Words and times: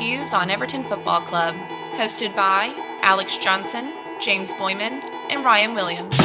views 0.00 0.32
on 0.32 0.48
Everton 0.48 0.82
Football 0.84 1.20
Club. 1.20 1.54
Hosted 1.92 2.34
by 2.34 2.72
Alex 3.02 3.36
Johnson, 3.36 3.92
James 4.18 4.54
Boyman, 4.54 5.02
and 5.28 5.44
Ryan 5.44 5.74
Williams. 5.74 6.16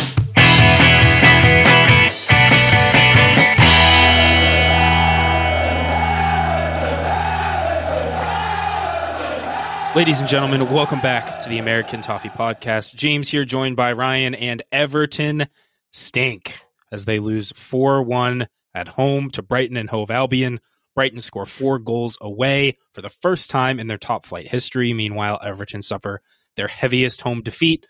Ladies 9.93 10.21
and 10.21 10.29
gentlemen, 10.29 10.71
welcome 10.71 11.01
back 11.01 11.41
to 11.41 11.49
the 11.49 11.57
American 11.57 12.01
Toffee 12.01 12.29
Podcast. 12.29 12.95
James 12.95 13.27
here, 13.27 13.43
joined 13.43 13.75
by 13.75 13.91
Ryan 13.91 14.35
and 14.35 14.63
Everton 14.71 15.47
stink 15.91 16.61
as 16.93 17.03
they 17.03 17.19
lose 17.19 17.51
4 17.51 18.03
1 18.03 18.47
at 18.73 18.87
home 18.87 19.29
to 19.31 19.41
Brighton 19.41 19.75
and 19.75 19.89
Hove 19.89 20.11
Albion. 20.11 20.61
Brighton 20.95 21.19
score 21.19 21.45
four 21.45 21.77
goals 21.77 22.17
away 22.21 22.77
for 22.93 23.01
the 23.01 23.09
first 23.09 23.49
time 23.49 23.79
in 23.79 23.87
their 23.87 23.97
top 23.97 24.25
flight 24.25 24.47
history. 24.47 24.93
Meanwhile, 24.93 25.39
Everton 25.43 25.81
suffer 25.81 26.21
their 26.55 26.67
heaviest 26.67 27.21
home 27.21 27.41
defeat 27.41 27.85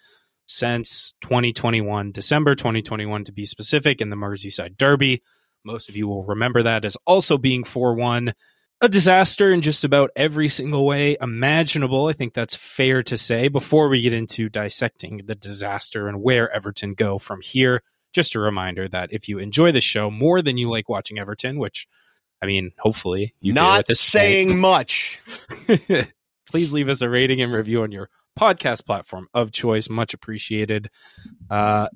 since 0.48 1.14
2021, 1.22 2.12
December 2.12 2.56
2021 2.56 3.24
to 3.26 3.32
be 3.32 3.46
specific, 3.46 4.02
in 4.02 4.10
the 4.10 4.16
Merseyside 4.16 4.78
Derby. 4.78 5.22
Most 5.64 5.90
of 5.90 5.96
you 5.96 6.08
will 6.08 6.24
remember 6.24 6.64
that 6.64 6.86
as 6.86 6.98
also 7.06 7.38
being 7.38 7.64
4 7.64 7.96
1 7.96 8.34
a 8.82 8.90
disaster 8.90 9.54
in 9.54 9.62
just 9.62 9.86
about 9.86 10.12
every 10.16 10.50
single 10.50 10.86
way 10.86 11.16
imaginable. 11.22 12.08
I 12.08 12.14
think 12.14 12.34
that's 12.34 12.56
fair 12.56 13.04
to 13.04 13.16
say. 13.16 13.48
Before 13.48 13.88
we 13.88 14.02
get 14.02 14.14
into 14.14 14.50
dissecting 14.50 15.22
the 15.26 15.36
disaster 15.36 16.08
and 16.08 16.22
where 16.22 16.52
Everton 16.52 16.94
go 16.94 17.18
from 17.18 17.40
here, 17.42 17.82
just 18.14 18.36
a 18.36 18.40
reminder 18.40 18.88
that 18.90 19.14
if 19.14 19.30
you 19.30 19.40
enjoy 19.40 19.72
the 19.72 19.82
show 19.82 20.12
more 20.12 20.42
than 20.42 20.58
you 20.58 20.70
like 20.70 20.90
watching 20.90 21.18
Everton, 21.18 21.58
which 21.58 21.88
I 22.46 22.48
mean, 22.48 22.74
hopefully 22.78 23.34
you 23.42 23.54
not 23.54 23.88
saying 23.96 24.50
point, 24.50 24.60
much. 24.60 25.20
please 26.46 26.74
leave 26.74 26.90
us 26.90 27.02
a 27.02 27.10
rating 27.10 27.42
and 27.42 27.52
review 27.52 27.82
on 27.82 27.92
your 27.92 28.08
podcast 28.40 28.86
platform 28.86 29.28
of 29.34 29.52
choice. 29.52 29.90
Much 29.90 30.14
appreciated. 30.14 30.92
Uh, 31.50 31.88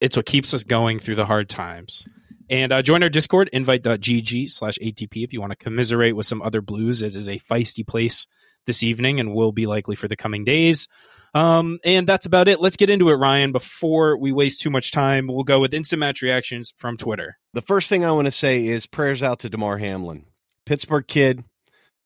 it's 0.00 0.16
what 0.16 0.24
keeps 0.24 0.54
us 0.54 0.62
going 0.62 1.00
through 1.00 1.16
the 1.16 1.26
hard 1.26 1.48
times. 1.48 2.06
And 2.48 2.72
uh, 2.72 2.82
join 2.82 3.02
our 3.02 3.08
Discord, 3.08 3.50
invite.gg 3.52 4.50
slash 4.50 4.78
ATP, 4.78 5.24
if 5.24 5.32
you 5.32 5.40
want 5.40 5.50
to 5.50 5.56
commiserate 5.56 6.14
with 6.14 6.26
some 6.26 6.42
other 6.42 6.60
blues. 6.60 7.02
It 7.02 7.16
is 7.16 7.28
a 7.28 7.40
feisty 7.40 7.84
place 7.84 8.28
this 8.66 8.84
evening 8.84 9.18
and 9.18 9.34
will 9.34 9.50
be 9.50 9.66
likely 9.66 9.96
for 9.96 10.06
the 10.06 10.16
coming 10.16 10.44
days. 10.44 10.86
Um, 11.34 11.78
and 11.84 12.06
that's 12.06 12.26
about 12.26 12.48
it. 12.48 12.60
Let's 12.60 12.76
get 12.76 12.90
into 12.90 13.08
it, 13.08 13.14
Ryan. 13.14 13.52
Before 13.52 14.16
we 14.16 14.32
waste 14.32 14.60
too 14.60 14.70
much 14.70 14.92
time, 14.92 15.26
we'll 15.26 15.44
go 15.44 15.60
with 15.60 15.72
instant 15.72 16.00
match 16.00 16.20
reactions 16.20 16.74
from 16.76 16.96
Twitter. 16.96 17.38
The 17.54 17.62
first 17.62 17.88
thing 17.88 18.04
I 18.04 18.12
want 18.12 18.26
to 18.26 18.32
say 18.32 18.66
is 18.66 18.86
prayers 18.86 19.22
out 19.22 19.40
to 19.40 19.48
Damar 19.48 19.78
Hamlin, 19.78 20.26
Pittsburgh 20.66 21.06
kid, 21.06 21.44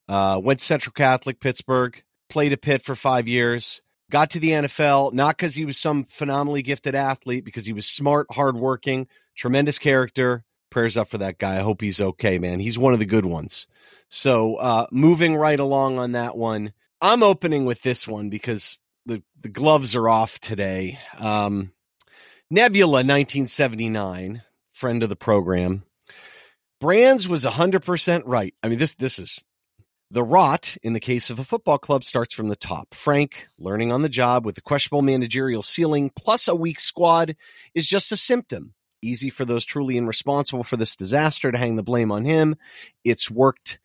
uh, 0.08 0.40
went 0.42 0.60
Central 0.60 0.92
Catholic 0.92 1.40
Pittsburgh, 1.40 2.02
played 2.28 2.52
a 2.52 2.56
pit 2.56 2.82
for 2.82 2.94
five 2.94 3.26
years, 3.26 3.82
got 4.10 4.30
to 4.30 4.40
the 4.40 4.50
NFL, 4.50 5.12
not 5.12 5.36
because 5.36 5.54
he 5.56 5.64
was 5.64 5.78
some 5.78 6.04
phenomenally 6.04 6.62
gifted 6.62 6.94
athlete, 6.94 7.44
because 7.44 7.66
he 7.66 7.72
was 7.72 7.86
smart, 7.86 8.28
hardworking, 8.30 9.08
tremendous 9.36 9.78
character. 9.78 10.44
Prayers 10.70 10.96
up 10.96 11.08
for 11.08 11.18
that 11.18 11.38
guy. 11.38 11.58
I 11.58 11.62
hope 11.62 11.80
he's 11.80 12.00
okay, 12.00 12.38
man. 12.38 12.60
He's 12.60 12.78
one 12.78 12.92
of 12.92 12.98
the 12.98 13.06
good 13.06 13.24
ones. 13.24 13.66
So, 14.08 14.56
uh, 14.56 14.86
moving 14.92 15.34
right 15.34 15.58
along 15.58 15.98
on 15.98 16.12
that 16.12 16.36
one, 16.36 16.72
I'm 17.00 17.22
opening 17.22 17.66
with 17.66 17.82
this 17.82 18.06
one 18.06 18.30
because 18.30 18.78
the, 19.06 19.22
the 19.40 19.48
gloves 19.48 19.94
are 19.94 20.08
off 20.08 20.38
today. 20.38 20.98
Um, 21.18 21.72
Nebula 22.50 22.98
1979, 22.98 24.42
friend 24.72 25.02
of 25.02 25.08
the 25.08 25.16
program. 25.16 25.84
Brands 26.80 27.28
was 27.28 27.44
100% 27.44 28.22
right. 28.26 28.54
I 28.62 28.68
mean, 28.68 28.78
this 28.78 28.94
this 28.94 29.18
is 29.18 29.42
the 30.10 30.22
rot 30.22 30.76
in 30.82 30.92
the 30.92 31.00
case 31.00 31.30
of 31.30 31.38
a 31.38 31.44
football 31.44 31.78
club 31.78 32.04
starts 32.04 32.34
from 32.34 32.48
the 32.48 32.56
top. 32.56 32.94
Frank, 32.94 33.48
learning 33.58 33.90
on 33.90 34.02
the 34.02 34.08
job 34.08 34.44
with 34.44 34.58
a 34.58 34.60
questionable 34.60 35.02
managerial 35.02 35.62
ceiling 35.62 36.10
plus 36.14 36.46
a 36.46 36.54
weak 36.54 36.78
squad, 36.78 37.34
is 37.74 37.86
just 37.86 38.12
a 38.12 38.16
symptom 38.16 38.74
easy 39.02 39.30
for 39.30 39.44
those 39.44 39.64
truly 39.64 39.98
responsible 40.00 40.64
for 40.64 40.76
this 40.76 40.96
disaster 40.96 41.50
to 41.50 41.58
hang 41.58 41.76
the 41.76 41.82
blame 41.82 42.10
on 42.10 42.24
him. 42.24 42.56
It's 43.04 43.30
worked 43.30 43.78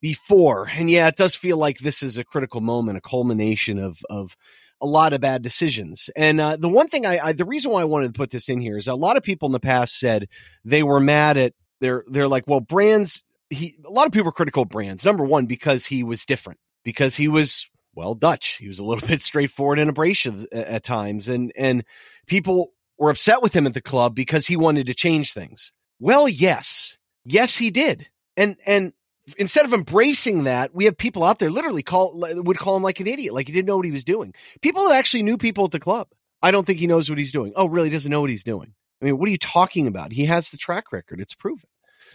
before. 0.00 0.68
And 0.68 0.90
yeah, 0.90 1.08
it 1.08 1.16
does 1.16 1.34
feel 1.34 1.56
like 1.56 1.78
this 1.78 2.02
is 2.02 2.18
a 2.18 2.24
critical 2.24 2.60
moment, 2.60 2.98
a 2.98 3.02
culmination 3.02 3.78
of 3.78 4.02
of 4.08 4.36
a 4.82 4.86
lot 4.86 5.12
of 5.12 5.20
bad 5.20 5.42
decisions. 5.42 6.10
And 6.16 6.40
uh, 6.40 6.56
the 6.56 6.68
one 6.68 6.88
thing 6.88 7.06
I, 7.06 7.18
I, 7.26 7.32
the 7.32 7.44
reason 7.44 7.70
why 7.70 7.80
I 7.80 7.84
wanted 7.84 8.08
to 8.08 8.18
put 8.18 8.30
this 8.30 8.48
in 8.48 8.60
here 8.60 8.76
is 8.76 8.88
a 8.88 8.94
lot 8.94 9.16
of 9.16 9.22
people 9.22 9.46
in 9.46 9.52
the 9.52 9.60
past 9.60 9.98
said 9.98 10.28
they 10.64 10.82
were 10.82 11.00
mad 11.00 11.36
at 11.38 11.54
they're 11.80 12.04
they're 12.08 12.28
like, 12.28 12.44
well, 12.46 12.60
Brands. 12.60 13.24
He 13.50 13.76
a 13.84 13.90
lot 13.90 14.06
of 14.06 14.12
people 14.12 14.26
were 14.26 14.32
critical 14.32 14.62
of 14.62 14.70
Brands. 14.70 15.04
Number 15.04 15.24
one, 15.24 15.46
because 15.46 15.86
he 15.86 16.02
was 16.02 16.24
different, 16.24 16.58
because 16.84 17.16
he 17.16 17.28
was 17.28 17.68
well 17.94 18.14
Dutch. 18.14 18.56
He 18.58 18.68
was 18.68 18.78
a 18.78 18.84
little 18.84 19.06
bit 19.08 19.20
straightforward 19.20 19.78
and 19.78 19.90
abrasive 19.90 20.46
at, 20.52 20.66
at 20.66 20.84
times, 20.84 21.28
and 21.28 21.52
and 21.56 21.84
people 22.26 22.72
were 22.98 23.10
upset 23.10 23.42
with 23.42 23.54
him 23.54 23.66
at 23.66 23.74
the 23.74 23.82
club 23.82 24.14
because 24.14 24.46
he 24.46 24.56
wanted 24.56 24.86
to 24.86 24.94
change 24.94 25.32
things. 25.32 25.72
Well, 25.98 26.28
yes. 26.28 26.98
Yes, 27.24 27.56
he 27.56 27.70
did. 27.70 28.08
And 28.36 28.56
and 28.66 28.92
instead 29.36 29.64
of 29.64 29.72
embracing 29.72 30.44
that, 30.44 30.74
we 30.74 30.84
have 30.86 30.96
people 30.96 31.24
out 31.24 31.38
there 31.38 31.50
literally 31.50 31.82
call 31.82 32.12
would 32.16 32.58
call 32.58 32.76
him 32.76 32.82
like 32.82 33.00
an 33.00 33.06
idiot, 33.06 33.34
like 33.34 33.46
he 33.46 33.52
didn't 33.52 33.68
know 33.68 33.76
what 33.76 33.86
he 33.86 33.92
was 33.92 34.04
doing. 34.04 34.34
People 34.60 34.88
that 34.88 34.98
actually 34.98 35.22
knew 35.22 35.36
people 35.36 35.64
at 35.64 35.70
the 35.70 35.80
club. 35.80 36.08
I 36.42 36.50
don't 36.50 36.66
think 36.66 36.80
he 36.80 36.86
knows 36.86 37.08
what 37.08 37.18
he's 37.18 37.32
doing. 37.32 37.52
Oh, 37.54 37.66
really 37.66 37.90
doesn't 37.90 38.10
know 38.10 38.20
what 38.20 38.30
he's 38.30 38.44
doing. 38.44 38.74
I 39.00 39.04
mean, 39.04 39.18
what 39.18 39.28
are 39.28 39.32
you 39.32 39.38
talking 39.38 39.86
about? 39.86 40.12
He 40.12 40.26
has 40.26 40.50
the 40.50 40.56
track 40.56 40.92
record. 40.92 41.20
It's 41.20 41.34
proven. 41.34 41.68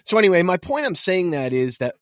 So 0.03 0.17
anyway, 0.17 0.41
my 0.41 0.57
point 0.57 0.85
I'm 0.85 0.95
saying 0.95 1.31
that 1.31 1.53
is 1.53 1.77
that 1.77 1.95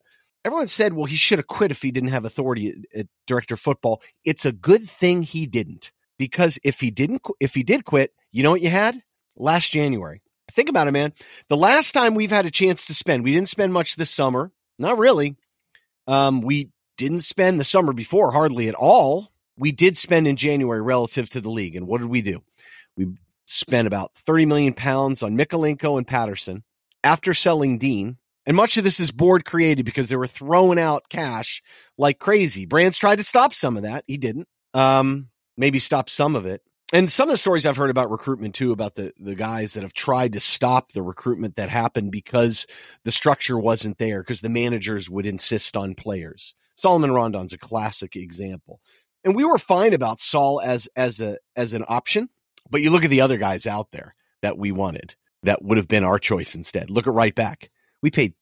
everyone 0.44 0.68
said, 0.68 0.94
well, 0.94 1.06
he 1.06 1.16
should 1.16 1.40
have 1.40 1.48
quit 1.48 1.72
if 1.72 1.82
he 1.82 1.92
didn't 1.92 2.10
have 2.10 2.26
authority 2.26 2.70
at, 2.70 3.00
at 3.00 3.08
director 3.28 3.58
football. 3.58 4.02
It's 4.24 4.46
a 4.46 4.52
good 4.52 4.90
thing 4.90 5.24
he 5.24 5.46
didn't 5.46 5.92
because 6.18 6.60
if 6.64 6.80
he 6.80 6.92
didn't, 6.92 7.22
if 7.40 7.54
he 7.54 7.64
did 7.64 7.86
quit, 7.86 8.14
you 8.32 8.44
know 8.44 8.52
what 8.52 8.62
you 8.62 8.70
had 8.70 9.02
last 9.36 9.72
January. 9.72 10.22
Think 10.52 10.70
about 10.70 10.88
it, 10.88 10.92
man. 10.92 11.14
The 11.50 11.58
last 11.58 11.94
time 11.94 12.14
we've 12.14 12.32
had 12.32 12.46
a 12.46 12.52
chance 12.52 12.86
to 12.88 12.94
spend, 12.94 13.24
we 13.24 13.34
didn't 13.34 13.50
spend 13.50 13.74
much 13.74 13.96
this 13.96 14.12
summer. 14.12 14.52
Not 14.78 14.98
really. 14.98 15.36
Um, 16.08 16.42
we 16.42 16.70
didn't 16.98 17.22
spend 17.22 17.60
the 17.60 17.64
summer 17.64 17.94
before 17.94 18.32
hardly 18.32 18.70
at 18.70 18.76
all. 18.76 19.32
We 19.58 19.72
did 19.72 19.98
spend 19.98 20.28
in 20.28 20.36
January 20.36 20.82
relative 20.82 21.30
to 21.32 21.42
the 21.42 21.50
league. 21.50 21.76
And 21.76 21.88
what 21.88 22.02
did 22.02 22.10
we 22.10 22.22
do? 22.22 22.42
We 22.98 23.08
spent 23.46 23.88
about 23.88 24.12
30 24.26 24.46
million 24.46 24.74
pounds 24.74 25.24
on 25.24 25.38
Mykolenko 25.38 25.98
and 25.98 26.08
Patterson 26.08 26.64
after 27.04 27.34
selling 27.34 27.78
Dean. 27.78 28.18
And 28.46 28.56
much 28.56 28.78
of 28.78 28.84
this 28.84 29.00
is 29.00 29.12
board 29.12 29.46
created 29.46 29.86
because 29.86 30.10
they 30.10 30.16
were 30.16 30.28
throwing 30.28 30.78
out 30.80 31.10
cash 31.10 31.64
like 31.98 32.20
crazy. 32.20 32.66
Brands 32.66 32.98
tried 32.98 33.18
to 33.18 33.24
stop 33.24 33.54
some 33.54 33.78
of 33.78 33.84
that. 33.84 34.04
He 34.08 34.18
didn't. 34.18 34.48
Um, 34.74 35.30
maybe 35.58 35.80
stop 35.80 36.10
some 36.10 36.36
of 36.36 36.46
it. 36.46 36.62
And 36.94 37.12
some 37.12 37.30
of 37.30 37.34
the 37.34 37.38
stories 37.38 37.66
I've 37.66 37.78
heard 37.78 37.90
about 37.90 38.12
recruitment 38.12 38.54
too, 38.54 38.72
about 38.72 38.96
the 38.96 39.12
the 39.20 39.36
guys 39.36 39.74
that 39.74 39.84
have 39.84 39.94
tried 39.94 40.34
to 40.34 40.40
stop 40.40 40.92
the 40.92 41.02
recruitment 41.02 41.56
that 41.56 41.70
happened 41.70 42.12
because 42.12 42.68
the 43.04 43.12
structure 43.12 43.58
wasn't 43.58 43.98
there, 43.98 44.22
because 44.22 44.42
the 44.42 44.50
managers 44.50 45.10
would 45.10 45.26
insist 45.26 45.76
on 45.76 45.96
players. 45.96 46.54
Salomón 46.78 47.12
Rondón's 47.12 47.54
a 47.54 47.58
classic 47.58 48.16
example. 48.16 48.82
And 49.24 49.36
we 49.36 49.44
were 49.44 49.58
fine 49.58 49.94
about 49.94 50.20
Saul 50.20 50.62
as 50.62 50.88
as 50.96 51.20
a 51.20 51.38
as 51.56 51.74
an 51.74 51.86
option, 51.88 52.30
but 52.70 52.82
you 52.82 52.92
look 52.92 53.04
at 53.04 53.10
the 53.10 53.22
other 53.22 53.38
guys 53.38 53.66
out 53.66 53.92
there 53.92 54.14
that 54.42 54.58
we 54.58 54.72
wanted 54.72 55.16
that 55.42 55.64
would 55.64 55.78
have 55.78 55.88
been 55.88 56.04
our 56.04 56.20
choice 56.20 56.54
instead. 56.54 56.92
Look 56.92 57.08
at 57.08 57.14
right 57.14 57.34
back. 57.34 57.72
We 58.04 58.12
paid 58.12 58.34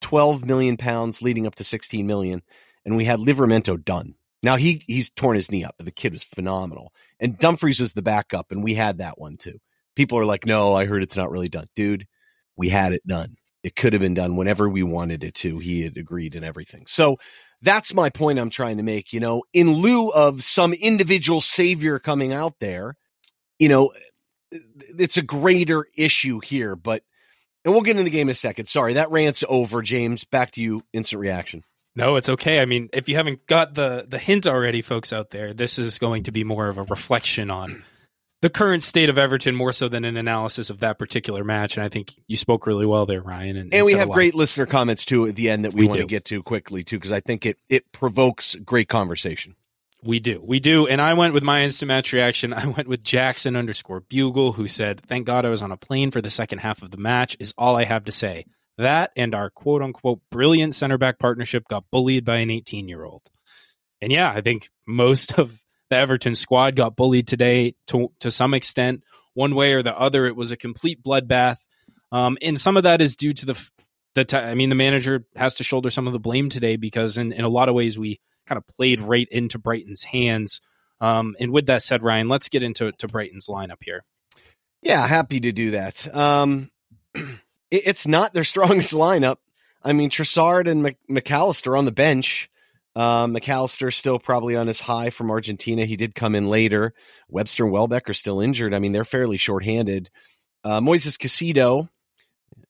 12 0.00 0.44
million 0.44 0.76
pounds 0.76 1.22
leading 1.22 1.46
up 1.46 1.54
to 1.56 1.64
16 1.64 2.06
million, 2.06 2.42
and 2.84 2.96
we 2.96 3.04
had 3.04 3.20
Livramento 3.20 3.82
done. 3.82 4.14
Now 4.44 4.56
he 4.56 4.84
he's 4.86 5.10
torn 5.10 5.36
his 5.36 5.50
knee 5.50 5.64
up, 5.64 5.74
but 5.78 5.86
the 5.86 5.92
kid 5.92 6.12
was 6.12 6.22
phenomenal. 6.22 6.92
And 7.18 7.38
Dumfries 7.38 7.80
was 7.80 7.94
the 7.94 8.02
backup, 8.02 8.52
and 8.52 8.62
we 8.62 8.74
had 8.74 8.98
that 8.98 9.18
one 9.18 9.38
too. 9.38 9.58
People 9.96 10.18
are 10.18 10.26
like, 10.26 10.44
"No, 10.46 10.74
I 10.74 10.84
heard 10.84 11.02
it's 11.02 11.16
not 11.16 11.30
really 11.30 11.48
done, 11.48 11.68
dude. 11.74 12.06
We 12.56 12.68
had 12.68 12.92
it 12.92 13.06
done. 13.06 13.36
It 13.62 13.74
could 13.74 13.94
have 13.94 14.02
been 14.02 14.14
done 14.14 14.36
whenever 14.36 14.68
we 14.68 14.82
wanted 14.82 15.24
it 15.24 15.34
to. 15.36 15.58
He 15.58 15.82
had 15.82 15.96
agreed 15.96 16.34
and 16.34 16.44
everything." 16.44 16.84
So 16.86 17.16
that's 17.62 17.94
my 17.94 18.10
point 18.10 18.38
I'm 18.38 18.50
trying 18.50 18.76
to 18.76 18.82
make. 18.82 19.14
You 19.14 19.20
know, 19.20 19.44
in 19.54 19.72
lieu 19.72 20.10
of 20.10 20.44
some 20.44 20.74
individual 20.74 21.40
savior 21.40 21.98
coming 21.98 22.32
out 22.34 22.56
there, 22.60 22.96
you 23.58 23.70
know, 23.70 23.92
it's 24.50 25.16
a 25.16 25.22
greater 25.22 25.86
issue 25.96 26.40
here. 26.40 26.76
But 26.76 27.02
and 27.64 27.72
we'll 27.72 27.82
get 27.82 27.92
into 27.92 28.04
the 28.04 28.10
game 28.10 28.28
in 28.28 28.32
a 28.32 28.34
second. 28.34 28.66
Sorry, 28.66 28.92
that 28.94 29.10
rant's 29.10 29.42
over, 29.48 29.80
James. 29.80 30.24
Back 30.24 30.50
to 30.52 30.62
you. 30.62 30.82
Instant 30.92 31.20
reaction. 31.20 31.64
No, 31.96 32.16
it's 32.16 32.28
okay. 32.28 32.60
I 32.60 32.64
mean, 32.64 32.88
if 32.92 33.08
you 33.08 33.14
haven't 33.16 33.46
got 33.46 33.74
the 33.74 34.04
the 34.08 34.18
hint 34.18 34.46
already, 34.46 34.82
folks 34.82 35.12
out 35.12 35.30
there, 35.30 35.52
this 35.54 35.78
is 35.78 35.98
going 35.98 36.24
to 36.24 36.32
be 36.32 36.44
more 36.44 36.68
of 36.68 36.78
a 36.78 36.82
reflection 36.82 37.50
on 37.50 37.84
the 38.44 38.50
current 38.50 38.82
state 38.82 39.08
of 39.08 39.16
Everton 39.16 39.54
more 39.54 39.72
so 39.72 39.88
than 39.88 40.04
an 40.04 40.18
analysis 40.18 40.68
of 40.68 40.80
that 40.80 40.98
particular 40.98 41.44
match. 41.44 41.78
And 41.78 41.84
I 41.84 41.88
think 41.88 42.14
you 42.26 42.36
spoke 42.36 42.66
really 42.66 42.84
well 42.84 43.06
there, 43.06 43.22
Ryan. 43.22 43.56
And, 43.56 43.74
and 43.74 43.86
we 43.86 43.92
have 43.92 44.10
great 44.10 44.34
listener 44.34 44.66
comments 44.66 45.06
too 45.06 45.26
at 45.26 45.34
the 45.34 45.48
end 45.48 45.64
that 45.64 45.72
we, 45.72 45.82
we 45.82 45.86
want 45.86 45.96
do. 45.96 46.02
to 46.02 46.08
get 46.08 46.26
to 46.26 46.42
quickly 46.42 46.84
too, 46.84 46.98
because 46.98 47.10
I 47.10 47.20
think 47.20 47.46
it 47.46 47.58
it 47.70 47.90
provokes 47.92 48.54
great 48.56 48.88
conversation. 48.88 49.54
We 50.02 50.20
do. 50.20 50.42
We 50.44 50.60
do. 50.60 50.86
And 50.86 51.00
I 51.00 51.14
went 51.14 51.32
with 51.32 51.42
my 51.42 51.62
instant 51.62 51.88
match 51.88 52.12
reaction. 52.12 52.52
I 52.52 52.66
went 52.66 52.86
with 52.86 53.02
Jackson 53.02 53.56
underscore 53.56 54.00
Bugle, 54.00 54.52
who 54.52 54.68
said, 54.68 55.00
Thank 55.00 55.26
God 55.26 55.46
I 55.46 55.48
was 55.48 55.62
on 55.62 55.72
a 55.72 55.78
plane 55.78 56.10
for 56.10 56.20
the 56.20 56.28
second 56.28 56.58
half 56.58 56.82
of 56.82 56.90
the 56.90 56.98
match, 56.98 57.38
is 57.40 57.54
all 57.56 57.76
I 57.76 57.84
have 57.84 58.04
to 58.04 58.12
say. 58.12 58.44
That 58.78 59.12
and 59.16 59.34
our 59.34 59.50
quote 59.50 59.82
unquote 59.82 60.20
brilliant 60.30 60.74
center 60.74 60.98
back 60.98 61.18
partnership 61.18 61.64
got 61.68 61.84
bullied 61.90 62.24
by 62.24 62.38
an 62.38 62.50
18 62.50 62.88
year 62.88 63.04
old. 63.04 63.22
And 64.00 64.12
yeah, 64.12 64.30
I 64.30 64.40
think 64.40 64.68
most 64.86 65.38
of 65.38 65.58
the 65.90 65.96
Everton 65.96 66.34
squad 66.34 66.76
got 66.76 66.96
bullied 66.96 67.28
today 67.28 67.74
to 67.88 68.12
to 68.20 68.30
some 68.30 68.54
extent, 68.54 69.02
one 69.34 69.54
way 69.54 69.72
or 69.72 69.82
the 69.82 69.98
other. 69.98 70.26
It 70.26 70.36
was 70.36 70.50
a 70.50 70.56
complete 70.56 71.02
bloodbath, 71.02 71.58
um, 72.10 72.36
and 72.42 72.60
some 72.60 72.76
of 72.76 72.82
that 72.82 73.00
is 73.00 73.16
due 73.16 73.32
to 73.34 73.46
the 73.46 73.70
the. 74.14 74.24
T- 74.24 74.36
I 74.36 74.54
mean, 74.54 74.70
the 74.70 74.74
manager 74.74 75.24
has 75.36 75.54
to 75.54 75.64
shoulder 75.64 75.90
some 75.90 76.06
of 76.06 76.12
the 76.12 76.18
blame 76.18 76.48
today 76.48 76.76
because 76.76 77.16
in 77.16 77.32
in 77.32 77.44
a 77.44 77.48
lot 77.48 77.68
of 77.68 77.74
ways 77.74 77.98
we 77.98 78.18
kind 78.46 78.58
of 78.58 78.66
played 78.66 79.00
right 79.00 79.28
into 79.30 79.58
Brighton's 79.58 80.04
hands. 80.04 80.60
Um, 81.00 81.34
and 81.40 81.52
with 81.52 81.66
that 81.66 81.82
said, 81.82 82.02
Ryan, 82.02 82.28
let's 82.28 82.48
get 82.48 82.62
into 82.62 82.92
to 82.92 83.08
Brighton's 83.08 83.48
lineup 83.48 83.82
here. 83.82 84.04
Yeah, 84.82 85.06
happy 85.06 85.40
to 85.40 85.52
do 85.52 85.72
that. 85.72 86.14
Um, 86.14 86.70
it's 87.74 88.06
not 88.06 88.34
their 88.34 88.44
strongest 88.54 88.92
lineup. 88.92 89.36
I 89.82 89.92
mean, 89.92 90.10
Trossard 90.10 90.68
and 90.68 90.82
Mc, 90.82 90.96
Mac 91.08 91.30
Allister 91.30 91.76
on 91.76 91.84
the 91.84 91.92
bench. 91.92 92.50
Uh, 92.96 93.26
Mac 93.26 93.48
Allister 93.48 93.90
still 93.90 94.18
probably 94.18 94.56
on 94.56 94.66
his 94.66 94.80
high 94.80 95.10
from 95.10 95.30
Argentina. 95.30 95.84
He 95.84 95.96
did 95.96 96.14
come 96.14 96.34
in 96.34 96.48
later. 96.48 96.94
Webster 97.28 97.64
and 97.64 97.72
Welbeck 97.72 98.08
are 98.08 98.14
still 98.14 98.40
injured. 98.40 98.72
I 98.72 98.78
mean, 98.78 98.92
they're 98.92 99.04
fairly 99.04 99.36
shorthanded. 99.36 100.10
Uh, 100.62 100.80
Moises 100.80 101.18
Caicedo, 101.18 101.88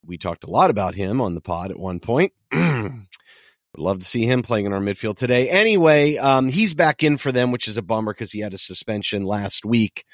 we 0.05 0.19
talked 0.19 0.45
a 0.45 0.51
lot 0.51 0.71
about 0.71 0.95
him 0.95 1.21
on 1.21 1.35
the 1.35 1.41
pod 1.41 1.71
at 1.71 1.79
one 1.79 2.01
point. 2.01 2.33
Would 2.53 3.83
love 3.83 3.99
to 3.99 4.05
see 4.05 4.25
him 4.25 4.43
playing 4.43 4.67
in 4.67 4.73
our 4.73 4.81
midfield 4.81 5.19
today. 5.19 5.49
Anyway, 5.51 6.17
um, 6.17 6.49
he's 6.49 6.75
back 6.75 7.03
in 7.03 7.19
for 7.19 7.33
them, 7.33 7.51
which 7.51 7.69
is 7.69 7.77
a 7.77 7.83
bummer 7.83 8.13
because 8.13 8.33
he 8.33 8.41
had 8.41 8.55
a 8.55 8.59
suspension 8.59 9.25
last 9.25 9.65
week. 9.65 10.05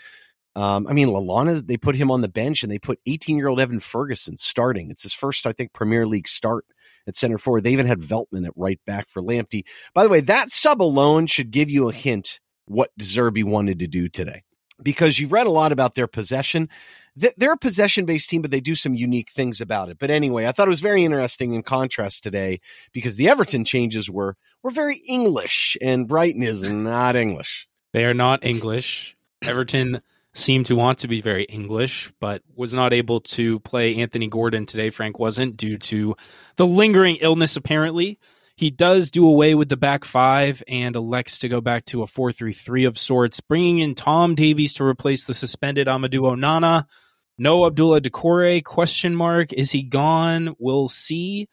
Um, 0.56 0.87
I 0.88 0.93
mean, 0.93 1.08
Lallana, 1.08 1.64
they 1.64 1.76
put 1.76 1.97
him 1.97 2.11
on 2.11 2.23
the 2.23 2.29
bench 2.29 2.62
and 2.62 2.73
they 2.73 2.79
put 2.79 3.00
18 3.06 3.37
year 3.37 3.49
old 3.49 3.61
Evan 3.61 3.81
Ferguson 3.81 4.37
starting. 4.37 4.91
It's 4.91 5.02
his 5.02 5.14
first, 5.14 5.47
I 5.47 5.52
think, 5.52 5.73
Premier 5.73 6.06
League 6.06 6.29
start 6.29 6.64
at 7.06 7.17
center 7.17 7.38
forward. 7.38 7.64
They 7.64 7.73
even 7.73 7.87
had 7.87 8.00
Veltman 8.00 8.47
at 8.47 8.52
right 8.56 8.81
back 8.87 9.08
for 9.08 9.23
Lamptey. 9.23 9.64
By 9.94 10.02
the 10.02 10.08
way, 10.08 10.20
that 10.23 10.50
sub 10.50 10.82
alone 10.82 11.26
should 11.26 11.50
give 11.50 11.70
you 11.70 11.88
a 11.88 11.93
hint 11.93 12.41
what 12.67 12.91
Zerbi 13.00 13.44
wanted 13.44 13.79
to 13.81 13.87
do 13.87 14.08
today 14.08 14.43
because 14.82 15.19
you've 15.19 15.32
read 15.32 15.47
a 15.47 15.50
lot 15.50 15.73
about 15.73 15.94
their 15.94 16.06
possession. 16.06 16.69
They're 17.17 17.52
a 17.52 17.58
possession 17.58 18.05
based 18.05 18.31
team, 18.31 18.41
but 18.41 18.50
they 18.50 18.61
do 18.61 18.75
some 18.75 18.94
unique 18.94 19.31
things 19.31 19.61
about 19.61 19.88
it. 19.88 19.99
But 19.99 20.11
anyway, 20.11 20.47
I 20.47 20.52
thought 20.52 20.69
it 20.69 20.70
was 20.70 20.81
very 20.81 21.05
interesting 21.05 21.52
in 21.55 21.62
contrast 21.62 22.23
today 22.23 22.61
because 22.93 23.17
the 23.17 23.29
Everton 23.29 23.64
changes 23.64 24.08
were 24.08 24.37
were 24.62 24.70
very 24.70 25.00
English 25.08 25.76
and 25.82 26.06
Brighton 26.06 26.43
is 26.43 26.62
not 26.62 27.17
English. 27.17 27.69
They 27.93 28.05
are 28.05 28.14
not 28.14 28.44
English. 28.44 29.17
Everton 29.43 30.00
seemed 30.35 30.67
to 30.67 30.77
want 30.77 30.99
to 30.99 31.09
be 31.09 31.21
very 31.21 31.44
English, 31.44 32.12
but 32.21 32.43
was 32.55 32.73
not 32.73 32.93
able 32.93 33.21
to 33.21 33.59
play 33.61 33.97
Anthony 33.97 34.29
Gordon 34.29 34.67
today. 34.67 34.91
Frank 34.91 35.19
wasn't 35.19 35.56
due 35.56 35.79
to 35.79 36.15
the 36.56 36.67
lingering 36.67 37.17
illness, 37.17 37.56
apparently. 37.56 38.19
He 38.56 38.71
does 38.71 39.11
do 39.11 39.27
away 39.27 39.55
with 39.55 39.69
the 39.69 39.77
back 39.77 40.05
five 40.05 40.62
and 40.69 40.94
elects 40.94 41.38
to 41.41 41.49
go 41.49 41.61
back 41.61 41.85
to 41.87 42.03
a 42.03 42.06
4 42.06 42.31
3 42.31 42.53
3 42.53 42.85
of 42.85 42.99
sorts, 42.99 43.41
bringing 43.41 43.79
in 43.79 43.94
Tom 43.94 44.35
Davies 44.35 44.75
to 44.75 44.85
replace 44.85 45.27
the 45.27 45.35
suspended 45.35 45.87
Amadou 45.87 46.37
Onana. 46.37 46.85
No 47.38 47.61
Abdoulaye 47.61 48.00
Doucouré, 48.00 48.62
question 48.62 49.17
mark. 49.17 49.55
Is 49.55 49.71
he 49.71 49.83
gone? 49.83 50.55
We'll 50.59 50.88
see. 50.88 51.49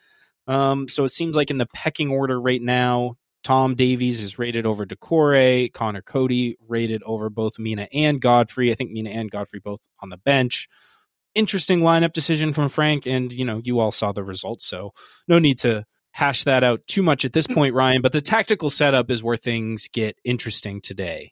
Um, 0.47 0.89
so 0.89 1.05
it 1.05 1.09
seems 1.09 1.35
like 1.35 1.49
in 1.49 1.57
the 1.57 1.65
pecking 1.67 2.09
order 2.09 2.39
right 2.39 2.61
now, 2.61 3.15
Tom 3.43 3.75
Davies 3.75 4.21
is 4.21 4.39
rated 4.39 4.65
over 4.65 4.85
Doucouré. 4.85 5.71
Conor 5.71 6.01
Coady 6.01 6.57
rated 6.67 7.01
over 7.03 7.29
both 7.29 7.59
Mina 7.59 7.87
and 7.93 8.19
Godfrey. 8.19 8.71
I 8.71 8.75
think 8.75 8.91
Mina 8.91 9.09
and 9.11 9.31
Godfrey 9.31 9.59
both 9.59 9.81
on 10.01 10.09
the 10.09 10.17
bench. 10.17 10.67
Interesting 11.35 11.81
lineup 11.81 12.13
decision 12.13 12.51
from 12.51 12.69
Frank, 12.69 13.05
and 13.05 13.31
you 13.31 13.45
know 13.45 13.61
you 13.63 13.79
all 13.79 13.91
saw 13.91 14.11
the 14.11 14.23
results, 14.23 14.65
so 14.65 14.93
no 15.27 15.39
need 15.39 15.59
to 15.59 15.85
hash 16.11 16.45
that 16.45 16.63
out 16.63 16.81
too 16.87 17.03
much 17.03 17.25
at 17.25 17.33
this 17.33 17.45
point, 17.45 17.75
Ryan. 17.75 18.01
But 18.01 18.11
the 18.11 18.21
tactical 18.21 18.71
setup 18.71 19.11
is 19.11 19.23
where 19.23 19.37
things 19.37 19.87
get 19.87 20.17
interesting 20.23 20.81
today. 20.81 21.31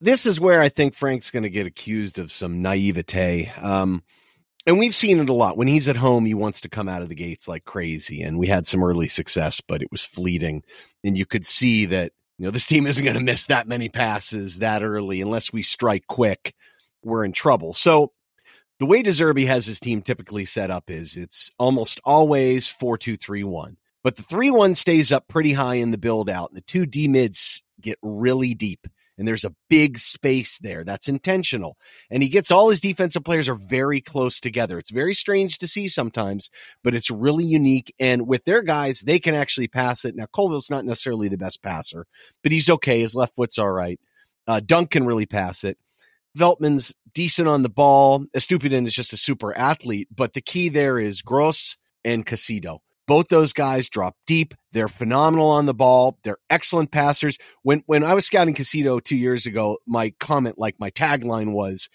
This 0.00 0.26
is 0.26 0.40
where 0.40 0.60
I 0.60 0.68
think 0.68 0.94
Frank's 0.94 1.30
going 1.30 1.44
to 1.44 1.50
get 1.50 1.66
accused 1.66 2.18
of 2.18 2.32
some 2.32 2.60
naivete. 2.60 3.52
Um, 3.62 4.02
and 4.66 4.78
we've 4.78 4.96
seen 4.96 5.20
it 5.20 5.28
a 5.28 5.32
lot. 5.32 5.56
When 5.56 5.68
he's 5.68 5.86
at 5.88 5.96
home, 5.96 6.26
he 6.26 6.34
wants 6.34 6.60
to 6.62 6.68
come 6.68 6.88
out 6.88 7.02
of 7.02 7.08
the 7.08 7.14
gates 7.14 7.46
like 7.46 7.64
crazy. 7.64 8.20
And 8.20 8.36
we 8.36 8.48
had 8.48 8.66
some 8.66 8.82
early 8.82 9.06
success, 9.06 9.60
but 9.60 9.80
it 9.80 9.92
was 9.92 10.04
fleeting. 10.04 10.64
And 11.06 11.16
you 11.16 11.24
could 11.24 11.46
see 11.46 11.86
that, 11.86 12.12
you 12.36 12.44
know, 12.44 12.50
this 12.50 12.66
team 12.66 12.86
isn't 12.86 13.04
going 13.04 13.16
to 13.16 13.22
miss 13.22 13.46
that 13.46 13.68
many 13.68 13.88
passes 13.88 14.58
that 14.58 14.82
early 14.82 15.20
unless 15.20 15.52
we 15.52 15.62
strike 15.62 16.06
quick. 16.06 16.54
We're 17.02 17.24
in 17.24 17.32
trouble. 17.32 17.72
So 17.72 18.12
the 18.78 18.86
way 18.86 19.02
De 19.02 19.10
Zerbi 19.10 19.46
has 19.46 19.64
his 19.66 19.80
team 19.80 20.02
typically 20.02 20.44
set 20.44 20.70
up 20.70 20.90
is 20.90 21.16
it's 21.16 21.52
almost 21.58 22.00
always 22.04 22.68
4 22.68 22.98
2 22.98 23.16
3 23.16 23.44
1. 23.44 23.76
But 24.02 24.16
the 24.16 24.22
3 24.22 24.50
1 24.50 24.74
stays 24.74 25.12
up 25.12 25.28
pretty 25.28 25.52
high 25.52 25.76
in 25.76 25.92
the 25.92 25.98
build 25.98 26.28
out, 26.28 26.50
and 26.50 26.56
the 26.56 26.62
two 26.62 26.86
D 26.86 27.08
mids 27.08 27.62
get 27.80 27.98
really 28.02 28.54
deep 28.54 28.86
and 29.18 29.26
there's 29.26 29.44
a 29.44 29.54
big 29.68 29.98
space 29.98 30.58
there. 30.58 30.84
That's 30.84 31.08
intentional. 31.08 31.76
And 32.10 32.22
he 32.22 32.28
gets 32.28 32.50
all 32.50 32.70
his 32.70 32.80
defensive 32.80 33.24
players 33.24 33.48
are 33.48 33.54
very 33.54 34.00
close 34.00 34.40
together. 34.40 34.78
It's 34.78 34.90
very 34.90 35.14
strange 35.14 35.58
to 35.58 35.68
see 35.68 35.88
sometimes, 35.88 36.50
but 36.84 36.94
it's 36.94 37.10
really 37.10 37.44
unique. 37.44 37.94
And 37.98 38.26
with 38.26 38.44
their 38.44 38.62
guys, 38.62 39.00
they 39.00 39.18
can 39.18 39.34
actually 39.34 39.68
pass 39.68 40.04
it. 40.04 40.14
Now, 40.16 40.26
Colwill's 40.26 40.70
not 40.70 40.84
necessarily 40.84 41.28
the 41.28 41.38
best 41.38 41.62
passer, 41.62 42.06
but 42.42 42.52
he's 42.52 42.70
okay. 42.70 43.00
His 43.00 43.14
left 43.14 43.34
foot's 43.36 43.58
all 43.58 43.72
right. 43.72 44.00
Uh, 44.46 44.60
Dunk 44.60 44.90
can 44.90 45.06
really 45.06 45.26
pass 45.26 45.64
it. 45.64 45.78
Veltman's 46.36 46.94
decent 47.14 47.48
on 47.48 47.62
the 47.62 47.68
ball. 47.68 48.26
Estupiñán 48.36 48.86
is 48.86 48.94
just 48.94 49.12
a 49.12 49.16
super 49.16 49.56
athlete, 49.56 50.08
but 50.14 50.34
the 50.34 50.42
key 50.42 50.68
there 50.68 50.98
is 50.98 51.22
Gross 51.22 51.76
and 52.04 52.26
Caicedo. 52.26 52.80
Both 53.06 53.28
those 53.28 53.52
guys 53.52 53.88
drop 53.88 54.16
deep. 54.26 54.54
They're 54.72 54.88
phenomenal 54.88 55.48
on 55.48 55.66
the 55.66 55.74
ball. 55.74 56.18
They're 56.24 56.38
excellent 56.50 56.90
passers. 56.90 57.38
When 57.62 57.82
when 57.86 58.02
I 58.04 58.14
was 58.14 58.26
scouting 58.26 58.54
Caicedo 58.54 59.02
two 59.02 59.16
years 59.16 59.46
ago, 59.46 59.78
my 59.86 60.10
comment, 60.18 60.58
like 60.58 60.78
my 60.78 60.90
tagline 60.90 61.52
was 61.52 61.88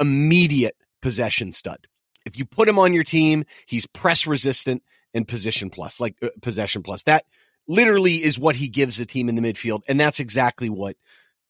immediate 0.00 0.76
possession 1.00 1.52
stud. 1.52 1.86
If 2.24 2.38
you 2.38 2.44
put 2.44 2.68
him 2.68 2.78
on 2.78 2.94
your 2.94 3.04
team, 3.04 3.44
he's 3.66 3.86
press 3.86 4.26
resistant 4.26 4.82
and 5.12 5.26
position 5.26 5.70
plus, 5.70 6.00
like 6.00 6.16
uh, 6.22 6.28
possession 6.40 6.82
plus. 6.82 7.02
That 7.04 7.24
literally 7.66 8.22
is 8.22 8.38
what 8.38 8.56
he 8.56 8.68
gives 8.68 8.96
the 8.96 9.06
team 9.06 9.28
in 9.28 9.34
the 9.34 9.42
midfield, 9.42 9.82
and 9.88 9.98
that's 9.98 10.20
exactly 10.20 10.68
what 10.68 10.96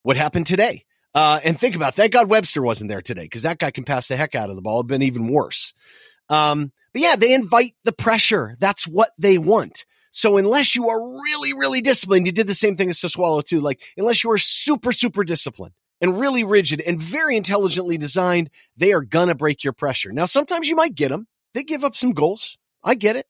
what 0.02 0.16
happened 0.16 0.46
today. 0.46 0.84
Uh, 1.14 1.40
and 1.44 1.60
think 1.60 1.76
about 1.76 1.90
it. 1.90 1.96
thank 1.96 2.12
God 2.12 2.30
Webster 2.30 2.62
wasn't 2.62 2.88
there 2.88 3.02
today 3.02 3.24
because 3.24 3.42
that 3.42 3.58
guy 3.58 3.70
can 3.70 3.84
pass 3.84 4.08
the 4.08 4.16
heck 4.16 4.34
out 4.34 4.48
of 4.48 4.56
the 4.56 4.62
ball. 4.62 4.78
It'd 4.78 4.86
been 4.86 5.02
even 5.02 5.28
worse. 5.28 5.74
Um, 6.32 6.72
but 6.94 7.02
yeah, 7.02 7.16
they 7.16 7.34
invite 7.34 7.74
the 7.84 7.92
pressure. 7.92 8.56
That's 8.58 8.86
what 8.88 9.10
they 9.18 9.36
want. 9.36 9.84
So 10.12 10.38
unless 10.38 10.74
you 10.74 10.88
are 10.88 11.20
really, 11.22 11.52
really 11.52 11.82
disciplined, 11.82 12.26
you 12.26 12.32
did 12.32 12.46
the 12.46 12.54
same 12.54 12.76
thing 12.76 12.88
as 12.90 13.00
to 13.00 13.08
swallow 13.08 13.42
too. 13.42 13.60
Like 13.60 13.80
unless 13.96 14.24
you 14.24 14.30
are 14.30 14.38
super, 14.38 14.92
super 14.92 15.24
disciplined 15.24 15.74
and 16.00 16.18
really 16.18 16.42
rigid 16.42 16.80
and 16.80 17.00
very 17.00 17.36
intelligently 17.36 17.98
designed, 17.98 18.50
they 18.76 18.92
are 18.92 19.02
gonna 19.02 19.34
break 19.34 19.62
your 19.62 19.72
pressure. 19.74 20.10
Now, 20.12 20.26
sometimes 20.26 20.68
you 20.68 20.76
might 20.76 20.94
get 20.94 21.10
them. 21.10 21.28
They 21.54 21.64
give 21.64 21.84
up 21.84 21.94
some 21.94 22.12
goals. 22.12 22.56
I 22.82 22.94
get 22.94 23.16
it. 23.16 23.26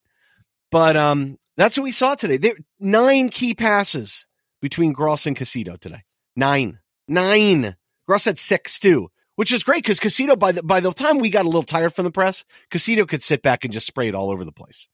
But 0.70 0.96
um, 0.96 1.38
that's 1.56 1.76
what 1.76 1.84
we 1.84 1.92
saw 1.92 2.14
today. 2.14 2.36
There 2.38 2.56
nine 2.80 3.28
key 3.28 3.54
passes 3.54 4.26
between 4.60 4.92
Gross 4.92 5.26
and 5.26 5.36
Caicedo 5.36 5.78
today. 5.78 6.02
Nine. 6.36 6.78
Nine. 7.08 7.76
Gross 8.06 8.24
had 8.24 8.38
six 8.38 8.78
too 8.78 9.10
which 9.42 9.50
is 9.50 9.64
great 9.64 9.82
because 9.82 9.98
Caicedo 9.98 10.38
by 10.38 10.52
the 10.52 10.62
by 10.62 10.78
the 10.78 10.92
time 10.92 11.18
we 11.18 11.28
got 11.28 11.46
a 11.46 11.48
little 11.48 11.64
tired 11.64 11.92
from 11.92 12.04
the 12.04 12.12
press, 12.12 12.44
Caicedo 12.70 13.08
could 13.08 13.24
sit 13.24 13.42
back 13.42 13.64
and 13.64 13.72
just 13.72 13.88
spray 13.88 14.06
it 14.06 14.14
all 14.14 14.30
over 14.30 14.44
the 14.44 14.52
place. 14.52 14.86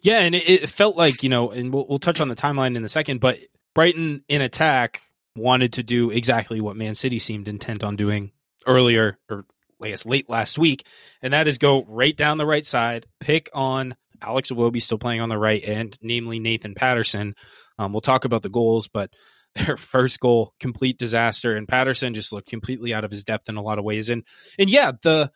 Yeah, 0.00 0.20
and 0.20 0.34
it, 0.34 0.48
it 0.48 0.70
felt 0.70 0.96
like 0.96 1.22
you 1.22 1.28
know, 1.28 1.50
and 1.50 1.70
we'll, 1.70 1.86
we'll 1.86 1.98
touch 1.98 2.22
on 2.22 2.30
the 2.30 2.34
timeline 2.34 2.74
in 2.74 2.82
a 2.86 2.88
second, 2.88 3.20
but 3.20 3.38
Brighton 3.74 4.24
in 4.30 4.40
attack 4.40 5.02
wanted 5.36 5.74
to 5.74 5.82
do 5.82 6.08
exactly 6.08 6.62
what 6.62 6.74
Man 6.74 6.94
City 6.94 7.18
seemed 7.18 7.48
intent 7.48 7.84
on 7.84 7.96
doing 7.96 8.32
earlier, 8.66 9.18
or 9.28 9.44
guess 9.82 10.06
late 10.06 10.30
last 10.30 10.58
week, 10.58 10.86
and 11.20 11.34
that 11.34 11.46
is 11.46 11.58
go 11.58 11.84
right 11.84 12.16
down 12.16 12.38
the 12.38 12.46
right 12.46 12.64
side, 12.64 13.04
pick 13.20 13.50
on 13.52 13.94
Alex 14.22 14.50
Iwobi 14.50 14.80
still 14.80 14.96
playing 14.96 15.20
on 15.20 15.28
the 15.28 15.36
right 15.36 15.62
end, 15.62 15.98
namely 16.00 16.38
Nathan 16.38 16.74
Patterson. 16.74 17.34
Um, 17.78 17.92
we'll 17.92 18.00
talk 18.00 18.24
about 18.24 18.40
the 18.40 18.48
goals, 18.48 18.88
but 18.88 19.10
their 19.58 19.76
first 19.76 20.20
goal 20.20 20.54
complete 20.60 20.98
disaster 20.98 21.56
and 21.56 21.68
Patterson 21.68 22.14
just 22.14 22.32
looked 22.32 22.48
completely 22.48 22.94
out 22.94 23.04
of 23.04 23.10
his 23.10 23.24
depth 23.24 23.48
in 23.48 23.56
a 23.56 23.62
lot 23.62 23.78
of 23.78 23.84
ways. 23.84 24.08
And 24.08 24.24
and 24.58 24.70
yeah 24.70 24.92
the 25.02 25.30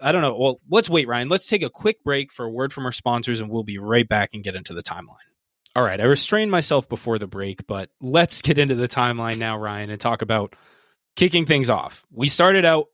I 0.00 0.12
don't 0.12 0.22
know. 0.22 0.36
Well 0.36 0.60
let's 0.68 0.90
wait 0.90 1.08
Ryan. 1.08 1.28
Let's 1.28 1.48
take 1.48 1.62
a 1.62 1.70
quick 1.70 2.02
break 2.04 2.32
for 2.32 2.44
a 2.44 2.50
word 2.50 2.72
from 2.72 2.86
our 2.86 2.92
sponsors 2.92 3.40
and 3.40 3.50
we'll 3.50 3.64
be 3.64 3.78
right 3.78 4.08
back 4.08 4.30
and 4.34 4.44
get 4.44 4.54
into 4.54 4.74
the 4.74 4.82
timeline. 4.82 5.16
All 5.74 5.82
right. 5.82 6.00
I 6.00 6.04
restrained 6.04 6.50
myself 6.50 6.88
before 6.88 7.18
the 7.18 7.26
break 7.26 7.66
but 7.66 7.90
let's 8.00 8.42
get 8.42 8.58
into 8.58 8.74
the 8.74 8.88
timeline 8.88 9.38
now 9.38 9.56
Ryan 9.58 9.90
and 9.90 10.00
talk 10.00 10.22
about 10.22 10.54
kicking 11.16 11.46
things 11.46 11.70
off. 11.70 12.04
We 12.10 12.28
started 12.28 12.64
out 12.64 12.86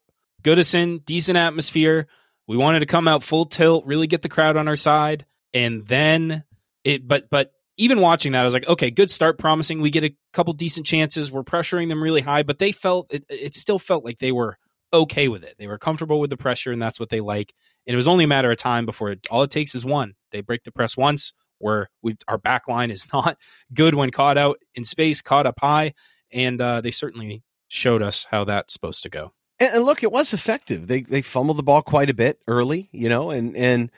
Goodison 0.42 1.04
decent 1.04 1.38
atmosphere. 1.38 2.08
We 2.48 2.56
wanted 2.56 2.80
to 2.80 2.86
come 2.86 3.06
out 3.08 3.22
full 3.22 3.46
tilt 3.46 3.86
really 3.86 4.06
get 4.06 4.22
the 4.22 4.28
crowd 4.28 4.56
on 4.56 4.68
our 4.68 4.76
side 4.76 5.26
and 5.54 5.86
then 5.86 6.44
it 6.84 7.06
but 7.06 7.28
but 7.30 7.52
even 7.76 8.00
watching 8.00 8.32
that, 8.32 8.42
I 8.42 8.44
was 8.44 8.54
like, 8.54 8.68
okay, 8.68 8.90
good 8.90 9.10
start, 9.10 9.38
promising. 9.38 9.80
We 9.80 9.90
get 9.90 10.04
a 10.04 10.14
couple 10.32 10.52
decent 10.52 10.86
chances. 10.86 11.32
We're 11.32 11.42
pressuring 11.42 11.88
them 11.88 12.02
really 12.02 12.20
high, 12.20 12.42
but 12.42 12.58
they 12.58 12.72
felt 12.72 13.12
it, 13.12 13.24
it 13.28 13.54
still 13.54 13.78
felt 13.78 14.04
like 14.04 14.18
they 14.18 14.32
were 14.32 14.58
okay 14.92 15.28
with 15.28 15.42
it. 15.42 15.56
They 15.58 15.66
were 15.66 15.78
comfortable 15.78 16.20
with 16.20 16.30
the 16.30 16.36
pressure, 16.36 16.72
and 16.72 16.80
that's 16.80 17.00
what 17.00 17.08
they 17.08 17.20
like. 17.20 17.52
And 17.86 17.94
it 17.94 17.96
was 17.96 18.08
only 18.08 18.24
a 18.24 18.28
matter 18.28 18.50
of 18.50 18.58
time 18.58 18.86
before 18.86 19.10
it, 19.10 19.26
all 19.30 19.42
it 19.42 19.50
takes 19.50 19.74
is 19.74 19.84
one. 19.84 20.14
They 20.30 20.42
break 20.42 20.64
the 20.64 20.72
press 20.72 20.96
once, 20.96 21.32
where 21.58 21.88
we 22.02 22.16
our 22.28 22.38
back 22.38 22.68
line 22.68 22.90
is 22.90 23.06
not 23.12 23.38
good 23.72 23.94
when 23.94 24.10
caught 24.10 24.38
out 24.38 24.58
in 24.74 24.84
space, 24.84 25.22
caught 25.22 25.46
up 25.46 25.58
high, 25.60 25.94
and 26.32 26.60
uh, 26.60 26.80
they 26.80 26.90
certainly 26.90 27.42
showed 27.68 28.02
us 28.02 28.26
how 28.30 28.44
that's 28.44 28.72
supposed 28.72 29.02
to 29.04 29.08
go. 29.08 29.32
And, 29.58 29.76
and 29.76 29.84
look, 29.84 30.02
it 30.02 30.12
was 30.12 30.34
effective. 30.34 30.86
They 30.86 31.02
they 31.02 31.22
fumbled 31.22 31.56
the 31.56 31.62
ball 31.62 31.82
quite 31.82 32.10
a 32.10 32.14
bit 32.14 32.38
early, 32.46 32.90
you 32.92 33.08
know, 33.08 33.30
and 33.30 33.56
and 33.56 33.90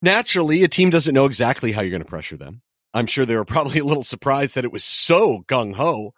naturally 0.00 0.62
a 0.62 0.68
team 0.68 0.90
doesn't 0.90 1.14
know 1.14 1.26
exactly 1.26 1.72
how 1.72 1.82
you're 1.82 1.90
going 1.90 2.02
to 2.02 2.08
pressure 2.08 2.36
them. 2.36 2.62
I'm 2.94 3.06
sure 3.06 3.26
they 3.26 3.36
were 3.36 3.44
probably 3.44 3.78
a 3.80 3.84
little 3.84 4.04
surprised 4.04 4.54
that 4.54 4.64
it 4.64 4.72
was 4.72 4.84
so 4.84 5.44
gung 5.46 5.74
ho. 5.74 6.14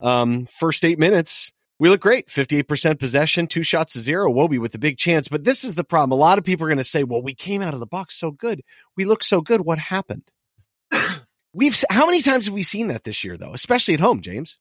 Um, 0.00 0.46
first 0.46 0.84
eight 0.84 0.98
minutes, 0.98 1.50
we 1.80 1.88
look 1.88 2.00
great. 2.00 2.28
58% 2.28 2.98
possession, 2.98 3.46
two 3.46 3.62
shots 3.62 3.94
to 3.94 4.00
zero. 4.00 4.30
Wobie 4.30 4.60
with 4.60 4.72
the 4.72 4.78
big 4.78 4.98
chance. 4.98 5.26
But 5.28 5.44
this 5.44 5.64
is 5.64 5.74
the 5.74 5.84
problem. 5.84 6.12
A 6.12 6.20
lot 6.20 6.38
of 6.38 6.44
people 6.44 6.66
are 6.66 6.68
going 6.68 6.78
to 6.78 6.84
say, 6.84 7.02
well, 7.02 7.22
we 7.22 7.34
came 7.34 7.62
out 7.62 7.74
of 7.74 7.80
the 7.80 7.86
box 7.86 8.14
so 8.18 8.30
good. 8.30 8.62
We 8.96 9.04
look 9.04 9.24
so 9.24 9.40
good. 9.40 9.62
What 9.62 9.78
happened? 9.78 10.30
We've, 11.52 11.82
how 11.90 12.06
many 12.06 12.22
times 12.22 12.44
have 12.44 12.54
we 12.54 12.62
seen 12.62 12.88
that 12.88 13.04
this 13.04 13.24
year, 13.24 13.36
though, 13.36 13.54
especially 13.54 13.94
at 13.94 14.00
home, 14.00 14.20
James? 14.20 14.58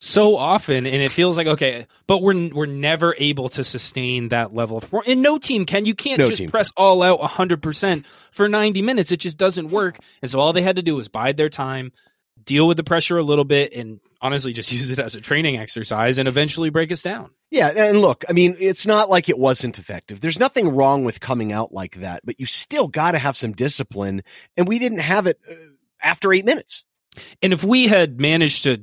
So 0.00 0.36
often 0.36 0.86
and 0.86 1.02
it 1.02 1.10
feels 1.10 1.36
like 1.36 1.46
okay 1.46 1.86
but 2.06 2.22
we're 2.22 2.48
we're 2.48 2.66
never 2.66 3.14
able 3.18 3.50
to 3.50 3.62
sustain 3.62 4.30
that 4.30 4.54
level 4.54 4.78
of 4.78 4.94
and 5.06 5.22
no 5.22 5.38
team 5.38 5.66
can 5.66 5.84
you 5.84 5.94
can't 5.94 6.18
No 6.18 6.28
just 6.28 6.50
press 6.50 6.72
all 6.76 7.02
out 7.02 7.20
100% 7.20 8.04
for 8.32 8.48
90 8.48 8.82
minutes 8.82 9.12
it 9.12 9.18
just 9.18 9.36
doesn't 9.36 9.68
work 9.68 9.98
and 10.22 10.30
so 10.30 10.40
all 10.40 10.52
they 10.52 10.62
had 10.62 10.76
to 10.76 10.82
do 10.82 10.96
was 10.96 11.08
bide 11.08 11.36
their 11.36 11.50
time 11.50 11.92
deal 12.42 12.66
with 12.66 12.78
the 12.78 12.84
pressure 12.84 13.18
a 13.18 13.22
little 13.22 13.44
bit 13.44 13.74
and 13.74 14.00
honestly 14.22 14.54
just 14.54 14.72
use 14.80 14.90
it 14.90 14.98
as 14.98 15.14
a 15.14 15.20
training 15.20 15.58
exercise 15.58 16.16
and 16.16 16.26
eventually 16.26 16.70
break 16.70 16.90
us 16.90 17.02
down 17.02 17.30
Yeah, 17.50 17.68
and 17.68 18.00
look, 18.00 18.24
I 18.28 18.32
mean, 18.32 18.56
it's 18.60 18.86
not 18.86 19.10
like 19.10 19.28
it 19.28 19.36
wasn't 19.36 19.76
effective. 19.76 20.20
There's 20.20 20.38
nothing 20.38 20.68
wrong 20.68 21.04
with 21.04 21.18
coming 21.18 21.50
out 21.50 21.72
like 21.72 21.96
that, 21.96 22.20
but 22.24 22.38
you 22.38 22.46
still 22.46 22.86
got 22.86 23.10
to 23.12 23.18
have 23.18 23.36
some 23.36 23.52
discipline, 23.52 24.22
and 24.56 24.68
we 24.68 24.78
didn't 24.78 24.98
have 24.98 25.26
it 25.26 25.40
uh, 25.50 25.54
after 26.00 26.32
eight 26.32 26.44
minutes. 26.44 26.84
And 27.42 27.52
if 27.52 27.64
we 27.64 27.88
had 27.88 28.20
managed 28.20 28.62
to 28.64 28.80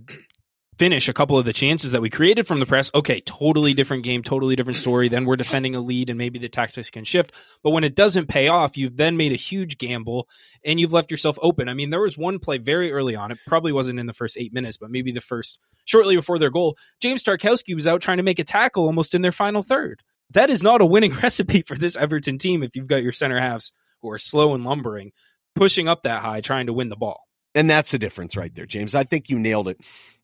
finish 0.77 1.09
a 1.09 1.13
couple 1.13 1.37
of 1.37 1.45
the 1.45 1.53
chances 1.53 1.91
that 1.91 2.01
we 2.01 2.09
created 2.09 2.45
from 2.45 2.59
the 2.59 2.65
press, 2.65 2.91
okay, 2.93 3.19
totally 3.21 3.73
different 3.73 4.03
game, 4.03 4.23
totally 4.23 4.55
different 4.55 4.77
story. 4.77 5.07
Then 5.07 5.25
we're 5.25 5.35
defending 5.35 5.75
a 5.75 5.81
lead 5.81 6.09
and 6.09 6.17
maybe 6.17 6.39
the 6.39 6.49
tactics 6.49 6.89
can 6.89 7.03
shift. 7.03 7.31
But 7.63 7.71
when 7.71 7.83
it 7.83 7.95
doesn't 7.95 8.27
pay 8.27 8.47
off, 8.47 8.77
you've 8.77 8.97
then 8.97 9.17
made 9.17 9.31
a 9.31 9.37
huge 9.37 9.77
gamble 9.77 10.27
and 10.63 10.79
you've 10.79 10.93
left 10.93 11.11
yourself 11.11 11.37
open. 11.41 11.69
I 11.69 11.73
mean, 11.73 11.89
there 11.89 12.01
was 12.01 12.17
one 12.17 12.39
play 12.39 12.57
very 12.57 12.91
early 12.91 13.15
on. 13.15 13.31
It 13.31 13.39
probably 13.47 13.71
wasn't 13.71 13.99
in 13.99 14.05
the 14.05 14.13
first 14.13 14.37
eight 14.37 14.53
minutes, 14.53 14.77
but 14.77 14.91
maybe 14.91 15.11
the 15.11 15.21
first 15.21 15.59
shortly 15.85 16.15
before 16.15 16.39
their 16.39 16.51
goal. 16.51 16.77
James 17.01 17.23
Tarkowski 17.23 17.73
was 17.73 17.87
out 17.87 18.01
trying 18.01 18.17
to 18.17 18.23
make 18.23 18.39
a 18.39 18.43
tackle 18.43 18.85
almost 18.85 19.15
in 19.15 19.21
their 19.21 19.31
final 19.31 19.63
third. 19.63 20.03
That 20.31 20.49
is 20.49 20.61
not 20.61 20.81
a 20.81 20.85
winning 20.85 21.13
recipe 21.23 21.61
for 21.61 21.75
this 21.75 21.95
Everton 21.95 22.37
team 22.37 22.63
if 22.63 22.75
you've 22.75 22.87
got 22.87 23.03
your 23.03 23.11
center 23.11 23.39
halves 23.39 23.71
who 24.01 24.11
are 24.11 24.19
slow 24.19 24.53
and 24.53 24.63
lumbering, 24.63 25.11
pushing 25.55 25.87
up 25.87 26.03
that 26.03 26.21
high, 26.21 26.41
trying 26.41 26.67
to 26.67 26.73
win 26.73 26.89
the 26.89 26.95
ball. 26.95 27.27
And 27.55 27.67
that's 27.67 27.89
the 27.89 27.97
difference 27.97 28.37
right 28.37 28.53
there, 28.53 28.67
James. 28.67 28.93
I 28.93 29.03
think 29.03 29.29
you 29.29 29.39
nailed 29.39 29.67
it. 29.67 29.79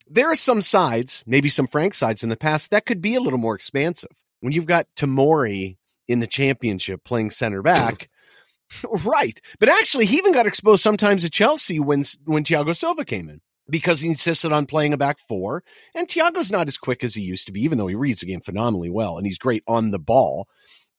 There 0.07 0.29
are 0.29 0.35
some 0.35 0.61
sides, 0.61 1.23
maybe 1.25 1.49
some 1.49 1.67
Frank 1.67 1.93
sides 1.93 2.23
in 2.23 2.29
the 2.29 2.37
past, 2.37 2.71
that 2.71 2.85
could 2.85 3.01
be 3.01 3.15
a 3.15 3.21
little 3.21 3.39
more 3.39 3.55
expansive. 3.55 4.11
When 4.41 4.53
you've 4.53 4.65
got 4.65 4.87
Tomori 4.97 5.77
in 6.07 6.19
the 6.19 6.27
championship 6.27 7.03
playing 7.03 7.31
center 7.31 7.61
back, 7.61 8.09
right. 9.05 9.39
But 9.59 9.69
actually, 9.69 10.05
he 10.05 10.17
even 10.17 10.33
got 10.33 10.47
exposed 10.47 10.83
sometimes 10.83 11.23
at 11.23 11.31
Chelsea 11.31 11.79
when, 11.79 12.03
when 12.25 12.43
Thiago 12.43 12.75
Silva 12.75 13.05
came 13.05 13.29
in 13.29 13.41
because 13.69 13.99
he 14.01 14.09
insisted 14.09 14.51
on 14.51 14.65
playing 14.65 14.93
a 14.93 14.97
back 14.97 15.19
four. 15.19 15.63
And 15.95 16.07
Thiago's 16.07 16.51
not 16.51 16.67
as 16.67 16.77
quick 16.77 17.03
as 17.03 17.15
he 17.15 17.21
used 17.21 17.45
to 17.47 17.51
be, 17.51 17.61
even 17.61 17.77
though 17.77 17.87
he 17.87 17.95
reads 17.95 18.19
the 18.21 18.25
game 18.25 18.41
phenomenally 18.41 18.89
well 18.89 19.17
and 19.17 19.25
he's 19.25 19.37
great 19.37 19.63
on 19.67 19.91
the 19.91 19.99
ball. 19.99 20.47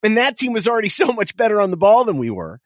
And 0.02 0.16
that 0.16 0.36
team 0.36 0.52
was 0.52 0.68
already 0.68 0.88
so 0.90 1.12
much 1.12 1.36
better 1.36 1.60
on 1.60 1.70
the 1.70 1.76
ball 1.76 2.04
than 2.04 2.18
we 2.18 2.30
were. 2.30 2.60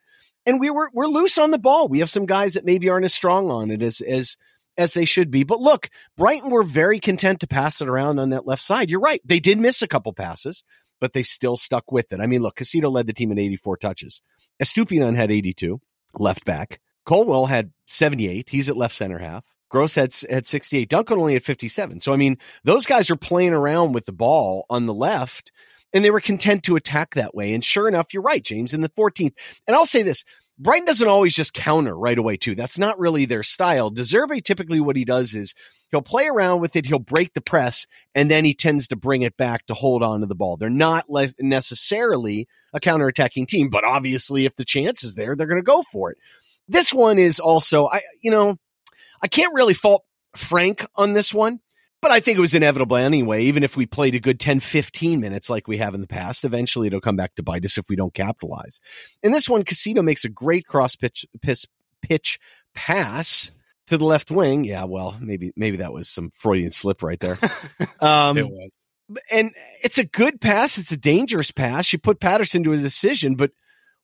And 0.47 0.61
we 0.61 0.71
were 0.71 0.91
we're 0.95 1.07
loose 1.07 1.37
on 1.37 1.51
the 1.51 1.59
ball. 1.59 1.89
We 1.89 1.99
have 1.99 2.09
some 2.09 2.25
guys 2.25 2.55
that 2.55 2.65
maybe 2.65 2.89
aren't 2.89 3.05
as 3.05 3.13
strong 3.13 3.51
on 3.51 3.71
it 3.71 3.83
as 3.83 4.01
as 4.01 4.37
as 4.79 4.95
they 4.95 5.05
should 5.05 5.31
be. 5.31 5.45
But 5.45 5.61
look, 5.61 5.91
Brighton 6.17 6.51
were 6.51 6.63
very 6.63 7.01
content 7.01 7.41
to 7.41 7.47
pass 7.47 7.83
it 7.83 7.89
around 7.89 8.19
on 8.19 8.31
that 8.31 8.47
left 8.47 8.63
side. 8.63 8.89
You're 8.89 9.01
right. 9.01 9.21
They 9.25 9.41
did 9.41 9.59
miss 9.59 9.83
a 9.83 9.89
couple 9.89 10.13
passes, 10.13 10.65
but 11.01 11.13
they 11.13 11.23
still 11.23 11.57
stuck 11.57 11.91
with 11.93 12.13
it. 12.13 12.21
I 12.21 12.27
mean, 12.27 12.41
look, 12.43 12.57
Caicedo 12.57 12.91
led 12.91 13.07
the 13.07 13.13
team 13.13 13.33
in 13.33 13.39
84 13.39 13.77
touches. 13.79 14.23
Estupinan 14.63 15.17
had 15.17 15.31
82, 15.31 15.81
left 16.19 16.45
back. 16.45 16.81
Colwill 17.05 17.47
had 17.47 17.73
78. 17.87 18.49
He's 18.51 18.69
at 18.69 18.77
left 18.77 18.95
center 18.95 19.19
half. 19.19 19.45
Gross 19.71 19.95
had, 19.97 20.15
had 20.31 20.47
68. 20.47 20.89
Duncan 20.89 21.19
only 21.19 21.35
had 21.35 21.45
57. 21.45 22.01
So, 22.01 22.13
I 22.13 22.17
mean, 22.17 22.39
those 22.65 22.87
guys 22.87 23.11
are 23.11 23.17
playing 23.17 23.53
around 23.53 23.93
with 23.93 24.07
the 24.07 24.13
ball 24.13 24.65
on 24.71 24.87
the 24.87 24.95
left 24.95 25.53
and 25.93 26.05
they 26.05 26.11
were 26.11 26.21
content 26.21 26.63
to 26.65 26.77
attack 26.77 27.15
that 27.15 27.35
way. 27.35 27.55
And 27.55 27.65
sure 27.65 27.89
enough, 27.89 28.13
you're 28.13 28.23
right, 28.23 28.43
James, 28.43 28.75
in 28.75 28.81
the 28.81 28.91
14th. 28.91 29.35
And 29.67 29.75
I'll 29.75 29.87
say 29.87 30.03
this 30.03 30.25
Brighton 30.59 30.87
doesn't 30.87 31.07
always 31.07 31.35
just 31.35 31.55
counter 31.55 31.97
right 31.97 32.19
away, 32.19 32.37
too. 32.37 32.55
That's 32.55 32.79
not 32.79 32.99
really 32.99 33.27
their 33.27 33.43
style. 33.43 33.91
De 33.91 34.03
Zerbi 34.03 34.43
typically 34.43 34.81
what 34.81 34.97
he 34.97 35.05
does 35.05 35.35
is 35.35 35.55
he'll 35.91 36.03
play 36.03 36.27
around 36.27 36.61
with 36.61 36.75
it, 36.75 36.87
he'll 36.87 36.99
break 36.99 37.35
the 37.35 37.41
press, 37.41 37.87
and 38.15 38.31
then 38.31 38.45
he 38.45 38.55
tends 38.55 38.89
to 38.89 38.97
bring 38.97 39.23
it 39.23 39.37
back 39.37 39.67
to 39.67 39.75
hold 39.75 40.03
on 40.03 40.21
to 40.21 40.27
the 40.27 40.35
ball. 40.35 40.57
They're 40.57 40.69
not 40.69 41.09
le- 41.09 41.33
necessarily 41.39 42.49
a 42.73 42.81
counterattacking 42.81 43.47
team, 43.47 43.71
but 43.71 43.85
obviously, 43.85 44.45
if 44.47 44.57
the 44.57 44.65
chance 44.65 45.05
is 45.05 45.15
there, 45.15 45.37
they're 45.37 45.47
going 45.47 45.61
to 45.61 45.63
go 45.63 45.83
for 45.93 46.11
it. 46.11 46.19
This 46.67 46.93
one 46.93 47.19
is 47.19 47.39
also, 47.41 47.89
I, 47.89 48.01
you 48.21 48.31
know, 48.31 48.57
I 49.23 49.29
can't 49.29 49.55
really 49.55 49.75
fault 49.75 50.05
Frank 50.37 50.87
on 50.97 51.13
this 51.13 51.33
one. 51.33 51.61
But 52.01 52.13
I 52.13 52.21
think 52.21 52.39
it 52.39 52.41
was 52.41 52.55
inevitable 52.55 52.97
anyway. 52.97 53.45
Even 53.45 53.65
if 53.65 53.77
we 53.77 53.87
played 53.87 54.15
a 54.15 54.21
good 54.21 54.39
10, 54.39 54.61
15 54.61 55.21
minutes 55.21 55.51
like 55.51 55.67
we 55.67 55.79
have 55.79 55.95
in 55.95 56.01
the 56.01 56.07
past, 56.07 56.45
eventually 56.45 56.87
it'll 56.87 57.01
come 57.01 57.17
back 57.17 57.35
to 57.35 57.43
bite 57.43 57.65
us 57.65 57.77
if 57.77 57.89
we 57.89 57.97
don't 57.97 58.15
capitalize. 58.15 58.81
In 59.23 59.33
this 59.33 59.49
one, 59.49 59.65
Casino 59.65 60.03
makes 60.03 60.25
a 60.25 60.29
great 60.29 60.67
cross 60.67 60.95
pitch, 60.95 61.27
pitch, 61.43 61.67
pitch 62.03 62.39
pass 62.75 63.51
to 63.89 63.99
the 63.99 64.05
left 64.05 64.31
wing. 64.31 64.65
Yeah, 64.65 64.85
well, 64.85 65.17
maybe 65.21 65.53
maybe 65.57 65.79
that 65.79 65.93
was 65.93 66.09
some 66.09 66.31
Freudian 66.31 66.71
slip 66.71 67.03
right 67.03 67.21
there. 67.21 67.39
Um, 68.01 68.39
it 68.39 68.49
was. 68.49 68.71
and 69.33 69.51
it's 69.83 69.99
a 69.99 70.05
good 70.05 70.41
pass. 70.41 70.79
It's 70.79 70.93
a 70.93 70.97
dangerous 70.97 71.51
pass. 71.51 71.93
You 71.93 71.99
put 71.99 72.21
Patterson 72.21 72.63
to 72.63 72.73
a 72.73 72.77
decision, 72.77 73.35
but 73.35 73.51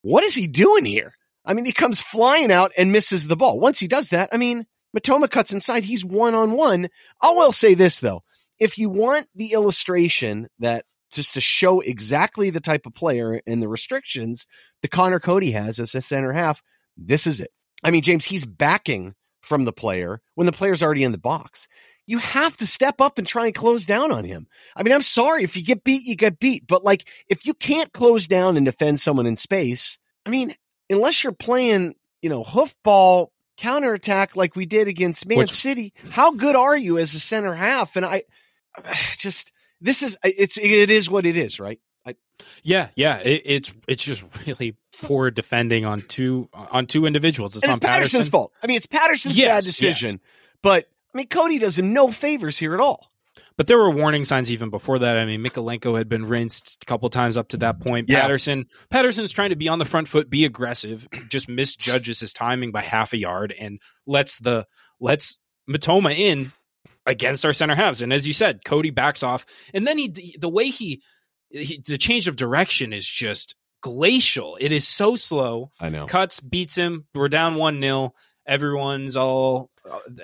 what 0.02 0.24
is 0.24 0.34
he 0.34 0.48
doing 0.48 0.84
here? 0.84 1.12
I 1.44 1.54
mean, 1.54 1.64
he 1.64 1.72
comes 1.72 2.00
flying 2.00 2.50
out 2.50 2.72
and 2.76 2.90
misses 2.90 3.28
the 3.28 3.36
ball. 3.36 3.60
Once 3.60 3.78
he 3.78 3.86
does 3.86 4.08
that, 4.08 4.30
I 4.32 4.36
mean, 4.36 4.66
Mitoma 4.94 5.30
cuts 5.30 5.52
inside. 5.52 5.84
He's 5.84 6.04
one 6.04 6.34
on 6.34 6.52
one. 6.52 6.88
I 7.20 7.30
will 7.32 7.52
say 7.52 7.74
this 7.74 7.98
though. 7.98 8.22
If 8.58 8.78
you 8.78 8.88
want 8.88 9.26
the 9.34 9.52
illustration 9.52 10.48
that 10.60 10.84
just 11.10 11.34
to 11.34 11.40
show 11.40 11.80
exactly 11.80 12.50
the 12.50 12.60
type 12.60 12.86
of 12.86 12.94
player 12.94 13.40
and 13.46 13.62
the 13.62 13.68
restrictions 13.68 14.46
that 14.82 14.90
Conor 14.90 15.20
Coady 15.20 15.52
has 15.52 15.78
as 15.78 15.94
a 15.94 16.02
center 16.02 16.32
half, 16.32 16.62
this 16.96 17.26
is 17.26 17.40
it. 17.40 17.50
I 17.82 17.90
mean, 17.90 18.02
James, 18.02 18.24
he's 18.24 18.44
backing 18.44 19.14
from 19.40 19.64
the 19.64 19.72
player 19.72 20.20
when 20.34 20.46
the 20.46 20.52
player's 20.52 20.82
already 20.82 21.04
in 21.04 21.12
the 21.12 21.18
box. 21.18 21.68
You 22.06 22.18
have 22.18 22.56
to 22.58 22.66
step 22.66 23.00
up 23.00 23.18
and 23.18 23.26
try 23.26 23.46
and 23.46 23.54
close 23.54 23.86
down 23.86 24.12
on 24.12 24.24
him. 24.24 24.46
I 24.76 24.82
mean, 24.82 24.92
I'm 24.92 25.02
sorry 25.02 25.42
if 25.42 25.56
you 25.56 25.64
get 25.64 25.84
beat, 25.84 26.02
you 26.02 26.16
get 26.16 26.38
beat. 26.38 26.66
But 26.66 26.84
like, 26.84 27.08
if 27.28 27.46
you 27.46 27.54
can't 27.54 27.92
close 27.92 28.26
down 28.26 28.56
and 28.56 28.66
defend 28.66 29.00
someone 29.00 29.26
in 29.26 29.36
space, 29.36 29.98
I 30.26 30.30
mean, 30.30 30.54
unless 30.90 31.24
you're 31.24 31.32
playing, 31.32 31.94
you 32.20 32.28
know, 32.28 32.44
hoofball 32.44 33.28
counterattack 33.56 34.36
like 34.36 34.56
we 34.56 34.66
did 34.66 34.88
against 34.88 35.26
Man 35.26 35.38
Which- 35.38 35.52
City, 35.52 35.92
how 36.10 36.32
good 36.32 36.56
are 36.56 36.76
you 36.76 36.98
as 36.98 37.14
a 37.14 37.20
center 37.20 37.54
half? 37.54 37.96
And 37.96 38.04
I 38.06 38.22
just 39.18 39.52
this 39.80 40.02
is 40.02 40.18
it's 40.24 40.56
it 40.58 40.90
is 40.90 41.08
what 41.10 41.26
it 41.26 41.36
is, 41.36 41.60
right? 41.60 41.80
Yeah, 42.64 42.88
yeah. 42.96 43.18
It, 43.18 43.42
it's 43.44 43.74
it's 43.86 44.02
just 44.02 44.24
really 44.46 44.76
poor 45.02 45.30
defending 45.30 45.84
on 45.84 46.00
two 46.02 46.48
on 46.52 46.86
two 46.86 47.06
individuals. 47.06 47.54
It's 47.56 47.64
on 47.68 47.76
it's 47.76 47.86
Patterson's 47.86 48.12
Patterson. 48.12 48.30
fault. 48.32 48.52
I 48.62 48.66
mean, 48.66 48.76
it's 48.76 48.86
Patterson's 48.86 49.38
Yes, 49.38 49.48
bad 49.48 49.62
decision, 49.64 50.20
but 50.60 50.88
I 51.14 51.18
mean, 51.18 51.28
Coady 51.28 51.58
does 51.60 51.78
him 51.78 51.92
no 51.92 52.10
favors 52.10 52.58
here 52.58 52.74
at 52.74 52.80
all. 52.80 53.08
But 53.56 53.68
there 53.68 53.78
were 53.78 53.90
warning 53.90 54.24
signs 54.24 54.50
even 54.50 54.70
before 54.70 54.98
that. 54.98 55.16
I 55.16 55.26
mean, 55.26 55.42
Mykolenko 55.42 55.96
had 55.96 56.08
been 56.08 56.26
rinsed 56.26 56.78
a 56.82 56.86
couple 56.86 57.08
times 57.08 57.36
up 57.36 57.48
to 57.48 57.56
that 57.58 57.78
mm-hmm. 57.78 57.88
point. 57.88 58.08
Yeah. 58.08 58.22
Patterson 58.22 58.66
Patterson's 58.90 59.30
trying 59.30 59.50
to 59.50 59.56
be 59.56 59.68
on 59.68 59.78
the 59.78 59.84
front 59.84 60.08
foot, 60.08 60.28
be 60.28 60.44
aggressive, 60.44 61.06
just 61.28 61.48
misjudges 61.48 62.20
his 62.20 62.32
timing 62.32 62.72
by 62.72 62.82
half 62.82 63.12
a 63.12 63.16
yard 63.16 63.54
and 63.58 63.80
lets 64.06 64.38
the 64.38 64.66
lets 65.00 65.38
Mitoma 65.70 66.16
in 66.16 66.52
against 67.06 67.44
our 67.44 67.52
center 67.52 67.74
halves. 67.74 68.02
And 68.02 68.12
as 68.12 68.26
you 68.26 68.32
said, 68.32 68.64
Coady 68.64 68.90
backs 68.90 69.22
off, 69.22 69.46
and 69.72 69.86
then 69.86 69.98
he 69.98 70.36
the 70.38 70.48
way 70.48 70.66
he, 70.66 71.02
he 71.50 71.80
the 71.84 71.98
change 71.98 72.26
of 72.26 72.36
direction 72.36 72.92
is 72.92 73.06
just 73.06 73.54
glacial. 73.82 74.56
It 74.60 74.72
is 74.72 74.88
so 74.88 75.14
slow. 75.14 75.70
I 75.78 75.90
know. 75.90 76.06
Cuts 76.06 76.40
beats 76.40 76.74
him. 76.74 77.06
We're 77.14 77.28
down 77.28 77.54
one 77.54 77.80
0 77.80 78.14
Everyone's 78.46 79.16
all 79.16 79.70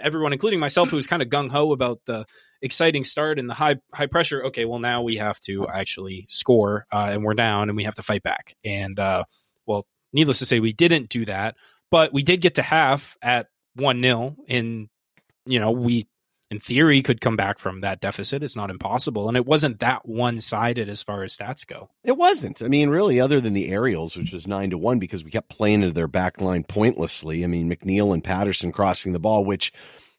everyone, 0.01 0.33
including 0.33 0.61
myself, 0.61 0.91
who 0.91 0.97
was 0.97 1.07
kind 1.07 1.23
of 1.23 1.29
gung 1.29 1.51
ho 1.51 1.73
about 1.73 2.01
the 2.07 2.27
exciting 2.63 3.05
start 3.05 3.39
and 3.39 3.49
the 3.49 3.55
high 3.55 3.77
high 3.93 4.07
pressure. 4.07 4.45
Okay, 4.47 4.65
well 4.65 4.79
now 4.79 5.03
we 5.03 5.17
have 5.17 5.39
to 5.41 5.67
actually 5.69 6.27
score, 6.29 6.87
uh, 6.93 7.09
and 7.11 7.25
we're 7.25 7.35
down, 7.35 7.69
and 7.69 7.77
we 7.77 7.85
have 7.85 7.97
to 7.97 8.03
fight 8.03 8.23
back. 8.23 8.57
And 8.65 8.99
uh, 8.99 9.25
well, 9.67 9.85
needless 10.13 10.39
to 10.41 10.47
say, 10.47 10.61
we 10.61 10.73
didn't 10.73 11.09
do 11.09 11.25
that, 11.27 11.57
but 11.91 12.13
we 12.13 12.23
did 12.23 12.41
get 12.41 12.57
to 12.57 12.63
half 12.63 13.17
at 13.23 13.47
one 13.77 14.03
0 14.03 14.37
and 14.49 14.89
you 15.47 15.61
know 15.61 15.71
we 15.71 16.09
in 16.51 16.59
theory, 16.59 17.01
could 17.03 17.21
come 17.21 17.37
back 17.37 17.59
from 17.59 17.81
that 17.81 18.01
deficit. 18.01 18.43
It's 18.43 18.57
not 18.57 18.71
impossible. 18.71 19.29
And 19.29 19.37
it 19.37 19.47
wasn't 19.47 19.79
that 19.81 20.07
one 20.07 20.41
sided 20.41 20.89
as 20.89 21.03
far 21.03 21.23
as 21.23 21.37
stats 21.37 21.67
go. 21.67 21.91
It 22.03 22.17
wasn't. 22.17 22.61
I 22.61 22.69
mean, 22.69 22.91
really, 22.91 23.21
other 23.21 23.41
than 23.41 23.53
the 23.53 23.71
aerials, 23.71 24.17
which 24.17 24.33
was 24.33 24.49
nine 24.49 24.71
to 24.71 24.79
one 24.79 24.99
because 24.99 25.23
we 25.23 25.31
kept 25.31 25.49
playing 25.49 25.83
into 25.83 25.95
their 25.95 26.09
back 26.09 26.41
line 26.41 26.65
pointlessly. 26.65 27.45
I 27.45 27.47
mean, 27.47 27.71
McNeil 27.71 28.13
and 28.13 28.25
Patterson 28.25 28.73
crossing 28.73 29.13
the 29.13 29.21
ball, 29.21 29.45
which 29.45 29.73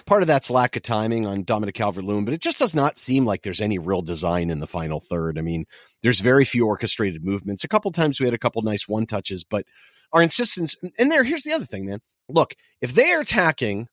part 0.05 0.21
of 0.21 0.27
that's 0.27 0.49
lack 0.49 0.75
of 0.75 0.83
timing 0.83 1.25
on 1.25 1.43
Dominic 1.43 1.75
Calvert 1.75 2.03
Lewin, 2.03 2.25
but 2.25 2.33
it 2.33 2.41
just 2.41 2.59
does 2.59 2.73
not 2.73 2.97
seem 2.97 3.25
like 3.25 3.43
there's 3.43 3.61
any 3.61 3.77
real 3.77 4.01
design 4.01 4.49
in 4.49 4.59
the 4.59 4.67
final 4.67 4.99
third. 4.99 5.37
I 5.37 5.41
mean, 5.41 5.65
there's 6.01 6.21
very 6.21 6.45
few 6.45 6.65
orchestrated 6.65 7.23
movements. 7.23 7.63
A 7.63 7.67
couple 7.67 7.91
times 7.91 8.19
we 8.19 8.25
had 8.25 8.33
a 8.33 8.39
couple 8.39 8.61
nice 8.61 8.87
one 8.87 9.05
touches, 9.05 9.43
but 9.43 9.65
our 10.13 10.21
insistence, 10.21 10.75
and 10.97 11.11
there, 11.11 11.23
here's 11.23 11.43
the 11.43 11.53
other 11.53 11.65
thing, 11.65 11.85
man. 11.85 11.99
Look, 12.29 12.55
if 12.81 12.93
they 12.93 13.11
are 13.11 13.21
attacking 13.21 13.87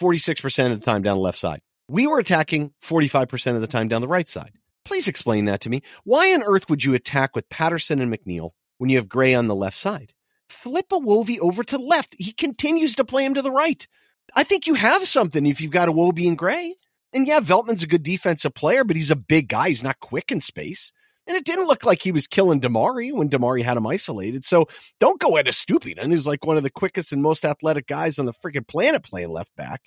46% 0.00 0.72
of 0.72 0.80
the 0.80 0.84
time 0.84 1.02
down 1.02 1.16
the 1.16 1.22
left 1.22 1.38
side, 1.38 1.60
we 1.88 2.06
were 2.06 2.18
attacking 2.18 2.72
45% 2.82 3.54
of 3.54 3.60
the 3.60 3.66
time 3.66 3.88
down 3.88 4.02
the 4.02 4.08
right 4.08 4.28
side. 4.28 4.52
Please 4.84 5.08
explain 5.08 5.46
that 5.46 5.60
to 5.62 5.70
me. 5.70 5.82
Why 6.04 6.32
on 6.32 6.42
earth 6.42 6.68
would 6.68 6.84
you 6.84 6.94
attack 6.94 7.34
with 7.34 7.48
Patterson 7.48 8.00
and 8.00 8.12
McNeil 8.12 8.50
when 8.78 8.90
you 8.90 8.96
have 8.96 9.08
Gray 9.08 9.34
on 9.34 9.46
the 9.46 9.54
left 9.54 9.76
side? 9.76 10.12
Flip 10.48 10.88
Iwobi 10.88 11.38
over 11.40 11.62
to 11.64 11.78
left. 11.78 12.16
He 12.18 12.32
continues 12.32 12.96
to 12.96 13.04
play 13.04 13.24
him 13.24 13.34
to 13.34 13.42
the 13.42 13.50
right. 13.50 13.86
I 14.34 14.44
think 14.44 14.66
you 14.66 14.74
have 14.74 15.06
something 15.06 15.46
if 15.46 15.60
you've 15.60 15.72
got 15.72 15.88
Iwobi 15.88 16.26
and 16.26 16.38
Gray. 16.38 16.74
And 17.12 17.26
yeah, 17.26 17.40
Veltman's 17.40 17.82
a 17.82 17.86
good 17.86 18.02
defensive 18.02 18.54
player, 18.54 18.84
but 18.84 18.96
he's 18.96 19.10
a 19.10 19.16
big 19.16 19.48
guy. 19.48 19.70
He's 19.70 19.82
not 19.82 20.00
quick 20.00 20.30
in 20.30 20.40
space. 20.40 20.92
And 21.26 21.36
it 21.36 21.44
didn't 21.44 21.66
look 21.66 21.84
like 21.84 22.00
he 22.00 22.12
was 22.12 22.26
killing 22.26 22.60
Demarai 22.60 23.12
when 23.12 23.28
Demarai 23.28 23.62
had 23.62 23.76
him 23.76 23.86
isolated. 23.86 24.44
So 24.46 24.66
don't 24.98 25.20
go 25.20 25.36
at 25.36 25.48
a 25.48 25.52
stupid. 25.52 25.98
And 25.98 26.10
he's 26.10 26.26
like 26.26 26.46
one 26.46 26.56
of 26.56 26.62
the 26.62 26.70
quickest 26.70 27.12
and 27.12 27.22
most 27.22 27.44
athletic 27.44 27.86
guys 27.86 28.18
on 28.18 28.24
the 28.24 28.32
freaking 28.32 28.66
planet 28.66 29.02
playing 29.02 29.30
left 29.30 29.54
back. 29.54 29.82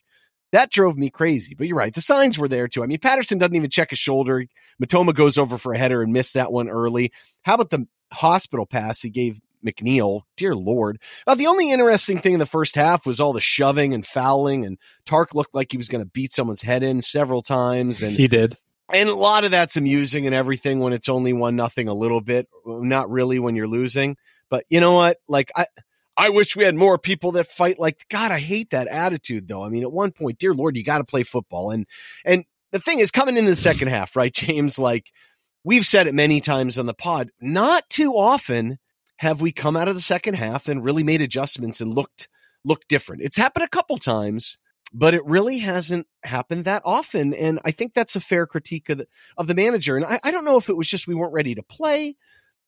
That 0.52 0.72
drove 0.72 0.98
me 0.98 1.10
crazy. 1.10 1.56
But 1.56 1.68
you're 1.68 1.78
right. 1.78 1.94
The 1.94 2.02
signs 2.02 2.38
were 2.38 2.48
there 2.48 2.68
too. 2.68 2.84
I 2.84 2.88
mean, 2.88 3.00
Patterson 3.00 3.38
doesn't 3.38 3.56
even 3.56 3.70
check 3.70 3.90
his 3.90 4.00
shoulder. 4.00 4.46
Mitoma 4.82 5.14
goes 5.14 5.38
over 5.38 5.58
for 5.58 5.74
a 5.74 5.78
header 5.78 6.02
and 6.02 6.14
missed 6.14 6.34
that 6.34 6.52
one 6.52 6.70
early. 6.70 7.12
How 7.44 7.56
about 7.56 7.70
the 7.70 7.88
hospital 8.12 8.66
pass 8.66 9.02
he 9.02 9.10
gave 9.10 9.40
McNeil? 9.66 10.22
Dear 10.36 10.56
Lord. 10.56 11.00
Uh, 11.26 11.36
the 11.36 11.48
only 11.48 11.72
interesting 11.72 12.20
thing 12.20 12.34
in 12.34 12.40
the 12.40 12.46
first 12.46 12.76
half 12.76 13.06
was 13.06 13.20
all 13.20 13.34
the 13.34 13.42
shoving 13.42 13.94
and 13.94 14.06
fouling, 14.06 14.66
and 14.66 14.78
Tark 15.06 15.34
looked 15.34 15.56
like 15.56 15.72
he 15.72 15.78
was 15.78 15.88
going 15.88 16.04
to 16.04 16.10
beat 16.10 16.34
someone's 16.34 16.62
head 16.62 16.84
in 16.84 17.02
several 17.02 17.42
times. 17.42 18.02
And 18.02 18.14
he 18.14 18.28
did. 18.28 18.58
And 18.94 19.08
a 19.08 19.16
lot 19.16 19.46
of 19.46 19.52
that's 19.52 19.78
amusing 19.78 20.26
and 20.26 20.36
everything 20.36 20.80
when 20.80 20.92
it's 20.92 21.08
only 21.08 21.32
one 21.32 21.56
nothing 21.56 21.88
a 21.88 21.94
little 21.94 22.20
bit, 22.20 22.50
not 22.66 23.10
really 23.10 23.40
when 23.40 23.56
you're 23.56 23.68
losing. 23.68 24.18
But 24.50 24.66
you 24.68 24.82
know 24.82 24.94
what? 24.94 25.18
Like 25.30 25.50
I 25.56 25.66
I 26.18 26.30
wish 26.30 26.56
we 26.56 26.64
had 26.64 26.76
more 26.76 26.98
people 26.98 27.34
that 27.34 27.48
fight 27.48 27.80
like 27.80 28.06
God. 28.10 28.32
I 28.32 28.40
hate 28.40 28.72
that 28.72 28.88
attitude 28.88 29.48
though. 29.48 29.64
I 29.64 29.70
mean, 29.70 29.84
at 29.84 29.92
one 29.92 30.12
point, 30.12 30.40
dear 30.40 30.54
Lord, 30.54 30.76
you 30.76 30.84
got 30.84 31.00
to 31.00 31.04
play 31.04 31.24
football. 31.24 31.72
And 31.72 31.86
and 32.26 32.46
the 32.72 32.80
thing 32.80 33.00
is, 33.00 33.12
coming 33.12 33.38
in 33.38 33.46
the 33.46 33.56
second 33.56 33.88
half, 33.90 34.16
right, 34.16 34.34
James? 34.34 34.78
Like 34.78 35.12
we've 35.64 35.86
said 35.86 36.08
it 36.08 36.14
many 36.14 36.42
times 36.42 36.78
on 36.78 36.86
the 36.86 36.94
pod. 36.94 37.30
Not 37.40 37.90
too 37.90 38.14
often 38.14 38.78
have 39.18 39.42
we 39.42 39.52
come 39.52 39.78
out 39.78 39.88
of 39.88 39.96
the 39.96 40.02
second 40.02 40.34
half 40.34 40.68
and 40.68 40.84
really 40.84 41.04
made 41.04 41.22
adjustments 41.22 41.80
and 41.82 41.94
looked 41.94 42.28
looked 42.66 42.88
different. 42.88 43.22
It's 43.22 43.38
happened 43.38 43.66
a 43.66 43.70
couple 43.70 43.98
times, 43.98 44.58
but 44.94 45.14
it 45.14 45.26
really 45.26 45.60
hasn't 45.60 46.08
happened 46.24 46.66
that 46.66 46.82
often. 46.86 47.34
And 47.34 47.60
I 47.66 47.72
think 47.72 47.94
that's 47.94 48.16
a 48.16 48.22
fair 48.22 48.46
critique 48.46 48.90
of 48.90 49.00
the 49.00 49.08
of 49.38 49.48
the 49.48 49.56
manager. 49.56 49.96
And 49.96 50.06
I, 50.06 50.20
I 50.24 50.32
don't 50.32 50.46
know 50.46 50.58
if 50.58 50.70
it 50.70 50.78
was 50.78 50.88
just 50.88 51.08
we 51.08 51.16
weren't 51.16 51.34
ready 51.34 51.56
to 51.56 51.64
play 51.64 52.16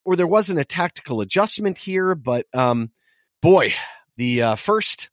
or 0.05 0.15
there 0.15 0.27
wasn't 0.27 0.59
a 0.59 0.65
tactical 0.65 1.21
adjustment 1.21 1.77
here, 1.77 2.15
but 2.15 2.45
um 2.53 2.91
boy, 3.43 3.75
the 4.17 4.41
uh, 4.41 4.55
first 4.55 5.09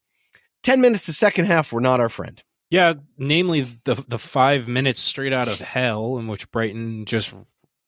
10 0.63 0.81
minutes 0.81 1.09
of 1.09 1.15
second 1.15 1.45
half 1.45 1.73
were 1.73 1.83
not 1.83 2.01
our 2.01 2.09
friend. 2.09 2.43
Yeah, 2.71 2.95
namely 3.19 3.63
the 3.85 3.97
the 4.07 4.19
five 4.19 4.69
minutes 4.69 5.01
straight 5.01 5.33
out 5.33 5.49
of 5.49 5.59
hell 5.59 6.19
in 6.19 6.29
which 6.29 6.51
Brighton 6.53 7.05
just 7.05 7.35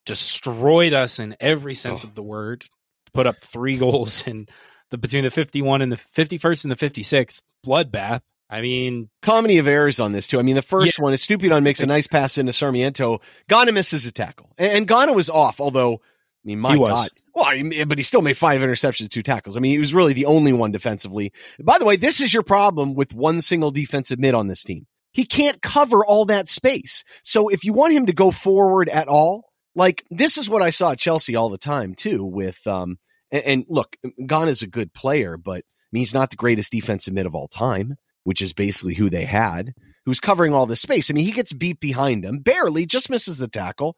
destroyed 0.05 0.93
us 0.93 1.21
in 1.21 1.37
every 1.39 1.75
sense 1.75 2.05
oh. 2.05 2.09
of 2.09 2.17
the 2.17 2.23
word. 2.23 2.67
Put 3.15 3.29
up 3.29 3.39
three 3.41 3.79
goals 3.79 4.27
in 4.27 4.49
the 4.91 4.99
between 4.99 5.23
the 5.23 5.31
fifty 5.31 5.63
one 5.63 5.83
and 5.83 5.93
the 5.93 5.97
fifty 5.97 6.37
first 6.37 6.65
and 6.65 6.73
the 6.73 6.77
fifty 6.77 7.05
sixth 7.05 7.43
bloodbath. 7.65 8.23
I 8.51 8.61
mean, 8.61 9.09
comedy 9.23 9.59
of 9.59 9.69
errors 9.69 10.01
on 10.01 10.11
this 10.11 10.27
too. 10.27 10.41
I 10.41 10.43
mean, 10.43 10.57
the 10.57 10.63
first 10.63 10.99
yeah. 10.99 11.05
one 11.05 11.13
is 11.15 11.25
Estupiñán 11.25 11.63
makes 11.63 11.81
a 11.81 11.87
nice 11.87 12.09
pass 12.09 12.37
into 12.37 12.53
Sarmiento. 12.53 13.21
Gana 13.49 13.71
misses 13.71 14.05
a 14.05 14.11
tackle, 14.11 14.53
and, 14.59 14.73
and 14.73 14.89
Gana 14.89 15.13
was 15.13 15.31
off. 15.31 15.61
Although, 15.61 15.95
I 15.95 16.45
mean, 16.45 16.59
my 16.59 16.77
God, 16.77 17.09
well, 17.35 17.51
but 17.87 17.99
he 17.99 18.05
still 18.05 18.23
made 18.23 18.37
five 18.37 18.61
interceptions, 18.61 19.09
two 19.09 19.23
tackles. 19.23 19.57
I 19.57 19.61
mean, 19.61 19.73
he 19.73 19.79
was 19.79 19.95
really 19.95 20.13
the 20.13 20.27
only 20.27 20.53
one 20.53 20.71
defensively. 20.71 21.33
By 21.63 21.79
the 21.79 21.85
way, 21.85 21.97
this 21.97 22.21
is 22.21 22.33
your 22.33 22.43
problem 22.43 22.95
with 22.95 23.15
one 23.15 23.43
single 23.43 23.71
defensive 23.71 24.19
mid 24.19 24.35
on 24.35 24.49
this 24.49 24.63
team. 24.63 24.87
He 25.13 25.25
can't 25.25 25.61
cover 25.61 26.05
all 26.05 26.27
that 26.27 26.49
space. 26.49 27.05
So 27.23 27.49
if 27.49 27.65
you 27.65 27.73
want 27.73 27.95
him 27.95 28.07
to 28.07 28.13
go 28.13 28.31
forward 28.31 28.89
at 28.89 29.09
all, 29.09 29.51
like 29.75 30.05
this 30.11 30.37
is 30.37 30.49
what 30.49 30.63
I 30.63 30.71
saw 30.71 30.93
at 30.93 30.99
Chelsea 30.99 31.37
all 31.37 31.49
the 31.49 31.59
time 31.59 31.95
too. 31.95 32.25
With 32.25 32.67
um, 32.67 32.99
and, 33.31 33.45
and 33.45 33.65
look, 33.69 33.97
is 34.19 34.63
a 34.63 34.67
good 34.67 34.93
player, 34.93 35.37
but 35.37 35.59
I 35.59 35.89
mean, 35.93 36.01
he's 36.01 36.15
not 36.15 36.31
the 36.31 36.37
greatest 36.37 36.73
defensive 36.73 37.15
mid 37.15 37.27
of 37.27 37.35
all 37.35 37.49
time, 37.49 37.97
which 38.25 38.43
is 38.43 38.53
basically 38.53 38.95
who 38.95 39.11
they 39.11 39.25
had, 39.25 39.75
who's 40.05 40.21
covering 40.21 40.55
all 40.55 40.67
this 40.67 40.81
space. 40.81 41.11
I 41.11 41.15
mean, 41.15 41.25
he 41.25 41.33
gets 41.33 41.53
beat 41.53 41.81
behind 41.81 42.25
him, 42.25 42.39
barely, 42.39 42.87
just 42.87 43.11
misses 43.11 43.39
the 43.39 43.49
tackle. 43.49 43.97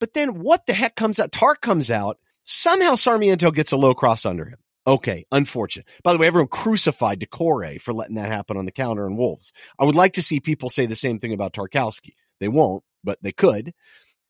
But 0.00 0.14
then 0.14 0.40
what 0.40 0.66
the 0.66 0.74
heck 0.74 0.96
comes 0.96 1.18
out? 1.20 1.32
Tark 1.32 1.60
comes 1.60 1.90
out 1.90 2.18
Somehow 2.44 2.94
Sarmiento 2.94 3.50
gets 3.50 3.72
a 3.72 3.76
low 3.76 3.94
cross 3.94 4.24
under 4.24 4.44
him. 4.44 4.58
Okay, 4.86 5.24
unfortunate. 5.32 5.88
By 6.02 6.12
the 6.12 6.18
way, 6.18 6.26
everyone 6.26 6.48
crucified 6.48 7.18
Doucouré 7.20 7.80
for 7.80 7.94
letting 7.94 8.16
that 8.16 8.28
happen 8.28 8.58
on 8.58 8.66
the 8.66 8.70
counter 8.70 9.06
in 9.06 9.16
Wolves. 9.16 9.52
I 9.78 9.84
would 9.84 9.94
like 9.94 10.14
to 10.14 10.22
see 10.22 10.40
people 10.40 10.68
say 10.68 10.84
the 10.84 10.94
same 10.94 11.18
thing 11.18 11.32
about 11.32 11.54
Tarkowski. 11.54 12.14
They 12.38 12.48
won't, 12.48 12.84
but 13.02 13.18
they 13.22 13.32
could. 13.32 13.72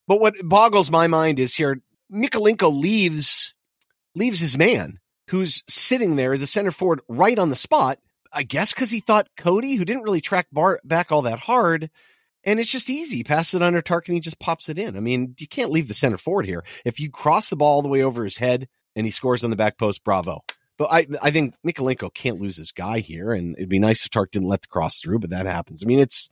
But 0.07 0.21
what 0.21 0.35
boggles 0.43 0.89
my 0.89 1.07
mind 1.07 1.39
is 1.39 1.55
here 1.55 1.81
Mykolenko 2.11 2.71
leaves 2.71 3.53
leaves 4.13 4.39
his 4.39 4.57
man 4.57 4.99
who's 5.29 5.63
sitting 5.67 6.15
there, 6.15 6.37
the 6.37 6.47
center 6.47 6.71
forward, 6.71 7.01
right 7.09 7.37
on 7.37 7.49
the 7.49 7.55
spot. 7.55 7.99
I 8.31 8.43
guess 8.43 8.73
because 8.73 8.91
he 8.91 8.99
thought 8.99 9.29
Coady, 9.35 9.75
who 9.75 9.85
didn't 9.85 10.03
really 10.03 10.21
track 10.21 10.47
bar- 10.51 10.81
back 10.83 11.11
all 11.11 11.23
that 11.23 11.39
hard, 11.39 11.89
and 12.45 12.59
it's 12.59 12.71
just 12.71 12.89
easy. 12.89 13.23
Pass 13.23 13.53
it 13.53 13.61
under 13.61 13.81
Tark 13.81 14.07
and 14.07 14.15
he 14.15 14.21
just 14.21 14.39
pops 14.39 14.69
it 14.69 14.77
in. 14.77 14.95
I 14.95 14.99
mean, 14.99 15.35
you 15.39 15.47
can't 15.47 15.71
leave 15.71 15.87
the 15.87 15.93
center 15.93 16.17
forward 16.17 16.45
here. 16.45 16.63
If 16.85 16.99
you 16.99 17.09
cross 17.09 17.49
the 17.49 17.55
ball 17.55 17.75
all 17.75 17.81
the 17.81 17.89
way 17.89 18.03
over 18.03 18.23
his 18.23 18.37
head 18.37 18.67
and 18.95 19.05
he 19.05 19.11
scores 19.11 19.43
on 19.43 19.49
the 19.49 19.55
back 19.55 19.77
post, 19.77 20.03
bravo. 20.03 20.43
But 20.77 20.89
I, 20.91 21.07
I 21.21 21.31
think 21.31 21.55
Mykolenko 21.65 22.13
can't 22.13 22.41
lose 22.41 22.57
his 22.57 22.71
guy 22.71 22.99
here, 22.99 23.31
and 23.31 23.55
it'd 23.55 23.69
be 23.69 23.79
nice 23.79 24.03
if 24.03 24.11
Tark 24.11 24.31
didn't 24.31 24.49
let 24.49 24.61
the 24.61 24.67
cross 24.67 24.99
through, 24.99 25.19
but 25.19 25.29
that 25.29 25.45
happens. 25.45 25.81
I 25.81 25.85
mean, 25.85 25.99
it's 25.99 26.29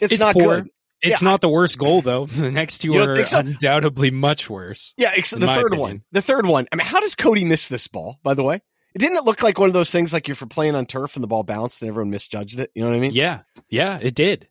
it's, 0.00 0.14
it's 0.14 0.20
not 0.20 0.34
poor. 0.34 0.60
good. 0.60 0.70
It's 1.00 1.20
yeah, 1.20 1.28
not 1.28 1.40
the 1.40 1.48
worst 1.48 1.78
goal 1.78 2.00
though. 2.00 2.26
The 2.32 2.50
next 2.50 2.78
two 2.78 2.94
are 2.94 3.26
so? 3.26 3.38
undoubtedly 3.38 4.10
much 4.10 4.48
worse. 4.48 4.94
Yeah, 4.96 5.12
except 5.16 5.40
the 5.40 5.46
third 5.46 5.72
opinion. 5.72 5.80
one. 5.80 6.02
The 6.12 6.22
third 6.22 6.46
one. 6.46 6.68
I 6.70 6.76
mean, 6.76 6.86
how 6.86 7.00
does 7.00 7.14
Coady 7.14 7.44
miss 7.44 7.68
this 7.68 7.88
ball? 7.88 8.18
By 8.22 8.34
the 8.34 8.42
way, 8.42 8.60
it 8.94 8.98
didn't 8.98 9.16
it 9.16 9.24
look 9.24 9.42
like 9.42 9.58
one 9.58 9.68
of 9.68 9.72
those 9.72 9.90
things 9.90 10.12
like 10.12 10.28
you're 10.28 10.36
for 10.36 10.46
playing 10.46 10.74
on 10.74 10.86
turf 10.86 11.16
and 11.16 11.22
the 11.22 11.28
ball 11.28 11.42
bounced 11.42 11.82
and 11.82 11.88
everyone 11.88 12.10
misjudged 12.10 12.60
it. 12.60 12.70
You 12.74 12.82
know 12.82 12.90
what 12.90 12.96
I 12.96 13.00
mean? 13.00 13.12
Yeah, 13.14 13.40
yeah, 13.68 13.98
it 14.00 14.14
did. 14.14 14.46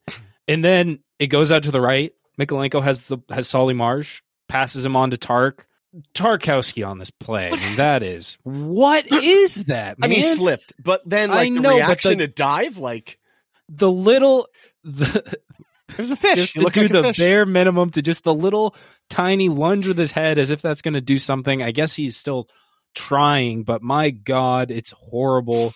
And 0.47 0.63
then 0.63 0.99
it 1.19 1.27
goes 1.27 1.51
out 1.51 1.63
to 1.63 1.71
the 1.71 1.82
right. 1.82 2.13
Mykolenko 2.39 2.82
has 2.82 3.01
the 3.01 3.19
has 3.30 3.47
Solly 3.47 3.73
March, 3.73 4.23
passes 4.47 4.84
him 4.86 4.95
on 4.95 5.12
to 5.12 5.17
Tark. 5.17 5.67
Tarkowski 6.13 6.88
on 6.88 6.99
this 6.99 7.12
play. 7.12 7.49
I 7.51 7.56
mean, 7.58 7.75
that 7.75 8.01
is 8.01 8.38
what 8.43 9.12
is 9.12 9.65
that? 9.65 9.99
Man? 9.99 10.08
I 10.08 10.10
mean, 10.10 10.21
he 10.21 10.36
slipped, 10.36 10.73
but 10.82 11.01
then 11.06 11.30
like 11.30 11.51
I 11.51 11.54
the 11.54 11.60
know, 11.60 11.75
reaction 11.75 12.17
the, 12.17 12.27
to 12.27 12.34
dive, 12.34 12.77
like 12.77 13.19
the 13.67 13.91
little 13.91 14.47
the 14.84 15.38
there's 15.95 16.12
a 16.12 16.15
fish. 16.15 16.36
Just 16.36 16.54
to 16.54 16.60
do 16.60 16.88
like 16.88 17.15
the 17.15 17.21
bare 17.21 17.45
minimum 17.45 17.89
to 17.91 18.01
just 18.01 18.23
the 18.23 18.34
little 18.34 18.75
tiny 19.10 19.49
lunge 19.49 19.86
with 19.86 19.97
his 19.97 20.12
head 20.12 20.38
as 20.38 20.49
if 20.49 20.62
that's 20.62 20.82
going 20.82 20.93
to 20.93 21.01
do 21.01 21.19
something. 21.19 21.62
I 21.62 21.71
guess 21.71 21.93
he's 21.93 22.15
still 22.15 22.47
trying, 22.95 23.63
but 23.63 23.82
my 23.82 24.12
God, 24.12 24.71
it's 24.71 24.91
horrible. 24.91 25.73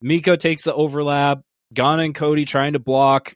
Miko 0.00 0.36
takes 0.36 0.64
the 0.64 0.74
overlap. 0.74 1.40
Gana 1.72 2.02
and 2.02 2.14
Coady 2.14 2.44
trying 2.44 2.74
to 2.74 2.78
block 2.78 3.34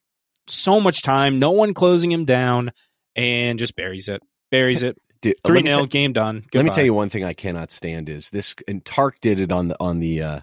so 0.51 0.81
much 0.81 1.03
time, 1.03 1.39
no 1.39 1.51
one 1.51 1.75
closing 1.75 2.11
him 2.13 2.25
down, 2.25 2.73
and 3.17 3.59
just 3.59 3.77
buries 3.77 4.09
it. 4.09 4.23
Buries 4.51 4.83
it. 4.83 4.97
Three 5.45 5.63
0 5.63 5.87
game 5.87 6.13
done. 6.13 6.41
Goodbye. 6.51 6.59
Let 6.59 6.65
me 6.65 6.71
tell 6.71 6.85
you 6.85 6.95
one 6.95 7.11
thing 7.11 7.25
I 7.25 7.33
cannot 7.33 7.73
stand 7.73 8.09
is 8.09 8.31
this. 8.31 8.55
And 8.69 8.85
Tark 8.85 9.19
did 9.21 9.41
it 9.41 9.51
on 9.51 9.69
the 9.69 9.77
on 9.81 9.99
the. 10.01 10.23
uh 10.23 10.41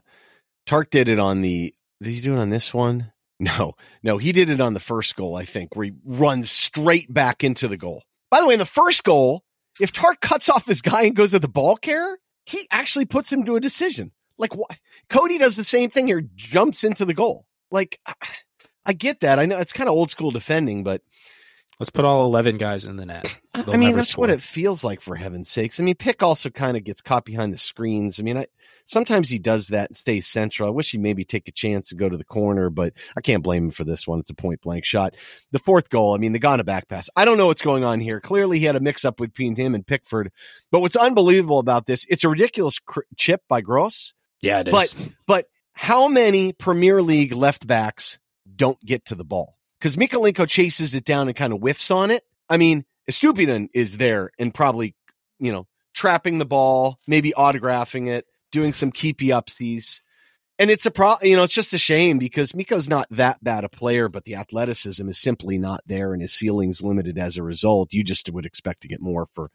Tark 0.65 0.89
did 0.89 1.07
it 1.07 1.19
on 1.19 1.41
the. 1.41 1.73
Did 2.01 2.13
he 2.13 2.21
do 2.21 2.33
it 2.33 2.39
on 2.39 2.49
this 2.49 2.73
one? 2.73 3.11
No, 3.37 3.73
no, 4.01 4.17
he 4.17 4.31
did 4.31 4.49
it 4.49 4.61
on 4.61 4.73
the 4.73 4.79
first 4.79 5.17
goal. 5.17 5.35
I 5.35 5.43
think 5.43 5.75
where 5.75 5.87
he 5.87 5.91
runs 6.05 6.49
straight 6.49 7.13
back 7.13 7.43
into 7.43 7.67
the 7.67 7.75
goal. 7.75 8.03
By 8.31 8.39
the 8.39 8.47
way, 8.47 8.53
in 8.53 8.59
the 8.59 8.65
first 8.65 9.03
goal, 9.03 9.43
if 9.77 9.91
Tark 9.91 10.21
cuts 10.21 10.47
off 10.47 10.65
his 10.65 10.81
guy 10.81 11.01
and 11.03 11.13
goes 11.13 11.33
at 11.33 11.41
the 11.41 11.49
ball 11.49 11.75
carrier, 11.75 12.17
he 12.45 12.65
actually 12.71 13.03
puts 13.03 13.29
him 13.33 13.43
to 13.43 13.57
a 13.57 13.59
decision. 13.59 14.13
Like? 14.37 14.51
Coady 15.09 15.37
does 15.37 15.57
the 15.57 15.65
same 15.65 15.89
thing 15.89 16.07
here, 16.07 16.23
jumps 16.35 16.85
into 16.85 17.03
the 17.03 17.13
goal. 17.13 17.45
Like 17.71 17.99
I 18.85 18.93
get 18.93 19.21
that. 19.21 19.39
I 19.39 19.45
know 19.45 19.57
it's 19.57 19.73
kind 19.73 19.89
of 19.89 19.95
old 19.95 20.09
school 20.09 20.31
defending, 20.31 20.83
but 20.83 21.01
Let's 21.79 21.89
put 21.89 22.05
all 22.05 22.25
11 22.25 22.57
guys 22.57 22.85
in 22.85 22.95
the 22.95 23.05
net. 23.05 23.37
They'll 23.53 23.73
I 23.73 23.77
mean, 23.77 23.95
that's 23.95 24.11
score. 24.11 24.23
what 24.23 24.29
it 24.29 24.41
feels 24.41 24.83
like 24.83 25.01
for 25.01 25.15
heaven's 25.15 25.49
sakes. 25.49 25.79
I 25.79 25.83
mean, 25.83 25.95
Pick 25.95 26.23
also 26.23 26.49
kind 26.49 26.77
of 26.77 26.85
gets 26.85 27.01
caught 27.01 27.25
behind 27.25 27.53
the 27.53 27.57
screens. 27.57 28.17
I 28.17 28.23
mean, 28.23 28.37
I 28.37 28.47
sometimes 28.85 29.27
he 29.27 29.39
does 29.39 29.67
that 29.67 29.89
and 29.89 29.97
stays 29.97 30.25
central. 30.25 30.69
I 30.69 30.71
wish 30.71 30.91
he 30.91 30.97
maybe 30.97 31.25
take 31.25 31.49
a 31.49 31.51
chance 31.51 31.91
and 31.91 31.99
go 31.99 32.07
to 32.07 32.15
the 32.17 32.23
corner, 32.23 32.69
but 32.69 32.93
I 33.17 33.21
can't 33.21 33.43
blame 33.43 33.65
him 33.65 33.71
for 33.71 33.83
this 33.83 34.07
one. 34.07 34.19
It's 34.19 34.29
a 34.29 34.35
point 34.35 34.61
blank 34.61 34.85
shot. 34.85 35.15
The 35.51 35.59
fourth 35.59 35.89
goal, 35.89 36.15
I 36.15 36.17
mean, 36.17 36.31
the 36.31 36.39
Gana 36.39 36.63
back 36.63 36.87
pass. 36.87 37.09
I 37.15 37.25
don't 37.25 37.37
know 37.37 37.47
what's 37.47 37.61
going 37.61 37.83
on 37.83 37.99
here. 37.99 38.21
Clearly, 38.21 38.59
he 38.59 38.65
had 38.65 38.77
a 38.77 38.81
mix 38.81 39.03
up 39.03 39.17
between 39.17 39.57
him 39.57 39.75
and 39.75 39.85
Pickford. 39.85 40.31
But 40.71 40.79
what's 40.79 40.95
unbelievable 40.95 41.59
about 41.59 41.87
this, 41.87 42.05
it's 42.09 42.23
a 42.23 42.29
ridiculous 42.29 42.79
cr- 42.79 43.01
chip 43.17 43.41
by 43.49 43.59
Gross. 43.59 44.13
Yeah, 44.39 44.59
it 44.59 44.69
is. 44.69 44.71
But 44.71 44.95
but 45.27 45.45
how 45.73 46.07
many 46.07 46.53
Premier 46.53 47.01
League 47.01 47.33
left 47.33 47.67
backs 47.67 48.17
don't 48.55 48.79
get 48.85 49.05
to 49.05 49.15
the 49.15 49.23
ball? 49.23 49.57
Because 49.79 49.95
Mykolenko 49.95 50.47
chases 50.47 50.95
it 50.95 51.05
down 51.05 51.27
and 51.27 51.35
kind 51.35 51.53
of 51.53 51.59
whiffs 51.59 51.91
on 51.91 52.11
it. 52.11 52.23
I 52.49 52.57
mean, 52.57 52.85
Estupiñán 53.09 53.69
is 53.73 53.97
there 53.97 54.31
and 54.39 54.53
probably, 54.53 54.95
you 55.39 55.51
know, 55.51 55.67
trapping 55.93 56.37
the 56.37 56.45
ball, 56.45 56.99
maybe 57.07 57.33
autographing 57.35 58.07
it, 58.07 58.25
doing 58.51 58.73
some 58.73 58.91
keepy 58.91 59.27
upsies. 59.27 60.01
And 60.57 60.71
it's 60.71 60.85
a 60.85 60.91
pro, 60.91 61.15
you 61.21 61.35
know, 61.35 61.43
it's 61.43 61.53
just 61.53 61.73
a 61.73 61.77
shame 61.77 62.17
because 62.17 62.53
Miko's 62.53 62.87
not 62.87 63.07
that 63.11 63.43
bad 63.43 63.63
a 63.65 63.69
player, 63.69 64.07
but 64.07 64.23
the 64.23 64.35
athleticism 64.35 65.07
is 65.09 65.19
simply 65.19 65.57
not 65.57 65.81
there 65.85 66.13
and 66.13 66.21
his 66.21 66.33
ceiling's 66.33 66.81
limited 66.81 67.17
as 67.17 67.35
a 67.35 67.43
result. 67.43 67.93
You 67.93 68.03
just 68.03 68.29
would 68.31 68.45
expect 68.45 68.81
to 68.81 68.87
get 68.87 69.01
more 69.01 69.27
for 69.33 69.51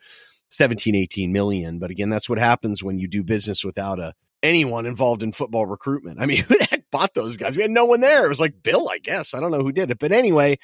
17, 0.50 0.94
18 0.94 1.32
million. 1.32 1.78
But 1.78 1.90
again, 1.90 2.10
that's 2.10 2.28
what 2.28 2.38
happens 2.38 2.82
when 2.82 2.98
you 2.98 3.08
do 3.08 3.22
business 3.22 3.64
without 3.64 3.98
a 3.98 4.14
anyone 4.42 4.86
involved 4.86 5.22
in 5.22 5.32
football 5.32 5.66
recruitment. 5.66 6.20
I 6.20 6.26
mean, 6.26 6.42
who 6.44 6.58
the 6.58 6.64
heck 6.64 6.84
bought 6.90 7.14
those 7.14 7.36
guys? 7.36 7.56
We 7.56 7.62
had 7.62 7.70
no 7.70 7.84
one 7.84 8.00
there. 8.00 8.24
It 8.24 8.28
was 8.30 8.40
like 8.40 8.62
Bill, 8.62 8.88
I 8.88 8.98
guess. 8.98 9.34
I 9.34 9.40
don't 9.40 9.50
know 9.50 9.62
who 9.62 9.72
did 9.72 9.90
it. 9.90 9.98
But 9.98 10.12
anyway, 10.12 10.58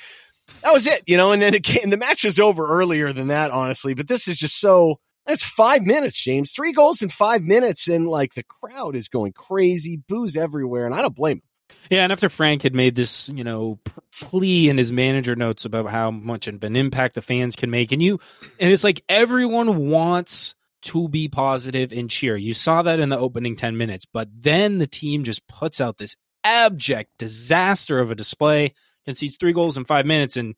that 0.63 0.73
was 0.73 0.87
it, 0.87 1.03
you 1.07 1.17
know, 1.17 1.33
and 1.33 1.43
then 1.43 1.55
it 1.55 1.65
came, 1.65 1.91
the 1.91 1.97
match 1.97 2.25
was 2.25 2.39
over 2.39 2.67
earlier 2.67 3.13
than 3.13 3.29
that, 3.29 3.51
honestly. 3.51 3.95
But 3.95 4.09
this 4.09 4.29
is 4.29 4.37
just 4.37 4.61
so 4.61 5.01
that's 5.27 5.45
five 5.45 5.85
minutes, 5.85 6.23
James. 6.23 6.53
Three 6.53 6.73
goals 6.73 7.03
in 7.03 7.09
five 7.09 7.43
minutes, 7.43 7.89
and 7.89 8.07
like 8.07 8.35
the 8.35 8.45
crowd 8.45 8.95
is 8.95 9.09
going 9.09 9.33
crazy, 9.33 9.97
booze 10.09 10.37
everywhere, 10.37 10.87
and 10.87 10.95
I 10.95 11.03
don't 11.03 11.17
blame 11.17 11.39
him. 11.39 11.43
Yeah, 11.91 12.05
and 12.05 12.13
after 12.13 12.29
Frank 12.29 12.63
had 12.63 12.77
made 12.77 12.95
this, 12.95 13.29
you 13.29 13.43
know, 13.43 13.81
plea 14.21 14.69
in 14.69 14.79
his 14.79 14.93
manager 14.93 15.35
notes 15.35 15.65
about 15.65 15.87
how 15.87 16.13
much 16.13 16.47
of 16.47 16.63
an 16.63 16.77
impact 16.77 17.17
the 17.17 17.23
fans 17.23 17.57
can 17.57 17.71
make, 17.71 17.91
and 17.91 18.01
you, 18.01 18.21
and 18.61 18.73
it's 18.73 18.85
like 18.85 19.03
everyone 19.09 19.89
wants 19.89 20.55
to 20.83 21.09
be 21.09 21.29
positive 21.29 21.93
and 21.93 22.11
cheer. 22.11 22.37
You 22.37 22.55
saw 22.55 22.83
that 22.83 23.01
in 23.01 23.09
the 23.09 23.19
opening 23.19 23.57
10 23.57 23.77
minutes, 23.77 24.07
but 24.07 24.29
then 24.33 24.79
the 24.79 24.87
team 24.87 25.25
just 25.25 25.47
puts 25.47 25.81
out 25.81 25.99
this 25.99 26.17
abject 26.45 27.11
disaster 27.19 27.99
of 27.99 28.11
a 28.11 28.15
display, 28.15 28.75
concedes 29.05 29.37
three 29.37 29.53
goals 29.53 29.77
in 29.77 29.85
five 29.85 30.07
minutes, 30.07 30.37
and 30.37 30.55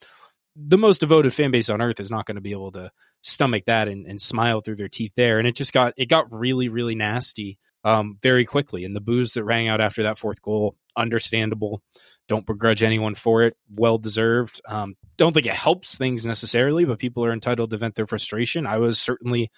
the 0.56 0.78
most 0.78 0.98
devoted 0.98 1.32
fan 1.32 1.50
base 1.50 1.70
on 1.70 1.80
earth 1.80 2.00
is 2.00 2.10
not 2.10 2.26
going 2.26 2.34
to 2.34 2.40
be 2.40 2.50
able 2.50 2.72
to 2.72 2.90
stomach 3.20 3.64
that 3.66 3.88
and, 3.88 4.06
and 4.06 4.20
smile 4.20 4.60
through 4.60 4.76
their 4.76 4.88
teeth 4.88 5.12
there. 5.16 5.38
And 5.38 5.46
it 5.46 5.54
just 5.54 5.72
got, 5.72 5.94
it 5.96 6.06
got 6.06 6.32
really, 6.32 6.68
really 6.68 6.96
nasty 6.96 7.58
um, 7.84 8.18
very 8.22 8.44
quickly. 8.44 8.84
And 8.84 8.94
the 8.94 9.00
booze 9.00 9.32
that 9.32 9.44
rang 9.44 9.68
out 9.68 9.80
after 9.80 10.02
that 10.02 10.18
fourth 10.18 10.42
goal, 10.42 10.74
understandable. 10.96 11.80
Don't 12.28 12.44
begrudge 12.44 12.82
anyone 12.82 13.14
for 13.14 13.44
it. 13.44 13.56
Well 13.70 13.98
deserved. 13.98 14.60
Um, 14.68 14.96
don't 15.16 15.32
think 15.32 15.46
it 15.46 15.54
helps 15.54 15.96
things 15.96 16.26
necessarily, 16.26 16.84
but 16.84 16.98
people 16.98 17.24
are 17.24 17.32
entitled 17.32 17.70
to 17.70 17.78
vent 17.78 17.94
their 17.94 18.06
frustration. 18.06 18.66
I 18.66 18.78
was 18.78 19.00
certainly 19.00 19.50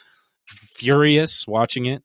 furious 0.50 1.46
watching 1.46 1.86
it. 1.86 2.02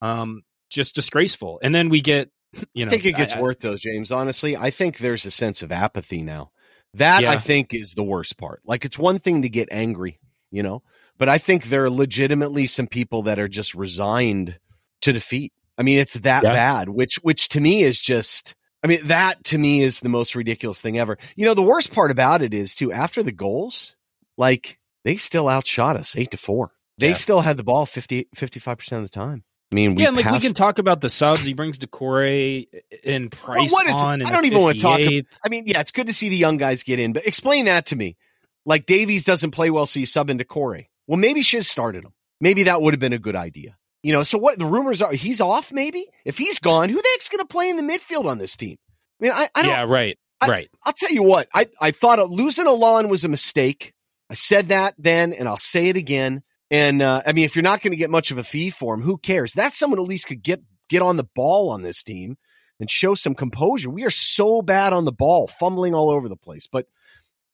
Um, 0.00 0.42
just 0.70 0.94
disgraceful. 0.94 1.58
And 1.62 1.74
then 1.74 1.88
we 1.88 2.00
get, 2.00 2.30
you 2.74 2.84
know, 2.84 2.88
I 2.88 2.90
think 2.90 3.04
it 3.06 3.16
gets 3.16 3.34
I, 3.34 3.40
worse 3.40 3.56
though, 3.60 3.76
James. 3.76 4.12
Honestly, 4.12 4.56
I 4.56 4.70
think 4.70 4.98
there's 4.98 5.26
a 5.26 5.30
sense 5.30 5.62
of 5.62 5.72
apathy 5.72 6.22
now. 6.22 6.50
That 6.94 7.22
Yeah. 7.22 7.32
I 7.32 7.36
think 7.36 7.74
is 7.74 7.92
the 7.94 8.04
worst 8.04 8.38
part. 8.38 8.62
Like 8.64 8.84
it's 8.84 8.98
one 8.98 9.18
thing 9.18 9.42
to 9.42 9.48
get 9.48 9.68
angry, 9.70 10.18
you 10.50 10.62
know, 10.62 10.82
but 11.18 11.28
I 11.28 11.38
think 11.38 11.64
there 11.64 11.84
are 11.84 11.90
legitimately 11.90 12.66
some 12.66 12.86
people 12.86 13.24
that 13.24 13.38
are 13.38 13.48
just 13.48 13.74
resigned 13.74 14.58
to 15.02 15.12
defeat. 15.12 15.52
I 15.76 15.82
mean, 15.82 15.98
it's 15.98 16.14
that 16.14 16.42
Yeah. 16.42 16.52
bad, 16.52 16.88
which 16.88 17.16
which 17.22 17.48
to 17.50 17.60
me 17.60 17.82
is 17.82 18.00
just 18.00 18.54
I 18.82 18.86
mean, 18.86 19.06
that 19.08 19.42
to 19.44 19.58
me 19.58 19.82
is 19.82 20.00
the 20.00 20.08
most 20.08 20.34
ridiculous 20.36 20.80
thing 20.80 20.98
ever. 20.98 21.18
You 21.36 21.46
know, 21.46 21.54
the 21.54 21.62
worst 21.62 21.92
part 21.92 22.10
about 22.10 22.42
it 22.42 22.54
is 22.54 22.74
too 22.74 22.92
after 22.92 23.22
the 23.22 23.32
goals, 23.32 23.96
like 24.36 24.78
they 25.04 25.16
still 25.16 25.48
outshot 25.48 25.96
us 25.96 26.16
8 26.16 26.30
to 26.30 26.36
4. 26.36 26.70
They 26.98 27.08
Yeah. 27.08 27.14
still 27.14 27.40
had 27.40 27.56
the 27.56 27.62
ball 27.64 27.86
50 27.86 28.28
55% 28.36 28.92
of 28.98 29.02
the 29.04 29.08
time. 29.08 29.44
I 29.70 29.74
mean, 29.74 29.94
we 29.94 30.02
yeah, 30.02 30.08
and 30.08 30.16
like 30.16 30.30
we 30.32 30.40
can 30.40 30.54
talk 30.54 30.78
about 30.78 31.00
the 31.02 31.10
subs. 31.10 31.44
He 31.44 31.52
brings 31.52 31.78
Doucouré 31.78 32.66
and 33.04 33.30
Price 33.30 33.70
what 33.70 33.86
is 33.86 33.92
on. 33.94 34.20
in 34.22 34.26
I 34.26 34.30
don't 34.30 34.46
even 34.46 34.60
wanna 34.62 34.78
talk 34.78 34.98
58th. 34.98 35.26
I 35.44 35.48
mean, 35.50 35.64
yeah, 35.66 35.80
it's 35.80 35.90
good 35.90 36.06
to 36.06 36.12
see 36.14 36.28
the 36.30 36.36
young 36.36 36.56
guys 36.56 36.82
get 36.82 36.98
in, 36.98 37.12
but 37.12 37.26
explain 37.26 37.66
that 37.66 37.86
to 37.86 37.96
me. 37.96 38.16
Like 38.64 38.86
Davies 38.86 39.24
doesn't 39.24 39.50
play 39.50 39.70
well, 39.70 39.86
so 39.86 40.00
you 40.00 40.06
sub 40.06 40.30
into 40.30 40.44
Corey. 40.44 40.90
Well, 41.06 41.18
maybe 41.18 41.40
you 41.40 41.44
should 41.44 41.60
have 41.60 41.66
started 41.66 42.04
him. 42.04 42.12
Maybe 42.40 42.62
that 42.64 42.80
would 42.82 42.94
have 42.94 43.00
been 43.00 43.12
a 43.12 43.18
good 43.18 43.36
idea. 43.36 43.76
You 44.02 44.12
know, 44.12 44.22
so 44.22 44.38
what 44.38 44.58
the 44.58 44.64
rumors 44.66 45.02
are 45.02 45.12
he's 45.12 45.40
off, 45.40 45.70
maybe? 45.72 46.06
If 46.24 46.38
he's 46.38 46.58
gone, 46.60 46.88
who 46.88 46.96
the 46.96 47.08
heck's 47.14 47.28
gonna 47.28 47.44
play 47.44 47.68
in 47.68 47.76
the 47.76 47.82
midfield 47.82 48.24
on 48.24 48.38
this 48.38 48.56
team? 48.56 48.76
I 49.20 49.24
mean, 49.24 49.32
I, 49.32 49.48
I 49.54 49.62
don't 49.62 49.70
Yeah, 49.70 49.84
right, 49.84 50.18
I- 50.40 50.48
right. 50.48 50.68
I'll 50.84 50.92
tell 50.94 51.10
you 51.10 51.22
what, 51.22 51.48
I, 51.54 51.66
I 51.80 51.90
thought 51.90 52.18
of 52.20 52.30
losing 52.30 52.66
Allan 52.66 53.08
was 53.10 53.24
a 53.24 53.28
mistake. 53.28 53.92
I 54.30 54.34
said 54.34 54.68
that 54.68 54.94
then, 54.98 55.32
and 55.34 55.46
I'll 55.48 55.56
say 55.58 55.88
it 55.88 55.96
again. 55.96 56.42
And 56.70 57.00
uh, 57.00 57.22
I 57.26 57.32
mean, 57.32 57.44
if 57.44 57.56
you're 57.56 57.62
not 57.62 57.80
going 57.80 57.92
to 57.92 57.96
get 57.96 58.10
much 58.10 58.30
of 58.30 58.38
a 58.38 58.44
fee 58.44 58.70
for 58.70 58.94
him, 58.94 59.02
who 59.02 59.16
cares? 59.16 59.52
That's 59.54 59.78
someone 59.78 60.00
at 60.00 60.06
least 60.06 60.26
could 60.26 60.42
get 60.42 60.62
get 60.88 61.02
on 61.02 61.16
the 61.16 61.28
ball 61.34 61.70
on 61.70 61.82
this 61.82 62.02
team 62.02 62.36
and 62.80 62.90
show 62.90 63.14
some 63.14 63.34
composure. 63.34 63.90
We 63.90 64.04
are 64.04 64.10
so 64.10 64.62
bad 64.62 64.92
on 64.92 65.04
the 65.04 65.12
ball, 65.12 65.48
fumbling 65.48 65.94
all 65.94 66.10
over 66.10 66.28
the 66.28 66.36
place. 66.36 66.66
But 66.66 66.86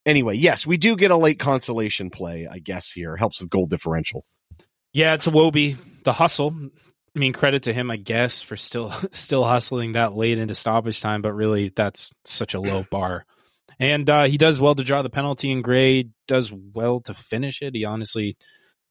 anyway, 0.05 0.37
yes, 0.37 0.67
we 0.67 0.77
do 0.77 0.97
get 0.97 1.11
a 1.11 1.17
late 1.17 1.39
consolation 1.39 2.11
play. 2.11 2.47
I 2.51 2.59
guess 2.59 2.91
here 2.91 3.17
helps 3.17 3.41
with 3.41 3.51
goal 3.51 3.67
differential. 3.67 4.25
Yeah, 4.93 5.15
it's 5.15 5.27
Iwobi. 5.27 5.77
The 6.05 6.13
hustle. 6.13 6.55
I 7.17 7.19
mean, 7.19 7.33
credit 7.33 7.65
to 7.65 7.73
him, 7.73 7.91
I 7.91 7.97
guess, 7.97 8.43
for 8.43 8.57
still 8.57 8.93
still 9.13 9.45
hustling 9.45 9.93
that 9.93 10.17
late 10.17 10.39
into 10.39 10.55
stoppage 10.55 11.01
time, 11.01 11.23
but 11.23 11.35
really 11.35 11.73
that's 11.75 12.11
such 12.25 12.55
a 12.55 12.61
low 12.61 12.85
bar. 12.91 13.25
And 13.81 14.09
uh, 14.09 14.25
he 14.25 14.39
does 14.39 14.61
well 14.61 14.75
to 14.75 14.85
draw 14.85 15.03
the 15.03 15.11
penalty, 15.11 15.51
and 15.51 15.65
Gray 15.65 16.11
does 16.29 16.53
well 16.53 17.01
to 17.03 17.15
finish 17.15 17.61
it. 17.61 17.75
He 17.75 17.85
honestly 17.85 18.37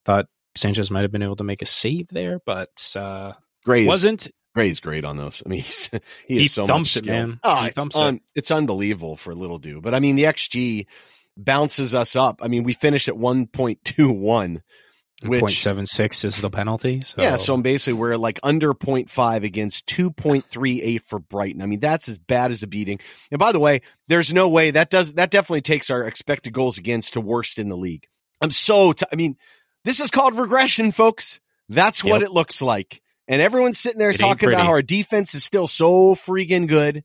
thought 0.06 0.28
Sanchez 0.56 0.92
might 0.92 1.02
have 1.02 1.12
been 1.12 1.24
able 1.24 1.36
to 1.38 1.44
make 1.44 1.62
a 1.62 1.66
save 1.66 2.08
there, 2.10 2.40
but 2.46 2.94
uh, 2.96 3.34
Gray 3.66 3.82
is, 3.84 3.88
wasn't. 3.88 4.30
Gray's 4.56 4.80
great 4.80 5.04
on 5.04 5.18
those. 5.18 5.42
I 5.46 5.50
mean, 5.50 5.62
he's, 5.62 5.88
he, 6.28 6.38
He 6.40 6.44
is 6.46 6.54
so 6.54 6.68
thumps 6.68 6.96
much 6.96 7.04
it, 7.04 7.06
skill. 7.06 7.14
man. 7.28 7.40
Oh, 7.44 7.62
He 7.62 7.68
it's, 7.68 7.76
thumps 7.76 7.96
un- 7.96 8.22
it's 8.36 8.52
unbelievable 8.52 9.18
for 9.18 9.34
little 9.34 9.58
do. 9.58 9.82
But 9.82 9.96
I 9.96 10.00
mean, 10.00 10.16
the 10.16 10.24
XG 10.26 10.86
bounces 11.36 11.96
us 11.96 12.16
up. 12.16 12.40
I 12.44 12.48
mean, 12.48 12.64
we 12.64 12.74
finished 12.74 13.08
at 13.08 13.16
1.21. 13.16 14.62
Which- 15.26 15.40
Point 15.40 15.54
seven 15.54 15.86
six 15.86 16.26
is 16.26 16.38
the 16.38 16.50
penalty. 16.50 17.02
So 17.02 17.22
Yeah, 17.22 17.38
so 17.38 17.56
basically 17.56 17.94
we're 17.94 18.18
like 18.18 18.42
under 18.44 18.74
0.5 18.74 19.44
against 19.46 19.88
2.38 19.88 21.02
for 21.08 21.18
Brighton. 21.20 21.62
I 21.62 21.66
mean, 21.66 21.80
that's 21.80 22.10
as 22.10 22.18
bad 22.18 22.52
as 22.52 22.62
a 22.62 22.68
beating. 22.68 23.00
And 23.32 23.40
by 23.40 23.54
the 23.54 23.60
way, 23.60 23.82
there's 24.10 24.34
no 24.34 24.50
way 24.50 24.72
that 24.72 24.90
does 24.90 25.14
that 25.14 25.32
definitely 25.32 25.62
takes 25.62 25.90
our 25.90 26.04
expected 26.04 26.52
goals 26.52 26.78
against 26.78 27.14
to 27.14 27.22
worst 27.22 27.58
in 27.58 27.70
the 27.70 27.78
league. 27.78 28.06
I'm 28.42 28.52
so 28.52 28.92
t- 28.92 29.06
I 29.14 29.16
mean, 29.16 29.38
this 29.86 30.00
is 30.00 30.12
called 30.12 30.38
regression, 30.38 30.92
folks. 30.92 31.40
That's 31.70 32.04
what 32.04 32.22
Yep. 32.22 32.30
it 32.30 32.34
looks 32.34 32.62
like. 32.62 33.02
And 33.28 33.42
everyone's 33.42 33.80
sitting 33.80 34.00
there 34.00 34.10
It 34.10 34.18
talking 34.20 34.50
about 34.50 34.64
how 34.64 34.70
our 34.72 34.82
defense 34.82 35.34
is 35.34 35.44
still 35.46 35.68
so 35.68 36.14
freaking 36.16 36.68
good. 36.68 37.04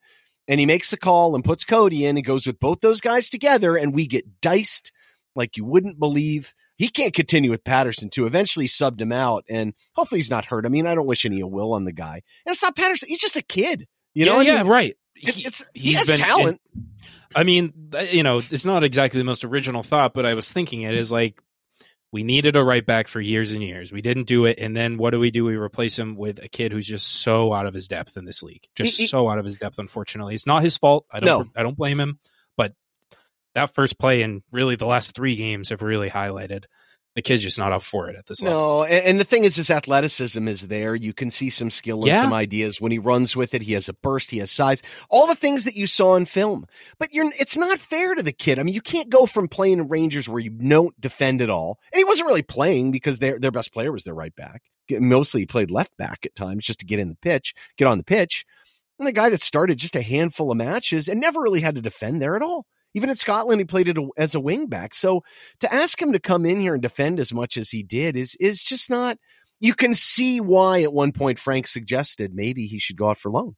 And 0.48 0.58
he 0.58 0.66
makes 0.66 0.90
the 0.90 0.96
call 0.96 1.34
and 1.34 1.44
puts 1.44 1.64
Coady 1.64 2.06
in 2.06 2.16
and 2.16 2.24
goes 2.24 2.46
with 2.46 2.58
both 2.58 2.80
those 2.80 3.00
guys 3.02 3.28
together, 3.28 3.76
and 3.76 3.94
we 3.94 4.06
get 4.06 4.40
diced 4.40 4.92
like 5.36 5.56
you 5.58 5.64
wouldn't 5.64 5.98
believe. 5.98 6.54
He 6.76 6.88
can't 6.88 7.12
continue 7.12 7.50
with 7.50 7.64
Patterson 7.64 8.08
too. 8.08 8.24
Eventually 8.26 8.66
subbed 8.66 9.00
him 9.00 9.12
out, 9.12 9.44
and 9.50 9.74
hopefully 9.94 10.20
he's 10.20 10.30
not 10.30 10.46
hurt. 10.46 10.64
I 10.64 10.70
mean, 10.70 10.86
I 10.86 10.94
don't 10.94 11.06
wish 11.06 11.26
any 11.26 11.40
ill 11.40 11.50
will 11.50 11.74
on 11.74 11.84
the 11.84 11.92
guy. 11.92 12.22
And 12.46 12.52
it's 12.54 12.62
not 12.62 12.76
Patterson; 12.76 13.08
he's 13.10 13.20
just 13.20 13.36
a 13.36 13.42
kid. 13.42 13.86
You 14.14 14.24
know, 14.24 14.40
yeah, 14.40 14.52
I 14.52 14.62
yeah, 14.62 14.70
right. 14.70 14.96
it- 15.16 15.34
He- 15.34 15.44
it's 15.44 15.62
he 15.74 15.92
has 15.94 16.06
been- 16.06 16.16
talent. 16.18 16.60
I 17.36 17.44
mean, 17.44 17.74
you 18.10 18.22
know, 18.22 18.38
it's 18.50 18.64
not 18.64 18.84
exactly 18.84 19.18
the 19.18 19.24
most 19.24 19.44
original 19.44 19.82
thought, 19.82 20.14
but 20.14 20.24
I 20.24 20.32
was 20.32 20.50
thinking 20.50 20.82
it 20.82 20.94
is 20.94 21.12
like 21.12 21.42
we 22.10 22.22
needed 22.22 22.56
a 22.56 22.64
right 22.64 22.84
back 22.84 23.06
for 23.08 23.20
years 23.20 23.52
and 23.52 23.62
years. 23.62 23.92
We 23.92 24.00
didn't 24.02 24.24
do 24.26 24.46
it, 24.46 24.58
and 24.58 24.76
then 24.76 24.96
what 24.96 25.10
do 25.10 25.18
we 25.18 25.30
do? 25.30 25.44
We 25.44 25.56
replace 25.56 25.98
him 25.98 26.16
with 26.16 26.42
a 26.42 26.48
kid 26.48 26.72
who's 26.72 26.86
just 26.86 27.06
so 27.06 27.52
out 27.52 27.66
of 27.66 27.74
his 27.74 27.86
depth 27.88 28.16
in 28.16 28.24
this 28.24 28.42
league, 28.42 28.66
just 28.74 28.96
He- 28.96 29.02
he- 29.04 29.08
so 29.08 29.28
out 29.28 29.38
of 29.38 29.44
his 29.44 29.58
depth. 29.58 29.78
Unfortunately, 29.78 30.34
it's 30.34 30.46
not 30.46 30.62
his 30.62 30.76
fault. 30.78 31.04
I 31.12 31.20
don't. 31.20 31.46
No. 31.46 31.50
I 31.54 31.62
don't 31.62 31.76
blame 31.76 32.00
him. 32.00 32.18
But 32.56 32.72
that 33.54 33.74
first 33.74 33.98
play 33.98 34.22
and 34.22 34.42
really 34.50 34.76
the 34.76 34.86
last 34.86 35.14
three 35.14 35.36
games 35.36 35.68
have 35.68 35.82
really 35.82 36.08
highlighted 36.10 36.64
the 37.18 37.22
kid's 37.22 37.42
just 37.42 37.58
not 37.58 37.72
up 37.72 37.82
for 37.82 38.08
it 38.08 38.14
at 38.14 38.26
this 38.26 38.40
level. 38.40 38.58
No, 38.60 38.84
and, 38.84 39.18
the 39.18 39.24
thing 39.24 39.42
is, 39.42 39.56
his 39.56 39.70
athleticism 39.70 40.46
is 40.46 40.68
there. 40.68 40.94
You 40.94 41.12
can 41.12 41.32
see 41.32 41.50
some 41.50 41.68
skill 41.68 41.98
and 41.98 42.06
Yeah. 42.06 42.22
some 42.22 42.32
ideas 42.32 42.80
when 42.80 42.92
he 42.92 42.98
runs 43.00 43.34
with 43.34 43.54
it. 43.54 43.62
He 43.62 43.72
has 43.72 43.88
a 43.88 43.92
burst. 43.92 44.30
He 44.30 44.38
has 44.38 44.52
size. 44.52 44.82
All 45.10 45.26
the 45.26 45.34
things 45.34 45.64
that 45.64 45.74
you 45.74 45.88
saw 45.88 46.14
in 46.14 46.26
film. 46.26 46.64
But 47.00 47.12
you're, 47.12 47.28
it's 47.36 47.56
not 47.56 47.80
fair 47.80 48.14
to 48.14 48.22
the 48.22 48.30
kid. 48.32 48.60
I 48.60 48.62
mean, 48.62 48.74
you 48.74 48.80
can't 48.80 49.10
go 49.10 49.26
from 49.26 49.48
playing 49.48 49.88
Rangers 49.88 50.28
where 50.28 50.38
you 50.38 50.50
don't 50.50 50.98
defend 51.00 51.42
at 51.42 51.50
all, 51.50 51.80
and 51.92 51.98
he 51.98 52.04
wasn't 52.04 52.28
really 52.28 52.42
playing 52.42 52.92
because 52.92 53.18
their 53.18 53.40
their 53.40 53.50
best 53.50 53.72
player 53.72 53.90
was 53.90 54.04
their 54.04 54.14
right 54.14 54.36
back. 54.36 54.62
Mostly, 54.88 55.40
he 55.40 55.46
played 55.46 55.72
left 55.72 55.96
back 55.96 56.20
at 56.24 56.36
times 56.36 56.66
just 56.66 56.78
to 56.78 56.86
get 56.86 57.00
in 57.00 57.08
the 57.08 57.16
pitch, 57.16 57.52
get 57.76 57.88
on 57.88 57.98
the 57.98 58.04
pitch. 58.04 58.46
And 59.00 59.08
the 59.08 59.12
guy 59.12 59.28
that 59.28 59.42
started 59.42 59.78
just 59.78 59.96
a 59.96 60.02
handful 60.02 60.52
of 60.52 60.56
matches 60.56 61.08
and 61.08 61.20
never 61.20 61.40
really 61.40 61.60
had 61.62 61.74
to 61.74 61.82
defend 61.82 62.22
there 62.22 62.36
at 62.36 62.42
all. 62.42 62.66
Even 62.98 63.10
at 63.10 63.18
Scotland, 63.18 63.60
he 63.60 63.64
played 63.64 63.86
it 63.86 63.96
as 64.16 64.34
a 64.34 64.40
wingback. 64.40 64.92
So 64.92 65.22
to 65.60 65.72
ask 65.72 66.02
him 66.02 66.12
to 66.12 66.18
come 66.18 66.44
in 66.44 66.58
here 66.58 66.74
and 66.74 66.82
defend 66.82 67.20
as 67.20 67.32
much 67.32 67.56
as 67.56 67.70
he 67.70 67.84
did 67.84 68.16
is 68.16 68.34
is 68.40 68.60
just 68.60 68.90
not. 68.90 69.18
You 69.60 69.74
can 69.74 69.94
see 69.94 70.40
why 70.40 70.82
at 70.82 70.92
one 70.92 71.12
point 71.12 71.38
Frank 71.38 71.68
suggested 71.68 72.34
maybe 72.34 72.66
he 72.66 72.80
should 72.80 72.96
go 72.96 73.10
out 73.10 73.18
for 73.18 73.30
loan. 73.30 73.54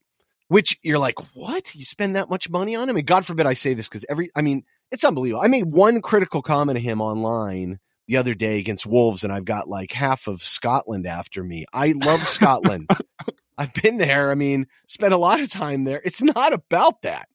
Which 0.49 0.79
you're 0.83 0.99
like, 0.99 1.15
what? 1.35 1.75
You 1.75 1.87
spend 1.87 2.17
that 2.17 2.29
much 2.29 2.51
money 2.51 2.77
on 2.77 2.87
him? 2.87 2.99
And 2.99 3.07
God 3.07 3.25
forbid 3.25 3.47
I 3.47 3.55
say 3.55 3.73
this 3.73 3.89
because 3.89 4.05
every, 4.11 4.31
I 4.37 4.43
mean, 4.43 4.65
it's 4.91 5.05
unbelievable. 5.05 5.43
I 5.43 5.49
made 5.49 5.65
one 5.65 6.03
critical 6.03 6.43
comment 6.43 6.77
of 6.77 6.85
him 6.85 7.01
online 7.01 7.79
the 8.09 8.19
other 8.19 8.35
day 8.35 8.59
against 8.59 8.85
Wolves, 8.85 9.25
and 9.25 9.33
I've 9.33 9.47
got 9.47 9.71
like 9.71 9.93
half 9.93 10.27
of 10.27 10.43
Scotland 10.43 11.07
after 11.07 11.43
me. 11.43 11.65
I 11.73 11.95
love 12.05 12.27
Scotland. 12.27 12.91
I've 13.59 13.73
been 13.73 13.97
there. 13.97 14.31
I 14.31 14.35
mean, 14.35 14.67
spent 14.87 15.15
a 15.15 15.19
lot 15.19 15.41
of 15.41 15.49
time 15.49 15.85
there. 15.85 16.03
It's 16.05 16.21
not 16.21 16.53
about 16.53 17.03
that. 17.03 17.29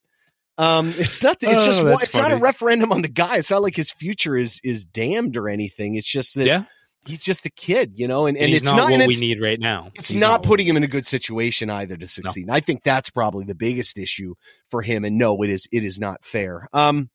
Um, 0.58 0.94
it's 0.96 1.22
not. 1.22 1.36
It's 1.40 1.64
just. 1.64 1.80
Oh, 1.80 1.84
that's 1.84 2.04
it's 2.04 2.14
not 2.14 2.32
a 2.32 2.36
referendum 2.36 2.92
on 2.92 3.02
the 3.02 3.08
guy. 3.08 3.36
It's 3.36 3.50
not 3.50 3.62
like 3.62 3.76
his 3.76 3.90
future 3.90 4.36
is 4.36 4.60
is 4.64 4.84
damned 4.84 5.36
or 5.36 5.48
anything. 5.48 5.96
It's 5.96 6.10
just 6.10 6.34
that 6.36 6.46
Yeah. 6.46 6.64
he's 7.06 7.18
just 7.20 7.44
a 7.46 7.50
kid, 7.50 7.92
you 7.96 8.08
know. 8.08 8.26
And, 8.26 8.36
And, 8.36 8.46
and 8.46 8.54
it's 8.54 8.64
not, 8.64 8.76
not. 8.76 8.90
what 8.90 9.06
we 9.08 9.16
need 9.16 9.40
right 9.40 9.60
now. 9.60 9.90
it's 9.94 10.08
He's 10.08 10.20
not 10.20 10.42
putting 10.42 10.66
him 10.66 10.76
in 10.76 10.82
a 10.84 10.88
good 10.88 11.06
situation 11.06 11.68
either 11.70 11.96
to 11.96 12.08
succeed. 12.08 12.42
And 12.46 12.52
I 12.52 12.60
think 12.60 12.82
that's 12.84 13.10
probably 13.10 13.44
the 13.44 13.54
biggest 13.54 13.98
issue 13.98 14.34
for 14.70 14.80
him. 14.82 15.04
And 15.04 15.18
no, 15.18 15.42
it 15.42 15.50
is. 15.50 15.68
It 15.72 15.84
is 15.84 15.98
not 16.00 16.24
fair. 16.24 16.68
Um, 16.72 17.10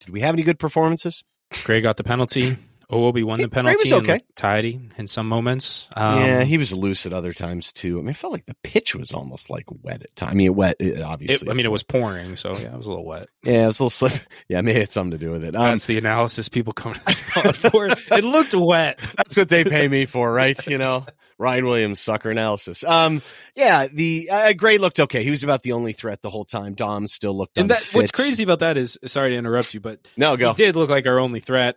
did 0.00 0.10
we 0.10 0.20
have 0.20 0.34
any 0.34 0.42
good 0.42 0.58
performances? 0.58 1.22
Gray 1.64 1.80
got 1.80 1.96
the 1.96 2.04
penalty. 2.04 2.56
Iwobi 2.92 3.24
won 3.24 3.38
He- 3.38 3.44
the 3.44 3.48
Gray 3.48 3.62
penalty. 3.62 3.76
was 3.84 3.92
okay. 3.94 4.12
looked 4.12 4.36
tidy 4.36 4.80
in 4.98 5.08
some 5.08 5.28
moments. 5.28 5.88
Um, 5.96 6.18
yeah, 6.20 6.44
he 6.44 6.58
was 6.58 6.72
loose 6.72 7.06
at 7.06 7.12
other 7.12 7.32
times 7.32 7.72
too. 7.72 7.98
I 7.98 8.02
mean, 8.02 8.10
it 8.10 8.16
felt 8.16 8.32
like 8.32 8.46
the 8.46 8.54
pitch 8.62 8.94
was 8.94 9.12
almost 9.12 9.50
like 9.50 9.64
wet 9.82 10.02
at 10.02 10.14
times. 10.14 10.30
I 10.32 10.34
mean, 10.34 10.54
wet. 10.54 10.76
It, 10.78 10.98
it, 10.98 11.02
obviously, 11.02 11.50
I 11.50 11.54
mean, 11.54 11.66
it 11.66 11.70
was 11.72 11.82
pouring, 11.82 12.36
so 12.36 12.52
yeah, 12.52 12.72
it 12.72 12.76
was 12.76 12.86
a 12.86 12.90
little 12.90 13.06
wet. 13.06 13.28
yeah, 13.42 13.64
it 13.64 13.66
was 13.68 13.80
a 13.80 13.84
little 13.84 13.90
slip. 13.90 14.12
Yeah, 14.48 14.60
maybe 14.60 14.76
it 14.76 14.80
had 14.82 14.90
something 14.92 15.18
to 15.18 15.24
do 15.24 15.30
with 15.30 15.42
it. 15.44 15.56
Um, 15.56 15.62
That's 15.64 15.86
the 15.86 15.96
analysis 15.98 16.48
people 16.48 16.72
come 16.74 16.94
to 16.94 17.00
this 17.06 17.22
pod 17.32 17.56
for. 17.56 17.86
It 17.86 18.24
looked 18.24 18.54
wet. 18.54 18.98
That's 19.16 19.36
what 19.36 19.48
they 19.48 19.64
pay 19.64 19.88
me 19.88 20.04
for, 20.06 20.30
right? 20.32 20.58
You 20.66 20.76
know, 20.78 21.06
Ryan 21.38 21.64
Williams, 21.64 22.00
sucker 22.00 22.30
analysis. 22.30 22.84
Um, 22.84 23.22
yeah, 23.56 23.86
the 23.86 24.28
uh, 24.30 24.52
Gray 24.52 24.78
looked 24.78 25.00
okay. 25.00 25.24
He 25.24 25.30
was 25.30 25.42
about 25.42 25.62
the 25.62 25.72
only 25.72 25.92
threat 25.92 26.20
the 26.22 26.30
whole 26.30 26.44
time. 26.44 26.74
Dom 26.74 27.08
still 27.08 27.36
looked 27.36 27.56
And 27.56 27.70
that 27.70 27.82
what's 27.92 28.10
crazy 28.10 28.44
about 28.44 28.58
that 28.60 28.76
is, 28.76 28.98
sorry 29.06 29.30
to 29.30 29.36
interrupt 29.36 29.72
you, 29.74 29.80
but 29.80 30.00
No, 30.16 30.36
go. 30.36 30.50
he 30.52 30.56
did 30.64 30.76
look 30.76 30.90
like 30.90 31.06
our 31.06 31.18
only 31.18 31.40
threat. 31.40 31.76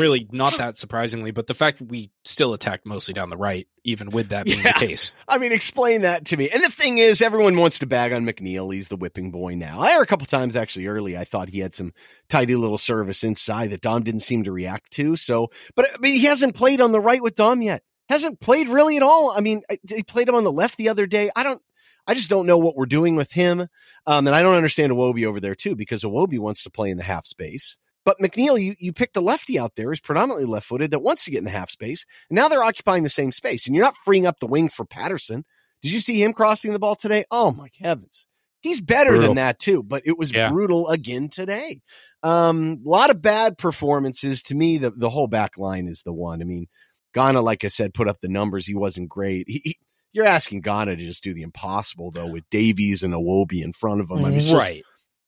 Really, 0.00 0.28
not 0.32 0.56
that 0.58 0.78
surprisingly, 0.78 1.30
but 1.30 1.46
the 1.46 1.54
fact 1.54 1.78
that 1.78 1.88
we 1.88 2.10
still 2.24 2.52
attacked 2.54 2.86
mostly 2.86 3.14
down 3.14 3.30
the 3.30 3.36
right, 3.36 3.66
even 3.84 4.10
with 4.10 4.28
that 4.30 4.44
being 4.46 4.60
Yeah. 4.62 4.78
the 4.78 4.86
case. 4.86 5.12
I 5.28 5.38
mean, 5.38 5.52
explain 5.52 6.02
that 6.02 6.26
to 6.26 6.36
me. 6.36 6.50
And 6.50 6.62
the 6.62 6.70
thing 6.70 6.98
is, 6.98 7.22
everyone 7.22 7.56
wants 7.56 7.78
to 7.80 7.86
bag 7.86 8.12
on 8.12 8.24
McNeil. 8.24 8.72
He's 8.72 8.88
the 8.88 8.96
whipping 8.96 9.30
boy 9.30 9.54
now. 9.54 9.80
I 9.80 9.92
heard 9.92 10.02
a 10.02 10.06
couple 10.06 10.26
times 10.26 10.56
actually 10.56 10.86
early. 10.86 11.16
I 11.16 11.24
thought 11.24 11.48
he 11.48 11.60
had 11.60 11.74
some 11.74 11.92
tidy 12.28 12.56
little 12.56 12.78
service 12.78 13.24
inside 13.24 13.70
that 13.70 13.80
Dom 13.80 14.02
didn't 14.02 14.20
seem 14.20 14.44
to 14.44 14.52
react 14.52 14.90
to. 14.92 15.16
So, 15.16 15.50
but 15.74 15.86
I 15.94 15.98
mean, 15.98 16.14
he 16.14 16.26
hasn't 16.26 16.54
played 16.54 16.80
on 16.80 16.92
the 16.92 17.00
right 17.00 17.22
with 17.22 17.34
Dom 17.34 17.62
yet. 17.62 17.82
Hasn't 18.08 18.40
played 18.40 18.68
really 18.68 18.96
at 18.96 19.02
all. 19.02 19.30
I 19.30 19.40
mean, 19.40 19.62
he 19.88 20.02
played 20.02 20.28
him 20.28 20.34
on 20.34 20.44
the 20.44 20.52
left 20.52 20.76
the 20.76 20.90
other 20.90 21.06
day. 21.06 21.30
I 21.34 21.42
don't. 21.42 21.62
I 22.06 22.12
just 22.12 22.28
don't 22.28 22.44
know 22.46 22.58
what 22.58 22.76
we're 22.76 22.84
doing 22.84 23.16
with 23.16 23.32
him. 23.32 23.66
Um, 24.06 24.26
and 24.26 24.36
I 24.36 24.42
don't 24.42 24.56
understand 24.56 24.92
Iwobi 24.92 25.24
over 25.24 25.40
there 25.40 25.54
too, 25.54 25.74
because 25.74 26.02
Iwobi 26.02 26.38
wants 26.38 26.62
to 26.64 26.70
play 26.70 26.90
in 26.90 26.98
the 26.98 27.02
half 27.02 27.24
space. 27.24 27.78
But 28.04 28.18
McNeil, 28.18 28.62
you, 28.62 28.74
you 28.78 28.92
picked 28.92 29.16
a 29.16 29.20
lefty 29.20 29.58
out 29.58 29.76
there 29.76 29.88
who's 29.88 30.00
predominantly 30.00 30.46
left 30.46 30.66
footed 30.66 30.90
that 30.90 31.00
wants 31.02 31.24
to 31.24 31.30
get 31.30 31.38
in 31.38 31.44
the 31.44 31.50
half 31.50 31.70
space. 31.70 32.04
And 32.28 32.36
now 32.36 32.48
they're 32.48 32.62
occupying 32.62 33.02
the 33.02 33.08
same 33.10 33.32
space. 33.32 33.66
And 33.66 33.74
you're 33.74 33.84
not 33.84 33.96
freeing 34.04 34.26
up 34.26 34.38
the 34.40 34.46
wing 34.46 34.68
for 34.68 34.84
Patterson. 34.84 35.44
Did 35.82 35.92
you 35.92 36.00
see 36.00 36.22
him 36.22 36.32
crossing 36.32 36.72
the 36.72 36.78
ball 36.78 36.96
today? 36.96 37.24
Oh 37.30 37.52
my 37.52 37.68
heavens. 37.80 38.26
He's 38.60 38.80
better 38.80 39.10
Brutal. 39.10 39.28
than 39.28 39.36
that 39.36 39.58
too, 39.58 39.82
but 39.82 40.02
it 40.06 40.16
was 40.18 40.32
Yeah. 40.32 40.50
brutal 40.50 40.88
again 40.88 41.28
today. 41.28 41.82
Um, 42.22 42.80
a 42.84 42.88
lot 42.88 43.10
of 43.10 43.20
bad 43.20 43.58
performances. 43.58 44.42
To 44.44 44.54
me, 44.54 44.78
the, 44.78 44.90
the 44.90 45.10
whole 45.10 45.26
back 45.26 45.58
line 45.58 45.86
is 45.88 46.02
the 46.02 46.12
one. 46.14 46.40
I 46.40 46.44
mean, 46.44 46.66
Gana, 47.12 47.42
like 47.42 47.64
I 47.64 47.68
said, 47.68 47.92
put 47.94 48.08
up 48.08 48.20
the 48.22 48.28
numbers. 48.28 48.66
He 48.66 48.74
wasn't 48.74 49.08
great. 49.10 49.46
He, 49.48 49.60
he- 49.64 49.78
you're 50.12 50.24
asking 50.26 50.60
Gana 50.60 50.94
to 50.96 51.04
just 51.04 51.24
do 51.24 51.34
the 51.34 51.42
impossible 51.42 52.10
though 52.12 52.28
with 52.28 52.44
Davies 52.48 53.02
and 53.02 53.12
Iwobi 53.12 53.62
in 53.62 53.72
front 53.72 54.00
of 54.00 54.10
him. 54.10 54.18
I 54.24 54.28
mean, 54.30 54.38
it's 54.38 54.50
just- 54.50 54.62
right. 54.70 54.82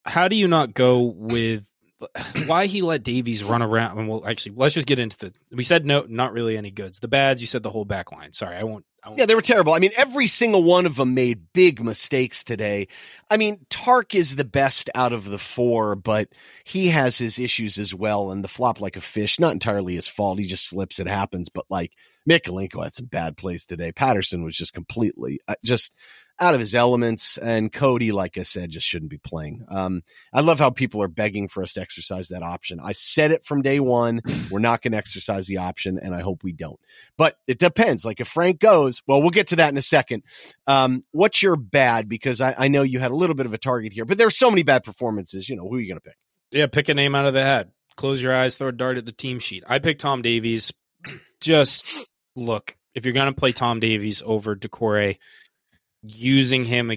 How 0.04 0.28
do 0.28 0.36
you 0.36 0.46
not 0.48 0.72
go 0.74 1.02
with 1.02 1.68
why 2.46 2.66
he 2.66 2.82
let 2.82 3.02
Davies 3.02 3.42
run 3.42 3.62
around? 3.62 3.98
And 3.98 4.08
well, 4.08 4.22
actually, 4.26 4.54
let's 4.56 4.74
just 4.74 4.86
get 4.86 4.98
into 4.98 5.16
the. 5.16 5.32
We 5.50 5.62
said 5.62 5.86
no, 5.86 6.04
not 6.08 6.32
really 6.32 6.56
any 6.56 6.70
goods. 6.70 7.00
The 7.00 7.08
bads, 7.08 7.40
you 7.40 7.46
said 7.46 7.62
the 7.62 7.70
whole 7.70 7.84
back 7.84 8.12
line. 8.12 8.32
Sorry, 8.32 8.56
I 8.56 8.64
won't. 8.64 8.84
I 9.02 9.08
won't 9.08 9.18
Yeah, 9.18 9.26
they 9.26 9.34
were 9.34 9.42
terrible. 9.42 9.72
I 9.72 9.78
mean, 9.78 9.92
every 9.96 10.26
single 10.26 10.62
one 10.62 10.84
of 10.84 10.96
them 10.96 11.14
made 11.14 11.52
big 11.52 11.82
mistakes 11.82 12.44
today. 12.44 12.88
I 13.30 13.36
mean, 13.36 13.64
Tark 13.70 14.14
is 14.14 14.36
the 14.36 14.44
best 14.44 14.90
out 14.94 15.12
of 15.12 15.24
the 15.24 15.38
four, 15.38 15.96
but 15.96 16.28
he 16.64 16.88
has 16.88 17.16
his 17.16 17.38
issues 17.38 17.78
as 17.78 17.94
well. 17.94 18.30
And 18.30 18.44
the 18.44 18.48
flop 18.48 18.80
like 18.80 18.96
a 18.96 19.00
fish, 19.00 19.40
not 19.40 19.52
entirely 19.52 19.94
his 19.94 20.08
fault. 20.08 20.38
He 20.38 20.46
just 20.46 20.68
slips. 20.68 20.98
It 20.98 21.08
happens. 21.08 21.48
But 21.48 21.66
like 21.70 21.92
Mykolenko 22.28 22.82
had 22.82 22.94
some 22.94 23.06
bad 23.06 23.36
plays 23.36 23.64
today. 23.64 23.92
Patterson 23.92 24.44
was 24.44 24.56
just 24.56 24.74
completely 24.74 25.40
uh, 25.48 25.54
just 25.64 25.94
out 26.38 26.54
of 26.54 26.60
his 26.60 26.74
elements. 26.74 27.38
And 27.38 27.72
Coady, 27.72 28.12
like 28.12 28.38
I 28.38 28.42
said, 28.42 28.70
just 28.70 28.86
shouldn't 28.86 29.10
be 29.10 29.18
playing. 29.18 29.64
Um, 29.68 30.02
I 30.32 30.40
love 30.40 30.58
how 30.58 30.70
people 30.70 31.02
are 31.02 31.08
begging 31.08 31.48
for 31.48 31.62
us 31.62 31.74
to 31.74 31.80
exercise 31.80 32.28
that 32.28 32.42
option. 32.42 32.80
I 32.82 32.92
said 32.92 33.30
it 33.30 33.44
from 33.44 33.62
day 33.62 33.80
one. 33.80 34.20
We're 34.50 34.58
not 34.58 34.82
going 34.82 34.92
to 34.92 34.98
exercise 34.98 35.46
the 35.46 35.58
option, 35.58 35.98
and 35.98 36.14
I 36.14 36.20
hope 36.20 36.44
we 36.44 36.52
don't. 36.52 36.78
But 37.16 37.38
it 37.46 37.58
depends. 37.58 38.04
Like 38.04 38.20
if 38.20 38.28
Frank 38.28 38.60
goes, 38.60 39.02
well, 39.06 39.20
we'll 39.20 39.30
get 39.30 39.48
to 39.48 39.56
that 39.56 39.70
in 39.70 39.78
a 39.78 39.82
second. 39.82 40.22
Um, 40.66 41.02
what's 41.12 41.42
your 41.42 41.56
bad? 41.56 42.08
Because 42.08 42.40
I, 42.40 42.54
I 42.56 42.68
know 42.68 42.82
you 42.82 43.00
had 43.00 43.10
a 43.10 43.16
little 43.16 43.36
bit 43.36 43.46
of 43.46 43.54
a 43.54 43.58
target 43.58 43.92
here, 43.92 44.04
but 44.04 44.18
there 44.18 44.26
are 44.26 44.30
so 44.30 44.50
many 44.50 44.62
bad 44.62 44.84
performances. 44.84 45.48
You 45.48 45.56
know, 45.56 45.68
who 45.68 45.76
are 45.76 45.80
you 45.80 45.88
going 45.88 46.00
to 46.00 46.04
pick? 46.04 46.16
Yeah, 46.50 46.66
pick 46.66 46.88
a 46.88 46.94
name 46.94 47.14
out 47.14 47.26
of 47.26 47.34
the 47.34 47.42
hat. 47.42 47.70
Close 47.96 48.22
your 48.22 48.34
eyes, 48.34 48.56
throw 48.56 48.68
a 48.68 48.72
dart 48.72 48.98
at 48.98 49.06
the 49.06 49.12
team 49.12 49.38
sheet. 49.38 49.64
I 49.66 49.78
picked 49.78 50.02
Tom 50.02 50.20
Davies. 50.20 50.72
Just 51.40 52.06
look, 52.34 52.76
if 52.94 53.04
you're 53.04 53.14
going 53.14 53.32
to 53.32 53.38
play 53.38 53.52
Tom 53.52 53.80
Davies 53.80 54.22
over 54.24 54.54
Doucouré, 54.54 55.18
using 56.08 56.64
him 56.64 56.92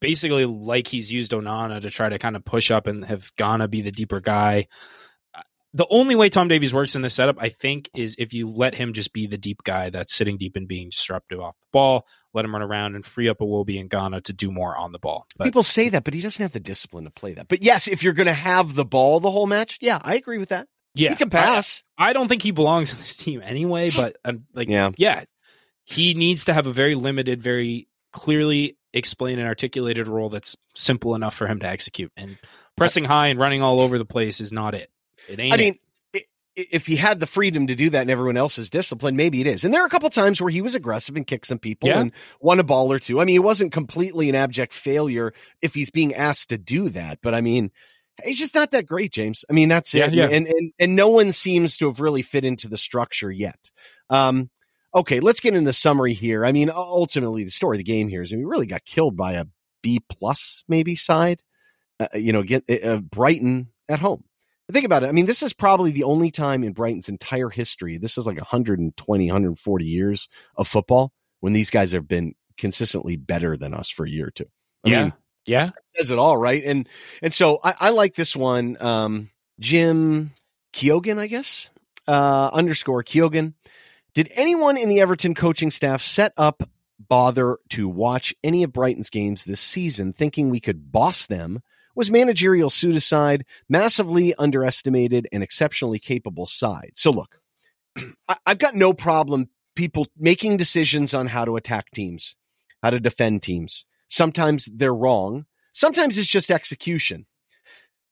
basically 0.00 0.44
like 0.44 0.88
he's 0.88 1.12
used 1.12 1.32
Onana 1.32 1.80
to 1.82 1.90
try 1.90 2.08
to 2.08 2.18
kind 2.18 2.36
of 2.36 2.44
push 2.44 2.70
up 2.70 2.86
and 2.86 3.04
have 3.04 3.30
Gana 3.36 3.68
be 3.68 3.80
the 3.80 3.92
deeper 3.92 4.20
guy. 4.20 4.66
The 5.74 5.86
only 5.90 6.16
way 6.16 6.30
Tom 6.30 6.48
Davies 6.48 6.72
works 6.72 6.96
in 6.96 7.02
this 7.02 7.14
setup, 7.14 7.36
I 7.38 7.50
think, 7.50 7.90
is 7.94 8.16
if 8.18 8.32
you 8.32 8.48
let 8.48 8.74
him 8.74 8.94
just 8.94 9.12
be 9.12 9.26
the 9.26 9.36
deep 9.36 9.62
guy 9.64 9.90
that's 9.90 10.14
sitting 10.14 10.38
deep 10.38 10.56
and 10.56 10.66
being 10.66 10.88
disruptive 10.88 11.40
off 11.40 11.56
the 11.60 11.66
ball, 11.72 12.06
let 12.32 12.44
him 12.46 12.54
run 12.54 12.62
around 12.62 12.94
and 12.94 13.04
free 13.04 13.28
up 13.28 13.38
Iwobi 13.40 13.78
and 13.78 13.90
Gana 13.90 14.22
to 14.22 14.32
do 14.32 14.50
more 14.50 14.74
on 14.76 14.92
the 14.92 14.98
ball. 14.98 15.26
But 15.36 15.44
People 15.44 15.62
say 15.62 15.90
that, 15.90 16.04
but 16.04 16.14
he 16.14 16.22
doesn't 16.22 16.42
have 16.42 16.52
the 16.52 16.58
discipline 16.58 17.04
to 17.04 17.10
play 17.10 17.34
that. 17.34 17.48
But 17.48 17.62
yes, 17.62 17.86
if 17.86 18.02
you're 18.02 18.14
going 18.14 18.26
to 18.26 18.32
have 18.32 18.74
the 18.74 18.84
ball 18.86 19.20
the 19.20 19.30
whole 19.30 19.46
match, 19.46 19.76
yeah, 19.82 19.98
I 20.02 20.14
agree 20.14 20.38
with 20.38 20.48
that. 20.48 20.68
yeah, 20.94 21.10
he 21.10 21.16
can 21.16 21.28
pass. 21.30 21.84
I 21.98 22.14
don't 22.14 22.28
think 22.28 22.42
he 22.42 22.50
belongs 22.50 22.92
in 22.92 22.98
this 22.98 23.16
team 23.18 23.42
anyway, 23.44 23.90
but 23.94 24.16
um, 24.24 24.46
like, 24.54 24.68
Yeah. 24.68 24.90
yeah, 24.96 25.24
he 25.84 26.14
needs 26.14 26.46
to 26.46 26.54
have 26.54 26.66
a 26.66 26.72
very 26.72 26.94
limited, 26.94 27.42
very 27.42 27.88
clearly 28.12 28.76
explain 28.92 29.38
and 29.38 29.46
articulated 29.48 30.08
role 30.08 30.28
that's 30.30 30.56
simple 30.74 31.14
enough 31.14 31.34
for 31.34 31.46
him 31.46 31.60
to 31.60 31.66
execute. 31.68 32.10
And 32.16 32.38
pressing 32.76 33.04
high 33.04 33.28
and 33.28 33.38
running 33.38 33.62
all 33.62 33.80
over 33.80 33.98
the 33.98 34.04
place 34.04 34.40
is 34.40 34.52
not 34.52 34.74
it. 34.74 34.90
It 35.28 35.38
ain't. 35.38 35.52
I 35.54 35.56
mean, 35.58 35.78
i- 36.16 36.22
i- 36.58 36.66
if 36.72 36.86
he 36.86 36.96
had 36.96 37.20
the 37.20 37.26
freedom 37.26 37.66
to 37.66 37.74
do 37.74 37.90
that 37.90 38.00
and 38.02 38.10
everyone 38.10 38.36
else 38.38 38.58
is 38.58 38.70
disciplined, 38.70 39.16
maybe 39.16 39.40
it 39.40 39.46
is. 39.46 39.62
And 39.64 39.74
there 39.74 39.82
are 39.82 39.86
a 39.86 39.90
couple 39.90 40.08
times 40.10 40.40
where 40.40 40.50
he 40.50 40.62
was 40.62 40.74
aggressive 40.74 41.16
and 41.16 41.26
kicked 41.26 41.46
some 41.46 41.58
people 41.58 41.88
Yeah. 41.90 42.00
and 42.00 42.12
won 42.40 42.60
a 42.60 42.64
ball 42.64 42.90
or 42.92 42.98
two. 42.98 43.20
I 43.20 43.24
mean, 43.24 43.34
he 43.34 43.38
wasn't 43.38 43.72
completely 43.72 44.28
an 44.30 44.34
abject 44.34 44.72
failure 44.72 45.34
if 45.60 45.74
he's 45.74 45.90
being 45.90 46.14
asked 46.14 46.48
to 46.48 46.58
do 46.58 46.88
that. 46.90 47.18
But 47.22 47.34
I 47.34 47.42
mean, 47.42 47.70
he's 48.24 48.38
just 48.38 48.54
not 48.54 48.70
that 48.70 48.86
great, 48.86 49.12
James. 49.12 49.44
I 49.50 49.52
mean, 49.52 49.68
that's 49.68 49.92
Yeah, 49.92 50.06
it. 50.06 50.14
yeah. 50.14 50.28
And, 50.28 50.46
and 50.46 50.72
and 50.78 50.96
no 50.96 51.08
one 51.10 51.32
seems 51.32 51.76
to 51.76 51.86
have 51.88 52.00
really 52.00 52.22
fit 52.22 52.44
into 52.44 52.68
the 52.68 52.78
structure 52.78 53.30
yet. 53.30 53.70
Um, 54.10 54.48
okay, 54.94 55.20
let's 55.20 55.40
get 55.40 55.54
into 55.54 55.68
the 55.68 55.72
summary 55.72 56.14
here. 56.14 56.44
I 56.44 56.52
mean, 56.52 56.70
ultimately, 56.70 57.44
the 57.44 57.50
story 57.50 57.76
of 57.76 57.78
the 57.78 57.84
game 57.84 58.08
here 58.08 58.22
is 58.22 58.32
we 58.32 58.44
really 58.44 58.66
got 58.66 58.84
killed 58.84 59.16
by 59.16 59.34
a 59.34 59.46
B 59.82 60.00
plus 60.08 60.64
maybe 60.68 60.96
side. 60.96 61.42
Uh, 62.00 62.08
you 62.14 62.32
know, 62.32 62.42
get 62.42 62.64
uh, 62.84 62.98
Brighton 62.98 63.68
at 63.88 63.98
home. 63.98 64.24
Think 64.70 64.84
about 64.84 65.02
it. 65.02 65.08
I 65.08 65.12
mean, 65.12 65.26
this 65.26 65.42
is 65.42 65.54
probably 65.54 65.92
the 65.92 66.04
only 66.04 66.30
time 66.30 66.62
in 66.62 66.72
Brighton's 66.72 67.08
entire 67.08 67.48
history. 67.48 67.96
This 67.96 68.18
is 68.18 68.26
like 68.26 68.36
120, 68.36 69.26
140 69.26 69.84
years 69.84 70.28
of 70.56 70.68
football 70.68 71.12
when 71.40 71.54
these 71.54 71.70
guys 71.70 71.92
have 71.92 72.06
been 72.06 72.34
consistently 72.58 73.16
better 73.16 73.56
than 73.56 73.72
us 73.72 73.88
for 73.88 74.04
a 74.04 74.10
year 74.10 74.26
or 74.26 74.30
two. 74.30 74.44
I 74.84 74.90
yeah, 74.90 75.02
mean, 75.02 75.12
yeah. 75.46 75.68
says 75.96 76.10
it 76.10 76.18
all, 76.18 76.36
right? 76.36 76.62
And 76.64 76.88
and 77.22 77.32
so 77.32 77.58
I, 77.64 77.74
I 77.80 77.90
like 77.90 78.14
this 78.14 78.36
one. 78.36 78.76
Um, 78.80 79.30
Jim 79.58 80.32
Keoghan, 80.74 81.18
I 81.18 81.26
guess, 81.26 81.70
uh, 82.06 82.50
underscore 82.52 83.02
Keoghan. 83.02 83.54
Did 84.18 84.32
anyone 84.34 84.76
in 84.76 84.88
the 84.88 85.00
Everton 85.00 85.32
coaching 85.32 85.70
staff 85.70 86.02
set 86.02 86.32
up, 86.36 86.68
bother 86.98 87.56
to 87.68 87.88
watch 87.88 88.34
any 88.42 88.64
of 88.64 88.72
Brighton's 88.72 89.10
games 89.10 89.44
this 89.44 89.60
season, 89.60 90.12
thinking 90.12 90.50
we 90.50 90.58
could 90.58 90.90
boss 90.90 91.28
them? 91.28 91.62
Was 91.94 92.10
managerial 92.10 92.68
suicide 92.68 93.44
massively 93.68 94.34
underestimated 94.34 95.28
and 95.30 95.44
exceptionally 95.44 96.00
capable 96.00 96.46
side? 96.46 96.94
So 96.96 97.12
look, 97.12 97.40
I've 98.44 98.58
got 98.58 98.74
no 98.74 98.92
problem 98.92 99.50
people 99.76 100.08
making 100.16 100.56
decisions 100.56 101.14
on 101.14 101.28
how 101.28 101.44
to 101.44 101.54
attack 101.54 101.92
teams, 101.92 102.34
how 102.82 102.90
to 102.90 102.98
defend 102.98 103.44
teams. 103.44 103.86
Sometimes 104.08 104.68
they're 104.74 104.92
wrong. 104.92 105.46
Sometimes 105.72 106.18
it's 106.18 106.26
just 106.26 106.50
execution. 106.50 107.26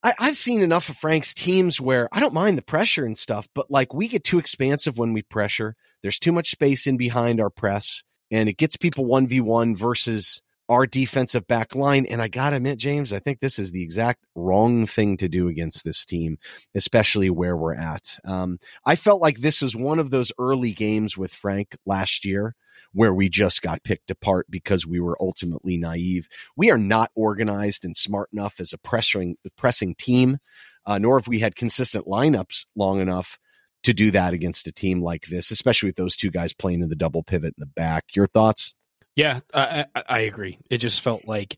I, 0.06 0.14
I've 0.20 0.36
seen 0.36 0.62
enough 0.62 0.88
of 0.88 0.96
Frank's 0.96 1.34
teams 1.34 1.80
where 1.80 2.08
I 2.12 2.20
don't 2.20 2.32
mind 2.32 2.56
the 2.56 2.62
pressure 2.62 3.04
and 3.04 3.18
stuff, 3.18 3.48
but 3.56 3.72
like 3.72 3.92
we 3.92 4.06
get 4.06 4.22
too 4.22 4.38
expansive 4.38 4.96
when 4.98 5.12
we 5.12 5.22
pressure. 5.22 5.74
There's 6.00 6.20
too 6.20 6.30
much 6.30 6.52
space 6.52 6.86
in 6.86 6.96
behind 6.96 7.40
our 7.40 7.50
press, 7.50 8.04
and 8.30 8.48
it 8.48 8.56
gets 8.56 8.76
people 8.76 9.06
1v1 9.06 9.76
versus 9.76 10.42
our 10.68 10.86
defensive 10.86 11.46
back 11.46 11.74
line. 11.74 12.06
And 12.06 12.20
I 12.20 12.28
got 12.28 12.50
to 12.50 12.56
admit, 12.56 12.78
James, 12.78 13.12
I 13.12 13.18
think 13.18 13.40
this 13.40 13.58
is 13.58 13.70
the 13.70 13.82
exact 13.82 14.24
wrong 14.34 14.86
thing 14.86 15.16
to 15.18 15.28
do 15.28 15.48
against 15.48 15.84
this 15.84 16.04
team, 16.04 16.38
especially 16.74 17.30
where 17.30 17.56
we're 17.56 17.74
at. 17.74 18.18
Um, 18.24 18.58
I 18.84 18.96
felt 18.96 19.20
like 19.20 19.38
this 19.38 19.62
was 19.62 19.76
one 19.76 19.98
of 19.98 20.10
those 20.10 20.32
early 20.38 20.72
games 20.72 21.16
with 21.16 21.32
Frank 21.32 21.76
last 21.86 22.24
year 22.24 22.54
where 22.92 23.12
we 23.12 23.28
just 23.28 23.62
got 23.62 23.84
picked 23.84 24.10
apart 24.10 24.46
because 24.48 24.86
we 24.86 25.00
were 25.00 25.16
ultimately 25.20 25.76
naive. 25.76 26.28
We 26.56 26.70
are 26.70 26.78
not 26.78 27.10
organized 27.14 27.84
and 27.84 27.96
smart 27.96 28.30
enough 28.32 28.54
as 28.58 28.72
a 28.72 28.78
pressing, 28.78 29.36
pressing 29.56 29.94
team, 29.94 30.38
uh, 30.86 30.98
nor 30.98 31.18
have 31.18 31.28
we 31.28 31.40
had 31.40 31.56
consistent 31.56 32.06
lineups 32.06 32.64
long 32.74 33.00
enough 33.00 33.38
to 33.82 33.92
do 33.92 34.10
that 34.10 34.32
against 34.32 34.66
a 34.66 34.72
team 34.72 35.02
like 35.02 35.26
this, 35.26 35.50
especially 35.50 35.88
with 35.88 35.96
those 35.96 36.16
two 36.16 36.30
guys 36.30 36.52
playing 36.52 36.82
in 36.82 36.88
the 36.88 36.96
double 36.96 37.22
pivot 37.22 37.54
in 37.56 37.60
the 37.60 37.66
back. 37.66 38.04
Your 38.14 38.26
thoughts? 38.26 38.74
Yeah, 39.16 39.40
I, 39.52 39.86
I, 39.94 40.02
I 40.08 40.18
agree. 40.20 40.58
It 40.70 40.78
just 40.78 41.00
felt 41.00 41.26
like 41.26 41.56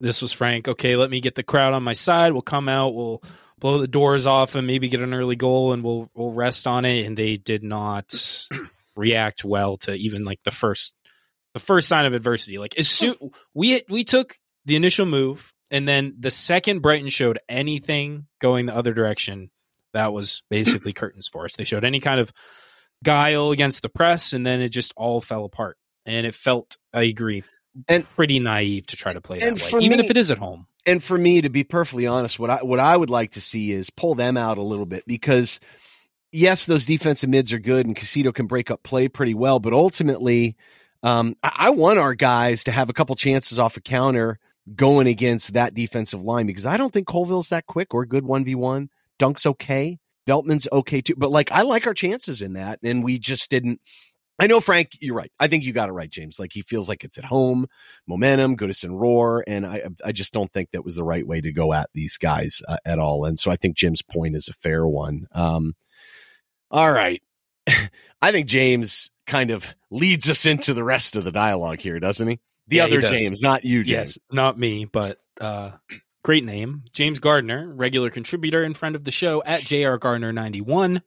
this 0.00 0.20
was 0.20 0.32
Frank. 0.32 0.68
Okay, 0.68 0.96
let 0.96 1.08
me 1.08 1.20
get 1.20 1.36
the 1.36 1.44
crowd 1.44 1.72
on 1.72 1.84
my 1.84 1.92
side. 1.92 2.32
We'll 2.32 2.42
come 2.42 2.68
out. 2.68 2.94
We'll 2.94 3.22
blow 3.58 3.78
the 3.78 3.88
doors 3.88 4.26
off 4.26 4.56
and 4.56 4.66
maybe 4.66 4.88
get 4.88 5.00
an 5.00 5.14
early 5.14 5.36
goal, 5.36 5.72
and 5.72 5.82
we'll 5.82 6.10
we'll 6.14 6.32
rest 6.32 6.66
on 6.66 6.84
it. 6.84 7.06
And 7.06 7.16
they 7.16 7.36
did 7.36 7.62
not 7.62 8.12
react 8.96 9.44
well 9.44 9.76
to 9.78 9.94
even 9.94 10.24
like 10.24 10.40
the 10.44 10.50
first 10.50 10.92
the 11.54 11.60
first 11.60 11.88
sign 11.88 12.06
of 12.06 12.12
adversity. 12.14 12.58
Like 12.58 12.76
as 12.76 12.88
soon 12.88 13.14
we 13.54 13.82
we 13.88 14.02
took 14.02 14.36
the 14.64 14.76
initial 14.76 15.06
move, 15.06 15.52
and 15.70 15.86
then 15.86 16.16
the 16.18 16.32
second 16.32 16.80
Brighton 16.80 17.08
showed 17.08 17.38
anything 17.48 18.26
going 18.40 18.66
the 18.66 18.76
other 18.76 18.92
direction, 18.92 19.50
that 19.92 20.12
was 20.12 20.42
basically 20.50 20.92
curtains 20.92 21.28
for 21.28 21.44
us. 21.44 21.54
They 21.54 21.64
showed 21.64 21.84
any 21.84 22.00
kind 22.00 22.18
of 22.18 22.32
guile 23.04 23.52
against 23.52 23.82
the 23.82 23.88
press, 23.88 24.32
and 24.32 24.44
then 24.44 24.60
it 24.60 24.70
just 24.70 24.92
all 24.96 25.20
fell 25.20 25.44
apart 25.44 25.78
and 26.06 26.26
it 26.26 26.34
felt 26.34 26.78
I 26.94 27.02
agree 27.02 27.42
and 27.88 28.08
pretty 28.10 28.38
naive 28.38 28.86
to 28.86 28.96
try 28.96 29.12
to 29.12 29.20
play 29.20 29.38
that 29.38 29.60
way, 29.72 29.80
even 29.80 29.98
me, 29.98 30.04
if 30.04 30.10
it 30.10 30.16
is 30.16 30.30
at 30.30 30.38
home. 30.38 30.66
And 30.86 31.02
for 31.02 31.18
me, 31.18 31.40
to 31.42 31.50
be 31.50 31.64
perfectly 31.64 32.06
honest, 32.06 32.38
what 32.38 32.50
I 32.50 32.62
what 32.62 32.78
I 32.78 32.96
would 32.96 33.10
like 33.10 33.32
to 33.32 33.40
see 33.40 33.72
is 33.72 33.90
pull 33.90 34.14
them 34.14 34.36
out 34.36 34.58
a 34.58 34.62
little 34.62 34.86
bit 34.86 35.04
because 35.06 35.60
yes, 36.32 36.66
those 36.66 36.86
defensive 36.86 37.28
mids 37.28 37.52
are 37.52 37.58
good, 37.58 37.86
and 37.86 37.96
Caicedo 37.96 38.32
can 38.32 38.46
break 38.46 38.70
up 38.70 38.82
play 38.82 39.08
pretty 39.08 39.34
well, 39.34 39.58
but 39.58 39.72
ultimately, 39.72 40.56
um, 41.02 41.36
I, 41.42 41.52
I 41.54 41.70
want 41.70 41.98
our 41.98 42.14
guys 42.14 42.64
to 42.64 42.72
have 42.72 42.88
a 42.88 42.92
couple 42.92 43.16
chances 43.16 43.58
off 43.58 43.76
a 43.76 43.80
counter 43.80 44.38
going 44.74 45.06
against 45.06 45.52
that 45.52 45.74
defensive 45.74 46.22
line 46.22 46.46
because 46.46 46.66
I 46.66 46.76
don't 46.76 46.92
think 46.92 47.06
Colwill's 47.06 47.50
that 47.50 47.66
quick 47.66 47.94
or 47.94 48.04
good 48.04 48.24
one 48.24 48.44
v 48.44 48.54
one. 48.54 48.90
Dunk's 49.18 49.46
okay. 49.46 49.98
Veltman's 50.26 50.66
okay 50.72 51.00
too, 51.00 51.14
but 51.16 51.30
like 51.30 51.52
I 51.52 51.62
like 51.62 51.86
our 51.86 51.94
chances 51.94 52.42
in 52.42 52.54
that, 52.54 52.80
and 52.82 53.04
we 53.04 53.18
just 53.18 53.48
didn't 53.50 53.80
I 54.38 54.46
know 54.46 54.60
Frank, 54.60 54.98
you're 55.00 55.14
right. 55.14 55.32
I 55.40 55.48
think 55.48 55.64
you 55.64 55.72
got 55.72 55.88
it 55.88 55.92
right, 55.92 56.10
James. 56.10 56.38
Like 56.38 56.52
he 56.52 56.62
feels 56.62 56.88
like 56.88 57.04
it's 57.04 57.16
at 57.16 57.24
home, 57.24 57.66
momentum, 58.06 58.56
Goodison 58.56 58.98
roar, 58.98 59.42
and 59.46 59.64
I 59.66 59.84
I 60.04 60.12
just 60.12 60.32
don't 60.34 60.52
think 60.52 60.70
that 60.72 60.84
was 60.84 60.94
the 60.94 61.04
right 61.04 61.26
way 61.26 61.40
to 61.40 61.52
go 61.52 61.72
at 61.72 61.88
these 61.94 62.18
guys 62.18 62.60
uh, 62.68 62.76
at 62.84 62.98
all. 62.98 63.24
And 63.24 63.38
so 63.38 63.50
I 63.50 63.56
think 63.56 63.76
Jim's 63.76 64.02
point 64.02 64.36
is 64.36 64.48
a 64.48 64.52
fair 64.52 64.86
one. 64.86 65.26
Um, 65.32 65.74
all 66.70 66.92
right, 66.92 67.22
I 68.20 68.30
think 68.30 68.46
James 68.46 69.10
kind 69.26 69.50
of 69.50 69.74
leads 69.90 70.28
us 70.28 70.44
into 70.44 70.74
the 70.74 70.84
rest 70.84 71.16
of 71.16 71.24
the 71.24 71.32
dialogue 71.32 71.80
here, 71.80 71.98
doesn't 71.98 72.28
he? 72.28 72.38
The 72.68 72.76
yeah, 72.76 72.84
other 72.84 73.00
he 73.00 73.06
James, 73.06 73.40
not 73.40 73.64
you, 73.64 73.84
James. 73.84 74.16
Yes, 74.16 74.18
not 74.30 74.58
me, 74.58 74.84
but 74.84 75.18
uh, 75.40 75.70
great 76.22 76.44
name, 76.44 76.82
James 76.92 77.20
Gardner, 77.20 77.72
regular 77.72 78.10
contributor 78.10 78.62
and 78.64 78.76
friend 78.76 78.96
of 78.96 79.04
the 79.04 79.10
show 79.10 79.42
at 79.46 79.60
Jr 79.60 79.96
Gardner 79.96 80.32
ninety 80.32 80.60
one 80.60 81.00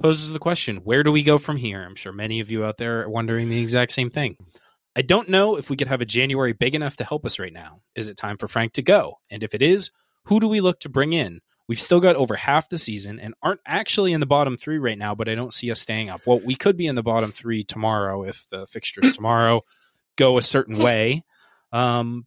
poses 0.00 0.32
the 0.32 0.38
question 0.38 0.78
where 0.78 1.02
do 1.02 1.12
we 1.12 1.22
go 1.22 1.38
from 1.38 1.56
here? 1.56 1.82
I'm 1.82 1.94
sure 1.94 2.12
many 2.12 2.40
of 2.40 2.50
you 2.50 2.64
out 2.64 2.78
there 2.78 3.02
are 3.02 3.10
wondering 3.10 3.48
the 3.48 3.60
exact 3.60 3.92
same 3.92 4.10
thing. 4.10 4.36
I 4.96 5.02
don't 5.02 5.28
know 5.28 5.56
if 5.56 5.70
we 5.70 5.76
could 5.76 5.88
have 5.88 6.00
a 6.00 6.06
January 6.06 6.52
big 6.52 6.74
enough 6.74 6.96
to 6.96 7.04
help 7.04 7.24
us 7.24 7.38
right 7.38 7.52
now. 7.52 7.82
Is 7.94 8.08
it 8.08 8.16
time 8.16 8.36
for 8.36 8.48
Frank 8.48 8.72
to 8.74 8.82
go? 8.82 9.18
And 9.30 9.42
if 9.42 9.54
it 9.54 9.62
is, 9.62 9.92
who 10.24 10.40
do 10.40 10.48
we 10.48 10.60
look 10.60 10.80
to 10.80 10.88
bring 10.88 11.12
in? 11.12 11.40
We've 11.68 11.80
still 11.80 12.00
got 12.00 12.16
over 12.16 12.34
half 12.34 12.68
the 12.68 12.78
season 12.78 13.20
and 13.20 13.34
aren't 13.42 13.60
actually 13.66 14.12
in 14.12 14.20
the 14.20 14.26
bottom 14.26 14.56
three 14.56 14.78
right 14.78 14.96
now, 14.98 15.14
but 15.14 15.28
I 15.28 15.34
don't 15.34 15.52
see 15.52 15.70
us 15.70 15.80
staying 15.80 16.08
up. 16.08 16.22
Well, 16.26 16.40
we 16.40 16.54
could 16.54 16.76
be 16.76 16.86
in 16.86 16.94
the 16.94 17.02
bottom 17.02 17.30
three 17.30 17.62
tomorrow 17.62 18.24
if 18.24 18.46
the 18.48 18.66
fixtures 18.66 19.12
tomorrow 19.12 19.62
go 20.16 20.38
a 20.38 20.42
certain 20.42 20.78
way. 20.78 21.24
Um, 21.70 22.26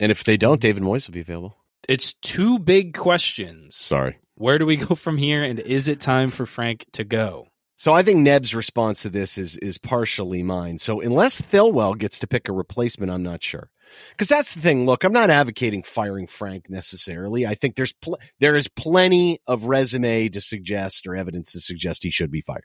and 0.00 0.10
if 0.10 0.24
they 0.24 0.36
don't, 0.36 0.60
David 0.60 0.82
Moyes 0.82 1.06
will 1.06 1.14
be 1.14 1.20
available. 1.20 1.56
It's 1.88 2.14
two 2.14 2.58
big 2.58 2.96
questions. 2.96 3.76
Sorry. 3.76 4.18
Where 4.40 4.56
do 4.56 4.64
we 4.64 4.76
go 4.76 4.94
from 4.94 5.18
here? 5.18 5.42
And 5.42 5.60
is 5.60 5.86
it 5.86 6.00
time 6.00 6.30
for 6.30 6.46
Frank 6.46 6.86
to 6.92 7.04
go? 7.04 7.48
So 7.76 7.92
I 7.92 8.02
think 8.02 8.20
Neb's 8.20 8.54
response 8.54 9.02
to 9.02 9.10
this 9.10 9.36
is 9.36 9.58
is 9.58 9.76
partially 9.76 10.42
mine. 10.42 10.78
So 10.78 11.02
unless 11.02 11.42
Thelwell 11.42 11.98
gets 11.98 12.18
to 12.20 12.26
pick 12.26 12.48
a 12.48 12.52
replacement, 12.52 13.12
I'm 13.12 13.22
not 13.22 13.42
sure. 13.42 13.68
Because 14.12 14.28
that's 14.28 14.54
the 14.54 14.60
thing. 14.60 14.86
Look, 14.86 15.04
I'm 15.04 15.12
not 15.12 15.28
advocating 15.28 15.82
firing 15.82 16.26
Frank 16.26 16.70
necessarily. 16.70 17.46
I 17.46 17.54
think 17.54 17.76
there's 17.76 17.92
pl- 17.92 18.18
there 18.38 18.56
is 18.56 18.66
plenty 18.66 19.42
of 19.46 19.64
resume 19.64 20.30
to 20.30 20.40
suggest 20.40 21.06
or 21.06 21.14
evidence 21.14 21.52
to 21.52 21.60
suggest 21.60 22.02
he 22.02 22.10
should 22.10 22.30
be 22.30 22.40
fired. 22.40 22.64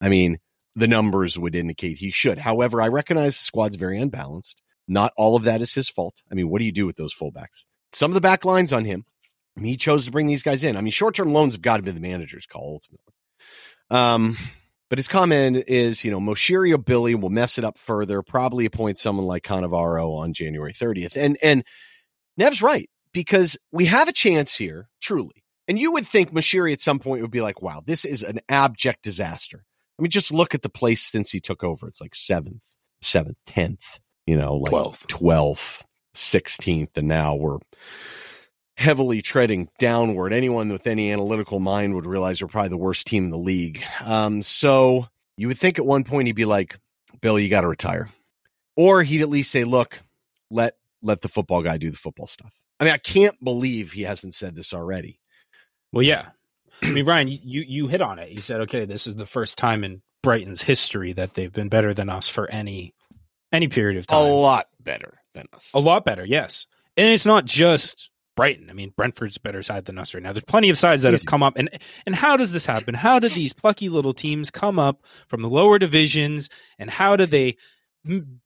I 0.00 0.08
mean, 0.08 0.38
the 0.76 0.86
numbers 0.86 1.36
would 1.36 1.56
indicate 1.56 1.98
he 1.98 2.12
should. 2.12 2.38
However, 2.38 2.80
I 2.80 2.86
recognize 2.86 3.36
the 3.36 3.42
squad's 3.42 3.74
very 3.74 3.98
unbalanced. 3.98 4.62
Not 4.86 5.12
all 5.16 5.34
of 5.34 5.42
that 5.42 5.60
is 5.60 5.74
his 5.74 5.88
fault. 5.88 6.22
I 6.30 6.36
mean, 6.36 6.50
what 6.50 6.60
do 6.60 6.66
you 6.66 6.72
do 6.72 6.86
with 6.86 6.94
those 6.94 7.14
fullbacks? 7.14 7.64
Some 7.92 8.12
of 8.12 8.14
the 8.14 8.20
back 8.20 8.44
lines 8.44 8.72
on 8.72 8.84
him. 8.84 9.06
He 9.60 9.76
chose 9.76 10.04
to 10.04 10.10
bring 10.10 10.26
these 10.26 10.42
guys 10.42 10.64
in. 10.64 10.76
I 10.76 10.80
mean, 10.80 10.92
short 10.92 11.14
term 11.14 11.32
loans 11.32 11.54
have 11.54 11.62
got 11.62 11.78
to 11.78 11.82
be 11.82 11.90
the 11.90 12.00
manager's 12.00 12.46
call 12.46 12.74
ultimately. 12.74 13.14
Um, 13.90 14.36
but 14.88 14.98
his 14.98 15.08
comment 15.08 15.64
is, 15.66 16.04
you 16.04 16.10
know, 16.10 16.20
Moshiri 16.20 16.72
or 16.72 16.78
Billy 16.78 17.14
will 17.14 17.30
mess 17.30 17.58
it 17.58 17.64
up 17.64 17.78
further, 17.78 18.22
probably 18.22 18.66
appoint 18.66 18.98
someone 18.98 19.26
like 19.26 19.42
Cannavaro 19.42 20.18
on 20.18 20.32
January 20.32 20.72
30th. 20.72 21.16
And 21.16 21.36
and 21.42 21.64
Neb's 22.36 22.62
right, 22.62 22.88
because 23.12 23.56
we 23.72 23.86
have 23.86 24.08
a 24.08 24.12
chance 24.12 24.56
here, 24.56 24.88
truly. 25.00 25.42
And 25.68 25.78
you 25.78 25.92
would 25.92 26.06
think 26.06 26.32
Moshiri 26.32 26.72
at 26.72 26.80
some 26.80 26.98
point 26.98 27.22
would 27.22 27.30
be 27.30 27.40
like, 27.40 27.60
wow, 27.60 27.82
this 27.84 28.04
is 28.04 28.22
an 28.22 28.40
abject 28.48 29.02
disaster. 29.02 29.64
I 29.98 30.02
mean, 30.02 30.10
just 30.10 30.32
look 30.32 30.54
at 30.54 30.62
the 30.62 30.68
place 30.68 31.02
since 31.02 31.30
he 31.30 31.40
took 31.40 31.64
over. 31.64 31.88
It's 31.88 32.00
like 32.00 32.14
seventh, 32.14 32.62
seventh, 33.00 33.38
tenth, 33.46 33.98
you 34.26 34.36
know, 34.36 34.54
like 34.56 34.72
12th, 34.72 35.06
12th 35.06 35.82
16th, 36.14 36.96
and 36.96 37.08
now 37.08 37.34
we're 37.34 37.58
heavily 38.76 39.22
treading 39.22 39.68
downward. 39.78 40.32
Anyone 40.32 40.70
with 40.70 40.86
any 40.86 41.10
analytical 41.10 41.60
mind 41.60 41.94
would 41.94 42.06
realize 42.06 42.40
we're 42.42 42.48
probably 42.48 42.68
the 42.68 42.76
worst 42.76 43.06
team 43.06 43.24
in 43.24 43.30
the 43.30 43.38
league. 43.38 43.82
Um, 44.04 44.42
so 44.42 45.08
you 45.36 45.48
would 45.48 45.58
think 45.58 45.78
at 45.78 45.86
one 45.86 46.04
point 46.04 46.26
he'd 46.26 46.32
be 46.32 46.44
like, 46.44 46.78
Bill, 47.20 47.38
you 47.38 47.48
got 47.48 47.62
to 47.62 47.68
retire. 47.68 48.08
Or 48.76 49.02
he'd 49.02 49.22
at 49.22 49.30
least 49.30 49.50
say, 49.50 49.64
look, 49.64 50.00
let 50.50 50.76
let 51.02 51.22
the 51.22 51.28
football 51.28 51.62
guy 51.62 51.78
do 51.78 51.90
the 51.90 51.96
football 51.96 52.26
stuff. 52.26 52.52
I 52.78 52.84
mean, 52.84 52.92
I 52.92 52.98
can't 52.98 53.42
believe 53.42 53.92
he 53.92 54.02
hasn't 54.02 54.34
said 54.34 54.54
this 54.54 54.74
already. 54.74 55.18
Well, 55.92 56.02
yeah. 56.02 56.28
I 56.82 56.90
mean, 56.90 57.06
Ryan, 57.06 57.28
you 57.28 57.62
you 57.62 57.86
hit 57.88 58.02
on 58.02 58.18
it. 58.18 58.30
You 58.30 58.42
said, 58.42 58.60
okay, 58.62 58.84
this 58.84 59.06
is 59.06 59.14
the 59.14 59.26
first 59.26 59.56
time 59.56 59.82
in 59.82 60.02
Brighton's 60.22 60.60
history 60.60 61.14
that 61.14 61.34
they've 61.34 61.52
been 61.52 61.70
better 61.70 61.94
than 61.94 62.10
us 62.10 62.28
for 62.28 62.50
any 62.50 62.94
any 63.50 63.68
period 63.68 63.96
of 63.96 64.06
time. 64.06 64.26
A 64.26 64.28
lot 64.28 64.68
better 64.82 65.22
than 65.32 65.46
us. 65.54 65.70
A 65.72 65.80
lot 65.80 66.04
better, 66.04 66.24
yes. 66.24 66.66
And 66.98 67.12
it's 67.12 67.24
not 67.26 67.46
just 67.46 68.10
Brighton. 68.36 68.70
I 68.70 68.74
mean, 68.74 68.92
Brentford's 68.96 69.38
a 69.38 69.40
better 69.40 69.62
side 69.62 69.86
than 69.86 69.98
us 69.98 70.14
right 70.14 70.22
now. 70.22 70.32
There's 70.32 70.44
plenty 70.44 70.68
of 70.68 70.78
sides 70.78 71.02
that 71.02 71.12
have 71.12 71.24
come 71.24 71.42
up, 71.42 71.56
and 71.56 71.68
and 72.04 72.14
how 72.14 72.36
does 72.36 72.52
this 72.52 72.66
happen? 72.66 72.94
How 72.94 73.18
did 73.18 73.32
these 73.32 73.52
plucky 73.52 73.88
little 73.88 74.12
teams 74.12 74.50
come 74.50 74.78
up 74.78 75.02
from 75.26 75.42
the 75.42 75.48
lower 75.48 75.78
divisions, 75.78 76.48
and 76.78 76.90
how 76.90 77.16
do 77.16 77.26
they 77.26 77.56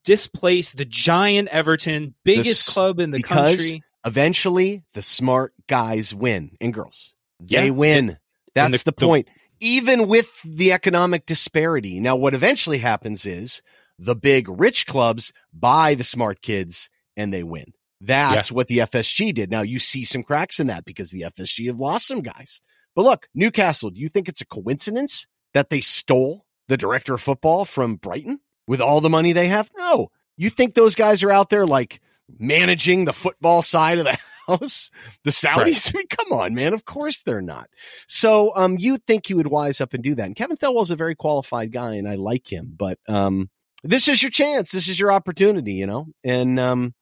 displace 0.04 0.72
the 0.72 0.84
giant 0.84 1.48
Everton, 1.48 2.14
biggest 2.24 2.68
club 2.68 3.00
in 3.00 3.10
the 3.10 3.22
country? 3.22 3.82
Eventually, 4.06 4.84
the 4.94 5.02
smart 5.02 5.52
guys 5.66 6.14
win 6.14 6.56
and 6.60 6.72
girls. 6.72 7.12
They 7.40 7.66
yeah. 7.66 7.70
win. 7.70 8.18
That's 8.54 8.84
the, 8.84 8.92
the 8.92 9.06
point. 9.06 9.28
The, 9.58 9.66
Even 9.66 10.08
with 10.08 10.40
the 10.42 10.72
economic 10.72 11.26
disparity. 11.26 12.00
Now, 12.00 12.16
what 12.16 12.32
eventually 12.32 12.78
happens 12.78 13.26
is 13.26 13.60
the 13.98 14.16
big 14.16 14.48
rich 14.48 14.86
clubs 14.86 15.32
buy 15.52 15.94
the 15.94 16.04
smart 16.04 16.40
kids 16.40 16.88
and 17.16 17.34
they 17.34 17.42
win. 17.42 17.74
That's 18.00 18.50
yeah. 18.50 18.54
what 18.54 18.68
the 18.68 18.78
FSG 18.78 19.34
did. 19.34 19.50
Now 19.50 19.62
you 19.62 19.78
see 19.78 20.04
some 20.04 20.22
cracks 20.22 20.58
in 20.58 20.68
that 20.68 20.84
because 20.84 21.10
the 21.10 21.22
FSG 21.22 21.66
have 21.66 21.78
lost 21.78 22.06
some 22.06 22.22
guys. 22.22 22.60
But 22.94 23.04
look, 23.04 23.28
Newcastle, 23.34 23.90
do 23.90 24.00
you 24.00 24.08
think 24.08 24.28
it's 24.28 24.40
a 24.40 24.46
coincidence 24.46 25.26
that 25.54 25.70
they 25.70 25.80
stole 25.80 26.46
the 26.68 26.76
director 26.76 27.14
of 27.14 27.20
football 27.20 27.64
from 27.64 27.96
Brighton 27.96 28.40
with 28.66 28.80
all 28.80 29.00
the 29.00 29.10
money 29.10 29.32
they 29.32 29.48
have? 29.48 29.70
No. 29.76 30.08
You 30.36 30.50
think 30.50 30.74
those 30.74 30.94
guys 30.94 31.22
are 31.22 31.30
out 31.30 31.50
there 31.50 31.66
like 31.66 32.00
managing 32.38 33.04
the 33.04 33.12
football 33.12 33.62
side 33.62 33.98
of 33.98 34.04
the 34.04 34.18
house? 34.48 34.90
The 35.24 35.30
Saudis? 35.30 35.56
Right. 35.56 35.92
I 35.94 35.98
mean, 35.98 36.06
come 36.08 36.38
on, 36.38 36.54
man. 36.54 36.72
Of 36.72 36.84
course 36.84 37.22
they're 37.22 37.42
not. 37.42 37.68
So 38.08 38.52
um 38.56 38.76
you 38.78 38.96
think 38.96 39.26
he 39.26 39.34
would 39.34 39.46
wise 39.46 39.80
up 39.80 39.94
and 39.94 40.02
do 40.02 40.14
that. 40.14 40.26
And 40.26 40.36
Kevin 40.36 40.56
Thelwell's 40.56 40.90
a 40.90 40.96
very 40.96 41.14
qualified 41.14 41.72
guy 41.72 41.94
and 41.94 42.08
I 42.08 42.14
like 42.14 42.50
him, 42.50 42.72
but 42.76 42.98
um 43.08 43.50
this 43.82 44.08
is 44.08 44.22
your 44.22 44.30
chance. 44.30 44.72
This 44.72 44.88
is 44.88 44.98
your 44.98 45.12
opportunity, 45.12 45.74
you 45.74 45.86
know? 45.86 46.06
And 46.24 46.58
um 46.58 46.94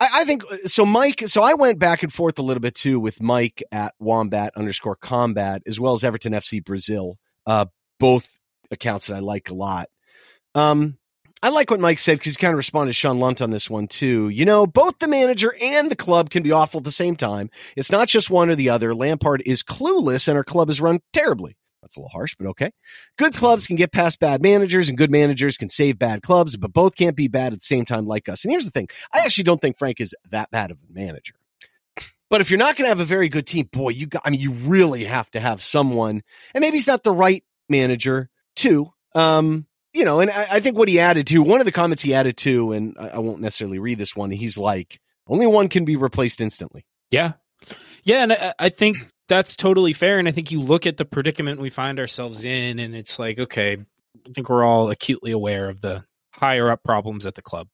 I, 0.00 0.24
think 0.24 0.42
so. 0.64 0.86
Mike. 0.86 1.24
So 1.26 1.42
I 1.42 1.54
went 1.54 1.78
back 1.78 2.02
and 2.02 2.12
forth 2.12 2.38
a 2.38 2.42
little 2.42 2.60
bit 2.60 2.74
too 2.74 2.98
with 2.98 3.20
Mike 3.20 3.62
at 3.70 3.94
Wombat 3.98 4.56
underscore 4.56 4.96
Combat 4.96 5.62
as 5.66 5.78
well 5.78 5.92
as 5.92 6.02
Everton 6.02 6.32
FC 6.32 6.64
Brazil. 6.64 7.18
Uh, 7.46 7.66
both 7.98 8.38
accounts 8.70 9.08
that 9.08 9.16
I 9.16 9.18
like 9.20 9.50
a 9.50 9.54
lot. 9.54 9.88
Um, 10.54 10.96
I 11.42 11.48
like 11.48 11.70
what 11.70 11.80
Mike 11.80 11.98
said 11.98 12.18
because 12.18 12.32
he 12.34 12.38
kind 12.38 12.52
of 12.52 12.58
responded 12.58 12.90
to 12.90 12.94
Sean 12.94 13.18
Lunt 13.18 13.40
on 13.40 13.50
this 13.50 13.70
one 13.70 13.88
too. 13.88 14.28
You 14.28 14.44
know, 14.44 14.66
both 14.66 14.98
the 14.98 15.08
manager 15.08 15.54
and 15.60 15.90
the 15.90 15.96
club 15.96 16.30
can 16.30 16.42
be 16.42 16.52
awful 16.52 16.78
at 16.78 16.84
the 16.84 16.90
same 16.90 17.16
time. 17.16 17.50
It's 17.76 17.90
not 17.90 18.08
just 18.08 18.30
one 18.30 18.50
or 18.50 18.54
the 18.54 18.70
other. 18.70 18.94
Lampard 18.94 19.42
is 19.46 19.62
clueless 19.62 20.28
and 20.28 20.36
our 20.36 20.44
club 20.44 20.68
is 20.68 20.80
run 20.80 21.00
terribly. 21.12 21.56
That's 21.82 21.96
a 21.96 22.00
little 22.00 22.10
harsh, 22.10 22.34
but 22.38 22.48
okay. 22.48 22.70
Good 23.16 23.34
clubs 23.34 23.66
can 23.66 23.76
get 23.76 23.92
past 23.92 24.20
bad 24.20 24.42
managers 24.42 24.88
and 24.88 24.98
good 24.98 25.10
managers 25.10 25.56
can 25.56 25.70
save 25.70 25.98
bad 25.98 26.22
clubs, 26.22 26.56
but 26.56 26.72
both 26.72 26.94
can't 26.94 27.16
be 27.16 27.28
bad 27.28 27.52
at 27.52 27.60
the 27.60 27.64
same 27.64 27.84
time 27.84 28.06
like 28.06 28.28
us. 28.28 28.44
And 28.44 28.52
here's 28.52 28.64
the 28.64 28.70
thing. 28.70 28.88
I 29.12 29.20
actually 29.20 29.44
don't 29.44 29.60
think 29.60 29.78
Frank 29.78 30.00
is 30.00 30.14
that 30.30 30.50
bad 30.50 30.70
of 30.70 30.78
a 30.78 30.92
manager. 30.92 31.34
But 32.28 32.40
if 32.40 32.50
you're 32.50 32.58
not 32.58 32.76
going 32.76 32.84
to 32.84 32.90
have 32.90 33.00
a 33.00 33.04
very 33.04 33.28
good 33.28 33.46
team, 33.46 33.68
boy, 33.72 33.88
you 33.90 34.06
got, 34.06 34.22
I 34.24 34.30
mean, 34.30 34.40
you 34.40 34.52
really 34.52 35.04
have 35.04 35.30
to 35.32 35.40
have 35.40 35.60
someone, 35.60 36.22
and 36.54 36.62
maybe 36.62 36.76
he's 36.76 36.86
not 36.86 37.02
the 37.02 37.12
right 37.12 37.42
manager 37.68 38.30
too. 38.54 38.92
Um, 39.14 39.66
you 39.92 40.04
know, 40.04 40.20
and 40.20 40.30
I, 40.30 40.46
I, 40.48 40.60
think 40.60 40.78
what 40.78 40.88
he 40.88 41.00
added 41.00 41.26
to 41.26 41.42
one 41.42 41.58
of 41.58 41.66
the 41.66 41.72
comments 41.72 42.02
he 42.02 42.14
added 42.14 42.36
to, 42.38 42.70
and 42.70 42.96
I, 43.00 43.08
I, 43.08 43.18
won't 43.18 43.40
necessarily 43.40 43.80
read 43.80 43.98
this 43.98 44.14
one. 44.14 44.30
He's 44.30 44.56
like, 44.56 45.00
only 45.26 45.48
one 45.48 45.68
can 45.68 45.84
be 45.84 45.96
replaced 45.96 46.40
instantly. 46.40 46.86
Yeah, 47.10 47.32
yeah, 48.04 48.22
and 48.22 48.32
I, 48.32 48.54
I 48.56 48.68
think 48.68 48.98
that's 49.30 49.54
totally 49.54 49.92
fair. 49.92 50.18
And 50.18 50.26
I 50.28 50.32
think 50.32 50.50
you 50.50 50.60
look 50.60 50.86
at 50.86 50.96
the 50.96 51.04
predicament 51.04 51.60
we 51.60 51.70
find 51.70 52.00
ourselves 52.00 52.44
in, 52.44 52.80
and 52.80 52.96
it's 52.96 53.18
like, 53.18 53.38
okay, 53.38 53.78
I 54.26 54.32
think 54.34 54.50
we're 54.50 54.64
all 54.64 54.90
acutely 54.90 55.30
aware 55.30 55.68
of 55.68 55.80
the 55.80 56.04
higher 56.32 56.68
up 56.68 56.82
problems 56.82 57.24
at 57.24 57.36
the 57.36 57.42
club. 57.42 57.68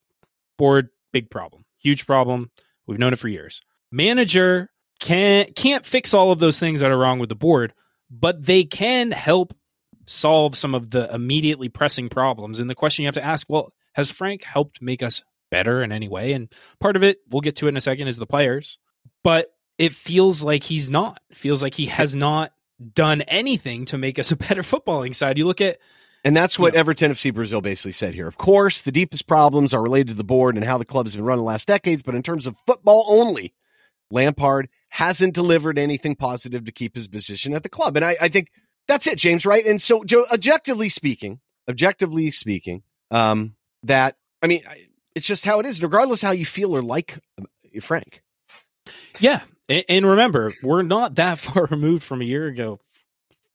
Board, 0.58 0.90
big 1.12 1.30
problem, 1.30 1.64
huge 1.78 2.06
problem. 2.06 2.50
We've 2.86 2.98
known 2.98 3.14
it 3.14 3.18
for 3.18 3.28
years. 3.28 3.62
Manager 3.90 4.70
can't 5.00 5.56
can't 5.56 5.84
fix 5.84 6.12
all 6.14 6.30
of 6.30 6.38
those 6.38 6.60
things 6.60 6.80
that 6.80 6.90
are 6.90 6.98
wrong 6.98 7.18
with 7.18 7.30
the 7.30 7.34
board, 7.34 7.72
but 8.10 8.44
they 8.44 8.64
can 8.64 9.10
help 9.10 9.56
solve 10.04 10.56
some 10.56 10.74
of 10.74 10.90
the 10.90 11.12
immediately 11.12 11.70
pressing 11.70 12.10
problems. 12.10 12.60
And 12.60 12.68
the 12.68 12.74
question 12.74 13.02
you 13.02 13.08
have 13.08 13.14
to 13.14 13.24
ask, 13.24 13.46
well, 13.48 13.72
has 13.94 14.10
Frank 14.10 14.44
helped 14.44 14.82
make 14.82 15.02
us 15.02 15.22
better 15.50 15.82
in 15.82 15.90
any 15.90 16.08
way? 16.08 16.34
And 16.34 16.52
part 16.80 16.96
of 16.96 17.02
it, 17.02 17.18
we'll 17.30 17.40
get 17.40 17.56
to 17.56 17.66
it 17.66 17.70
in 17.70 17.76
a 17.76 17.80
second, 17.80 18.08
is 18.08 18.18
the 18.18 18.26
players. 18.26 18.78
But 19.24 19.48
it 19.78 19.92
feels 19.92 20.42
like 20.42 20.62
he's 20.62 20.90
not. 20.90 21.20
It 21.30 21.36
feels 21.36 21.62
like 21.62 21.74
he 21.74 21.86
has 21.86 22.14
not 22.14 22.52
done 22.94 23.22
anything 23.22 23.84
to 23.86 23.98
make 23.98 24.18
us 24.18 24.30
a 24.30 24.36
better 24.48 24.62
footballing 24.62 25.14
side. 25.14 25.38
You 25.38 25.46
look 25.46 25.60
at 25.60 25.78
and 26.24 26.36
that's 26.36 26.58
what 26.58 26.74
Everton 26.74 27.12
FC 27.12 27.32
Brazil 27.32 27.60
basically 27.60 27.92
said 27.92 28.12
here. 28.12 28.26
Of 28.26 28.36
course, 28.36 28.82
the 28.82 28.90
deepest 28.90 29.28
problems 29.28 29.72
are 29.72 29.80
related 29.80 30.08
to 30.08 30.14
the 30.14 30.24
board 30.24 30.56
and 30.56 30.64
how 30.64 30.76
the 30.76 30.84
club 30.84 31.06
has 31.06 31.14
been 31.14 31.24
run 31.24 31.38
the 31.38 31.44
last 31.44 31.68
decades, 31.68 32.02
but 32.02 32.16
in 32.16 32.22
terms 32.24 32.48
of 32.48 32.56
football 32.66 33.04
only, 33.08 33.54
Lampard 34.10 34.68
hasn't 34.88 35.34
delivered 35.34 35.78
anything 35.78 36.16
positive 36.16 36.64
to 36.64 36.72
keep 36.72 36.96
his 36.96 37.06
position 37.06 37.54
at 37.54 37.62
the 37.62 37.68
club. 37.68 37.94
And 37.94 38.04
I, 38.04 38.16
I 38.20 38.28
think 38.28 38.50
that's 38.88 39.06
it, 39.06 39.18
James, 39.18 39.46
right? 39.46 39.64
And 39.64 39.80
so, 39.80 40.02
Joe, 40.02 40.24
objectively 40.32 40.88
speaking, 40.88 41.38
objectively 41.68 42.32
speaking, 42.32 42.82
um, 43.12 43.54
that, 43.84 44.16
I 44.42 44.48
mean, 44.48 44.62
it's 45.14 45.26
just 45.26 45.44
how 45.44 45.60
it 45.60 45.66
is, 45.66 45.80
regardless 45.80 46.22
how 46.22 46.32
you 46.32 46.46
feel 46.46 46.74
or 46.74 46.82
like 46.82 47.20
uh, 47.40 47.44
Frank. 47.80 48.24
Yeah. 49.20 49.42
And, 49.68 49.84
and 49.88 50.06
remember, 50.06 50.54
we're 50.62 50.82
not 50.82 51.16
that 51.16 51.38
far 51.38 51.66
removed 51.66 52.02
from 52.02 52.20
a 52.20 52.24
year 52.24 52.46
ago. 52.46 52.80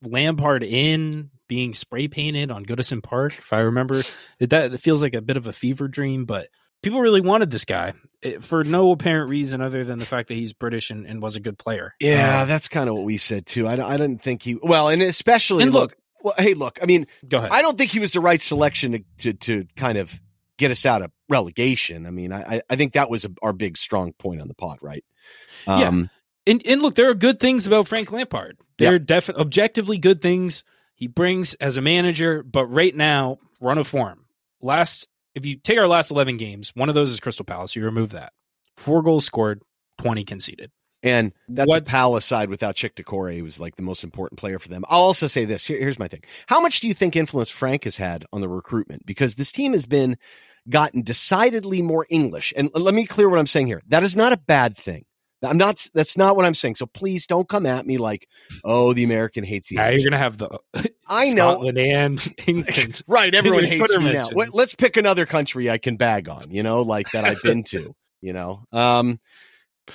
Lampard 0.04 0.64
in 0.64 1.30
being 1.48 1.74
spray 1.74 2.08
painted 2.08 2.50
on 2.50 2.66
Goodison 2.66 3.04
Park, 3.04 3.38
if 3.38 3.54
I 3.54 3.60
remember. 3.60 4.02
It, 4.40 4.50
that 4.50 4.74
it 4.74 4.82
feels 4.82 5.02
like 5.02 5.14
a 5.14 5.22
bit 5.22 5.38
of 5.38 5.48
a 5.48 5.54
fever 5.54 5.88
dream, 5.88 6.26
but 6.26 6.48
people 6.82 7.02
really 7.02 7.22
wanted 7.22 7.52
this 7.52 7.66
guy 7.66 7.94
eh, 8.24 8.38
for 8.40 8.64
no 8.64 8.92
apparent 8.92 9.30
reason 9.30 9.62
other 9.62 9.84
than 9.84 10.00
the 10.00 10.06
fact 10.06 10.30
that 10.30 10.36
he's 10.36 10.54
British 10.54 10.90
and, 10.90 11.06
and 11.06 11.22
was 11.22 11.36
a 11.36 11.40
good 11.40 11.58
player. 11.58 11.94
Yeah, 12.00 12.42
um, 12.42 12.48
that's 12.48 12.68
kind 12.68 12.90
of 12.90 12.96
what 12.96 13.04
we 13.04 13.18
said 13.18 13.46
too. 13.46 13.68
I, 13.68 13.74
I 13.74 13.98
didn't 13.98 14.22
think 14.22 14.44
he 14.44 14.58
well, 14.62 14.90
and 14.90 15.02
especially 15.02 15.64
and 15.64 15.74
look, 15.74 15.92
look. 15.92 15.98
Well, 16.24 16.34
hey, 16.38 16.54
look. 16.54 16.80
I 16.82 16.86
mean, 16.86 17.08
go 17.28 17.38
ahead. 17.38 17.52
I 17.52 17.62
don't 17.62 17.78
think 17.78 17.92
he 17.92 18.00
was 18.00 18.14
the 18.14 18.22
right 18.22 18.42
selection 18.42 18.92
to 18.92 19.04
to, 19.20 19.34
to 19.34 19.68
kind 19.76 19.98
of 19.98 20.20
get 20.62 20.72
us 20.72 20.86
out 20.86 21.02
of 21.02 21.12
relegation. 21.28 22.06
I 22.06 22.12
mean, 22.12 22.32
I 22.32 22.62
I 22.70 22.76
think 22.76 22.94
that 22.94 23.10
was 23.10 23.26
a, 23.26 23.32
our 23.42 23.54
big 23.54 23.78
strong 23.78 24.14
point 24.14 24.42
on 24.42 24.48
the 24.48 24.54
pot, 24.54 24.80
right? 24.82 25.04
Um, 25.68 25.80
yeah. 25.80 26.08
And, 26.48 26.66
and 26.66 26.82
look, 26.82 26.96
there 26.96 27.10
are 27.10 27.14
good 27.14 27.40
things 27.40 27.68
about 27.68 27.88
Frank 27.88 28.12
Lampard. 28.12 28.58
There 28.80 28.96
are 28.96 29.00
definitely 29.00 29.42
objectively 29.42 30.00
good 30.00 30.22
things 30.24 30.64
he 30.96 31.06
brings 31.06 31.54
as 31.56 31.78
a 31.78 31.82
manager, 31.82 32.42
but 32.42 32.66
right 32.66 32.96
now, 32.96 33.38
run 33.60 33.78
of 33.78 33.86
form. 33.86 34.26
Last 34.60 35.08
if 35.36 35.46
you 35.46 35.56
take 35.56 35.78
our 35.78 35.88
last 35.88 36.12
11 36.12 36.38
games, 36.38 36.72
one 36.76 36.90
of 36.90 36.96
those 36.96 37.12
is 37.12 37.20
Crystal 37.20 37.46
Palace. 37.46 37.76
You 37.76 37.86
remove 37.86 38.12
that. 38.12 38.34
Four 38.78 39.02
goals 39.02 39.26
scored, 39.26 39.62
20 40.00 40.24
conceded. 40.26 40.72
And 41.04 41.34
that's 41.48 41.68
what? 41.68 41.80
a 41.80 41.86
Palace 41.86 42.26
side 42.26 42.50
without 42.50 42.76
Cheick 42.76 42.94
Doucouré, 42.94 43.38
who 43.38 43.44
was 43.44 43.60
like 43.60 43.76
the 43.76 43.82
most 43.82 44.04
important 44.04 44.40
player 44.40 44.60
for 44.60 44.70
them. 44.70 44.84
I'll 44.88 45.02
also 45.02 45.28
say 45.28 45.46
this. 45.46 45.66
Here, 45.66 45.80
here's 45.80 45.98
my 45.98 46.08
thing. 46.08 46.22
How 46.48 46.62
much 46.62 46.80
do 46.80 46.88
you 46.88 46.94
think 46.94 47.16
influence 47.16 47.50
Frank 47.50 47.86
has 47.86 47.96
had 47.96 48.26
on 48.32 48.42
the 48.42 48.50
recruitment? 48.50 49.06
Because 49.06 49.36
this 49.36 49.52
team 49.52 49.74
has 49.74 49.86
been 49.86 50.18
gotten 50.70 51.02
decidedly 51.02 51.82
more 51.82 52.06
English. 52.10 52.54
And 52.56 52.70
let 52.74 52.94
me 52.94 53.06
clear 53.06 53.30
what 53.30 53.40
I'm 53.40 53.48
saying 53.48 53.68
here. 53.68 53.82
That 53.88 54.04
is 54.04 54.16
not 54.16 54.34
a 54.34 54.38
bad 54.38 54.78
thing. 54.78 55.06
I'm 55.44 55.58
not. 55.58 55.86
That's 55.94 56.18
not 56.18 56.36
what 56.36 56.46
I'm 56.46 56.54
saying. 56.54 56.76
So 56.76 56.86
please 56.86 57.26
don't 57.26 57.50
come 57.50 57.66
at 57.66 57.86
me 57.86 57.98
like, 57.98 58.28
"Oh, 58.64 58.94
the 58.94 59.04
American 59.04 59.44
hates 59.44 59.70
the." 59.70 59.76
Now 59.78 59.88
you're 59.90 60.04
gonna 60.04 60.18
have 60.18 60.38
the. 60.38 60.50
I 61.08 61.34
know 61.34 61.54
Scotland 61.54 61.78
and 61.80 62.36
England. 62.48 63.02
right, 63.08 63.34
everyone 63.34 63.64
hates 63.64 63.78
Twitter 63.78 64.00
me 64.00 64.14
mentions. 64.14 64.36
now. 64.36 64.46
Let's 64.54 64.76
pick 64.76 64.98
another 64.98 65.26
country 65.26 65.70
I 65.70 65.80
can 65.80 65.96
bag 65.96 66.30
on. 66.30 66.52
You 66.52 66.62
know, 66.62 66.84
like 66.84 67.10
that 67.12 67.26
I've 67.26 67.42
been 67.42 67.64
to. 67.66 67.96
You 68.22 68.34
know, 68.34 68.64
um, 68.72 69.20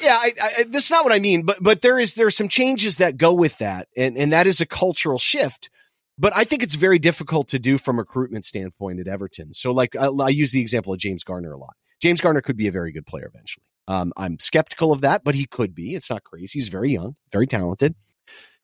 yeah, 0.01 0.17
I, 0.21 0.33
I, 0.43 0.65
that's 0.65 0.91
not 0.91 1.05
what 1.05 1.13
I 1.13 1.21
mean. 1.21 1.43
But 1.43 1.59
but 1.63 1.81
there 1.81 1.99
is 1.99 2.15
there 2.15 2.27
are 2.27 2.31
some 2.33 2.49
changes 2.49 2.97
that 2.97 3.17
go 3.17 3.33
with 3.33 3.57
that, 3.59 3.87
and 3.97 4.17
and 4.17 4.33
that 4.33 4.49
is 4.49 4.61
a 4.61 4.67
cultural 4.67 5.19
shift. 5.19 5.71
But 6.19 6.35
I 6.35 6.45
think 6.45 6.63
it's 6.63 6.77
very 6.77 6.99
difficult 6.99 7.49
to 7.49 7.59
do 7.59 7.77
from 7.77 7.99
recruitment 7.99 8.45
standpoint 8.45 9.01
at 9.01 9.09
Everton. 9.09 9.53
So, 9.53 9.71
like, 9.71 9.95
I, 9.97 10.07
I 10.07 10.29
use 10.31 10.51
the 10.51 10.61
example 10.61 10.93
of 10.93 10.99
James 10.99 11.25
Garner 11.25 11.53
a 11.53 11.59
lot. 11.59 11.75
James 12.01 12.21
Garner 12.21 12.41
could 12.41 12.57
be 12.57 12.69
a 12.69 12.73
very 12.73 12.93
good 12.93 13.07
player 13.07 13.31
eventually. 13.33 13.65
Um, 13.89 14.13
I'm 14.17 14.39
skeptical 14.39 14.93
of 14.93 15.03
that, 15.03 15.25
but 15.25 15.35
he 15.35 15.47
could 15.47 15.75
be. 15.75 15.95
It's 15.95 16.11
not 16.11 16.25
crazy. 16.25 16.59
He's 16.59 16.69
very 16.69 16.93
young, 16.93 17.17
very 17.33 17.47
talented. 17.47 17.95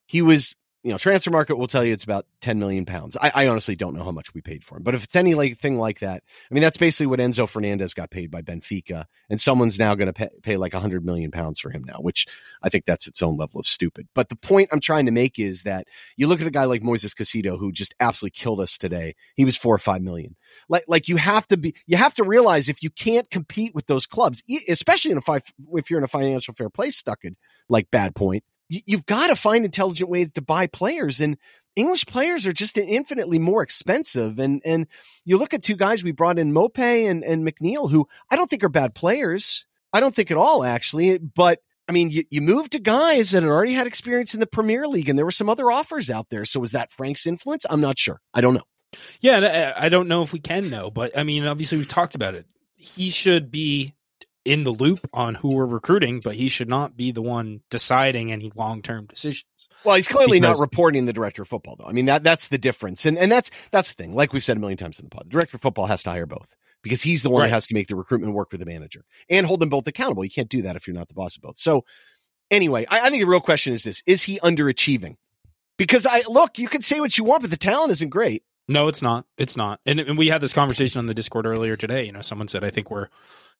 He 0.07 0.22
was 0.22 0.55
you 0.83 0.91
know, 0.91 0.99
transfer 0.99 1.30
market 1.30 1.57
will 1.57 1.68
tell 1.68 1.85
you 1.85 1.93
it's 1.93 2.03
about 2.03 2.26
10 2.41 2.59
million 2.59 2.85
pounds. 2.85 3.16
I, 3.20 3.30
I, 3.35 3.47
honestly 3.49 3.76
don't 3.76 3.95
know 3.95 4.03
how 4.03 4.11
much 4.11 4.35
we 4.35 4.41
paid 4.41 4.64
for 4.64 4.76
him, 4.76 4.83
but 4.83 4.97
if 4.97 5.05
it's 5.05 5.14
anything 5.14 5.78
like 5.78 6.01
that, 6.01 6.24
I 6.51 6.55
mean, 6.55 6.62
that's 6.62 6.76
basically 6.76 7.07
what 7.07 7.20
Enzo 7.20 7.49
Fernandez 7.49 7.95
got 7.95 8.11
paid 8.11 8.33
by 8.33 8.43
Benfica. 8.43 9.05
And 9.30 9.41
someone's 9.41 9.78
now 9.78 9.95
going 9.95 10.09
to 10.09 10.12
pay, 10.12 10.28
pay 10.43 10.57
like 10.57 10.72
100 10.72 11.05
million 11.05 11.30
pounds 11.30 11.61
for 11.61 11.70
him 11.70 11.85
now, 11.85 11.99
which 12.01 12.26
I 12.62 12.68
think 12.68 12.85
that's 12.85 13.07
its 13.07 13.22
own 13.22 13.37
level 13.37 13.61
of 13.61 13.66
stupid. 13.66 14.09
But 14.12 14.28
the 14.28 14.37
point 14.37 14.70
I'm 14.72 14.80
trying 14.80 15.07
to 15.07 15.12
make 15.12 15.39
is 15.39 15.62
that 15.62 15.87
you 16.16 16.26
look 16.26 16.41
at 16.41 16.47
a 16.49 16.51
guy 16.51 16.64
like 16.64 16.83
Moises 16.83 17.14
Caicedo, 17.14 17.59
who 17.59 17.70
just 17.70 17.95
absolutely 18.01 18.35
killed 18.39 18.61
us 18.61 18.76
today. 18.76 19.14
He 19.37 19.45
was 19.45 19.57
four 19.57 19.74
or 19.74 19.78
five 19.78 20.03
million. 20.03 20.35
Like, 20.68 20.85
like 20.89 21.09
you 21.09 21.16
have 21.16 21.47
to 21.49 21.57
be, 21.57 21.74
you 21.87 21.97
have 21.97 22.14
to 22.14 22.24
realize 22.24 22.68
if 22.68 22.83
you 22.83 22.91
can't 22.91 23.30
compete 23.30 23.72
with 23.72 23.87
those 23.87 24.07
clubs, 24.07 24.43
especially 24.68 25.12
in 25.12 25.18
a 25.18 25.22
five, 25.22 25.45
if 25.74 25.91
you're 25.91 26.01
in 26.01 26.05
a 26.05 26.09
financial 26.09 26.55
fair 26.55 26.70
play 26.70 26.91
stuck 26.91 27.24
in 27.24 27.37
like 27.68 27.91
bad 27.91 28.16
point, 28.16 28.43
you, 28.87 28.97
have 28.97 29.07
got 29.07 29.27
to 29.29 29.37
find 29.37 29.64
intelligent 29.64 30.09
ways 30.09 30.31
to 30.35 30.43
buy 30.43 30.66
players 30.66 31.20
and 31.20 31.37
English 31.75 32.07
players 32.07 32.47
are 32.47 32.53
just 32.53 32.77
infinitely 32.77 33.39
more 33.39 33.62
expensive. 33.62 34.39
And 34.39 34.61
and 34.64 34.87
you 35.25 35.39
look 35.39 35.55
at 35.55 35.62
two 35.62 35.77
guys 35.77 36.05
we 36.05 36.12
brought 36.12 36.39
in 36.39 36.53
Maupay 36.53 37.11
and, 37.11 37.25
and 37.25 37.47
McNeil, 37.47 37.91
who 37.91 38.09
I 38.31 38.37
don't 38.37 38.49
think 38.49 38.62
are 38.62 38.68
bad 38.68 38.95
players. 38.95 39.66
I 39.93 40.01
don't 40.01 40.14
think 40.14 40.31
at 40.31 40.37
all, 40.37 40.64
actually. 40.64 41.18
But 41.18 41.61
I 41.89 41.93
mean, 41.93 42.11
you, 42.11 42.25
you 42.31 42.43
moved 42.43 42.73
to 42.73 42.79
guys 42.79 43.31
that 43.31 43.43
had 43.43 43.51
already 43.51 43.73
had 43.73 43.87
experience 43.87 44.35
in 44.35 44.41
the 44.41 44.47
Premier 44.47 44.87
League, 44.87 45.09
and 45.09 45.18
there 45.18 45.25
were 45.25 45.31
some 45.31 45.49
other 45.49 45.70
offers 45.70 46.11
out 46.11 46.29
there. 46.31 46.45
So 46.45 46.61
was 46.61 46.73
that 46.73 46.93
Frank's 46.93 47.27
influence? 47.27 47.64
I'm 47.68 47.81
not 47.81 47.99
sure. 47.99 48.20
I 48.35 48.41
don't 48.41 48.55
know. 48.55 48.64
Yeah, 49.20 49.39
uh, 49.39 49.73
I 49.77 49.89
don't 49.89 50.09
know 50.09 50.23
if 50.23 50.33
we 50.33 50.39
can 50.39 50.68
know, 50.68 50.91
but 50.91 51.16
I 51.16 51.23
mean, 51.23 51.47
obviously 51.47 51.79
we've 51.79 51.89
talked 51.89 52.14
about 52.14 52.35
it. 52.35 52.47
He 52.77 53.11
should 53.11 53.51
be 53.51 53.95
in 54.45 54.64
the 54.64 54.70
loop 54.70 55.09
on 55.12 55.34
who 55.34 55.55
we're 55.55 55.66
recruiting, 55.66 56.20
but 56.20 56.34
he 56.34 56.49
should 56.49 56.68
not 56.68 56.97
be 56.97 57.12
the 57.12 57.22
one 57.22 57.61
deciding 57.70 58.32
any 58.32 58.51
long 58.55 58.82
term 58.82 59.07
decisions. 59.07 59.45
Well, 59.84 59.97
he's 59.97 60.09
clearly 60.09 60.40
because, 60.40 60.59
not 60.59 60.62
reporting 60.62 61.07
the 61.07 61.12
director 61.12 61.43
of 61.43 61.49
football, 61.49 61.76
though. 61.76 61.86
I 61.86 61.93
mean 61.93 62.07
that 62.07 62.24
that's 62.24 62.49
the 62.49 62.59
difference, 62.59 63.07
and 63.07 63.18
and 63.18 63.30
that's 63.30 63.51
that's 63.70 63.95
the 63.95 64.03
thing. 64.03 64.14
Like 64.14 64.32
we've 64.32 64.45
said 64.45 64.57
a 64.57 64.61
million 64.61 64.78
times 64.78 64.99
in 64.99 65.07
the 65.07 65.11
pod, 65.11 65.24
the 65.26 65.30
director 65.30 65.57
of 65.57 65.62
football 65.62 65.86
has 65.86 66.03
to 66.05 66.11
hire 66.11 66.26
both 66.26 66.49
because 66.82 67.03
he's 67.03 67.22
the 67.22 67.30
one 67.30 67.43
right. 67.43 67.49
that 67.49 67.55
has 67.55 67.66
to 67.68 67.74
make 67.74 67.88
the 67.88 67.97
recruitment 67.97 68.34
work 68.34 68.51
with 68.51 68.61
the 68.61 68.66
manager 68.66 69.05
and 69.30 69.47
hold 69.47 69.61
them 69.61 69.68
both 69.68 69.86
accountable. 69.86 70.24
You 70.24 70.30
can't 70.30 70.49
do 70.49 70.62
that 70.62 70.76
if 70.76 70.86
you're 70.86 70.97
not 70.97 71.09
the 71.09 71.14
boss 71.14 71.36
of 71.36 71.43
both. 71.43 71.59
So 71.59 71.84
anyway, 72.51 72.86
I, 72.90 73.01
I 73.01 73.11
think 73.11 73.22
the 73.22 73.28
real 73.28 73.40
question 73.40 73.72
is 73.72 73.84
this: 73.84 74.03
Is 74.07 74.22
he 74.22 74.40
underachieving? 74.40 75.16
Because 75.78 76.07
I 76.07 76.22
look, 76.28 76.59
you 76.59 76.68
can 76.68 76.82
say 76.82 77.01
what 77.01 77.16
you 77.16 77.24
want, 77.24 77.43
but 77.43 77.51
the 77.51 77.57
talent 77.57 77.93
isn't 77.93 78.11
great. 78.11 78.43
No, 78.68 78.88
it's 78.88 79.03
not. 79.03 79.26
It's 79.36 79.57
not. 79.57 79.80
And, 79.84 79.99
and 79.99 80.16
we 80.16 80.28
had 80.28 80.40
this 80.40 80.53
conversation 80.53 80.99
on 80.99 81.07
the 81.07 81.14
Discord 81.14 81.47
earlier 81.47 81.76
today. 81.76 82.05
You 82.05 82.12
know, 82.12 82.22
someone 82.22 82.49
said 82.49 82.62
I 82.62 82.70
think 82.70 82.90
we're 82.90 83.09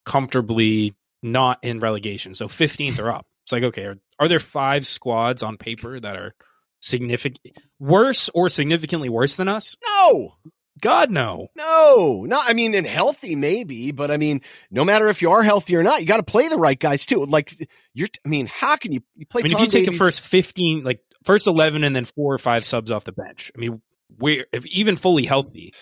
comfortably 0.05 0.95
not 1.21 1.59
in 1.63 1.79
relegation. 1.79 2.35
So 2.35 2.47
15th 2.47 2.99
or 2.99 3.09
up. 3.09 3.25
It's 3.45 3.51
like, 3.51 3.63
okay, 3.63 3.85
are, 3.85 3.97
are 4.19 4.27
there 4.27 4.39
five 4.39 4.87
squads 4.87 5.43
on 5.43 5.57
paper 5.57 5.99
that 5.99 6.15
are 6.15 6.33
significant 6.79 7.57
worse 7.79 8.29
or 8.33 8.49
significantly 8.49 9.09
worse 9.09 9.35
than 9.35 9.47
us? 9.47 9.75
No. 9.85 10.35
God, 10.81 11.11
no. 11.11 11.47
No, 11.55 12.25
not. 12.27 12.49
I 12.49 12.53
mean, 12.53 12.75
and 12.75 12.85
healthy 12.85 13.35
maybe, 13.35 13.91
but 13.91 14.11
I 14.11 14.17
mean, 14.17 14.41
no 14.69 14.83
matter 14.83 15.07
if 15.07 15.21
you 15.21 15.31
are 15.31 15.43
healthy 15.43 15.77
or 15.77 15.83
not, 15.83 16.01
you 16.01 16.07
got 16.07 16.17
to 16.17 16.23
play 16.23 16.49
the 16.49 16.57
right 16.57 16.77
guys 16.77 17.05
too. 17.05 17.23
Like 17.23 17.53
you're. 17.93 18.09
I 18.25 18.27
mean, 18.27 18.47
how 18.47 18.75
can 18.75 18.91
you 18.91 19.01
you 19.15 19.25
play? 19.25 19.41
I 19.41 19.43
mean, 19.43 19.53
Tom 19.53 19.61
if 19.61 19.73
you 19.73 19.79
take 19.79 19.89
the 19.89 19.97
first 19.97 20.19
fifteen, 20.19 20.83
like 20.83 20.99
first 21.23 21.47
eleven, 21.47 21.85
and 21.85 21.95
then 21.95 22.03
four 22.03 22.33
or 22.33 22.37
five 22.37 22.65
subs 22.65 22.91
off 22.91 23.05
the 23.05 23.13
bench, 23.13 23.49
I 23.55 23.59
mean, 23.59 23.81
we're 24.17 24.45
if 24.51 24.65
even 24.65 24.97
fully 24.97 25.25
healthy. 25.25 25.73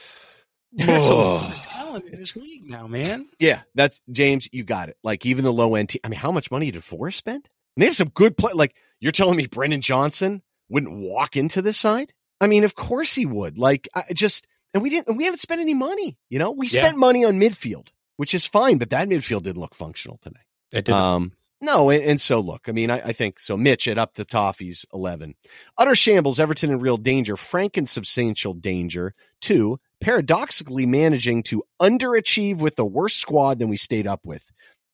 There's 0.74 1.10
a 1.10 1.16
lot 1.16 1.52
of 1.52 1.58
Oh. 1.58 1.60
talent 1.62 2.06
in 2.06 2.20
this 2.20 2.36
league 2.38 2.70
now, 2.70 2.88
man. 2.88 3.28
yeah, 3.40 3.62
that's 3.76 4.00
James. 4.12 4.48
You 4.52 4.64
got 4.64 4.90
it. 4.90 4.98
Like 5.04 5.26
even 5.26 5.44
the 5.44 5.52
low 5.54 5.76
end. 5.76 5.90
Team, 5.90 6.02
I 6.04 6.08
mean, 6.10 6.20
how 6.20 6.32
much 6.32 6.50
money 6.52 6.72
did 6.72 6.84
Forest 6.84 7.18
spend? 7.18 7.50
And 7.76 7.82
they 7.82 7.86
have 7.88 7.96
some 7.96 8.10
good 8.10 8.38
play. 8.38 8.54
Like 8.54 8.76
you're 9.00 9.12
telling 9.12 9.36
me, 9.38 9.48
Brennan 9.48 9.82
Johnson 9.82 10.42
wouldn't 10.70 10.94
walk 10.94 11.36
into 11.36 11.62
this 11.62 11.78
side? 11.78 12.14
I 12.40 12.48
mean, 12.48 12.64
of 12.64 12.76
course 12.76 13.14
he 13.14 13.26
would. 13.26 13.58
Like 13.58 13.90
I 13.94 14.06
just 14.14 14.48
and 14.74 14.82
we 14.82 14.90
didn't. 14.90 15.18
We 15.18 15.26
haven't 15.26 15.40
spent 15.40 15.60
any 15.62 15.74
money. 15.74 16.18
You 16.30 16.40
know, 16.40 16.52
we 16.52 16.68
Yeah. 16.68 16.84
spent 16.84 16.98
money 16.98 17.26
on 17.26 17.40
midfield, 17.40 17.90
which 18.18 18.34
is 18.34 18.46
fine, 18.46 18.78
but 18.78 18.90
that 18.92 19.10
midfield 19.10 19.44
didn't 19.44 19.62
look 19.62 19.76
functional 19.76 20.18
today. 20.22 20.40
It 20.74 20.86
did. 20.86 20.96
Um, 20.96 21.34
no, 21.60 21.90
and, 21.92 22.02
and 22.04 22.22
so 22.22 22.40
look, 22.40 22.62
I 22.68 22.72
mean, 22.72 22.90
I, 22.90 23.02
I 23.10 23.14
think 23.14 23.40
so. 23.40 23.56
Mitch 23.58 23.88
at 23.88 23.98
up 24.00 24.16
the 24.16 24.26
Toffees, 24.26 24.86
11. 24.94 25.36
Utter 25.78 25.94
shambles, 25.94 26.40
Everton 26.40 26.72
in 26.72 26.80
real 26.80 26.98
danger, 26.98 27.36
Frank 27.38 27.78
in 27.78 27.86
substantial 27.86 28.54
danger. 28.54 29.14
Two, 29.42 29.80
paradoxically 30.02 30.86
managing 30.86 31.44
to 31.44 31.64
underachieve 31.82 32.58
with 32.58 32.76
the 32.76 32.86
worst 32.86 33.18
squad 33.18 33.60
than 33.60 33.70
we 33.70 33.78
stayed 33.78 34.08
up 34.08 34.22
with. 34.26 34.44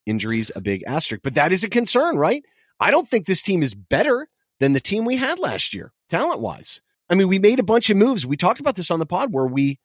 Injuries, 0.06 0.52
a 0.56 0.62
big 0.62 0.84
asterisk, 0.88 1.22
but 1.24 1.34
that 1.34 1.52
is 1.52 1.64
a 1.64 1.70
concern, 1.70 2.18
right? 2.18 2.44
I 2.80 2.92
don't 2.92 3.10
think 3.10 3.26
this 3.26 3.42
team 3.42 3.64
is 3.64 3.74
better 3.74 4.28
than 4.60 4.74
the 4.74 4.80
team 4.80 5.06
we 5.06 5.18
had 5.18 5.40
last 5.40 5.74
year, 5.74 5.92
talent 6.10 6.42
wise. 6.42 6.82
I 7.10 7.16
mean, 7.16 7.28
we 7.28 7.40
made 7.40 7.60
a 7.60 7.64
bunch 7.64 7.90
of 7.90 7.98
moves. 7.98 8.26
We 8.26 8.38
talked 8.38 8.60
about 8.60 8.76
this 8.76 8.92
on 8.92 9.00
the 9.00 9.06
pod 9.06 9.34
where 9.34 9.48
we 9.48 9.80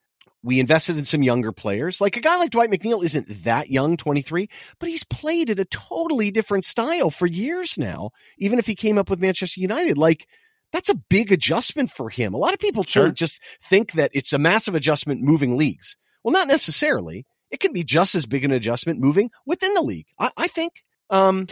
we 0.45 0.59
invested 0.59 0.99
in 0.99 1.05
some 1.05 1.23
younger 1.23 1.53
players. 1.53 2.01
Like 2.01 2.17
a 2.17 2.21
guy 2.21 2.37
like 2.37 2.51
Dwight 2.51 2.71
McNeil 2.71 3.05
isn't 3.05 3.45
that 3.45 3.71
young, 3.71 3.97
23, 3.97 4.49
but 4.81 4.89
he's 4.89 5.05
played 5.05 5.51
at 5.51 5.61
a 5.61 5.65
totally 5.65 6.31
different 6.31 6.65
style 6.65 7.11
for 7.11 7.27
years 7.27 7.79
now, 7.79 8.11
even 8.39 8.59
if 8.59 8.67
he 8.67 8.75
came 8.75 8.99
up 8.99 9.09
with 9.09 9.21
Manchester 9.21 9.61
United. 9.61 9.97
Like, 9.97 10.27
that's 10.73 10.89
a 10.89 10.95
big 10.95 11.31
adjustment 11.33 11.91
for 11.91 12.11
him. 12.11 12.35
A 12.35 12.39
lot 12.39 12.55
of 12.55 12.59
people 12.59 12.83
Sure. 12.85 13.11
just 13.11 13.41
think 13.69 13.93
that 13.93 14.11
it's 14.15 14.33
a 14.33 14.39
massive 14.39 14.75
adjustment 14.75 15.21
moving 15.21 15.57
leagues. 15.57 15.97
Well, 16.25 16.33
not 16.33 16.49
necessarily. 16.49 17.27
It 17.51 17.61
can 17.61 17.73
be 17.73 17.85
just 17.85 18.15
as 18.15 18.27
big 18.27 18.45
an 18.45 18.53
adjustment 18.53 18.99
moving 18.99 19.31
within 19.45 19.75
the 19.75 19.83
league. 19.83 20.07
I, 20.19 20.31
I 20.37 20.49
think. 20.49 20.83
Um, 21.11 21.49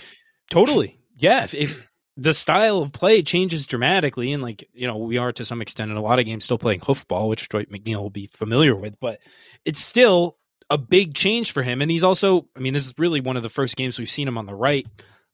Totally. 0.51 0.99
Yeah. 1.17 1.45
If, 1.45 1.55
if 1.55 1.91
the 2.17 2.33
style 2.35 2.79
of 2.79 2.93
play 2.93 3.23
changes 3.23 3.67
dramatically, 3.67 4.33
and 4.33 4.43
like, 4.43 4.69
you 4.73 4.87
know, 4.87 4.97
we 4.97 5.19
are 5.19 5.33
to 5.33 5.45
some 5.45 5.61
extent 5.63 5.91
in 5.91 5.97
a 5.97 6.03
lot 6.03 6.19
of 6.19 6.25
games 6.25 6.45
still 6.45 6.59
playing 6.59 6.81
hoofball, 6.81 7.29
which 7.29 7.49
Dwight 7.49 7.71
McNeil 7.71 7.99
will 7.99 8.11
be 8.11 8.29
familiar 8.35 8.75
with, 8.75 8.99
but 9.01 9.21
it's 9.65 9.81
still 9.81 10.37
a 10.71 10.79
big 10.79 11.15
change 11.15 11.53
for 11.53 11.63
him. 11.63 11.83
And 11.83 11.91
he's 11.91 12.05
also, 12.05 12.47
I 12.57 12.61
mean, 12.61 12.75
this 12.75 12.87
is 12.87 12.95
really 12.97 13.21
one 13.21 13.37
of 13.37 13.43
the 13.43 13.49
first 13.51 13.77
games 13.77 13.99
we've 13.99 14.09
seen 14.09 14.29
him 14.29 14.39
on 14.39 14.47
the 14.47 14.55
right, 14.55 14.87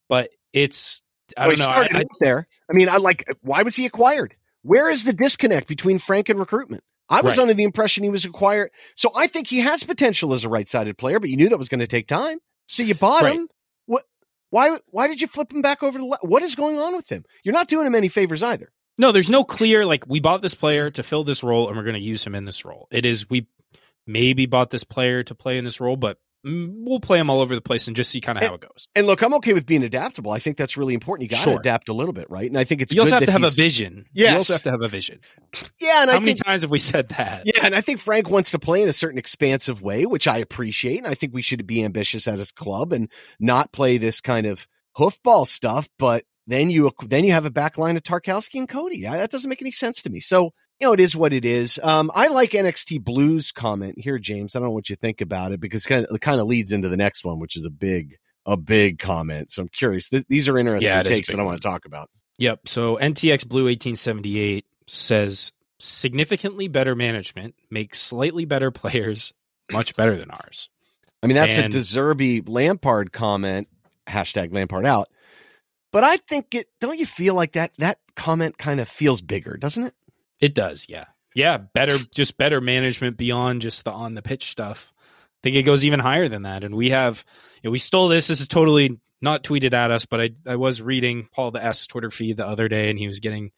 but 0.09 0.31
it's, 0.53 1.03
I 1.37 1.49
well, 1.49 1.57
don't 1.57 1.59
know. 1.67 1.73
started 1.73 1.97
I- 1.97 2.01
I- 2.01 2.05
there. 2.21 2.49
I 2.71 2.73
mean, 2.75 2.89
I 2.89 2.97
like. 2.97 3.25
Why 3.43 3.63
was 3.63 3.77
he 3.77 3.87
acquired? 3.87 4.37
Where 4.63 4.91
is 4.91 5.05
the 5.05 5.13
disconnect 5.13 5.69
between 5.69 5.99
Frank 5.99 6.29
and 6.29 6.39
recruitment? 6.39 6.83
I 7.09 7.21
was 7.21 7.37
Right. 7.37 7.43
under 7.45 7.55
the 7.55 7.63
impression 7.63 8.03
he 8.03 8.11
was 8.11 8.25
acquired. 8.25 8.73
So 8.97 9.13
I 9.15 9.29
think 9.29 9.47
he 9.47 9.61
has 9.61 9.85
potential 9.85 10.35
as 10.35 10.43
a 10.43 10.49
right-sided 10.49 10.99
player, 10.99 11.21
but 11.21 11.31
you 11.31 11.37
knew 11.37 11.49
that 11.49 11.59
was 11.59 11.69
going 11.69 11.79
to 11.79 11.87
take 11.87 12.09
time. 12.09 12.39
So 12.67 12.83
you 12.83 12.97
bought 12.97 13.23
Right. 13.23 13.37
him. 13.37 13.49
What? 13.87 14.05
Why? 14.51 14.79
Why 14.87 15.07
did 15.07 15.21
you 15.21 15.29
flip 15.29 15.53
him 15.53 15.63
back 15.63 15.83
over 15.85 15.99
to? 15.99 16.05
What 16.23 16.43
is 16.43 16.55
going 16.57 16.79
on 16.79 16.97
with 16.97 17.09
him? 17.09 17.25
You're 17.45 17.55
not 17.55 17.69
doing 17.69 17.87
him 17.87 17.95
any 17.95 18.09
favors 18.09 18.43
either. 18.43 18.73
No, 18.99 19.13
there's 19.13 19.31
no 19.31 19.45
clear 19.45 19.85
like 19.87 20.05
we 20.09 20.21
bought 20.21 20.43
this 20.43 20.55
player 20.55 20.91
to 20.91 21.03
fill 21.03 21.23
this 21.23 21.43
role 21.45 21.69
and 21.69 21.77
we're 21.77 21.85
going 21.85 21.95
to 21.95 22.01
use 22.01 22.27
him 22.27 22.35
in 22.35 22.45
this 22.45 22.65
role. 22.65 22.89
It 22.91 23.05
is 23.05 23.29
we 23.31 23.47
maybe 24.07 24.47
bought 24.47 24.71
this 24.71 24.85
player 24.85 25.23
to 25.25 25.35
play 25.35 25.59
in 25.59 25.65
this 25.65 25.81
role, 25.81 25.97
but 25.97 26.19
Mm, 26.47 26.85
we'll 26.85 27.01
play 27.01 27.19
them 27.19 27.29
all 27.29 27.41
over 27.41 27.55
the 27.55 27.61
place 27.61 27.89
and 27.89 27.97
just 27.97 28.11
see 28.11 28.21
kind 28.21 28.39
of 28.39 28.45
how 28.45 28.55
it 28.55 28.61
goes. 28.61 28.89
And 28.95 29.07
look, 29.07 29.21
I'm 29.23 29.35
okay 29.35 29.53
with 29.53 29.67
being 29.67 29.83
adaptable. 29.83 30.31
I 30.31 30.39
think 30.39 30.57
that's 30.57 30.77
really 30.77 30.95
important. 30.95 31.25
You 31.25 31.37
got 31.37 31.43
to 31.43 31.51
Sure. 31.51 31.59
adapt 31.61 31.89
a 31.89 31.93
little 31.93 32.13
bit, 32.13 32.31
right? 32.31 32.49
And 32.49 32.57
I 32.57 32.63
think 32.65 32.83
it's 32.83 32.95
you 32.95 33.01
also 33.01 33.17
have 33.17 33.25
to 33.25 33.33
have 33.33 33.43
a 33.43 33.51
vision. 33.51 34.07
Yes. 34.15 34.31
You 34.31 34.37
also 34.37 34.53
have 34.53 34.63
to 34.63 34.71
have 34.71 34.83
a 34.83 34.89
vision. 34.89 35.19
Yeah, 35.81 36.03
and 36.03 36.11
How 36.11 36.17
I 36.17 36.21
many 36.21 36.35
think 36.35 36.45
times 36.45 36.63
have 36.63 36.71
we 36.71 36.79
said 36.79 37.09
that? 37.11 37.43
Yeah, 37.47 37.67
and 37.67 37.75
I 37.75 37.81
think 37.81 38.01
Frank 38.01 38.31
wants 38.31 38.53
to 38.53 38.59
play 38.59 38.81
in 38.83 38.89
a 38.89 38.93
certain 38.93 39.19
expansive 39.19 39.83
way, 39.83 40.07
which 40.07 40.29
I 40.29 40.39
appreciate. 40.39 40.99
And 40.99 41.07
I 41.07 41.15
think 41.15 41.35
we 41.35 41.43
should 41.43 41.67
be 41.67 41.83
ambitious 41.83 42.29
at 42.29 42.39
his 42.39 42.53
club 42.53 42.93
and 42.93 43.11
not 43.41 43.73
play 43.73 43.99
this 43.99 44.21
kind 44.21 44.47
of 44.47 44.69
hoofball 44.97 45.47
stuff. 45.49 45.89
But 45.99 46.25
then 46.47 46.71
you 46.71 46.93
then 47.05 47.25
you 47.25 47.33
have 47.33 47.45
a 47.47 47.51
back 47.51 47.77
line 47.77 47.97
of 47.97 48.03
Tarkowski 48.05 48.59
and 48.61 48.69
Coady. 48.69 49.03
That 49.03 49.31
doesn't 49.31 49.49
make 49.51 49.63
any 49.63 49.73
sense 49.73 50.03
to 50.03 50.11
me. 50.11 50.21
So 50.21 50.53
you 50.81 50.87
know, 50.87 50.93
it 50.93 51.01
is 51.01 51.17
what 51.17 51.33
it 51.33 51.45
is. 51.45 51.81
Um, 51.83 52.11
I 52.15 52.29
like 52.29 52.51
NXT 52.51 53.03
Blues 53.03 53.53
comment 53.53 53.99
here, 53.99 54.19
James. 54.19 54.55
I 54.55 54.59
don't 54.59 54.69
know 54.69 54.75
what 54.75 54.91
you 54.91 54.97
think 54.97 55.21
about 55.21 55.53
it 55.53 55.61
because 55.61 55.87
kind 55.87 56.05
of, 56.07 56.15
it 56.15 56.21
kind 56.21 56.41
of 56.41 56.47
leads 56.47 56.73
into 56.73 56.89
the 56.89 56.97
next 56.97 57.25
one, 57.25 57.39
which 57.39 57.57
is 57.57 57.65
a 57.65 57.71
big 57.71 58.17
a 58.45 58.57
big 58.57 58.99
comment. 58.99 59.51
So 59.51 59.63
I'm 59.63 59.69
curious. 59.69 60.09
Th- 60.09 60.25
these 60.29 60.49
are 60.49 60.57
interesting 60.59 60.89
Yeah, 60.93 61.01
it 61.01 61.07
is 61.07 61.13
a 61.13 61.15
takes 61.17 61.31
that 61.31 61.41
I 61.41 61.43
want 61.43 61.61
to 61.61 61.67
talk 61.69 61.85
about. 61.85 62.11
Yep. 62.39 62.69
So 62.69 62.97
NTX 62.97 63.49
Blue 63.49 63.65
1878 63.65 64.65
says 64.87 65.51
significantly 65.81 66.69
better 66.69 66.95
management 66.95 67.55
makes 67.71 68.01
slightly 68.01 68.45
better 68.45 68.71
players 68.71 69.33
much 69.73 69.97
better 69.97 70.17
than 70.17 70.31
ours. 70.31 70.69
I 71.23 71.27
mean, 71.27 71.37
that's 71.37 71.57
And- 71.57 71.75
a 71.75 71.79
Deserby 71.79 72.49
Lampard 72.49 73.13
comment. 73.13 73.69
Hashtag 74.07 74.53
Lampard 74.53 74.87
out. 74.87 75.09
But 75.91 76.05
I 76.05 76.17
think 76.19 76.55
it. 76.55 76.69
Don't 76.81 76.99
you 76.99 77.07
feel 77.07 77.35
like 77.35 77.53
that? 77.53 77.73
That 77.79 77.99
comment 78.15 78.59
kind 78.59 78.79
of 78.81 78.89
feels 78.89 79.23
bigger, 79.23 79.57
doesn't 79.57 79.83
it? 79.83 79.95
It 80.41 80.55
does, 80.55 80.87
yeah. 80.89 81.07
Yeah, 81.35 81.59
better 81.59 81.99
just 82.15 82.39
better 82.39 82.61
management 82.61 83.17
beyond 83.17 83.63
just 83.63 83.85
the 83.85 83.93
on 83.93 84.15
the 84.15 84.23
pitch 84.23 84.51
stuff. 84.51 84.93
I 84.99 85.03
think 85.43 85.57
it 85.57 85.63
goes 85.65 85.85
even 85.85 86.01
higher 86.01 86.29
than 86.29 86.43
that. 86.43 86.65
And 86.65 86.75
we 86.75 86.91
have 86.91 87.25
you 87.63 87.69
know, 87.69 87.73
we 87.73 87.79
stole 87.79 88.09
this. 88.09 88.27
This 88.29 88.41
is 88.41 88.49
totally 88.49 88.99
not 89.21 89.45
tweeted 89.45 89.75
at 89.75 89.91
us, 89.91 90.07
but 90.07 90.21
I 90.21 90.31
I 90.47 90.57
was 90.57 90.81
reading 90.81 91.29
Paul 91.33 91.51
the 91.51 91.63
Esk 91.63 91.89
Twitter 91.89 92.11
feed 92.11 92.39
the 92.39 92.47
other 92.47 92.69
day 92.69 92.89
and 92.91 92.99
he 92.99 93.07
was 93.07 93.21
getting 93.21 93.53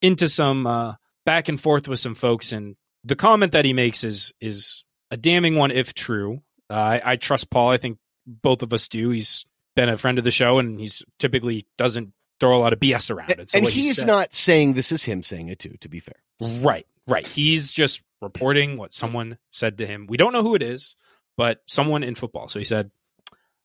into 0.00 0.28
some 0.28 0.66
uh 0.66 0.94
back 1.26 1.48
and 1.48 1.60
forth 1.60 1.88
with 1.88 1.98
some 1.98 2.14
folks 2.14 2.52
and 2.52 2.76
the 3.02 3.16
comment 3.16 3.52
that 3.52 3.64
he 3.64 3.72
makes 3.72 4.04
is 4.04 4.32
is 4.40 4.84
a 5.10 5.16
damning 5.16 5.56
one 5.56 5.70
if 5.70 5.92
true. 5.92 6.40
Uh, 6.70 6.74
I, 6.74 7.02
I 7.04 7.16
trust 7.16 7.50
Paul. 7.50 7.68
I 7.70 7.76
think 7.78 7.98
both 8.26 8.62
of 8.62 8.72
us 8.72 8.88
do. 8.88 9.10
He's 9.10 9.44
been 9.76 9.88
a 9.88 9.98
friend 9.98 10.18
of 10.18 10.24
the 10.24 10.30
show 10.30 10.58
and 10.58 10.78
he's 10.80 11.02
typically 11.18 11.66
doesn't 11.76 12.12
throw 12.40 12.56
a 12.56 12.60
lot 12.60 12.72
of 12.72 12.80
BS 12.80 13.10
around 13.14 13.30
it. 13.30 13.50
So 13.50 13.58
and 13.58 13.64
what 13.64 13.72
he 13.72 13.82
he's 13.82 13.96
said- 13.96 14.06
not 14.06 14.32
saying 14.32 14.74
this 14.74 14.92
is 14.92 15.02
him 15.04 15.22
saying 15.22 15.48
it 15.48 15.58
too. 15.58 15.74
To 15.80 15.88
be 15.88 16.00
fair, 16.00 16.16
Right, 16.40 16.86
right. 17.06 17.26
He's 17.26 17.72
just 17.72 18.02
reporting 18.20 18.76
what 18.76 18.94
someone 18.94 19.38
said 19.50 19.78
to 19.78 19.86
him. 19.86 20.06
We 20.08 20.16
don't 20.16 20.32
know 20.32 20.42
who 20.42 20.54
it 20.54 20.62
is, 20.62 20.96
but 21.36 21.62
someone 21.66 22.02
in 22.02 22.14
football. 22.14 22.48
So 22.48 22.58
he 22.58 22.64
said, 22.64 22.90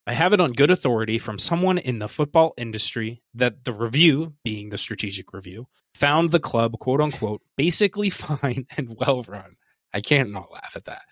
I 0.05 0.13
have 0.13 0.34
it 0.34 0.41
on 0.41 0.53
good 0.53 0.72
authority 0.72 1.20
from 1.20 1.38
someone 1.38 1.78
in 1.78 1.99
the 1.99 2.07
football 2.07 2.53
industry 2.57 3.22
that 3.36 3.63
the 3.63 3.74
review, 3.74 4.34
being 4.43 4.70
the 4.70 4.78
strategic 4.78 5.34
review, 5.34 5.67
found 5.93 6.32
the 6.32 6.39
club, 6.39 6.80
quote 6.80 7.01
unquote, 7.01 7.41
basically 7.55 8.09
fine 8.09 8.65
and 8.78 8.95
well 8.97 9.24
run. 9.24 9.55
I 9.93 10.01
can't 10.01 10.32
not 10.32 10.51
laugh 10.51 10.74
at 10.76 10.86
that. 10.86 11.03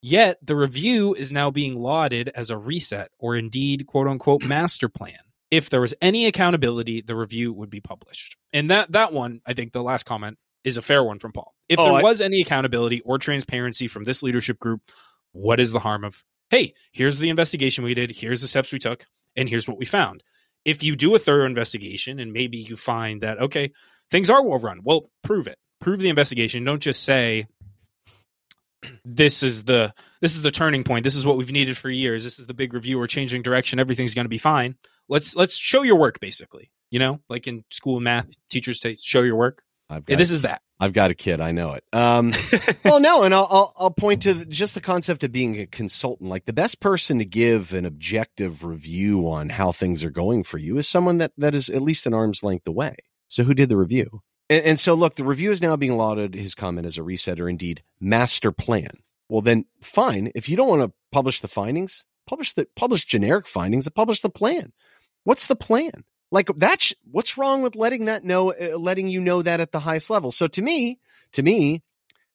Yet 0.00 0.38
the 0.42 0.56
review 0.56 1.14
is 1.14 1.30
now 1.30 1.52
being 1.52 1.76
lauded 1.76 2.30
as 2.34 2.50
a 2.50 2.58
reset 2.58 3.12
or 3.18 3.36
indeed, 3.36 3.86
quote 3.86 4.08
unquote, 4.08 4.44
master 4.44 4.88
plan. 4.88 5.18
If 5.52 5.70
there 5.70 5.80
was 5.80 5.94
any 6.00 6.26
accountability, 6.26 7.02
the 7.02 7.14
review 7.14 7.52
would 7.52 7.70
be 7.70 7.80
published. 7.80 8.36
And 8.52 8.70
that 8.70 8.90
that 8.92 9.12
one, 9.12 9.40
I 9.46 9.52
think 9.52 9.72
the 9.72 9.82
last 9.82 10.04
comment 10.04 10.38
is 10.64 10.76
a 10.76 10.82
fair 10.82 11.02
one 11.02 11.18
from 11.18 11.32
Paul. 11.32 11.54
If 11.68 11.78
Oh, 11.78 11.84
there 11.84 11.92
I- 11.94 12.02
was 12.02 12.20
any 12.20 12.40
accountability 12.40 13.00
or 13.00 13.18
transparency 13.18 13.88
from 13.88 14.04
this 14.04 14.22
leadership 14.22 14.58
group, 14.58 14.80
what 15.32 15.60
is 15.60 15.72
the 15.72 15.80
harm 15.80 16.04
of, 16.04 16.22
hey, 16.50 16.74
here's 16.92 17.18
the 17.18 17.30
investigation 17.30 17.84
we 17.84 17.94
did, 17.94 18.10
here's 18.16 18.40
the 18.42 18.48
steps 18.48 18.72
we 18.72 18.78
took, 18.78 19.06
and 19.36 19.48
here's 19.48 19.66
what 19.66 19.78
we 19.78 19.84
found. 19.86 20.22
If 20.64 20.82
you 20.82 20.94
do 20.94 21.14
a 21.14 21.18
thorough 21.18 21.46
investigation 21.46 22.18
and 22.20 22.32
maybe 22.32 22.58
you 22.58 22.76
find 22.76 23.22
that, 23.22 23.40
okay, 23.40 23.72
things 24.10 24.30
are 24.30 24.42
well 24.44 24.58
run, 24.58 24.80
well, 24.84 25.10
prove 25.22 25.46
it. 25.46 25.58
Prove 25.80 25.98
the 26.00 26.08
investigation. 26.10 26.62
Don't 26.64 26.80
just 26.82 27.02
say 27.02 27.46
this 29.04 29.42
is 29.42 29.64
the 29.64 29.92
this 30.20 30.34
is 30.34 30.42
the 30.42 30.50
turning 30.50 30.84
point. 30.84 31.04
This 31.04 31.16
is 31.16 31.24
what 31.26 31.36
we've 31.36 31.52
needed 31.52 31.76
for 31.76 31.88
years. 31.90 32.24
This 32.24 32.38
is 32.38 32.46
the 32.46 32.54
big 32.54 32.74
review. 32.74 32.98
We're 32.98 33.06
changing 33.06 33.42
direction. 33.42 33.78
Everything's 33.78 34.14
going 34.14 34.24
to 34.24 34.28
be 34.30 34.38
fine. 34.38 34.76
Let's 35.08 35.34
let's 35.36 35.56
show 35.56 35.82
your 35.82 35.96
work, 35.96 36.20
basically. 36.20 36.70
You 36.90 36.98
know, 36.98 37.20
like 37.28 37.46
in 37.46 37.64
school 37.70 38.00
math, 38.00 38.28
teachers 38.50 38.80
say, 38.80 38.96
"Show 39.00 39.22
your 39.22 39.36
work." 39.36 39.62
I've 39.92 40.04
Yeah, 40.08 40.14
got 40.14 40.18
this 40.18 40.32
is 40.32 40.42
that. 40.42 40.62
I've 40.80 40.92
got 40.92 41.10
a 41.12 41.14
kid. 41.14 41.40
I 41.40 41.52
know 41.52 41.74
it. 41.74 41.84
Um, 41.92 42.32
well, 42.84 42.98
no, 43.00 43.22
and 43.22 43.32
I'll, 43.34 43.46
I'll 43.50 43.74
I'll 43.76 43.90
point 43.90 44.22
to 44.22 44.44
just 44.46 44.74
the 44.74 44.80
concept 44.80 45.22
of 45.22 45.30
being 45.32 45.60
a 45.60 45.66
consultant. 45.66 46.28
Like 46.28 46.44
the 46.46 46.52
best 46.52 46.80
person 46.80 47.18
to 47.18 47.24
give 47.24 47.72
an 47.72 47.86
objective 47.86 48.64
review 48.64 49.28
on 49.28 49.50
how 49.50 49.70
things 49.72 50.02
are 50.02 50.10
going 50.10 50.42
for 50.42 50.58
you 50.58 50.78
is 50.78 50.88
someone 50.88 51.18
that 51.18 51.32
that 51.38 51.54
is 51.54 51.68
at 51.70 51.82
least 51.82 52.06
an 52.06 52.14
arm's 52.14 52.42
length 52.42 52.66
away. 52.66 52.96
So 53.28 53.44
who 53.44 53.54
did 53.54 53.68
the 53.68 53.76
review? 53.76 54.22
And, 54.50 54.64
and 54.64 54.80
so 54.80 54.94
look, 54.94 55.14
the 55.16 55.24
review 55.24 55.52
is 55.52 55.62
now 55.62 55.76
being 55.76 55.96
lauded. 55.96 56.34
His 56.34 56.54
comment 56.56 56.86
as 56.86 56.98
a 56.98 57.02
reset 57.02 57.38
or 57.40 57.48
indeed 57.48 57.82
master 58.00 58.50
plan. 58.50 58.90
Well, 59.28 59.40
then 59.42 59.66
fine. 59.82 60.32
If 60.34 60.48
you 60.48 60.56
don't 60.56 60.68
want 60.68 60.82
to 60.82 60.92
publish 61.12 61.40
the 61.40 61.48
findings, 61.48 62.04
publish 62.26 62.52
the 62.54 62.66
publish 62.76 63.04
generic 63.04 63.46
findings 63.46 63.86
and 63.86 63.94
publish 63.94 64.20
the 64.20 64.30
plan. 64.30 64.72
What's 65.24 65.46
the 65.46 65.56
plan? 65.56 66.04
Like 66.32 66.48
that's 66.56 66.92
what's 67.10 67.38
wrong 67.38 67.62
with 67.62 67.76
letting 67.76 68.06
that 68.06 68.24
know, 68.24 68.52
uh, 68.52 68.76
letting 68.78 69.08
you 69.08 69.20
know 69.20 69.42
that 69.42 69.60
at 69.60 69.70
the 69.70 69.80
highest 69.80 70.10
level. 70.10 70.32
So 70.32 70.48
to 70.48 70.62
me, 70.62 70.98
to 71.34 71.42
me, 71.42 71.82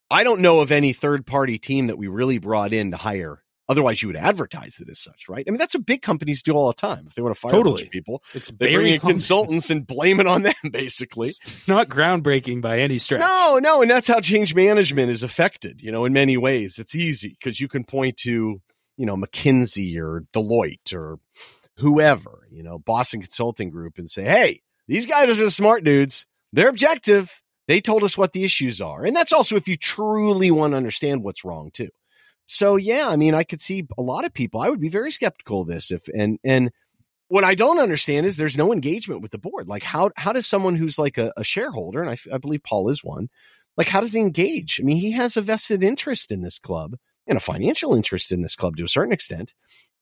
I 0.09 0.23
don't 0.23 0.39
know 0.41 0.61
of 0.61 0.71
any 0.71 0.93
third 0.93 1.25
party 1.25 1.57
team 1.57 1.87
that 1.87 1.97
we 1.97 2.07
really 2.07 2.37
brought 2.37 2.71
in 2.71 2.91
to 2.91 2.97
hire. 2.97 3.43
Otherwise, 3.69 4.01
you 4.01 4.07
would 4.07 4.15
advertise 4.15 4.79
it 4.79 4.87
as 4.89 4.97
such, 4.97 5.27
right? 5.27 5.43
I 5.45 5.51
mean, 5.51 5.57
that's 5.57 5.73
what 5.73 5.85
big 5.85 6.01
companies 6.01 6.41
do 6.41 6.53
all 6.53 6.67
the 6.67 6.73
time. 6.73 7.05
If 7.07 7.15
they 7.15 7.21
want 7.21 7.35
to 7.35 7.41
fire 7.41 7.51
a 7.51 7.55
bunch 7.55 7.65
Totally. 7.65 7.83
of 7.87 7.91
people, 7.91 8.23
It's 8.33 8.49
they 8.49 8.73
bring 8.73 8.93
in 8.93 8.99
consultants 9.01 9.69
and 9.69 9.85
blame 9.85 10.21
it 10.21 10.27
on 10.27 10.43
them, 10.43 10.53
basically. 10.71 11.27
It's 11.27 11.67
not 11.67 11.89
groundbreaking 11.89 12.61
by 12.61 12.79
any 12.79 12.97
stretch. 12.97 13.19
No, 13.19 13.59
no, 13.61 13.81
and 13.81 13.91
that's 13.91 14.07
how 14.07 14.21
change 14.21 14.55
management 14.55 15.09
is 15.09 15.21
affected. 15.21 15.81
You 15.81 15.91
know, 15.91 16.05
in 16.05 16.13
many 16.13 16.37
ways, 16.37 16.79
it's 16.79 16.95
easy 16.95 17.35
because 17.37 17.59
you 17.59 17.67
can 17.67 17.83
point 17.83 18.15
to 18.19 18.61
you 18.95 19.05
know 19.05 19.17
McKinsey 19.17 19.97
or 19.97 20.23
Deloitte 20.33 20.93
or 20.93 21.19
whoever, 21.77 22.47
you 22.51 22.63
know, 22.63 22.79
Boston 22.79 23.21
Consulting 23.21 23.69
Group, 23.69 23.97
and 23.97 24.09
say, 24.09 24.23
hey, 24.23 24.61
these 24.87 25.05
guys 25.05 25.39
are 25.39 25.49
smart 25.49 25.83
dudes. 25.83 26.25
They're 26.53 26.69
objective. 26.69 27.41
They 27.67 27.81
told 27.81 28.03
us 28.03 28.17
what 28.17 28.33
the 28.33 28.43
issues 28.43 28.81
are, 28.81 29.03
and 29.03 29.15
that's 29.15 29.33
also 29.33 29.55
if 29.55 29.67
you 29.67 29.75
truly 29.75 30.51
want 30.51 30.71
to 30.71 30.77
understand 30.77 31.23
what's 31.23 31.43
wrong 31.43 31.69
too. 31.71 31.89
So 32.45 32.77
yeah, 32.77 33.09
I 33.09 33.17
mean, 33.17 33.33
I 33.33 33.43
could 33.43 33.61
see 33.61 33.85
a 33.97 34.01
lot 34.01 34.23
of 34.23 34.33
people. 34.33 34.61
I 34.61 34.69
would 34.69 34.79
be 34.79 34.89
very 34.89 35.11
skeptical 35.11 35.61
of 35.61 35.67
this 35.67 35.91
if 35.91 36.07
and 36.15 36.39
and 36.45 36.71
what 37.27 37.43
I 37.43 37.55
don't 37.55 37.79
understand 37.79 38.25
is 38.25 38.37
there's 38.37 38.57
no 38.57 38.71
engagement 38.71 39.21
with 39.21 39.31
the 39.31 39.37
board. 39.37 39.67
Like 39.67 39.83
how 39.83 40.11
how 40.15 40.31
does 40.31 40.47
someone 40.47 40.77
who's 40.77 40.97
like 40.97 41.17
a, 41.17 41.33
a 41.35 41.43
shareholder, 41.43 42.01
and 42.01 42.09
I, 42.09 42.17
I 42.31 42.37
believe 42.37 42.63
Paul 42.63 42.89
is 42.89 43.03
one, 43.03 43.29
like 43.75 43.87
how 43.87 43.99
does 43.99 44.13
he 44.13 44.19
engage? 44.19 44.79
I 44.81 44.83
mean, 44.83 44.97
he 44.97 45.11
has 45.11 45.35
a 45.35 45.41
vested 45.41 45.83
interest 45.83 46.31
in 46.31 46.41
this 46.41 46.57
club 46.57 46.95
and 47.27 47.37
a 47.37 47.41
financial 47.41 47.93
interest 47.93 48.31
in 48.31 48.41
this 48.41 48.55
club 48.55 48.77
to 48.77 48.85
a 48.85 48.89
certain 48.89 49.11
extent. 49.11 49.53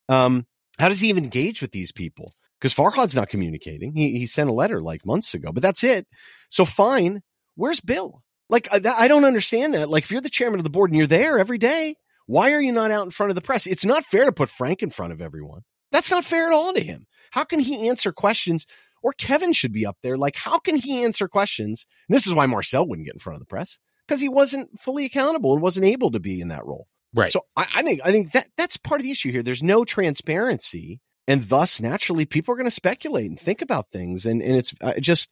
Um, 0.07 0.45
how 0.77 0.89
does 0.89 0.99
he 0.99 1.09
even 1.09 1.23
engage 1.23 1.61
with 1.61 1.71
these 1.71 1.91
people? 1.91 2.33
Because 2.59 2.73
Farhad's 2.73 3.15
not 3.15 3.29
communicating. 3.29 3.93
He 3.93 4.17
he 4.19 4.27
sent 4.27 4.49
a 4.49 4.53
letter 4.53 4.81
like 4.81 5.05
months 5.05 5.33
ago, 5.33 5.51
but 5.51 5.61
that's 5.61 5.83
it. 5.83 6.07
So 6.49 6.65
fine, 6.65 7.21
where's 7.55 7.79
Bill? 7.79 8.23
Like 8.49 8.67
I, 8.71 8.81
I 8.83 9.07
don't 9.07 9.25
understand 9.25 9.73
that. 9.73 9.89
Like 9.89 10.03
if 10.03 10.11
you're 10.11 10.21
the 10.21 10.29
chairman 10.29 10.59
of 10.59 10.63
the 10.63 10.69
board 10.69 10.89
and 10.89 10.97
you're 10.97 11.07
there 11.07 11.39
every 11.39 11.57
day, 11.57 11.95
why 12.27 12.53
are 12.53 12.61
you 12.61 12.71
not 12.71 12.91
out 12.91 13.05
in 13.05 13.11
front 13.11 13.29
of 13.31 13.35
the 13.35 13.41
press? 13.41 13.67
It's 13.67 13.85
not 13.85 14.05
fair 14.05 14.25
to 14.25 14.31
put 14.31 14.49
Frank 14.49 14.81
in 14.81 14.89
front 14.89 15.13
of 15.13 15.21
everyone. 15.21 15.61
That's 15.91 16.11
not 16.11 16.25
fair 16.25 16.47
at 16.47 16.53
all 16.53 16.73
to 16.73 16.81
him. 16.81 17.05
How 17.31 17.43
can 17.43 17.59
he 17.59 17.87
answer 17.87 18.11
questions? 18.11 18.65
Or 19.03 19.13
Kevin 19.13 19.53
should 19.53 19.71
be 19.71 19.85
up 19.85 19.97
there. 20.01 20.17
Like, 20.17 20.35
how 20.35 20.57
can 20.57 20.77
he 20.77 21.03
answer 21.03 21.27
questions? 21.27 21.85
And 22.09 22.15
this 22.15 22.25
is 22.25 22.33
why 22.33 22.47
Marcel 22.47 22.87
wouldn't 22.87 23.05
get 23.05 23.13
in 23.13 23.19
front 23.19 23.35
of 23.35 23.39
the 23.39 23.45
press 23.45 23.77
because 24.07 24.19
he 24.19 24.29
wasn't 24.29 24.79
fully 24.79 25.05
accountable 25.05 25.53
and 25.53 25.61
wasn't 25.61 25.85
able 25.85 26.11
to 26.11 26.19
be 26.19 26.41
in 26.41 26.47
that 26.47 26.65
role. 26.65 26.87
Right. 27.15 27.31
So 27.31 27.45
I, 27.55 27.65
I 27.75 27.81
think 27.83 28.01
I 28.03 28.11
think 28.11 28.33
that 28.33 28.49
that's 28.57 28.77
part 28.77 28.99
of 29.01 29.05
the 29.05 29.11
issue 29.11 29.31
here. 29.31 29.41
There's 29.43 29.63
no 29.63 29.85
transparency, 29.85 30.99
and 31.27 31.47
thus 31.47 31.79
naturally 31.81 32.25
people 32.25 32.53
are 32.53 32.57
going 32.57 32.65
to 32.65 32.71
speculate 32.71 33.29
and 33.29 33.39
think 33.39 33.61
about 33.61 33.89
things. 33.91 34.25
And 34.25 34.41
and 34.41 34.55
it's 34.55 34.73
uh, 34.81 34.93
just 34.99 35.29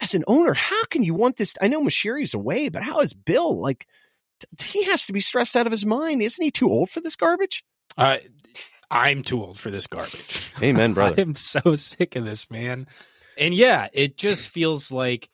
as 0.00 0.14
an 0.14 0.24
owner, 0.26 0.54
how 0.54 0.84
can 0.86 1.02
you 1.02 1.14
want 1.14 1.36
this? 1.36 1.54
I 1.60 1.68
know 1.68 1.82
Moshiri's 1.82 2.34
away, 2.34 2.68
but 2.68 2.82
how 2.82 3.00
is 3.00 3.12
Bill 3.14 3.58
like? 3.60 3.86
t- 4.58 4.66
He 4.80 4.84
has 4.84 5.06
to 5.06 5.12
be 5.12 5.20
stressed 5.20 5.56
out 5.56 5.66
of 5.66 5.70
his 5.72 5.86
mind. 5.86 6.22
Isn't 6.22 6.42
he 6.44 6.50
too 6.50 6.68
old 6.70 6.90
for 6.90 7.00
this 7.00 7.16
garbage? 7.16 7.64
Uh, 7.96 8.18
I'm 8.90 9.22
too 9.22 9.42
old 9.42 9.58
for 9.58 9.70
this 9.70 9.86
garbage. 9.86 10.52
Amen, 10.62 10.92
brother. 10.94 11.20
I'm 11.22 11.34
so 11.34 11.74
sick 11.74 12.14
of 12.14 12.24
this, 12.24 12.50
man. 12.50 12.86
And 13.38 13.52
yeah, 13.54 13.88
it 13.92 14.16
just 14.18 14.50
feels 14.50 14.92
like 14.92 15.28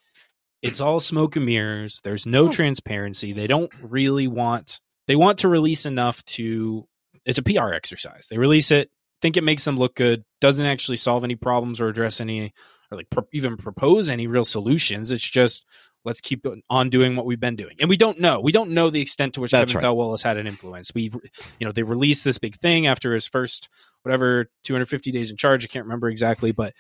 it's 0.63 0.81
all 0.81 1.01
smoke 1.01 1.35
and 1.37 1.45
mirrors. 1.45 2.01
There's 2.05 2.25
no 2.25 2.47
Oh. 2.49 2.53
transparency. 2.53 3.33
They 3.33 3.47
don't 3.49 3.71
really 3.83 4.29
want 4.29 4.81
they 5.07 5.17
want 5.17 5.39
to 5.39 5.49
release 5.49 5.87
enough 5.87 6.25
to 6.25 6.87
it's 7.25 7.39
a 7.39 7.43
PR 7.43 7.73
exercise. 7.73 8.29
They 8.31 8.39
release 8.39 8.71
it, 8.71 8.91
think 9.21 9.37
it 9.37 9.45
makes 9.45 9.65
them 9.65 9.79
look 9.79 9.95
good, 9.95 10.25
doesn't 10.41 10.67
actually 10.67 10.97
solve 10.97 11.25
any 11.25 11.37
problems 11.37 11.81
or 11.81 11.89
address 11.89 12.21
any 12.21 12.53
or 12.91 12.97
like 12.97 13.11
pro- 13.11 13.29
even 13.33 13.57
propose 13.57 14.11
any 14.11 14.27
real 14.27 14.45
solutions. 14.45 15.13
It's 15.13 15.29
just 15.29 15.65
let's 16.05 16.21
keep 16.21 16.45
on 16.69 16.91
doing 16.91 17.15
what 17.15 17.27
we've 17.27 17.41
been 17.41 17.57
doing. 17.57 17.77
And 17.81 17.89
we 17.89 17.97
don't 17.97 18.19
know. 18.19 18.41
We 18.41 18.51
don't 18.53 18.73
know 18.73 18.91
the 18.91 19.01
extent 19.01 19.35
to 19.35 19.41
which 19.41 19.53
That's 19.53 19.73
Kevin 19.73 19.85
right. 19.85 19.95
Thelwell 19.95 20.11
has 20.13 20.23
had 20.23 20.37
an 20.37 20.47
influence. 20.47 20.93
We 20.95 21.13
you 21.59 21.67
know, 21.67 21.73
they 21.73 21.85
released 21.85 22.25
this 22.25 22.39
big 22.39 22.57
thing 22.57 22.87
after 22.87 23.15
his 23.15 23.27
first 23.27 23.69
whatever 24.03 24.51
250 24.65 25.13
days 25.13 25.31
in 25.31 25.37
charge. 25.37 25.65
I 25.65 25.69
can't 25.69 25.85
remember 25.85 26.09
exactly, 26.09 26.53
but 26.53 26.75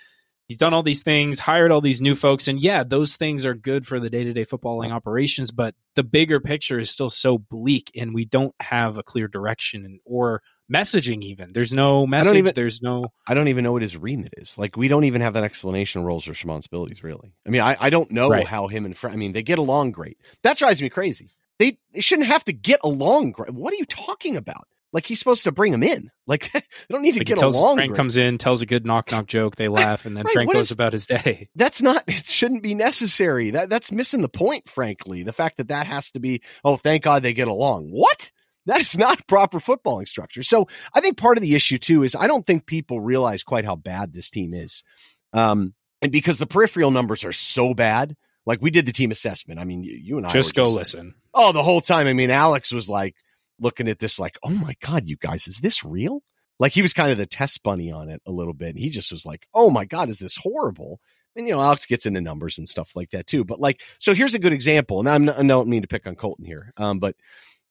he's 0.52 0.58
done 0.58 0.74
all 0.74 0.82
these 0.82 1.02
things, 1.02 1.38
hired 1.38 1.70
all 1.70 1.80
these 1.80 2.02
new 2.02 2.14
folks, 2.14 2.46
and 2.46 2.60
yeah, 2.62 2.84
those 2.84 3.16
things 3.16 3.46
are 3.46 3.54
good 3.54 3.86
for 3.86 3.98
the 3.98 4.10
day 4.10 4.22
to 4.22 4.32
day 4.34 4.44
footballing 4.44 4.92
operations. 4.92 5.50
But 5.50 5.74
the 5.94 6.02
bigger 6.04 6.40
picture 6.40 6.78
is 6.78 6.90
still 6.90 7.08
so 7.08 7.38
bleak, 7.38 7.90
and 7.96 8.12
we 8.14 8.26
don't 8.26 8.54
have 8.60 8.98
a 8.98 9.02
clear 9.02 9.28
direction 9.28 9.98
or 10.04 10.42
messaging. 10.70 11.22
Even 11.22 11.52
there's 11.54 11.72
no 11.72 12.06
message. 12.06 12.34
even- 12.36 12.52
there's 12.54 12.82
no 12.82 13.06
I 13.26 13.32
don't 13.34 13.48
even 13.48 13.64
know 13.64 13.72
what 13.72 13.82
his 13.82 13.96
remit 13.96 14.34
is. 14.36 14.58
Like, 14.58 14.76
we 14.76 14.88
don't 14.88 15.04
even 15.04 15.22
have 15.22 15.34
that 15.34 15.44
explanation 15.44 16.00
of 16.00 16.06
roles 16.06 16.28
or 16.28 16.32
responsibilities, 16.32 17.02
really. 17.02 17.32
I 17.46 17.50
mean, 17.50 17.62
I, 17.62 17.76
I 17.80 17.88
don't 17.90 18.10
know 18.10 18.28
Right. 18.28 18.46
how 18.46 18.68
him 18.68 18.84
and 18.84 18.94
I 19.04 19.16
mean, 19.16 19.32
they 19.32 19.42
get 19.42 19.58
along 19.58 19.92
great. 19.92 20.18
That 20.42 20.58
drives 20.58 20.82
me 20.82 20.90
crazy. 20.90 21.30
They, 21.58 21.78
they 21.94 22.00
shouldn't 22.00 22.26
have 22.28 22.44
to 22.44 22.52
get 22.52 22.80
along 22.82 23.32
great. 23.32 23.50
What 23.50 23.72
are 23.72 23.76
you 23.76 23.84
talking 23.86 24.36
about? 24.36 24.66
Like, 24.92 25.06
he's 25.06 25.18
supposed 25.18 25.44
to 25.44 25.52
bring 25.52 25.72
him 25.72 25.82
in. 25.82 26.10
Like, 26.26 26.52
they 26.52 26.62
don't 26.90 27.02
need 27.02 27.12
to 27.12 27.20
like 27.20 27.26
get 27.26 27.38
tells 27.38 27.56
along 27.56 27.76
Frank 27.76 27.94
comes 27.94 28.16
in, 28.16 28.38
tells 28.38 28.62
a 28.62 28.66
good 28.66 28.84
knock 28.84 29.10
knock 29.10 29.26
joke, 29.26 29.56
they 29.56 29.68
laugh, 29.68 30.04
and 30.04 30.16
then 30.16 30.24
Right, 30.24 30.34
Frank 30.34 30.52
goes 30.52 30.66
is- 30.66 30.70
about 30.70 30.92
his 30.92 31.06
day. 31.06 31.48
That's 31.56 31.80
not, 31.80 32.04
it 32.06 32.26
shouldn't 32.26 32.62
be 32.62 32.74
necessary. 32.74 33.50
That 33.50 33.70
That's 33.70 33.90
missing 33.90 34.22
the 34.22 34.28
point, 34.28 34.68
frankly. 34.68 35.22
The 35.22 35.32
fact 35.32 35.56
that 35.56 35.68
that 35.68 35.86
has 35.86 36.10
to 36.12 36.20
be, 36.20 36.42
oh, 36.64 36.76
thank 36.76 37.04
God 37.04 37.22
they 37.22 37.32
get 37.32 37.48
along. 37.48 37.88
What? 37.90 38.30
That 38.66 38.80
is 38.80 38.96
not 38.96 39.26
proper 39.26 39.58
footballing 39.60 40.08
structure. 40.08 40.42
So 40.42 40.68
I 40.94 41.00
think 41.00 41.16
part 41.16 41.38
of 41.38 41.42
the 41.42 41.54
issue 41.54 41.78
too 41.78 42.02
is 42.02 42.14
I 42.14 42.26
don't 42.26 42.46
think 42.46 42.66
people 42.66 43.00
realize 43.00 43.42
quite 43.42 43.64
how 43.64 43.76
bad 43.76 44.12
this 44.12 44.30
team 44.30 44.54
is. 44.54 44.84
Um, 45.32 45.74
and 46.00 46.12
because 46.12 46.38
the 46.38 46.46
peripheral 46.46 46.90
numbers 46.90 47.24
are 47.24 47.32
so 47.32 47.74
bad, 47.74 48.16
like 48.44 48.60
we 48.60 48.70
did 48.70 48.86
the 48.86 48.92
team 48.92 49.10
assessment. 49.10 49.60
I 49.60 49.64
mean, 49.64 49.82
you, 49.82 49.98
you 50.00 50.16
and 50.18 50.26
I 50.26 50.30
Just 50.30 50.54
go 50.54 50.64
listen. 50.64 51.14
Oh, 51.32 51.52
the 51.52 51.62
whole 51.62 51.80
time. 51.80 52.06
I 52.06 52.12
mean, 52.12 52.30
Alex 52.30 52.72
was 52.72 52.88
like 52.88 53.14
looking 53.62 53.88
at 53.88 53.98
this, 53.98 54.18
like, 54.18 54.38
oh 54.42 54.50
my 54.50 54.74
God, 54.80 55.06
you 55.06 55.16
guys, 55.16 55.46
is 55.46 55.58
this 55.58 55.84
real? 55.84 56.22
Like 56.58 56.72
he 56.72 56.82
was 56.82 56.92
kind 56.92 57.10
of 57.10 57.18
the 57.18 57.26
test 57.26 57.62
bunny 57.62 57.90
on 57.90 58.08
it 58.08 58.20
a 58.26 58.32
little 58.32 58.54
bit. 58.54 58.76
He 58.76 58.90
just 58.90 59.10
was 59.10 59.24
like, 59.24 59.46
oh 59.54 59.70
my 59.70 59.84
God, 59.84 60.08
is 60.08 60.18
this 60.18 60.36
horrible? 60.36 61.00
And, 61.34 61.48
you 61.48 61.54
know, 61.54 61.62
Alex 61.62 61.86
gets 61.86 62.04
into 62.04 62.20
numbers 62.20 62.58
and 62.58 62.68
stuff 62.68 62.94
like 62.94 63.10
that 63.10 63.26
too. 63.26 63.44
But 63.44 63.58
like, 63.58 63.80
so 63.98 64.14
here's 64.14 64.34
a 64.34 64.38
good 64.38 64.52
example. 64.52 65.00
And 65.00 65.08
I'm 65.08 65.24
not, 65.24 65.38
I 65.38 65.42
don't 65.42 65.68
mean 65.68 65.82
to 65.82 65.88
pick 65.88 66.06
on 66.06 66.14
Colton 66.14 66.44
here, 66.44 66.72
um, 66.76 66.98
but 66.98 67.16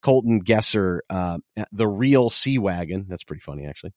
Colton 0.02 0.44
Gesser, 0.44 1.00
uh, 1.10 1.38
the 1.72 1.88
real 1.88 2.30
Sea 2.30 2.58
Wagon. 2.58 3.06
That's 3.08 3.24
pretty 3.24 3.42
funny, 3.42 3.68
actually. 3.68 3.94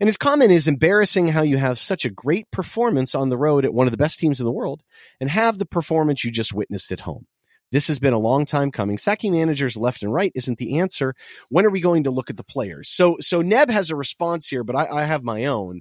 And 0.00 0.08
his 0.08 0.16
comment 0.16 0.50
is 0.50 0.66
embarrassing 0.66 1.28
how 1.28 1.42
you 1.42 1.58
have 1.58 1.78
such 1.78 2.04
a 2.04 2.10
great 2.10 2.50
performance 2.50 3.14
on 3.14 3.28
the 3.28 3.38
road 3.38 3.64
at 3.64 3.72
one 3.72 3.86
of 3.86 3.92
the 3.92 3.96
best 3.96 4.18
teams 4.18 4.40
in 4.40 4.46
the 4.46 4.50
world 4.50 4.82
and 5.20 5.30
have 5.30 5.58
the 5.58 5.66
performance 5.66 6.24
you 6.24 6.32
just 6.32 6.52
witnessed 6.52 6.90
at 6.90 7.02
home. 7.02 7.26
This 7.72 7.88
has 7.88 7.98
been 7.98 8.12
a 8.12 8.18
long 8.18 8.44
time 8.44 8.70
coming. 8.70 8.98
Sacking 8.98 9.32
managers 9.32 9.76
left 9.76 10.02
and 10.02 10.12
right 10.12 10.30
isn't 10.34 10.58
the 10.58 10.78
answer. 10.78 11.14
When 11.48 11.66
are 11.66 11.70
we 11.70 11.80
going 11.80 12.04
to 12.04 12.10
look 12.10 12.30
at 12.30 12.36
the 12.36 12.44
players? 12.44 12.88
So, 12.88 13.16
so 13.20 13.40
Neb 13.42 13.70
has 13.70 13.90
a 13.90 13.96
response 13.96 14.46
here, 14.46 14.62
but 14.62 14.76
I, 14.76 14.86
I 14.86 15.04
have 15.04 15.24
my 15.24 15.46
own. 15.46 15.80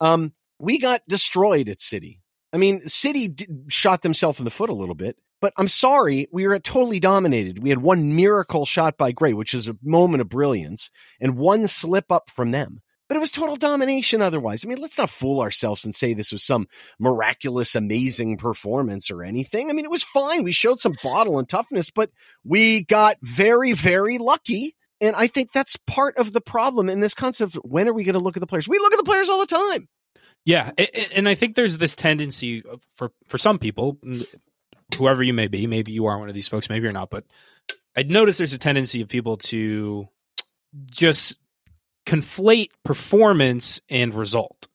Um, 0.00 0.32
we 0.58 0.78
got 0.78 1.02
destroyed 1.08 1.68
at 1.68 1.80
City. 1.80 2.20
I 2.52 2.58
mean, 2.58 2.88
City 2.88 3.28
d- 3.28 3.48
shot 3.68 4.02
themselves 4.02 4.38
in 4.38 4.44
the 4.44 4.50
foot 4.50 4.70
a 4.70 4.74
little 4.74 4.94
bit, 4.94 5.16
but 5.40 5.52
I'm 5.58 5.68
sorry, 5.68 6.28
we 6.32 6.46
were 6.46 6.58
totally 6.60 7.00
dominated. 7.00 7.62
We 7.62 7.70
had 7.70 7.82
one 7.82 8.14
miracle 8.14 8.64
shot 8.64 8.96
by 8.96 9.10
Gray, 9.10 9.32
which 9.32 9.54
is 9.54 9.66
a 9.66 9.76
moment 9.82 10.20
of 10.20 10.28
brilliance, 10.28 10.90
and 11.20 11.36
one 11.36 11.66
slip 11.66 12.12
up 12.12 12.30
from 12.30 12.52
them. 12.52 12.80
But 13.12 13.18
it 13.18 13.20
was 13.20 13.30
total 13.30 13.56
domination 13.56 14.22
otherwise. 14.22 14.64
I 14.64 14.68
mean, 14.68 14.80
let's 14.80 14.96
not 14.96 15.10
fool 15.10 15.42
ourselves 15.42 15.84
and 15.84 15.94
say 15.94 16.14
this 16.14 16.32
was 16.32 16.42
some 16.42 16.66
miraculous, 16.98 17.74
amazing 17.74 18.38
performance 18.38 19.10
or 19.10 19.22
anything. 19.22 19.68
I 19.68 19.74
mean, 19.74 19.84
it 19.84 19.90
was 19.90 20.02
fine. 20.02 20.44
We 20.44 20.52
showed 20.52 20.80
some 20.80 20.94
bottle 21.02 21.38
and 21.38 21.46
toughness, 21.46 21.90
but 21.90 22.08
we 22.42 22.84
got 22.84 23.18
very, 23.20 23.74
very 23.74 24.16
lucky. 24.16 24.76
And 25.02 25.14
I 25.14 25.26
think 25.26 25.52
that's 25.52 25.76
part 25.86 26.16
of 26.16 26.32
the 26.32 26.40
problem 26.40 26.88
in 26.88 27.00
this 27.00 27.12
concept. 27.12 27.56
When 27.56 27.86
are 27.86 27.92
we 27.92 28.04
going 28.04 28.14
to 28.14 28.18
look 28.18 28.38
at 28.38 28.40
the 28.40 28.46
players? 28.46 28.66
We 28.66 28.78
look 28.78 28.94
at 28.94 28.98
the 28.98 29.04
players 29.04 29.28
all 29.28 29.40
the 29.40 29.46
time. 29.46 29.90
Yeah, 30.46 30.70
and 31.14 31.28
I 31.28 31.34
think 31.34 31.54
there's 31.54 31.76
this 31.76 31.94
tendency 31.94 32.62
for 32.94 33.12
for 33.28 33.36
some 33.36 33.58
people, 33.58 33.98
whoever 34.96 35.22
you 35.22 35.34
may 35.34 35.48
be, 35.48 35.66
maybe 35.66 35.92
you 35.92 36.06
are 36.06 36.18
one 36.18 36.30
of 36.30 36.34
these 36.34 36.48
folks, 36.48 36.70
maybe 36.70 36.84
you're 36.84 36.92
not, 36.92 37.10
but 37.10 37.26
I'd 37.94 38.10
notice 38.10 38.38
there's 38.38 38.54
a 38.54 38.58
tendency 38.58 39.02
of 39.02 39.08
people 39.08 39.36
to 39.36 40.08
just 40.86 41.36
conflate 42.06 42.70
performance 42.84 43.80
and 43.88 44.14
result. 44.14 44.68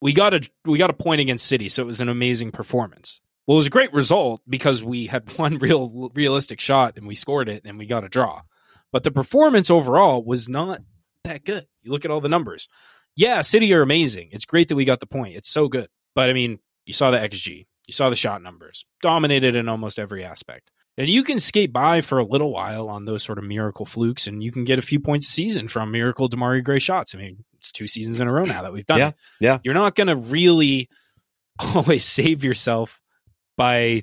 We 0.00 0.12
got 0.12 0.34
a 0.34 0.48
we 0.64 0.78
got 0.78 0.90
a 0.90 0.94
point 0.94 1.20
against 1.20 1.46
City, 1.46 1.68
so 1.68 1.82
it 1.82 1.86
was 1.86 2.00
an 2.00 2.08
amazing 2.08 2.52
performance. 2.52 3.20
Well, 3.46 3.56
it 3.56 3.58
was 3.58 3.66
a 3.66 3.70
great 3.70 3.92
result 3.92 4.42
because 4.48 4.82
we 4.82 5.06
had 5.06 5.30
one 5.38 5.58
real 5.58 6.10
realistic 6.14 6.60
shot 6.60 6.96
and 6.96 7.06
we 7.06 7.14
scored 7.14 7.48
it 7.48 7.62
and 7.64 7.78
we 7.78 7.86
got 7.86 8.04
a 8.04 8.08
draw. 8.08 8.42
But 8.92 9.02
the 9.02 9.10
performance 9.10 9.70
overall 9.70 10.24
was 10.24 10.48
not 10.48 10.80
that 11.24 11.44
good. 11.44 11.66
You 11.82 11.90
look 11.90 12.04
at 12.04 12.10
all 12.10 12.20
the 12.20 12.28
numbers. 12.28 12.68
Yeah, 13.16 13.42
City 13.42 13.72
are 13.72 13.82
amazing. 13.82 14.28
It's 14.32 14.44
great 14.44 14.68
that 14.68 14.76
we 14.76 14.84
got 14.84 15.00
the 15.00 15.06
point. 15.06 15.36
It's 15.36 15.48
so 15.48 15.68
good. 15.68 15.88
But 16.14 16.30
I 16.30 16.32
mean, 16.32 16.58
you 16.84 16.92
saw 16.92 17.10
the 17.10 17.18
XG, 17.18 17.66
you 17.86 17.92
saw 17.92 18.10
the 18.10 18.16
shot 18.16 18.42
numbers, 18.42 18.84
dominated 19.00 19.56
in 19.56 19.68
almost 19.68 19.98
every 19.98 20.24
aspect. 20.24 20.70
And 20.96 21.08
you 21.08 21.24
can 21.24 21.40
skate 21.40 21.72
by 21.72 22.02
for 22.02 22.18
a 22.18 22.24
little 22.24 22.52
while 22.52 22.88
on 22.88 23.04
those 23.04 23.22
sort 23.24 23.38
of 23.38 23.44
miracle 23.44 23.84
flukes, 23.84 24.26
and 24.28 24.42
you 24.42 24.52
can 24.52 24.64
get 24.64 24.78
a 24.78 24.82
few 24.82 25.00
points 25.00 25.26
a 25.28 25.32
season 25.32 25.66
from 25.66 25.90
miracle 25.90 26.28
Demarai 26.28 26.62
Gray 26.62 26.78
shots. 26.78 27.14
I 27.14 27.18
mean, 27.18 27.44
it's 27.58 27.72
two 27.72 27.86
seasons 27.88 28.20
in 28.20 28.28
a 28.28 28.32
row 28.32 28.44
now 28.44 28.62
that 28.62 28.72
we've 28.72 28.86
done 28.86 28.98
Yeah, 28.98 29.08
it. 29.08 29.14
yeah. 29.40 29.58
You're 29.64 29.74
not 29.74 29.96
going 29.96 30.06
to 30.06 30.16
really 30.16 30.88
always 31.74 32.04
save 32.04 32.44
yourself 32.44 33.00
by 33.56 34.02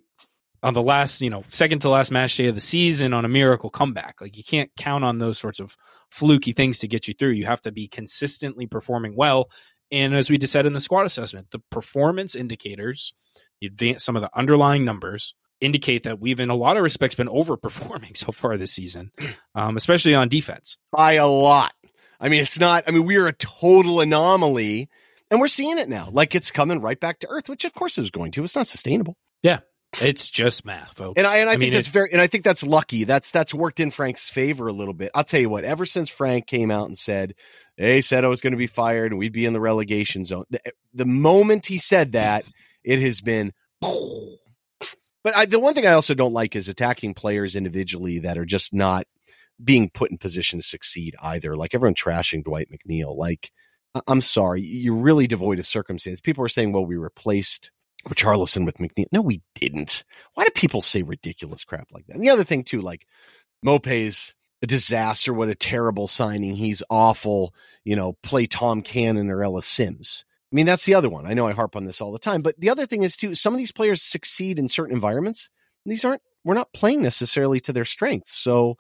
on 0.64 0.74
the 0.74 0.82
last, 0.82 1.22
you 1.22 1.30
know, 1.30 1.44
second 1.50 1.80
to 1.80 1.90
last 1.90 2.12
match 2.12 2.36
day 2.38 2.46
of 2.48 2.56
the 2.56 2.62
season 2.62 3.14
on 3.14 3.26
a 3.26 3.30
miracle 3.30 3.70
comeback. 3.70 4.22
Like 4.22 4.38
you 4.38 4.44
can't 4.44 4.70
count 4.78 5.04
on 5.04 5.18
those 5.18 5.40
sorts 5.40 5.60
of 5.60 5.76
fluky 6.12 6.54
things 6.54 6.80
to 6.80 6.88
get 6.88 7.08
you 7.08 7.14
through. 7.14 7.32
You 7.32 7.46
have 7.46 7.62
to 7.64 7.72
be 7.72 7.88
consistently 7.88 8.68
performing 8.68 9.16
well. 9.16 9.50
And 9.92 10.14
as 10.14 10.30
we 10.30 10.38
just 10.38 10.54
said 10.54 10.66
in 10.66 10.74
the 10.74 10.80
squad 10.80 11.06
assessment, 11.06 11.48
the 11.52 11.60
performance 11.72 12.36
indicators, 12.36 13.14
the 13.60 13.68
advance, 13.68 14.04
some 14.06 14.16
of 14.16 14.22
the 14.22 14.30
underlying 14.38 14.86
numbers 14.86 15.34
indicate 15.62 16.04
that 16.04 16.20
we've, 16.20 16.40
in 16.40 16.50
a 16.50 16.56
lot 16.56 16.78
of 16.78 16.84
respects, 16.84 17.16
been 17.16 17.28
overperforming 17.28 18.18
so 18.18 18.32
far 18.32 18.58
this 18.58 18.74
season, 18.74 19.12
um, 19.56 19.78
especially 19.78 20.16
on 20.16 20.28
defense. 20.28 20.78
By 20.92 21.14
a 21.14 21.28
lot. 21.28 21.74
I 22.20 22.30
mean, 22.30 22.42
it's 22.42 22.60
not, 22.60 22.84
I 22.88 22.92
mean, 22.92 23.06
we're 23.06 23.28
a 23.28 23.34
total 23.34 24.02
anomaly 24.02 24.90
and 25.32 25.40
we're 25.40 25.48
seeing 25.48 25.80
it 25.80 25.90
now. 25.90 26.10
Like 26.12 26.36
it's 26.36 26.52
coming 26.52 26.82
right 26.82 27.00
back 27.00 27.20
to 27.20 27.28
earth, 27.30 27.50
which 27.50 27.66
of 27.66 27.74
course 27.74 27.98
it 27.98 28.02
was 28.02 28.12
going 28.12 28.32
to. 28.34 28.44
It's 28.44 28.56
not 28.56 28.68
sustainable. 28.68 29.18
Yeah. 29.42 29.60
It's 30.00 30.30
just 30.30 30.66
math, 30.66 30.96
folks. 30.96 31.18
And 31.18 31.28
I 31.28 31.38
and 31.38 31.50
I, 31.50 31.54
I 31.54 31.56
think 31.56 31.72
mean, 31.72 31.74
that's 31.74 31.88
it, 31.88 31.92
very 31.92 32.12
and 32.14 32.22
I 32.22 32.28
think 32.28 32.46
that's 32.46 32.64
lucky. 32.64 33.04
That's 33.04 33.32
that's 33.32 33.54
worked 33.54 33.82
in 33.82 33.92
Frank's 33.92 34.30
favor 34.30 34.68
a 34.68 34.74
little 34.74 34.94
bit. 34.94 35.12
I'll 35.14 35.26
tell 35.26 35.42
you 35.42 35.50
what, 35.50 35.66
ever 35.66 35.86
since 35.86 36.10
Frank 36.10 36.48
came 36.48 36.72
out 36.72 36.86
and 36.86 36.98
said, 36.98 37.36
they 37.78 38.00
said 38.00 38.24
I 38.24 38.30
was 38.30 38.40
going 38.40 38.52
to 38.52 38.58
be 38.58 38.68
fired 38.68 39.12
and 39.12 39.20
we'd 39.20 39.34
be 39.34 39.46
in 39.46 39.52
the 39.52 39.60
relegation 39.60 40.24
zone. 40.24 40.46
The, 40.50 40.62
the 40.94 41.06
moment 41.06 41.66
he 41.66 41.78
said 41.78 42.14
that, 42.14 42.46
it 42.86 43.02
has 43.02 43.20
been 43.20 43.52
but 45.24 45.36
I, 45.36 45.46
the 45.46 45.60
one 45.60 45.74
thing 45.74 45.86
I 45.86 45.94
also 45.94 46.14
don't 46.14 46.34
like 46.34 46.56
is 46.56 46.68
attacking 46.68 47.14
players 47.14 47.56
individually 47.56 48.20
that 48.20 48.38
are 48.38 48.46
just 48.46 48.74
not 48.74 49.08
being 49.64 49.90
put 49.90 50.12
in 50.12 50.18
position 50.18 50.60
to 50.60 50.66
succeed 50.66 51.16
either. 51.22 51.56
Like 51.56 51.76
everyone 51.76 51.96
trashing 51.96 52.44
Dwight 52.44 52.70
McNeil. 52.72 53.16
Like, 53.16 53.52
I'm 54.08 54.22
sorry, 54.22 54.62
you're 54.62 54.96
really 54.96 55.28
devoid 55.28 55.60
of 55.60 55.66
circumstance. 55.66 56.22
People 56.22 56.44
are 56.44 56.50
saying, 56.50 56.72
well, 56.72 56.86
we 56.86 56.96
replaced 56.96 57.72
Richarlison 58.08 58.66
with 58.66 58.78
McNeil. 58.78 59.08
No, 59.12 59.22
we 59.22 59.42
didn't. 59.56 60.04
Why 60.34 60.46
do 60.46 60.52
people 60.52 60.82
say 60.82 61.02
ridiculous 61.04 61.64
crap 61.64 61.90
like 61.92 62.08
that? 62.08 62.16
And 62.16 62.24
the 62.24 62.30
other 62.30 62.44
thing 62.44 62.64
too, 62.64 62.82
like 62.82 63.06
Maupay's 63.64 64.34
a 64.62 64.68
disaster. 64.68 65.34
What 65.34 65.50
a 65.50 65.56
terrible 65.56 66.08
signing. 66.08 66.56
He's 66.56 66.84
awful. 66.90 67.54
You 67.84 67.96
know, 67.96 68.14
play 68.24 68.48
Tom 68.48 68.82
Cannon 68.82 69.30
or 69.30 69.44
Ellis 69.44 69.68
Simms. 69.68 70.26
I 70.52 70.56
mean, 70.56 70.66
that's 70.66 70.86
the 70.86 70.96
other 70.96 71.10
one. 71.10 71.26
I 71.26 71.34
know 71.34 71.48
I 71.48 71.54
harp 71.54 71.76
on 71.76 71.86
this 71.86 72.02
all 72.02 72.12
the 72.12 72.20
time, 72.20 72.42
but 72.42 72.60
the 72.60 72.70
other 72.70 72.86
thing 72.86 73.04
is 73.04 73.16
too, 73.16 73.36
some 73.36 73.54
of 73.54 73.58
these 73.58 73.72
players 73.72 74.02
succeed 74.02 74.60
in 74.60 74.68
certain 74.68 74.94
environments. 74.94 75.50
These 75.86 76.04
aren't, 76.04 76.22
we're 76.44 76.56
not 76.56 76.74
playing 76.74 77.02
necessarily 77.02 77.60
to 77.62 77.74
their 77.74 77.86
strengths. 77.86 78.38
So, 78.38 78.76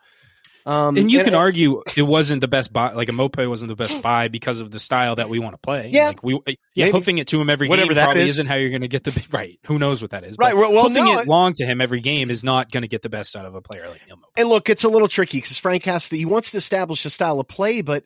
um, 0.65 0.97
and 0.97 1.09
you 1.09 1.19
and, 1.19 1.26
can 1.26 1.34
and, 1.34 1.41
argue 1.41 1.82
it 1.95 2.03
wasn't 2.03 2.41
the 2.41 2.47
best 2.47 2.72
buy, 2.72 2.91
like 2.91 3.09
a 3.09 3.13
Maupay 3.13 3.49
wasn't 3.49 3.69
the 3.69 3.76
best 3.76 4.01
buy 4.01 4.28
because 4.28 4.59
of 4.59 4.69
the 4.69 4.80
style 4.80 5.15
that 5.15 5.30
we 5.30 5.39
want 5.39 5.53
to 5.53 5.57
play. 5.57 5.89
Yeah, 5.91 6.07
like 6.07 6.24
we, 6.24 6.39
yeah, 6.45 6.86
maybe. 6.86 6.91
hoofing 6.91 7.17
it 7.17 7.28
to 7.30 7.41
him 7.41 7.49
every 7.49 7.67
Whatever 7.67 7.93
game 7.93 8.03
probably 8.03 8.22
is. 8.24 8.36
isn't 8.36 8.47
how 8.47 8.55
you're 8.55 8.69
going 8.69 8.82
to 8.82 8.88
get 8.88 9.03
the 9.03 9.28
right. 9.32 9.59
Who 9.65 9.80
knows 9.80 10.01
what 10.01 10.11
that 10.11 10.24
is? 10.24 10.38
Right. 10.38 10.53
But 10.53 10.72
well, 10.72 10.84
hoofing 10.84 11.05
no, 11.05 11.19
it 11.19 11.28
long 11.28 11.53
to 11.53 11.65
him 11.65 11.82
every 11.82 11.99
game 11.99 12.30
is 12.30 12.43
not 12.43 12.69
going 12.69 12.84
to 12.84 12.88
get 12.88 13.01
the 13.01 13.09
best 13.09 13.36
out 13.36 13.45
of 13.45 13.55
a 13.55 13.61
player 13.61 13.88
like 13.89 14.05
Neal 14.05 14.17
Maupay. 14.17 14.38
And 14.38 14.49
look, 14.49 14.69
it's 14.69 14.84
a 14.84 14.89
little 14.89 15.07
tricky 15.07 15.38
because 15.38 15.57
Frank 15.57 15.86
has 15.86 16.09
to. 16.09 16.17
He 16.17 16.26
wants 16.26 16.51
to 16.51 16.57
establish 16.57 17.05
a 17.05 17.09
style 17.09 17.39
of 17.39 17.47
play, 17.47 17.82
but 17.82 18.03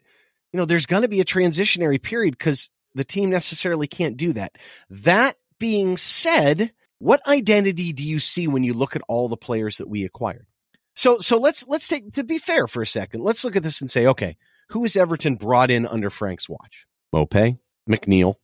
you 0.53 0.59
know, 0.59 0.65
there's 0.65 0.85
going 0.85 1.01
to 1.01 1.09
be 1.09 1.19
a 1.19 1.25
transitionary 1.25 2.01
period 2.01 2.37
because 2.37 2.69
the 2.95 3.03
team 3.03 3.29
necessarily 3.29 3.87
can't 3.87 4.17
do 4.17 4.33
that. 4.33 4.57
That 4.89 5.37
being 5.59 5.97
said, 5.97 6.71
what 6.99 7.27
identity 7.27 7.93
do 7.93 8.03
you 8.03 8.19
see 8.19 8.47
when 8.47 8.63
you 8.63 8.73
look 8.73 8.95
at 8.95 9.01
all 9.07 9.27
the 9.27 9.37
players 9.37 9.77
that 9.77 9.89
we 9.89 10.05
acquired? 10.05 10.47
So 10.95 11.19
so 11.19 11.37
let's 11.37 11.67
let's 11.67 11.87
take 11.87 12.13
to 12.13 12.23
be 12.23 12.37
fair 12.37 12.67
for 12.67 12.81
a 12.81 12.87
second. 12.87 13.21
Let's 13.21 13.43
look 13.43 13.55
at 13.55 13.63
this 13.63 13.81
and 13.81 13.91
say, 13.91 14.07
okay, 14.07 14.37
who 14.69 14.85
is 14.85 14.95
Everton 14.95 15.35
brought 15.35 15.69
in 15.69 15.85
under 15.85 16.09
Frank's 16.09 16.47
watch? 16.47 16.87
Maupay, 17.13 17.59
McNeil, 17.89 18.35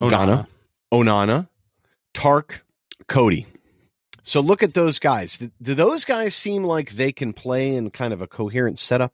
Gana, 0.00 0.48
Onana, 0.92 1.48
Tark, 2.14 2.64
Coady. 3.08 3.46
So 4.22 4.40
look 4.40 4.62
at 4.62 4.74
those 4.74 4.98
guys. 4.98 5.38
Do, 5.38 5.50
do, 5.60 5.74
those 5.74 6.04
guys 6.04 6.34
seem 6.34 6.64
like 6.64 6.92
they 6.92 7.12
can 7.12 7.32
play 7.32 7.74
in 7.74 7.90
kind 7.90 8.12
of 8.12 8.22
a 8.22 8.26
coherent 8.26 8.78
setup? 8.78 9.12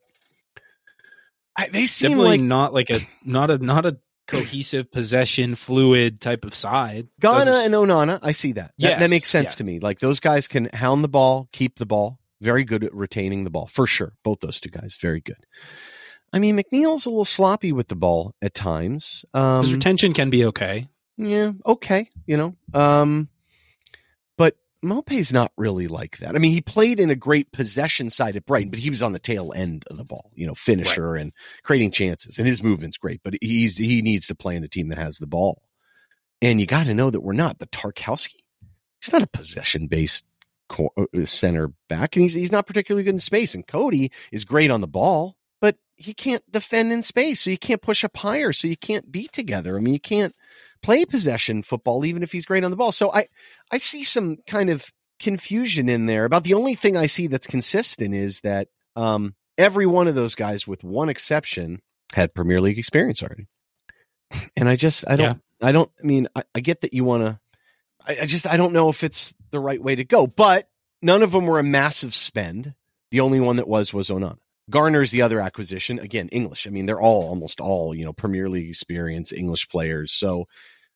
I, 1.56 1.68
they 1.68 1.86
seem 1.86 2.10
Definitely 2.10 2.38
like 2.38 2.46
not 2.46 2.74
like 2.74 2.90
a 2.90 3.00
not 3.24 3.50
a 3.50 3.58
not 3.58 3.86
a 3.86 3.98
cohesive 4.28 4.92
possession 4.92 5.56
fluid 5.56 6.20
type 6.20 6.44
of 6.44 6.54
side. 6.54 7.08
Gana 7.18 7.62
and 7.64 7.74
Onana, 7.74 8.20
I 8.22 8.32
see 8.32 8.52
that. 8.52 8.72
That, 8.78 9.00
that 9.00 9.10
makes 9.10 9.28
sense 9.28 9.46
yes. 9.46 9.54
to 9.56 9.64
me. 9.64 9.80
Like 9.80 9.98
those 9.98 10.20
guys 10.20 10.46
can 10.46 10.68
hound 10.72 11.02
the 11.02 11.08
ball, 11.08 11.48
keep 11.50 11.78
the 11.78 11.86
ball, 11.86 12.20
very 12.40 12.62
good 12.62 12.84
at 12.84 12.94
retaining 12.94 13.42
the 13.42 13.50
ball 13.50 13.66
for 13.66 13.86
sure. 13.86 14.12
Both 14.22 14.40
those 14.40 14.60
two 14.60 14.70
guys, 14.70 14.96
very 15.00 15.20
good. 15.20 15.44
I 16.32 16.38
mean, 16.38 16.56
McNeil's 16.56 17.06
a 17.06 17.10
little 17.10 17.24
sloppy 17.24 17.72
with 17.72 17.88
the 17.88 17.96
ball 17.96 18.34
at 18.42 18.54
times. 18.54 19.24
Um, 19.32 19.62
His 19.62 19.72
retention 19.72 20.12
can 20.12 20.30
be 20.30 20.44
okay. 20.46 20.88
Yeah, 21.16 21.52
okay. 21.66 22.08
You 22.26 22.36
know, 22.36 22.56
um, 22.74 23.28
Maupay's 24.84 25.32
not 25.32 25.50
really 25.56 25.88
like 25.88 26.18
that. 26.18 26.36
I 26.36 26.38
mean, 26.38 26.52
he 26.52 26.60
played 26.60 27.00
in 27.00 27.10
a 27.10 27.16
great 27.16 27.50
possession 27.50 28.10
side 28.10 28.36
at 28.36 28.46
Brighton, 28.46 28.70
but 28.70 28.78
he 28.78 28.90
was 28.90 29.02
on 29.02 29.12
the 29.12 29.18
tail 29.18 29.52
end 29.54 29.84
of 29.90 29.96
the 29.96 30.04
ball. 30.04 30.30
You 30.34 30.46
know, 30.46 30.54
finisher 30.54 31.12
right. 31.12 31.22
and 31.22 31.32
creating 31.64 31.90
chances, 31.90 32.38
and 32.38 32.46
his 32.46 32.62
movement's 32.62 32.96
great. 32.96 33.20
But 33.24 33.34
he's 33.40 33.76
he 33.76 34.02
needs 34.02 34.28
to 34.28 34.34
play 34.34 34.54
in 34.54 34.64
a 34.64 34.68
team 34.68 34.88
that 34.88 34.98
has 34.98 35.18
the 35.18 35.26
ball. 35.26 35.62
And 36.40 36.60
you 36.60 36.66
got 36.66 36.86
to 36.86 36.94
know 36.94 37.10
that 37.10 37.22
we're 37.22 37.32
not. 37.32 37.58
But 37.58 37.72
Tarkowski, 37.72 38.36
he's 39.00 39.12
not 39.12 39.22
a 39.22 39.26
possession 39.26 39.88
based 39.88 40.24
uh, 40.70 41.06
center 41.24 41.72
back, 41.88 42.14
and 42.14 42.22
he's 42.22 42.34
he's 42.34 42.52
not 42.52 42.66
particularly 42.66 43.02
good 43.02 43.14
in 43.14 43.20
space. 43.20 43.54
And 43.54 43.66
Coady 43.66 44.12
is 44.30 44.44
great 44.44 44.70
on 44.70 44.80
the 44.80 44.86
ball, 44.86 45.36
but 45.60 45.76
he 45.96 46.14
can't 46.14 46.44
defend 46.52 46.92
in 46.92 47.02
space, 47.02 47.40
so 47.40 47.50
you 47.50 47.58
can't 47.58 47.82
push 47.82 48.04
up 48.04 48.16
higher, 48.16 48.52
so 48.52 48.68
you 48.68 48.76
can't 48.76 49.10
be 49.10 49.26
together. 49.26 49.76
I 49.76 49.80
mean, 49.80 49.94
you 49.94 50.00
can't 50.00 50.34
play 50.82 51.04
possession 51.04 51.62
football 51.62 52.04
even 52.04 52.22
if 52.22 52.32
he's 52.32 52.46
great 52.46 52.64
on 52.64 52.70
the 52.70 52.76
ball. 52.76 52.92
So 52.92 53.12
I 53.12 53.28
I 53.70 53.78
see 53.78 54.04
some 54.04 54.38
kind 54.46 54.70
of 54.70 54.92
confusion 55.18 55.88
in 55.88 56.06
there. 56.06 56.24
About 56.24 56.44
the 56.44 56.54
only 56.54 56.74
thing 56.74 56.96
I 56.96 57.06
see 57.06 57.26
that's 57.26 57.46
consistent 57.46 58.14
is 58.14 58.40
that 58.40 58.68
um, 58.96 59.34
every 59.56 59.86
one 59.86 60.08
of 60.08 60.14
those 60.14 60.34
guys, 60.34 60.66
with 60.66 60.84
one 60.84 61.08
exception, 61.08 61.80
had 62.14 62.34
Premier 62.34 62.60
League 62.60 62.78
experience 62.78 63.22
already. 63.22 63.46
And 64.56 64.68
I 64.68 64.76
just 64.76 65.04
I 65.08 65.16
don't 65.16 65.40
yeah. 65.60 65.68
I 65.68 65.72
don't 65.72 65.90
I 66.02 66.06
mean 66.06 66.28
I, 66.36 66.42
I 66.54 66.60
get 66.60 66.82
that 66.82 66.92
you 66.92 67.04
want 67.04 67.24
to 67.24 67.40
I, 68.06 68.22
I 68.22 68.26
just 68.26 68.46
I 68.46 68.56
don't 68.56 68.72
know 68.72 68.88
if 68.88 69.02
it's 69.02 69.34
the 69.50 69.60
right 69.60 69.82
way 69.82 69.96
to 69.96 70.04
go. 70.04 70.26
But 70.26 70.68
none 71.02 71.22
of 71.22 71.32
them 71.32 71.46
were 71.46 71.58
a 71.58 71.64
massive 71.64 72.14
spend. 72.14 72.74
The 73.10 73.20
only 73.20 73.40
one 73.40 73.56
that 73.56 73.68
was 73.68 73.94
was 73.94 74.08
Onana. 74.08 74.38
Garner's 74.70 75.10
the 75.10 75.22
other 75.22 75.40
acquisition. 75.40 75.98
Again, 75.98 76.28
English. 76.28 76.66
I 76.66 76.70
mean, 76.70 76.86
they're 76.86 77.00
all 77.00 77.28
almost 77.28 77.60
all, 77.60 77.94
you 77.94 78.04
know, 78.04 78.12
Premier 78.12 78.48
League 78.48 78.68
experience 78.68 79.32
English 79.32 79.68
players. 79.68 80.12
So 80.12 80.46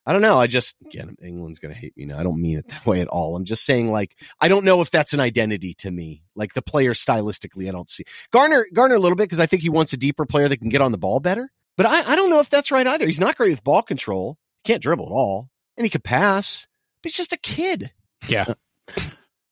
I 0.04 0.12
don't 0.12 0.22
know. 0.22 0.38
I 0.38 0.46
just 0.46 0.76
again, 0.84 1.16
England's 1.22 1.58
gonna 1.58 1.74
hate 1.74 1.96
me 1.96 2.06
now. 2.06 2.18
I 2.18 2.22
don't 2.22 2.40
mean 2.40 2.58
it 2.58 2.68
that 2.68 2.86
way 2.86 3.00
at 3.00 3.08
all. 3.08 3.36
I'm 3.36 3.44
just 3.44 3.64
saying, 3.64 3.90
like, 3.90 4.16
I 4.40 4.48
don't 4.48 4.64
know 4.64 4.80
if 4.80 4.90
that's 4.90 5.12
an 5.12 5.20
identity 5.20 5.74
to 5.78 5.90
me. 5.90 6.22
Like 6.34 6.54
the 6.54 6.62
player 6.62 6.92
stylistically, 6.92 7.68
I 7.68 7.72
don't 7.72 7.90
see 7.90 8.04
Garner 8.32 8.66
Garner 8.72 8.96
a 8.96 9.00
little 9.00 9.16
bit 9.16 9.24
because 9.24 9.40
I 9.40 9.46
think 9.46 9.62
he 9.62 9.70
wants 9.70 9.92
a 9.92 9.96
deeper 9.98 10.26
player 10.26 10.48
that 10.48 10.58
can 10.58 10.68
get 10.68 10.80
on 10.80 10.92
the 10.92 10.98
ball 10.98 11.20
better. 11.20 11.50
But 11.76 11.86
I, 11.86 12.12
I 12.12 12.16
don't 12.16 12.30
know 12.30 12.40
if 12.40 12.50
that's 12.50 12.70
right 12.70 12.86
either. 12.86 13.06
He's 13.06 13.20
not 13.20 13.36
great 13.36 13.50
with 13.50 13.64
ball 13.64 13.82
control. 13.82 14.36
He 14.62 14.72
can't 14.72 14.82
dribble 14.82 15.06
at 15.06 15.12
all. 15.12 15.48
And 15.78 15.86
he 15.86 15.90
could 15.90 16.04
pass 16.04 16.66
but 17.02 17.10
he's 17.10 17.16
just 17.16 17.32
a 17.32 17.36
kid. 17.36 17.92
Yeah. 18.28 18.46
Uh, 18.48 19.00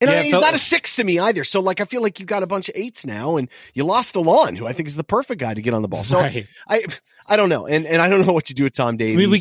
And 0.01 0.11
yeah, 0.11 0.17
I 0.17 0.23
mean, 0.23 0.33
he's 0.33 0.41
not 0.41 0.55
a 0.55 0.59
six 0.59 0.97
to 0.97 1.05
me 1.05 1.19
either. 1.19 1.45
So, 1.45 1.61
like, 1.61 1.81
I 1.81 1.85
feel 1.85 2.01
like 2.01 2.21
you 2.21 2.27
got 2.27 2.43
a 2.43 2.47
bunch 2.47 2.69
of 2.69 2.77
eights 2.77 3.05
now, 3.05 3.37
and 3.37 3.49
you 3.75 3.85
lost 3.85 4.17
Alon, 4.17 4.57
who 4.57 4.67
I 4.67 4.73
think 4.73 4.89
is 4.89 4.97
the 4.97 5.05
perfect 5.05 5.41
guy 5.41 5.53
to 5.53 5.61
get 5.61 5.75
on 5.75 5.83
the 5.83 5.89
ball. 5.89 6.05
So, 6.05 6.21
right. 6.21 6.47
I, 6.69 6.85
I 7.27 7.37
don't 7.37 7.49
know, 7.49 7.67
and 7.67 7.87
and 7.87 8.01
I 8.01 8.09
don't 8.09 8.27
know 8.27 8.33
what 8.33 8.49
you 8.49 8.55
do 8.55 8.65
with 8.65 8.73
Tom 8.73 8.97
Davies. 8.97 9.15
I 9.15 9.19
mean, 9.19 9.31
we, 9.31 9.41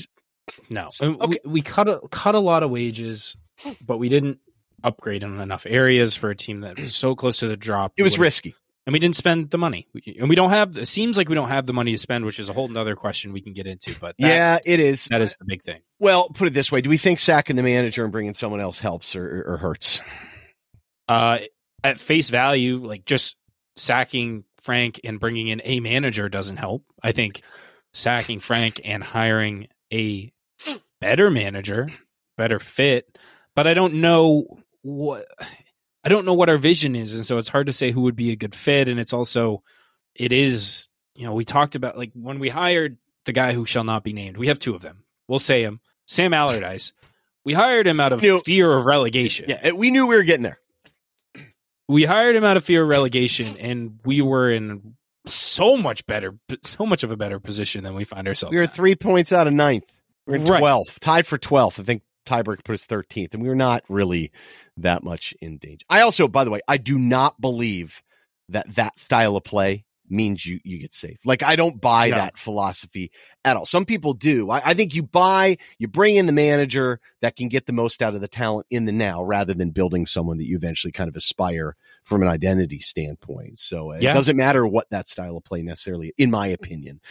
no, 0.70 0.90
so, 0.92 1.14
okay. 1.14 1.40
we, 1.46 1.52
we 1.52 1.62
cut 1.62 1.88
a 1.88 2.02
cut 2.12 2.36
a 2.36 2.40
lot 2.40 2.64
of 2.64 2.72
wages, 2.72 3.38
but 3.86 3.98
we 3.98 4.10
didn't 4.10 4.40
upgrade 4.84 5.24
in 5.24 5.40
enough 5.40 5.66
areas 5.68 6.16
for 6.16 6.30
a 6.30 6.36
team 6.36 6.62
that 6.62 6.80
was 6.80 6.96
so 6.96 7.16
close 7.16 7.38
to 7.40 7.48
the 7.48 7.58
drop. 7.58 7.94
It 7.98 8.04
was 8.04 8.20
risky 8.20 8.56
and 8.90 8.94
we 8.94 8.98
didn't 9.00 9.18
spend 9.18 9.52
the 9.52 9.58
money. 9.60 9.88
And 10.20 10.30
we 10.30 10.36
don't 10.36 10.50
have. 10.50 10.76
It 10.76 10.88
seems 10.88 11.16
like 11.16 11.30
we 11.30 11.36
don't 11.36 11.50
have 11.50 11.68
the 11.68 11.74
money 11.74 11.92
to 11.92 11.98
spend, 12.00 12.26
which 12.26 12.40
is 12.40 12.50
a 12.50 12.54
whole 12.54 12.76
other 12.76 12.96
question 12.96 13.34
we 13.34 13.42
can 13.42 13.54
get 13.54 13.68
into. 13.68 13.94
But 14.00 14.16
that, 14.18 14.28
yeah, 14.28 14.58
it 14.66 14.80
is. 14.80 15.06
That 15.06 15.22
is 15.22 15.36
the 15.38 15.46
big 15.46 15.64
thing. 15.64 15.82
Well, 16.00 16.30
put 16.30 16.48
it 16.48 16.56
this 16.56 16.72
way: 16.72 16.82
Do 16.82 16.90
we 16.90 16.98
think 16.98 17.20
sacking 17.20 17.56
the 17.56 17.62
manager 17.62 18.04
and 18.04 18.12
bringing 18.12 18.34
someone 18.34 18.62
else 18.62 18.80
helps 18.80 19.16
or, 19.16 19.44
or 19.46 19.58
hurts? 19.58 20.02
Uh, 21.10 21.40
at 21.84 22.00
face 22.00 22.30
value, 22.30 22.86
like 22.86 23.04
just 23.04 23.36
sacking 23.76 24.44
Frank 24.62 25.00
and 25.04 25.20
bringing 25.20 25.48
in 25.48 25.62
a 25.64 25.80
manager 25.80 26.30
doesn't 26.30 26.58
help. 26.58 26.84
I 27.02 27.14
think 27.14 27.42
sacking 27.94 28.40
Frank 28.40 28.82
and 28.84 29.04
hiring 29.04 29.68
a 29.92 30.32
better 31.02 31.32
manager, 31.32 31.90
better 32.38 32.60
fit. 32.60 33.18
But 33.56 33.66
I 33.66 33.74
don't 33.74 33.96
know 33.96 34.60
what 34.82 35.26
I 36.04 36.10
don't 36.10 36.26
know 36.26 36.36
what 36.36 36.50
our 36.50 36.58
vision 36.58 36.96
is, 36.96 37.16
and 37.16 37.26
so 37.26 37.38
it's 37.38 37.50
hard 37.50 37.68
to 37.68 37.74
say 37.74 37.92
who 37.92 38.02
would 38.02 38.16
be 38.16 38.32
a 38.32 38.36
good 38.36 38.56
fit. 38.56 38.88
And 38.88 39.00
it's 39.00 39.14
also, 39.14 39.64
it 40.16 40.32
is, 40.32 40.88
you 41.16 41.26
know, 41.26 41.34
we 41.34 41.44
talked 41.44 41.76
about 41.76 41.98
like 41.98 42.12
when 42.14 42.40
we 42.40 42.50
hired 42.50 42.98
the 43.26 43.34
guy 43.34 43.54
who 43.54 43.66
shall 43.66 43.84
not 43.84 44.04
be 44.04 44.14
named. 44.14 44.38
We 44.38 44.48
have 44.48 44.60
two 44.60 44.76
of 44.76 44.82
them. 44.82 45.04
We'll 45.28 45.40
say 45.40 45.64
him, 45.64 45.82
Sam 46.06 46.34
Allardyce. 46.34 46.94
We 47.44 47.54
hired 47.54 47.88
him 47.88 48.00
out 48.00 48.14
of 48.14 48.24
you 48.24 48.34
know, 48.34 48.40
fear 48.40 48.72
of 48.72 48.86
relegation. 48.86 49.46
Yeah, 49.50 49.72
we 49.72 49.92
knew 49.92 50.08
we 50.08 50.16
were 50.16 50.24
getting 50.24 50.44
there. 50.44 50.60
We 51.90 52.06
hired 52.06 52.36
him 52.36 52.44
out 52.44 52.56
of 52.56 52.64
fear 52.64 52.84
of 52.84 52.88
relegation, 52.88 53.58
and 53.58 54.00
we 54.06 54.22
were 54.22 54.52
in 54.52 54.96
so 55.26 55.76
much 55.76 56.06
better, 56.06 56.38
so 56.64 56.86
much 56.86 57.04
of 57.04 57.12
a 57.12 57.18
better 57.18 57.40
position 57.40 57.84
than 57.84 57.96
we 57.96 58.04
find 58.04 58.28
ourselves. 58.28 58.54
We 58.54 58.60
were 58.60 58.66
at. 58.66 58.76
three 58.76 58.96
points 58.96 59.34
out 59.34 59.48
of 59.48 59.54
ninth. 59.54 60.00
We're 60.28 60.36
in 60.36 60.46
right. 60.46 60.62
12th, 60.62 61.00
tied 61.00 61.26
for 61.26 61.40
12th. 61.40 61.80
I 61.80 61.84
think 61.84 62.04
tiebreaker 62.28 62.64
put 62.64 62.76
us 62.76 62.86
13th, 62.86 63.34
and 63.34 63.42
we 63.42 63.50
were 63.50 63.56
not 63.56 63.84
really 63.90 64.32
that 64.78 65.04
much 65.04 65.34
in 65.42 65.58
danger. 65.58 65.84
I 65.90 66.02
also, 66.02 66.28
by 66.28 66.44
the 66.44 66.52
way, 66.52 66.62
I 66.68 66.78
do 66.78 66.98
not 66.98 67.42
believe 67.42 68.04
that 68.50 68.76
that 68.76 69.00
style 69.00 69.36
of 69.36 69.44
play 69.44 69.86
means 70.10 70.46
you 70.46 70.60
you 70.64 70.80
get 70.80 70.94
safe. 70.94 71.18
Like 71.26 71.44
I 71.44 71.56
don't 71.56 71.80
buy 71.80 72.10
No. 72.10 72.16
that 72.18 72.38
philosophy 72.38 73.12
at 73.46 73.56
all. 73.58 73.66
Some 73.66 73.86
people 73.86 74.14
do. 74.14 74.50
I, 74.50 74.62
I 74.66 74.74
think 74.74 74.94
you 74.96 75.04
buy, 75.04 75.58
you 75.78 75.88
bring 75.88 76.16
in 76.16 76.26
the 76.26 76.32
manager 76.32 77.00
that 77.22 77.36
can 77.36 77.48
get 77.48 77.66
the 77.66 77.74
most 77.74 78.02
out 78.02 78.16
of 78.16 78.22
the 78.22 78.28
talent 78.28 78.68
in 78.70 78.86
the 78.86 78.92
now, 78.92 79.24
rather 79.24 79.54
than 79.54 79.72
building 79.72 80.06
someone 80.06 80.38
that 80.38 80.46
you 80.46 80.56
eventually 80.58 80.92
kind 80.92 81.08
of 81.08 81.16
aspire 81.16 81.76
from 82.04 82.22
an 82.22 82.28
identity 82.28 82.80
standpoint. 82.80 83.60
So 83.60 83.92
it 83.92 84.02
Yeah. 84.02 84.14
doesn't 84.14 84.36
matter 84.38 84.66
what 84.68 84.90
that 84.90 85.08
style 85.10 85.38
of 85.38 85.44
play 85.44 85.62
necessarily, 85.62 86.14
in 86.18 86.32
my 86.32 86.48
opinion. 86.48 87.02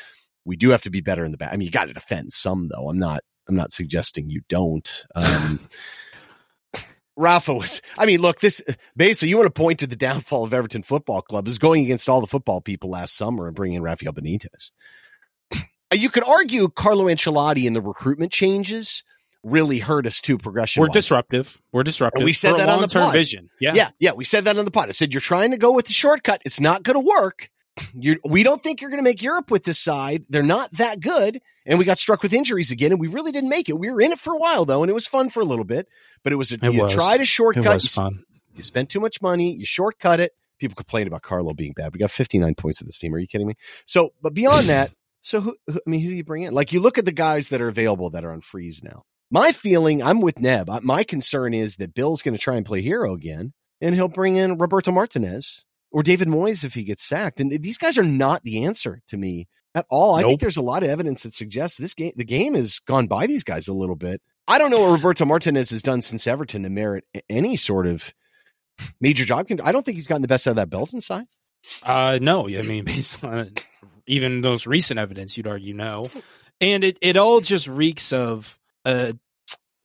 We 0.44 0.56
do 0.56 0.70
have 0.70 0.82
to 0.82 0.90
be 0.90 1.00
better 1.00 1.24
in 1.24 1.32
the 1.32 1.38
back. 1.38 1.52
I 1.52 1.56
mean, 1.56 1.66
you 1.66 1.72
got 1.72 1.86
to 1.86 1.92
defend 1.92 2.32
some 2.32 2.68
though. 2.68 2.88
I'm 2.88 2.98
not. 2.98 3.22
I'm 3.48 3.56
not 3.56 3.72
suggesting 3.72 4.28
you 4.28 4.42
don't. 4.48 5.04
Um, 5.14 5.58
Rafa 7.18 7.52
was. 7.52 7.82
I 7.98 8.06
mean, 8.06 8.20
look, 8.20 8.40
this 8.40 8.62
basically 8.96 9.28
you 9.28 9.36
want 9.36 9.46
to 9.46 9.50
point 9.50 9.80
to 9.80 9.86
the 9.86 9.96
downfall 9.96 10.44
of 10.44 10.54
Everton 10.54 10.82
Football 10.82 11.20
Club 11.20 11.48
is 11.48 11.58
going 11.58 11.84
against 11.84 12.08
all 12.08 12.20
the 12.20 12.26
football 12.26 12.60
people 12.60 12.90
last 12.90 13.16
summer 13.16 13.46
and 13.46 13.56
bringing 13.56 13.76
in 13.78 13.82
Rafael 13.82 14.12
Benitez. 14.12 14.70
You 15.92 16.10
could 16.10 16.24
argue 16.24 16.68
Carlo 16.68 17.06
Ancelotti 17.06 17.66
and 17.66 17.74
the 17.74 17.80
recruitment 17.80 18.30
changes 18.30 19.04
really 19.42 19.78
hurt 19.78 20.06
us 20.06 20.20
too. 20.20 20.38
Progression. 20.38 20.80
We're 20.80 20.88
disruptive. 20.88 21.60
We're 21.72 21.82
disruptive. 21.82 22.20
And 22.20 22.24
we 22.24 22.32
said 22.32 22.56
that 22.58 22.68
on 22.68 22.82
the 22.82 22.88
pod. 22.88 23.12
vision. 23.12 23.50
Yeah. 23.60 23.72
Yeah, 23.74 23.90
yeah, 23.98 24.12
we 24.12 24.24
said 24.24 24.44
that 24.44 24.58
on 24.58 24.64
the 24.64 24.70
pod. 24.70 24.88
I 24.88 24.92
said 24.92 25.12
you're 25.12 25.20
trying 25.20 25.50
to 25.52 25.56
go 25.56 25.72
with 25.72 25.86
the 25.86 25.92
shortcut. 25.92 26.42
It's 26.44 26.60
not 26.60 26.82
going 26.82 26.94
to 26.94 27.00
work. 27.00 27.50
You, 27.94 28.18
we 28.24 28.42
don't 28.42 28.62
think 28.62 28.80
you're 28.80 28.90
going 28.90 28.98
to 28.98 29.04
make 29.04 29.22
Europe 29.22 29.50
with 29.50 29.64
this 29.64 29.78
side. 29.78 30.24
They're 30.28 30.42
not 30.42 30.70
that 30.72 31.00
good, 31.00 31.40
and 31.66 31.78
we 31.78 31.84
got 31.84 31.98
struck 31.98 32.22
with 32.22 32.32
injuries 32.32 32.70
again, 32.70 32.92
and 32.92 33.00
we 33.00 33.08
really 33.08 33.32
didn't 33.32 33.50
make 33.50 33.68
it. 33.68 33.78
We 33.78 33.90
were 33.90 34.00
in 34.00 34.12
it 34.12 34.20
for 34.20 34.32
a 34.34 34.38
while 34.38 34.64
though, 34.64 34.82
and 34.82 34.90
it 34.90 34.94
was 34.94 35.06
fun 35.06 35.30
for 35.30 35.40
a 35.40 35.44
little 35.44 35.64
bit. 35.64 35.88
But 36.24 36.32
it 36.32 36.36
was 36.36 36.52
a 36.52 36.56
It 36.56 36.72
you 36.74 36.82
was. 36.82 36.92
tried 36.94 37.20
a 37.20 37.22
It 37.22 37.28
shortcut. 37.28 37.64
was 37.74 37.84
you, 37.84 37.88
fun. 37.90 38.24
you 38.54 38.62
spent 38.62 38.88
too 38.90 39.00
much 39.00 39.20
money. 39.22 39.54
You 39.54 39.66
shortcut 39.66 40.20
it. 40.20 40.32
People 40.58 40.74
complain 40.74 41.06
about 41.06 41.22
Carlo 41.22 41.54
being 41.54 41.72
bad. 41.72 41.92
We 41.92 41.98
got 42.00 42.10
59 42.10 42.54
points 42.56 42.80
of 42.80 42.86
this 42.86 42.98
team. 42.98 43.14
Are 43.14 43.18
you 43.18 43.28
kidding 43.28 43.46
me? 43.46 43.54
So, 43.86 44.12
but 44.22 44.34
beyond 44.34 44.68
that, 44.70 44.92
so 45.20 45.40
who, 45.40 45.56
who? 45.66 45.74
I 45.86 45.90
mean, 45.90 46.00
who 46.00 46.10
do 46.10 46.16
you 46.16 46.24
bring 46.24 46.42
in? 46.42 46.54
Like 46.54 46.72
you 46.72 46.80
look 46.80 46.98
at 46.98 47.04
the 47.04 47.12
guys 47.12 47.48
that 47.50 47.60
are 47.60 47.68
available 47.68 48.10
that 48.10 48.24
are 48.24 48.32
on 48.32 48.40
freeze 48.40 48.82
now. 48.82 49.04
My 49.30 49.52
feeling, 49.52 50.02
I'm 50.02 50.20
with 50.20 50.38
Neb. 50.40 50.70
My 50.82 51.04
concern 51.04 51.52
is 51.52 51.76
that 51.76 51.92
Bill's 51.94 52.22
going 52.22 52.34
to 52.34 52.40
try 52.40 52.56
and 52.56 52.64
play 52.64 52.80
hero 52.80 53.12
again, 53.12 53.52
and 53.80 53.94
he'll 53.94 54.08
bring 54.08 54.36
in 54.36 54.56
Roberto 54.56 54.90
Martinez 54.90 55.66
or 55.90 56.02
David 56.02 56.28
Moyes 56.28 56.64
if 56.64 56.74
he 56.74 56.84
gets 56.84 57.04
sacked. 57.04 57.40
And 57.40 57.50
these 57.50 57.78
guys 57.78 57.98
are 57.98 58.04
not 58.04 58.42
the 58.42 58.64
answer 58.64 59.02
to 59.08 59.16
me 59.16 59.48
at 59.74 59.86
all. 59.88 60.14
I 60.14 60.22
think 60.22 60.40
there's 60.40 60.56
a 60.56 60.62
lot 60.62 60.82
of 60.82 60.90
evidence 60.90 61.22
that 61.22 61.34
suggests 61.34 61.78
this 61.78 61.94
game, 61.94 62.12
the 62.16 62.24
game 62.24 62.54
has 62.54 62.78
gone 62.80 63.06
by 63.06 63.26
these 63.26 63.44
guys 63.44 63.68
a 63.68 63.72
little 63.74 63.96
bit. 63.96 64.20
I 64.46 64.58
don't 64.58 64.70
know 64.70 64.80
what 64.80 64.92
Roberto 64.92 65.24
Martinez 65.24 65.70
has 65.70 65.82
done 65.82 66.02
since 66.02 66.26
Everton 66.26 66.62
to 66.62 66.70
merit 66.70 67.04
any 67.28 67.56
sort 67.56 67.86
of 67.86 68.14
major 69.00 69.24
job. 69.24 69.46
I 69.62 69.72
don't 69.72 69.84
think 69.84 69.96
he's 69.96 70.06
gotten 70.06 70.22
the 70.22 70.28
best 70.28 70.46
out 70.46 70.52
of 70.52 70.56
that 70.56 70.70
Belton 70.70 71.00
side. 71.00 71.26
Uh, 71.82 72.18
no, 72.20 72.48
I 72.48 72.62
mean, 72.62 72.84
based 72.86 73.22
on 73.22 73.52
even 74.06 74.40
those 74.40 74.66
recent 74.66 74.98
evidence, 74.98 75.36
you'd 75.36 75.46
argue 75.46 75.74
no. 75.74 76.10
And 76.60 76.82
it, 76.82 76.98
it 77.02 77.16
all 77.16 77.40
just 77.40 77.68
reeks 77.68 78.12
of 78.12 78.58
uh, 78.84 79.12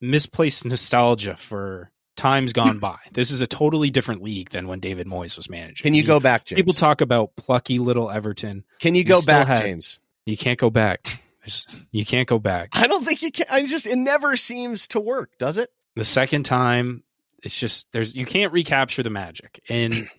misplaced 0.02 0.66
nostalgia 0.66 1.36
for 1.36 1.92
times 2.16 2.54
gone 2.54 2.80
by. 2.80 2.98
This 3.12 3.32
is 3.32 3.42
a 3.42 3.48
totally 3.48 3.90
different 3.90 4.22
league 4.22 4.50
than 4.50 4.68
when 4.68 4.80
David 4.80 5.08
Moyes 5.08 5.38
was 5.38 5.50
managing. 5.50 5.84
Can 5.84 5.94
you 5.94 6.04
go 6.04 6.20
back, 6.20 6.46
James? 6.46 6.58
People 6.58 6.74
talk 6.74 7.02
about 7.02 7.36
plucky 7.36 7.80
little 7.80 8.10
Everton. 8.10 8.64
Can 8.80 8.96
you 8.96 9.04
go 9.04 9.22
back, 9.22 9.48
had- 9.48 9.62
James? 9.62 10.00
You 10.26 10.38
can't 10.38 10.60
go 10.60 10.70
back. 10.70 11.20
You 11.92 12.06
can't 12.06 12.28
go 12.28 12.40
back. 12.40 12.70
I 12.74 12.88
don't 12.88 13.04
think 13.04 13.22
you 13.22 13.32
can. 13.32 13.46
I 13.52 13.66
just 13.66 13.86
it 13.86 13.98
never 13.98 14.38
seems 14.38 14.88
to 14.90 15.00
work, 15.00 15.32
does 15.40 15.58
it? 15.58 15.70
The 15.96 16.06
second 16.06 16.44
time, 16.44 17.04
it's 17.44 17.60
just 17.60 17.92
there's 17.92 18.16
you 18.16 18.26
can't 18.26 18.54
recapture 18.54 19.04
the 19.04 19.10
magic. 19.10 19.62
And 19.68 20.10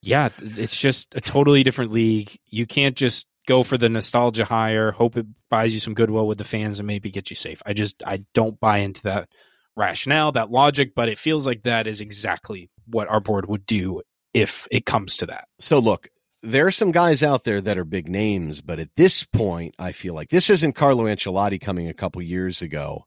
yeah, 0.00 0.28
it's 0.40 0.78
just 0.78 1.14
a 1.16 1.20
totally 1.20 1.64
different 1.64 1.90
league. 1.90 2.38
You 2.46 2.66
can't 2.66 2.96
just 2.96 3.26
go 3.48 3.64
for 3.64 3.76
the 3.76 3.88
nostalgia 3.88 4.44
hire, 4.44 4.92
hope 4.92 5.16
it 5.16 5.26
buys 5.50 5.74
you 5.74 5.80
some 5.80 5.94
goodwill 5.94 6.28
with 6.28 6.38
the 6.38 6.44
fans 6.44 6.78
and 6.78 6.86
maybe 6.86 7.10
get 7.10 7.30
you 7.30 7.36
safe. 7.36 7.60
I 7.66 7.72
just 7.72 8.02
I 8.06 8.24
don't 8.32 8.60
buy 8.60 8.78
into 8.78 9.02
that 9.02 9.28
rationale, 9.76 10.32
that 10.32 10.50
logic, 10.50 10.94
but 10.94 11.08
it 11.08 11.18
feels 11.18 11.46
like 11.46 11.62
that 11.62 11.86
is 11.86 12.00
exactly 12.00 12.70
what 12.86 13.08
our 13.08 13.20
board 13.20 13.46
would 13.48 13.66
do 13.66 14.02
if 14.34 14.66
it 14.70 14.86
comes 14.86 15.16
to 15.18 15.26
that. 15.26 15.48
So 15.60 15.78
look, 15.78 16.08
there 16.42 16.66
are 16.66 16.72
some 16.72 16.92
guys 16.92 17.22
out 17.22 17.44
there 17.44 17.60
that 17.60 17.78
are 17.78 17.84
big 17.84 18.08
names, 18.08 18.60
but 18.60 18.78
at 18.78 18.90
this 18.96 19.24
point, 19.24 19.74
I 19.78 19.92
feel 19.92 20.14
like 20.14 20.30
this 20.30 20.50
isn't 20.50 20.74
Carlo 20.74 21.04
Ancelotti 21.04 21.60
coming 21.60 21.88
a 21.88 21.94
couple 21.94 22.20
years 22.20 22.62
ago. 22.62 23.06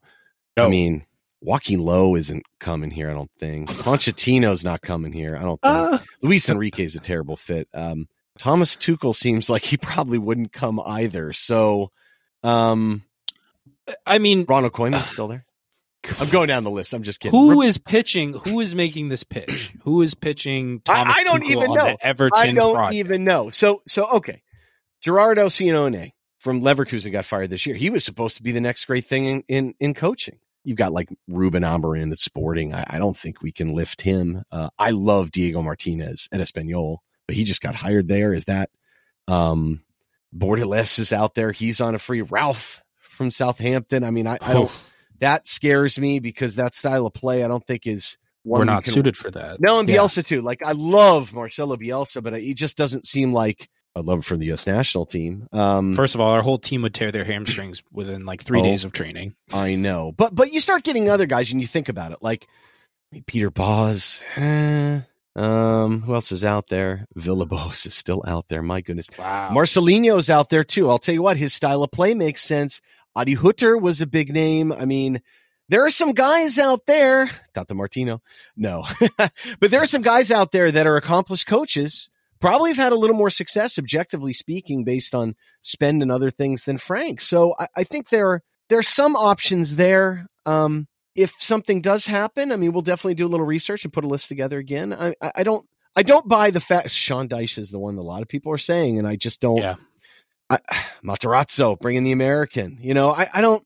I 0.57 0.70
mean, 0.70 1.05
Joachim 1.41 1.82
Löw 1.82 2.18
isn't 2.18 2.43
coming 2.59 2.91
here. 2.91 3.09
I 3.09 3.13
don't 3.13 3.32
think 3.38 3.70
Pochettino's 3.84 4.63
not 4.63 4.82
coming 4.82 5.11
here. 5.11 5.36
I 5.36 5.41
don't 5.41 5.61
think 5.61 6.01
Luis 6.22 6.47
Enrique 6.47 6.86
is 6.86 6.95
a 6.95 7.01
terrible 7.01 7.36
fit. 7.36 7.68
Um, 7.74 8.07
Thomas 8.38 8.76
Tuchel 8.76 9.13
seems 9.13 9.49
like 9.49 9.63
he 9.63 9.78
probably 9.78 10.18
wouldn't 10.18 10.53
come 10.53 10.80
either. 10.80 11.34
So, 11.34 11.91
um, 12.43 13.03
I 14.05 14.20
mean, 14.20 14.45
Ronald 14.47 14.74
Koeman's 14.74 15.07
still 15.07 15.28
there. 15.28 15.44
I'm 16.20 16.30
going 16.30 16.47
down 16.47 16.64
the 16.64 16.72
list. 16.72 16.93
I'm 16.93 17.03
just 17.03 17.20
kidding. 17.20 17.38
who 17.39 17.62
is 17.62 17.78
pitching? 17.78 18.34
Who 18.34 18.60
is 18.60 18.74
making 18.76 19.10
this 19.10 19.24
pitch? 19.24 19.74
Who 19.84 20.01
is 20.01 20.14
pitching 20.16 20.82
I- 20.88 20.93
Thomas 20.93 21.18
I 21.18 21.24
don't 21.24 21.43
Tuchel 21.43 21.49
even 21.49 21.74
know. 21.74 21.97
Everton 22.01 22.41
I 22.41 22.51
don't 22.53 22.76
project? 22.76 22.95
even 22.95 23.24
know. 23.24 23.49
So 23.49 23.82
so 23.88 24.08
okay. 24.16 24.41
Gerardo 25.03 25.47
Seoane 25.47 26.14
from 26.39 26.62
Leverkusen 26.62 27.12
got 27.12 27.26
fired 27.26 27.49
this 27.49 27.66
year. 27.66 27.76
He 27.76 27.89
was 27.89 28.03
supposed 28.03 28.38
to 28.38 28.43
be 28.43 28.51
the 28.51 28.62
next 28.62 28.86
great 28.86 29.06
thing 29.06 29.26
in 29.26 29.43
in, 29.47 29.74
in 29.80 29.93
coaching. 29.93 30.39
You've 30.64 30.78
got 30.78 30.93
like 30.93 31.10
Ruben 31.28 31.62
Amorim 31.64 32.12
at 32.12 32.18
Sporting. 32.20 32.74
I, 32.74 32.86
I 32.88 32.97
don't 32.97 33.16
think 33.18 33.41
we 33.41 33.51
can 33.51 33.74
lift 33.76 34.01
him. 34.01 34.43
Uh, 34.51 34.70
I 34.80 34.91
love 34.91 35.30
Diego 35.32 35.62
Martinez 35.62 36.28
at 36.32 36.39
Espanyol, 36.41 36.97
but 37.28 37.36
he 37.36 37.43
just 37.43 37.62
got 37.62 37.76
hired 37.76 38.08
there. 38.08 38.34
Is 38.34 38.45
that 38.45 38.70
um 39.28 39.84
Bordalás 40.36 40.97
is 40.99 41.14
out 41.14 41.36
there? 41.36 41.51
He's 41.51 41.80
on 41.82 41.95
a 41.95 41.99
free. 41.99 42.22
Ralph 42.22 42.82
from 42.99 43.32
Southampton. 43.32 44.03
I 44.03 44.12
mean, 44.12 44.28
I, 44.28 44.38
I 44.41 44.53
don't. 44.53 44.72
That 45.20 45.47
scares 45.47 45.97
me 45.99 46.20
because 46.20 46.55
that 46.55 46.76
style 46.76 47.05
of 47.05 47.13
play 47.13 47.43
I 47.43 47.47
don't 47.47 47.66
think 47.66 47.88
is. 47.88 48.18
one 48.43 48.59
We're 48.59 48.66
not 48.66 48.84
can 48.84 48.93
suited 48.93 49.18
for 49.18 49.32
that. 49.32 49.59
no, 49.59 49.80
and 49.80 49.89
Yeah. 49.89 49.97
Bielsa 49.97 50.26
too. 50.26 50.41
Like 50.41 50.61
I 50.63 50.74
love 50.74 51.34
Marcelo 51.34 51.78
Bielsa, 51.78 52.22
but 52.22 52.39
he 52.41 52.53
just 52.53 52.78
doesn't 52.78 53.07
seem 53.07 53.34
like 53.34 53.68
I 53.95 54.01
love 54.01 54.18
him 54.18 54.22
for 54.24 54.36
the 54.38 54.45
U.S. 54.47 54.68
national 54.68 55.05
team. 55.05 55.47
Um, 55.53 55.95
First 55.95 56.16
of 56.16 56.22
all, 56.22 56.32
our 56.32 56.41
whole 56.41 56.57
team 56.57 56.82
would 56.82 56.93
tear 56.93 57.11
their 57.13 57.24
hamstrings 57.24 57.82
within 57.93 58.26
like 58.26 58.43
three 58.43 58.59
Oh. 58.59 58.63
days 58.63 58.84
of 58.84 58.91
training. 58.91 59.36
I 59.53 59.76
know, 59.76 60.11
but 60.11 60.36
but 60.36 60.51
you 60.51 60.59
start 60.59 60.84
getting 60.84 61.09
other 61.09 61.26
guys, 61.26 61.51
and 61.51 61.61
you 61.61 61.66
think 61.68 61.88
about 61.89 62.11
it, 62.11 62.18
like 62.22 62.45
Peter 63.26 63.49
Bosz. 63.49 64.22
Eh, 64.36 65.01
um, 65.41 66.01
who 66.01 66.13
else 66.13 66.32
is 66.32 66.43
out 66.45 66.68
there? 66.68 67.07
Villas-Boas 67.16 67.86
is 67.86 67.93
still 67.93 68.22
out 68.28 68.47
there. 68.49 68.61
My 68.61 68.82
goodness, 68.82 69.07
Wow. 69.18 69.49
Marcelino's 69.53 70.30
out 70.30 70.49
there 70.49 70.63
too. 70.63 70.89
I'll 70.89 70.99
tell 70.99 71.16
you 71.16 71.22
what, 71.22 71.38
his 71.38 71.53
style 71.53 71.82
of 71.84 71.91
play 71.91 72.13
makes 72.13 72.41
sense. 72.43 72.82
Adi 73.16 73.34
Hutter 73.34 73.78
was 73.78 74.01
a 74.01 74.07
big 74.07 74.34
name. 74.34 74.72
I 74.72 74.86
mean, 74.86 75.22
there 75.70 75.86
are 75.86 75.89
some 75.89 76.13
guys 76.13 76.59
out 76.59 76.86
there, 76.86 77.30
Tata 77.53 77.74
Martino, 77.74 78.22
no, 78.55 78.86
but 79.18 79.72
there 79.72 79.82
are 79.82 79.88
some 79.88 80.01
guys 80.01 80.32
out 80.32 80.51
there 80.51 80.72
that 80.72 80.88
are 80.88 80.97
accomplished 80.97 81.47
coaches. 81.47 82.09
Probably 82.39 82.72
have 82.72 82.78
had 82.78 82.91
a 82.91 82.97
little 82.97 83.16
more 83.16 83.30
success, 83.30 83.80
objectively 83.80 84.34
speaking, 84.34 84.84
based 84.84 85.16
on 85.16 85.36
spend 85.61 86.01
and 86.01 86.11
other 86.11 86.30
things 86.30 86.66
than 86.66 86.78
Frank. 86.78 87.22
So 87.22 87.55
I, 87.57 87.68
I 87.78 87.84
think 87.84 88.09
there 88.09 88.43
there 88.70 88.78
are 88.78 88.84
some 88.84 89.16
options 89.16 89.76
there. 89.76 90.28
Um, 90.45 90.88
if 91.16 91.34
something 91.39 91.82
does 91.82 92.05
happen, 92.05 92.51
I 92.51 92.57
mean, 92.57 92.74
we'll 92.74 92.82
definitely 92.82 93.16
do 93.16 93.26
a 93.26 93.30
little 93.30 93.45
research 93.45 93.86
and 93.86 93.93
put 93.93 94.03
a 94.03 94.07
list 94.07 94.28
together 94.28 94.59
again. 94.59 94.93
I, 94.93 95.16
I, 95.22 95.32
I 95.38 95.43
don't 95.43 95.66
I 95.95 96.03
don't 96.03 96.28
buy 96.28 96.51
the 96.51 96.59
fact 96.59 96.91
Sean 96.91 97.30
Dyche 97.30 97.57
is 97.57 97.72
the 97.72 97.80
one 97.80 97.95
that 97.95 98.01
a 98.01 98.03
lot 98.03 98.22
of 98.22 98.28
people 98.28 98.51
are 98.51 98.57
saying, 98.57 98.99
and 98.99 99.07
I 99.07 99.16
just 99.16 99.39
don't. 99.39 99.57
Yeah. 99.57 99.76
I, 100.49 100.59
Matarazzo 101.03 101.79
bringing 101.79 102.03
the 102.03 102.11
American. 102.11 102.77
You 102.81 102.93
know, 102.93 103.11
I, 103.11 103.27
I 103.33 103.41
don't, 103.41 103.65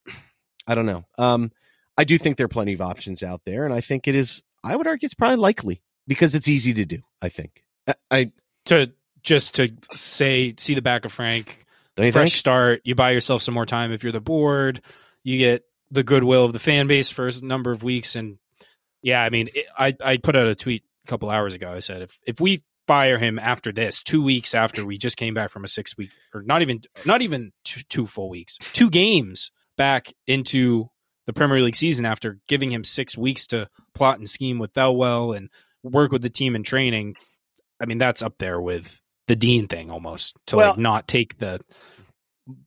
I 0.67 0.75
don't 0.75 0.85
know. 0.85 1.05
Um, 1.17 1.51
I 1.97 2.03
do 2.03 2.17
think 2.17 2.37
there 2.37 2.45
are 2.45 2.49
plenty 2.49 2.73
of 2.73 2.81
options 2.81 3.23
out 3.23 3.41
there, 3.45 3.65
and 3.65 3.73
I 3.73 3.81
think 3.81 4.07
it 4.07 4.15
is. 4.15 4.41
I 4.63 4.75
would 4.75 4.87
argue 4.87 5.05
it's 5.05 5.13
probably 5.13 5.37
likely 5.37 5.81
because 6.07 6.35
it's 6.35 6.47
easy 6.47 6.73
to 6.75 6.85
do. 6.85 6.99
I 7.21 7.29
think. 7.29 7.63
I, 7.87 7.95
I 8.11 8.31
To 8.65 8.91
just 9.23 9.55
to 9.55 9.71
say, 9.91 10.53
see 10.57 10.75
the 10.75 10.81
back 10.81 11.03
of 11.05 11.11
Frank, 11.11 11.65
fresh 11.97 12.13
think? 12.13 12.29
start. 12.29 12.81
You 12.85 12.95
buy 12.95 13.11
yourself 13.11 13.41
some 13.41 13.53
more 13.53 13.65
time 13.65 13.91
if 13.91 14.03
you're 14.03 14.13
the 14.13 14.21
board. 14.21 14.81
You 15.23 15.37
get 15.37 15.63
the 15.91 16.03
goodwill 16.03 16.45
of 16.45 16.53
the 16.53 16.59
fan 16.59 16.87
base 16.87 17.11
for 17.11 17.27
a 17.27 17.31
number 17.41 17.71
of 17.71 17.83
weeks, 17.83 18.15
and 18.15 18.37
yeah, 19.01 19.21
I 19.21 19.29
mean, 19.29 19.49
it, 19.53 19.65
I 19.77 19.95
I 20.03 20.17
put 20.17 20.35
out 20.37 20.47
a 20.47 20.55
tweet 20.55 20.83
a 21.05 21.09
couple 21.09 21.29
hours 21.29 21.53
ago. 21.53 21.73
I 21.73 21.79
said 21.79 22.01
if 22.03 22.17
if 22.25 22.39
we 22.39 22.63
fire 22.89 23.19
him 23.19 23.37
after 23.37 23.71
this, 23.71 24.01
two 24.01 24.23
weeks 24.23 24.55
after 24.55 24.83
we 24.83 24.97
just 24.97 25.15
came 25.15 25.35
back 25.35 25.51
from 25.51 25.63
a 25.63 25.67
six 25.67 25.95
week 25.95 26.09
or 26.33 26.41
not 26.41 26.63
even 26.63 26.81
not 27.05 27.21
even 27.21 27.51
two, 27.63 27.81
two 27.87 28.07
full 28.07 28.29
weeks, 28.31 28.57
two 28.73 28.89
games 28.89 29.51
back 29.77 30.11
into 30.25 30.89
the 31.27 31.33
Premier 31.33 31.61
League 31.61 31.75
season 31.75 32.03
after 32.03 32.39
giving 32.47 32.71
him 32.71 32.83
six 32.83 33.15
weeks 33.15 33.45
to 33.45 33.69
plot 33.93 34.17
and 34.17 34.27
scheme 34.27 34.57
with 34.57 34.73
Thelwell 34.73 35.37
and 35.37 35.51
work 35.83 36.11
with 36.11 36.23
the 36.23 36.31
team 36.31 36.55
in 36.55 36.63
training. 36.63 37.13
I 37.79 37.85
mean, 37.85 37.99
that's 37.99 38.23
up 38.23 38.39
there 38.39 38.59
with 38.59 38.99
the 39.27 39.35
Dean 39.35 39.67
thing 39.67 39.91
almost 39.91 40.35
to 40.47 40.55
Well- 40.57 40.71
like 40.71 40.79
not 40.79 41.07
take 41.07 41.37
the 41.37 41.59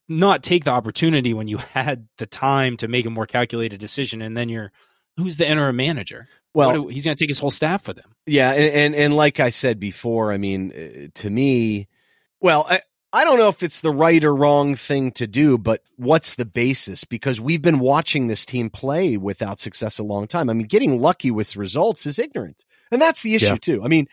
not 0.09 0.45
take 0.45 0.63
the 0.63 0.71
opportunity 0.71 1.35
when 1.35 1.49
you 1.49 1.57
had 1.75 2.07
the 2.19 2.27
time 2.27 2.77
to 2.77 2.87
make 2.87 3.07
a 3.07 3.11
more 3.11 3.27
calculated 3.27 3.81
decision 3.81 4.23
and 4.23 4.37
then 4.37 4.49
you're 4.49 4.71
who's 5.17 5.37
the 5.37 5.51
interim 5.51 5.75
manager? 5.75 6.29
Well, 6.55 6.83
do, 6.83 6.89
he's 6.89 7.05
going 7.05 7.17
to 7.17 7.23
take 7.23 7.31
his 7.31 7.39
whole 7.39 7.51
staff 7.51 7.89
with 7.89 7.99
him. 7.99 8.15
Yeah, 8.27 8.53
and, 8.53 8.75
and, 8.75 8.95
and 8.95 9.15
like 9.15 9.41
I 9.41 9.51
said 9.51 9.81
before, 9.81 10.33
I 10.33 10.37
mean, 10.37 10.73
uh, 10.73 11.21
to 11.21 11.31
me, 11.31 11.89
well, 12.41 12.67
I, 12.69 12.83
I 13.13 13.25
don't 13.25 13.39
know 13.39 13.49
if 13.49 13.63
it's 13.63 13.81
the 13.81 13.93
right 13.93 14.23
or 14.23 14.35
wrong 14.35 14.75
thing 14.75 15.13
to 15.13 15.27
do, 15.27 15.59
but 15.59 15.83
what's 15.97 16.35
the 16.35 16.47
basis? 16.47 17.05
Because 17.05 17.41
we've 17.41 17.61
been 17.63 17.79
watching 17.79 18.27
this 18.27 18.47
team 18.47 18.71
play 18.71 19.17
without 19.17 19.61
success 19.61 19.99
a 19.99 20.05
long 20.05 20.27
time. 20.27 20.49
I 20.49 20.55
mean, 20.55 20.67
getting 20.67 21.01
lucky 21.01 21.31
with 21.31 21.57
results 21.57 22.07
is 22.07 22.19
ignorant, 22.19 22.65
and 22.91 23.03
that's 23.03 23.23
the 23.23 23.35
issue 23.35 23.47
yeah. 23.47 23.57
too. 23.57 23.85
I 23.85 23.89
mean, 23.89 24.09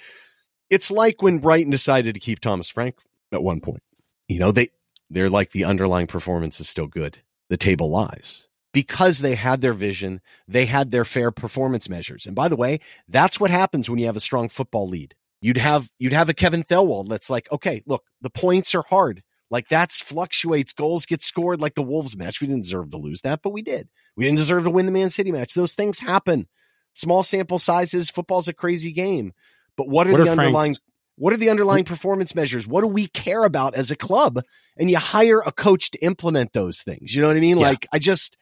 it's 0.70 0.92
like 0.92 1.22
when 1.22 1.40
Brighton 1.40 1.72
decided 1.72 2.14
to 2.14 2.20
keep 2.20 2.40
Thomas 2.40 2.70
Frank 2.70 2.96
at 3.32 3.42
one 3.42 3.62
point. 3.62 3.84
You 4.28 4.40
know, 4.40 4.52
they 4.52 4.70
they're 5.10 5.30
like 5.30 5.52
the 5.52 5.64
underlying 5.64 6.08
performance 6.08 6.60
is 6.60 6.68
still 6.68 6.88
good. 6.88 7.20
The 7.50 7.58
table 7.58 7.90
lies 7.90 8.49
because 8.74 9.20
they 9.20 9.36
had 9.36 9.62
their 9.62 9.74
vision, 9.74 10.22
they 10.48 10.66
had 10.66 10.92
their 10.92 11.06
fair 11.06 11.32
performance 11.32 11.90
measures. 11.90 12.26
And 12.26 12.36
by 12.36 12.48
the 12.48 12.56
way, 12.56 12.80
that's 13.08 13.40
what 13.40 13.52
happens 13.52 13.90
when 13.90 14.00
you 14.00 14.06
have 14.06 14.18
a 14.18 14.22
strong 14.22 14.50
football 14.50 14.88
lead. 14.88 15.16
You'd 15.42 15.58
have 15.58 15.90
you'd 15.98 16.14
have 16.14 16.30
a 16.30 16.34
Kevin 16.34 16.64
Thelwell 16.64 17.08
that's 17.08 17.30
like, 17.30 17.52
okay, 17.52 17.82
look, 17.86 18.04
the 18.22 18.30
points 18.30 18.76
are 18.76 18.84
hard. 18.84 19.24
Like 19.50 19.68
that's 19.70 20.02
fluctuates. 20.02 20.74
Goals 20.74 21.06
get 21.06 21.22
scored 21.22 21.62
like 21.62 21.76
the 21.76 21.82
Wolves 21.82 22.16
match. 22.16 22.42
We 22.42 22.48
didn't 22.48 22.64
deserve 22.64 22.92
to 22.92 22.98
lose 22.98 23.22
that, 23.22 23.42
but 23.42 23.52
we 23.52 23.62
did. 23.62 23.90
We 24.16 24.26
didn't 24.26 24.38
deserve 24.38 24.66
to 24.66 24.70
win 24.70 24.86
the 24.86 24.92
Man 24.92 25.10
City 25.10 25.32
match. 25.32 25.54
Those 25.54 25.74
things 25.74 26.00
happen. 26.00 26.48
Small 26.94 27.24
sample 27.24 27.58
sizes. 27.58 28.10
Football's 28.10 28.48
a 28.48 28.54
crazy 28.54 28.92
game. 28.92 29.34
But 29.76 29.88
what 29.88 30.08
are 30.08 30.12
what 30.12 30.24
the 30.24 30.28
are 30.28 30.32
underlying 30.32 30.52
Frank's- 30.54 30.82
what 31.20 31.34
are 31.34 31.38
the 31.38 31.50
underlying 31.50 31.84
performance 31.84 32.34
measures? 32.34 32.66
What 32.66 32.82
do 32.82 32.88
we 32.88 33.08
care 33.08 33.44
about 33.44 33.76
as 33.76 33.92
a 33.92 33.96
club? 33.96 34.42
And 34.78 34.90
you 34.90 34.98
hire 34.98 35.42
a 35.46 35.52
coach 35.52 35.92
to 35.92 35.98
implement 36.00 36.54
those 36.54 36.82
things. 36.82 37.14
You 37.14 37.22
know 37.22 37.28
what 37.28 37.36
I 37.36 37.42
mean? 37.42 37.58
Yeah. 37.58 37.68
Like 37.68 37.88
I 37.92 38.00
just 38.00 38.38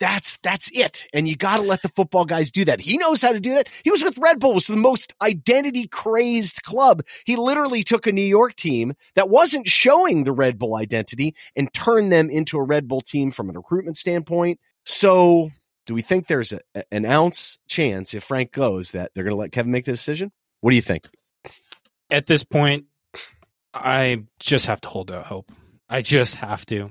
that's 0.00 0.38
that's 0.42 0.70
it. 0.72 1.04
And 1.12 1.28
you 1.28 1.36
got 1.36 1.58
to 1.58 1.62
let 1.62 1.82
the 1.82 1.90
football 1.90 2.24
guys 2.24 2.50
do 2.50 2.64
that. 2.64 2.80
He 2.80 2.98
knows 2.98 3.20
how 3.20 3.32
to 3.32 3.38
do 3.38 3.54
that. 3.54 3.68
He 3.84 3.90
was 3.90 4.02
with 4.02 4.18
Red 4.18 4.40
Bull, 4.40 4.54
was 4.54 4.66
the 4.66 4.76
most 4.76 5.14
identity 5.22 5.86
crazed 5.86 6.62
club. 6.62 7.02
He 7.26 7.36
literally 7.36 7.84
took 7.84 8.06
a 8.06 8.12
New 8.12 8.22
York 8.22 8.56
team 8.56 8.94
that 9.14 9.28
wasn't 9.28 9.68
showing 9.68 10.24
the 10.24 10.32
Red 10.32 10.58
Bull 10.58 10.74
identity 10.74 11.36
and 11.54 11.72
turned 11.72 12.12
them 12.12 12.30
into 12.30 12.58
a 12.58 12.62
Red 12.64 12.88
Bull 12.88 13.02
team 13.02 13.30
from 13.30 13.50
a 13.50 13.52
recruitment 13.52 13.98
standpoint. 13.98 14.58
So, 14.86 15.50
do 15.86 15.94
we 15.94 16.02
think 16.02 16.26
there's 16.26 16.52
a, 16.52 16.60
an 16.90 17.04
ounce 17.04 17.58
chance 17.68 18.14
if 18.14 18.24
Frank 18.24 18.52
goes 18.52 18.92
that 18.92 19.12
they're 19.14 19.24
going 19.24 19.36
to 19.36 19.40
let 19.40 19.52
Kevin 19.52 19.70
make 19.70 19.84
the 19.84 19.92
decision? 19.92 20.32
What 20.60 20.70
do 20.70 20.76
you 20.76 20.82
think? 20.82 21.08
At 22.10 22.26
this 22.26 22.42
point, 22.42 22.86
I 23.74 24.24
just 24.38 24.66
have 24.66 24.80
to 24.80 24.88
hold 24.88 25.10
out 25.10 25.26
hope. 25.26 25.52
I 25.88 26.02
just 26.02 26.36
have 26.36 26.64
to. 26.66 26.90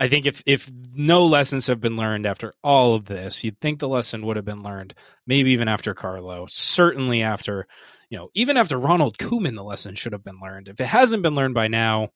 I 0.00 0.08
think 0.08 0.24
if 0.24 0.42
if 0.46 0.70
no 0.94 1.26
lessons 1.26 1.66
have 1.66 1.78
been 1.78 1.96
learned 1.96 2.26
after 2.26 2.54
all 2.64 2.94
of 2.94 3.04
this, 3.04 3.44
you'd 3.44 3.60
think 3.60 3.78
the 3.78 3.88
lesson 3.88 4.24
would 4.24 4.36
have 4.36 4.46
been 4.46 4.62
learned. 4.62 4.94
Maybe 5.26 5.52
even 5.52 5.68
after 5.68 5.92
Carlo, 5.92 6.46
certainly 6.48 7.22
after, 7.22 7.66
you 8.08 8.16
know, 8.16 8.30
even 8.34 8.56
after 8.56 8.78
Ronald 8.78 9.18
Koeman, 9.18 9.56
the 9.56 9.62
lesson 9.62 9.94
should 9.94 10.14
have 10.14 10.24
been 10.24 10.40
learned. 10.42 10.68
If 10.68 10.80
it 10.80 10.86
hasn't 10.86 11.22
been 11.22 11.34
learned 11.34 11.52
by 11.52 11.68
now, 11.68 12.08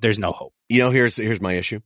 there's 0.00 0.18
no 0.18 0.32
hope. 0.32 0.52
You 0.68 0.80
know, 0.80 0.90
here's 0.90 1.14
here's 1.14 1.40
my 1.40 1.54
issue. 1.54 1.78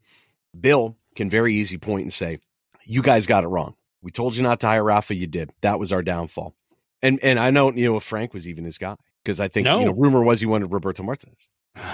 Bill 0.59 0.97
can 1.15 1.29
very 1.29 1.55
easy 1.55 1.77
point 1.77 2.05
and 2.05 2.13
say, 2.13 2.39
"You 2.87 3.03
guys 3.03 3.27
got 3.27 3.45
it 3.45 3.49
wrong. 3.49 3.75
We 4.01 4.11
told 4.11 4.35
you 4.35 4.43
not 4.43 4.61
to 4.61 4.69
hire 4.69 4.83
Rafa. 4.83 5.15
You 5.15 5.27
did. 5.27 5.51
That 5.61 5.79
was 5.79 5.93
our 5.93 6.03
downfall." 6.03 6.55
And 7.03 7.21
and 7.23 7.39
I 7.39 7.51
know 7.51 7.71
you 7.71 7.91
know 7.91 7.99
if 7.99 8.05
Frank 8.05 8.33
was 8.33 8.49
even 8.49 8.65
his 8.65 8.79
guy 8.79 8.97
because 9.23 9.39
I 9.39 9.49
think 9.49 9.67
no. 9.67 9.81
you 9.81 9.87
know 9.87 9.93
rumor 9.93 10.23
was 10.23 10.41
he 10.41 10.47
wanted 10.47 10.73
Roberto 10.73 11.03
Martinez. 11.03 11.49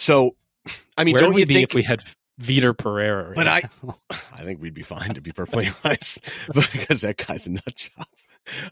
So, 0.00 0.36
I 0.96 1.02
mean, 1.02 1.14
Where 1.14 1.22
don't 1.22 1.32
would 1.32 1.40
you 1.40 1.46
be 1.46 1.54
think 1.54 1.70
if 1.70 1.74
we 1.74 1.82
had 1.82 2.04
Vitor 2.40 2.76
Pereira. 2.76 3.32
But 3.34 3.46
I, 3.46 3.62
I 4.32 4.44
think 4.44 4.60
we'd 4.60 4.74
be 4.74 4.82
fine 4.82 5.14
to 5.14 5.20
be 5.20 5.32
perfectly 5.32 5.70
honest, 5.84 6.20
because 6.52 7.02
that 7.02 7.16
guy's 7.16 7.46
a 7.46 7.50
nut 7.50 7.74
job. 7.74 8.06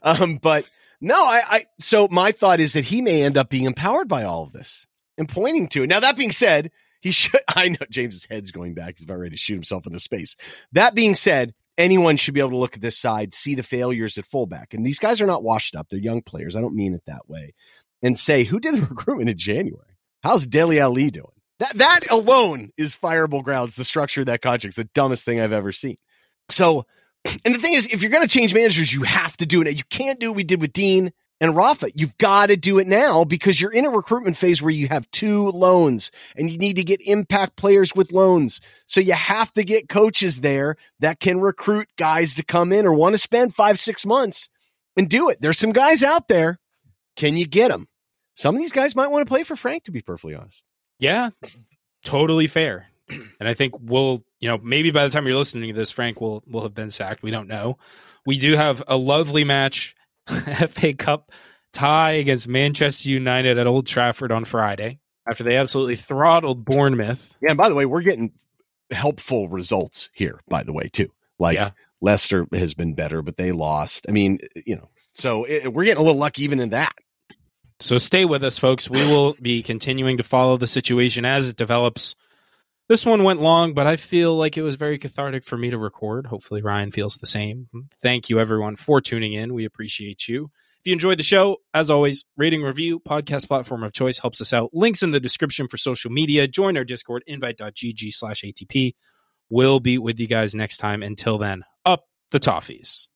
Um, 0.01 0.37
but 0.37 0.69
no, 0.99 1.15
I, 1.15 1.41
I, 1.47 1.65
so 1.79 2.07
my 2.09 2.31
thought 2.31 2.59
is 2.59 2.73
that 2.73 2.85
he 2.85 3.01
may 3.01 3.23
end 3.23 3.37
up 3.37 3.49
being 3.49 3.65
empowered 3.65 4.07
by 4.07 4.23
all 4.23 4.43
of 4.43 4.51
this 4.51 4.87
and 5.17 5.29
pointing 5.29 5.67
to 5.69 5.83
it. 5.83 5.87
Now, 5.87 5.99
that 5.99 6.17
being 6.17 6.31
said, 6.31 6.71
he 7.01 7.11
should, 7.11 7.41
I 7.55 7.69
know 7.69 7.85
James's 7.89 8.25
head's 8.25 8.51
going 8.51 8.73
back. 8.73 8.95
He's 8.97 9.03
about 9.03 9.19
ready 9.19 9.31
to 9.31 9.37
shoot 9.37 9.53
himself 9.53 9.85
into 9.85 9.99
space. 9.99 10.35
That 10.71 10.95
being 10.95 11.15
said, 11.15 11.53
anyone 11.77 12.17
should 12.17 12.33
be 12.33 12.39
able 12.39 12.51
to 12.51 12.57
look 12.57 12.75
at 12.75 12.81
this 12.81 12.97
side, 12.97 13.33
see 13.33 13.55
the 13.55 13.63
failures 13.63 14.17
at 14.17 14.25
fullback. 14.25 14.73
And 14.73 14.85
these 14.85 14.99
guys 14.99 15.21
are 15.21 15.27
not 15.27 15.43
washed 15.43 15.75
up. 15.75 15.89
They're 15.89 15.99
young 15.99 16.21
players. 16.21 16.55
I 16.55 16.61
don't 16.61 16.75
mean 16.75 16.93
it 16.93 17.03
that 17.05 17.29
way. 17.29 17.53
And 18.01 18.17
say, 18.17 18.43
who 18.43 18.59
did 18.59 18.75
the 18.75 18.81
recruitment 18.81 19.29
in 19.29 19.37
January? 19.37 19.97
How's 20.21 20.45
Dele 20.45 20.79
Alli 20.79 21.11
doing? 21.11 21.27
That 21.59 21.77
that 21.77 22.11
alone 22.11 22.71
is 22.77 22.95
fireable 22.95 23.43
grounds. 23.43 23.75
The 23.75 23.85
structure 23.85 24.21
of 24.21 24.27
that 24.27 24.41
contract's 24.41 24.75
the 24.77 24.83
dumbest 24.93 25.25
thing 25.25 25.39
I've 25.39 25.51
ever 25.51 25.71
seen. 25.71 25.95
So, 26.49 26.85
and 27.45 27.55
the 27.55 27.59
thing 27.59 27.73
is, 27.73 27.87
if 27.87 28.01
you're 28.01 28.11
going 28.11 28.27
to 28.27 28.33
change 28.33 28.53
managers, 28.53 28.93
you 28.93 29.03
have 29.03 29.35
to 29.37 29.45
do 29.45 29.61
it. 29.61 29.75
You 29.75 29.83
can't 29.89 30.19
do 30.19 30.29
what 30.29 30.37
we 30.37 30.43
did 30.43 30.61
with 30.61 30.73
Dean 30.73 31.11
and 31.39 31.55
Rafa. 31.55 31.89
You've 31.95 32.17
got 32.17 32.47
to 32.47 32.57
do 32.57 32.79
it 32.79 32.87
now 32.87 33.23
because 33.23 33.59
you're 33.59 33.71
in 33.71 33.85
a 33.85 33.89
recruitment 33.89 34.37
phase 34.37 34.61
where 34.61 34.71
you 34.71 34.87
have 34.87 35.09
two 35.11 35.49
loans 35.49 36.11
and 36.35 36.49
you 36.49 36.57
need 36.57 36.75
to 36.77 36.83
get 36.83 37.01
impact 37.05 37.55
players 37.55 37.93
with 37.95 38.11
loans. 38.11 38.59
So 38.85 39.01
you 39.01 39.13
have 39.13 39.53
to 39.53 39.63
get 39.63 39.89
coaches 39.89 40.41
there 40.41 40.77
that 40.99 41.19
can 41.19 41.39
recruit 41.39 41.89
guys 41.97 42.35
to 42.35 42.43
come 42.43 42.71
in 42.71 42.85
or 42.85 42.93
want 42.93 43.13
to 43.13 43.19
spend 43.19 43.55
five, 43.55 43.79
six 43.79 44.05
months 44.05 44.49
and 44.95 45.09
do 45.09 45.29
it. 45.29 45.39
There's 45.41 45.59
some 45.59 45.73
guys 45.73 46.03
out 46.03 46.27
there. 46.27 46.59
Can 47.15 47.37
you 47.37 47.47
get 47.47 47.69
them? 47.69 47.87
Some 48.35 48.55
of 48.55 48.61
these 48.61 48.71
guys 48.71 48.95
might 48.95 49.09
want 49.09 49.25
to 49.25 49.29
play 49.29 49.43
for 49.43 49.55
Frank, 49.55 49.85
to 49.85 49.91
be 49.91 50.01
perfectly 50.01 50.35
honest. 50.35 50.63
Yeah, 50.99 51.29
totally 52.03 52.47
fair. 52.47 52.87
And 53.09 53.47
I 53.47 53.53
think 53.53 53.75
we'll, 53.79 54.23
you 54.39 54.49
know, 54.49 54.57
maybe 54.57 54.91
by 54.91 55.05
the 55.05 55.09
time 55.09 55.27
you're 55.27 55.37
listening 55.37 55.73
to 55.73 55.79
this, 55.79 55.91
Frank 55.91 56.19
will 56.19 56.43
will 56.47 56.63
have 56.63 56.73
been 56.73 56.91
sacked. 56.91 57.23
We 57.23 57.31
don't 57.31 57.47
know. 57.47 57.77
We 58.25 58.39
do 58.39 58.55
have 58.55 58.83
a 58.87 58.97
lovely 58.97 59.43
match, 59.43 59.95
FA 60.27 60.93
Cup 60.93 61.31
tie 61.71 62.13
against 62.13 62.47
Manchester 62.47 63.09
United 63.09 63.57
at 63.57 63.67
Old 63.67 63.87
Trafford 63.87 64.31
on 64.31 64.45
Friday 64.45 64.99
after 65.29 65.43
they 65.43 65.57
absolutely 65.57 65.95
throttled 65.95 66.65
Bournemouth. 66.65 67.35
Yeah, 67.41 67.51
and 67.51 67.57
by 67.57 67.69
the 67.69 67.75
way, 67.75 67.85
we're 67.85 68.01
getting 68.01 68.33
helpful 68.91 69.47
results 69.47 70.09
here. 70.13 70.41
By 70.47 70.63
the 70.63 70.73
way, 70.73 70.89
too, 70.91 71.11
like 71.39 71.55
yeah. 71.55 71.71
Leicester 72.01 72.45
has 72.53 72.73
been 72.73 72.93
better, 72.93 73.21
but 73.21 73.37
they 73.37 73.51
lost. 73.51 74.05
I 74.07 74.11
mean, 74.11 74.39
you 74.65 74.75
know, 74.75 74.89
so 75.13 75.45
it, 75.45 75.73
we're 75.73 75.85
getting 75.85 76.01
a 76.01 76.05
little 76.05 76.19
lucky 76.19 76.43
even 76.43 76.59
in 76.59 76.69
that. 76.69 76.93
So 77.79 77.97
stay 77.97 78.25
with 78.25 78.43
us, 78.43 78.57
folks. 78.57 78.89
We 78.89 79.05
will 79.07 79.35
be 79.41 79.61
continuing 79.61 80.17
to 80.17 80.23
follow 80.23 80.57
the 80.57 80.67
situation 80.67 81.25
as 81.25 81.47
it 81.47 81.57
develops. 81.57 82.15
This 82.89 83.05
one 83.05 83.23
went 83.23 83.41
long, 83.41 83.73
but 83.73 83.85
I 83.85 83.97
feel 83.97 84.35
like 84.35 84.57
it 84.57 84.63
was 84.63 84.75
very 84.75 84.97
cathartic 84.97 85.43
for 85.43 85.57
me 85.57 85.69
to 85.69 85.77
record. 85.77 86.27
Hopefully, 86.27 86.61
Ryan 86.61 86.91
feels 86.91 87.17
the 87.17 87.27
same. 87.27 87.67
Thank 88.01 88.29
you, 88.29 88.39
everyone, 88.39 88.77
for 88.77 89.01
tuning 89.01 89.33
in. 89.33 89.53
We 89.53 89.65
appreciate 89.65 90.27
you. 90.27 90.49
If 90.79 90.87
you 90.87 90.93
enjoyed 90.93 91.19
the 91.19 91.23
show, 91.23 91.57
as 91.73 91.91
always, 91.91 92.23
rating, 92.37 92.61
review, 92.61 92.99
podcast 92.99 93.47
platform 93.47 93.83
of 93.83 93.93
choice 93.93 94.19
helps 94.19 94.39
us 94.39 94.53
out. 94.53 94.69
Links 94.73 95.03
in 95.03 95.11
the 95.11 95.19
description 95.19 95.67
for 95.67 95.77
social 95.77 96.11
media. 96.11 96.47
Join 96.47 96.77
our 96.77 96.85
Discord, 96.85 97.23
invite.gg 97.27 98.13
slash 98.13 98.41
ATP. 98.41 98.95
We'll 99.49 99.79
be 99.79 99.97
with 99.97 100.19
you 100.19 100.27
guys 100.27 100.55
next 100.55 100.77
time. 100.77 101.03
Until 101.03 101.37
then, 101.37 101.63
up 101.85 102.05
the 102.31 102.39
toffees. 102.39 103.07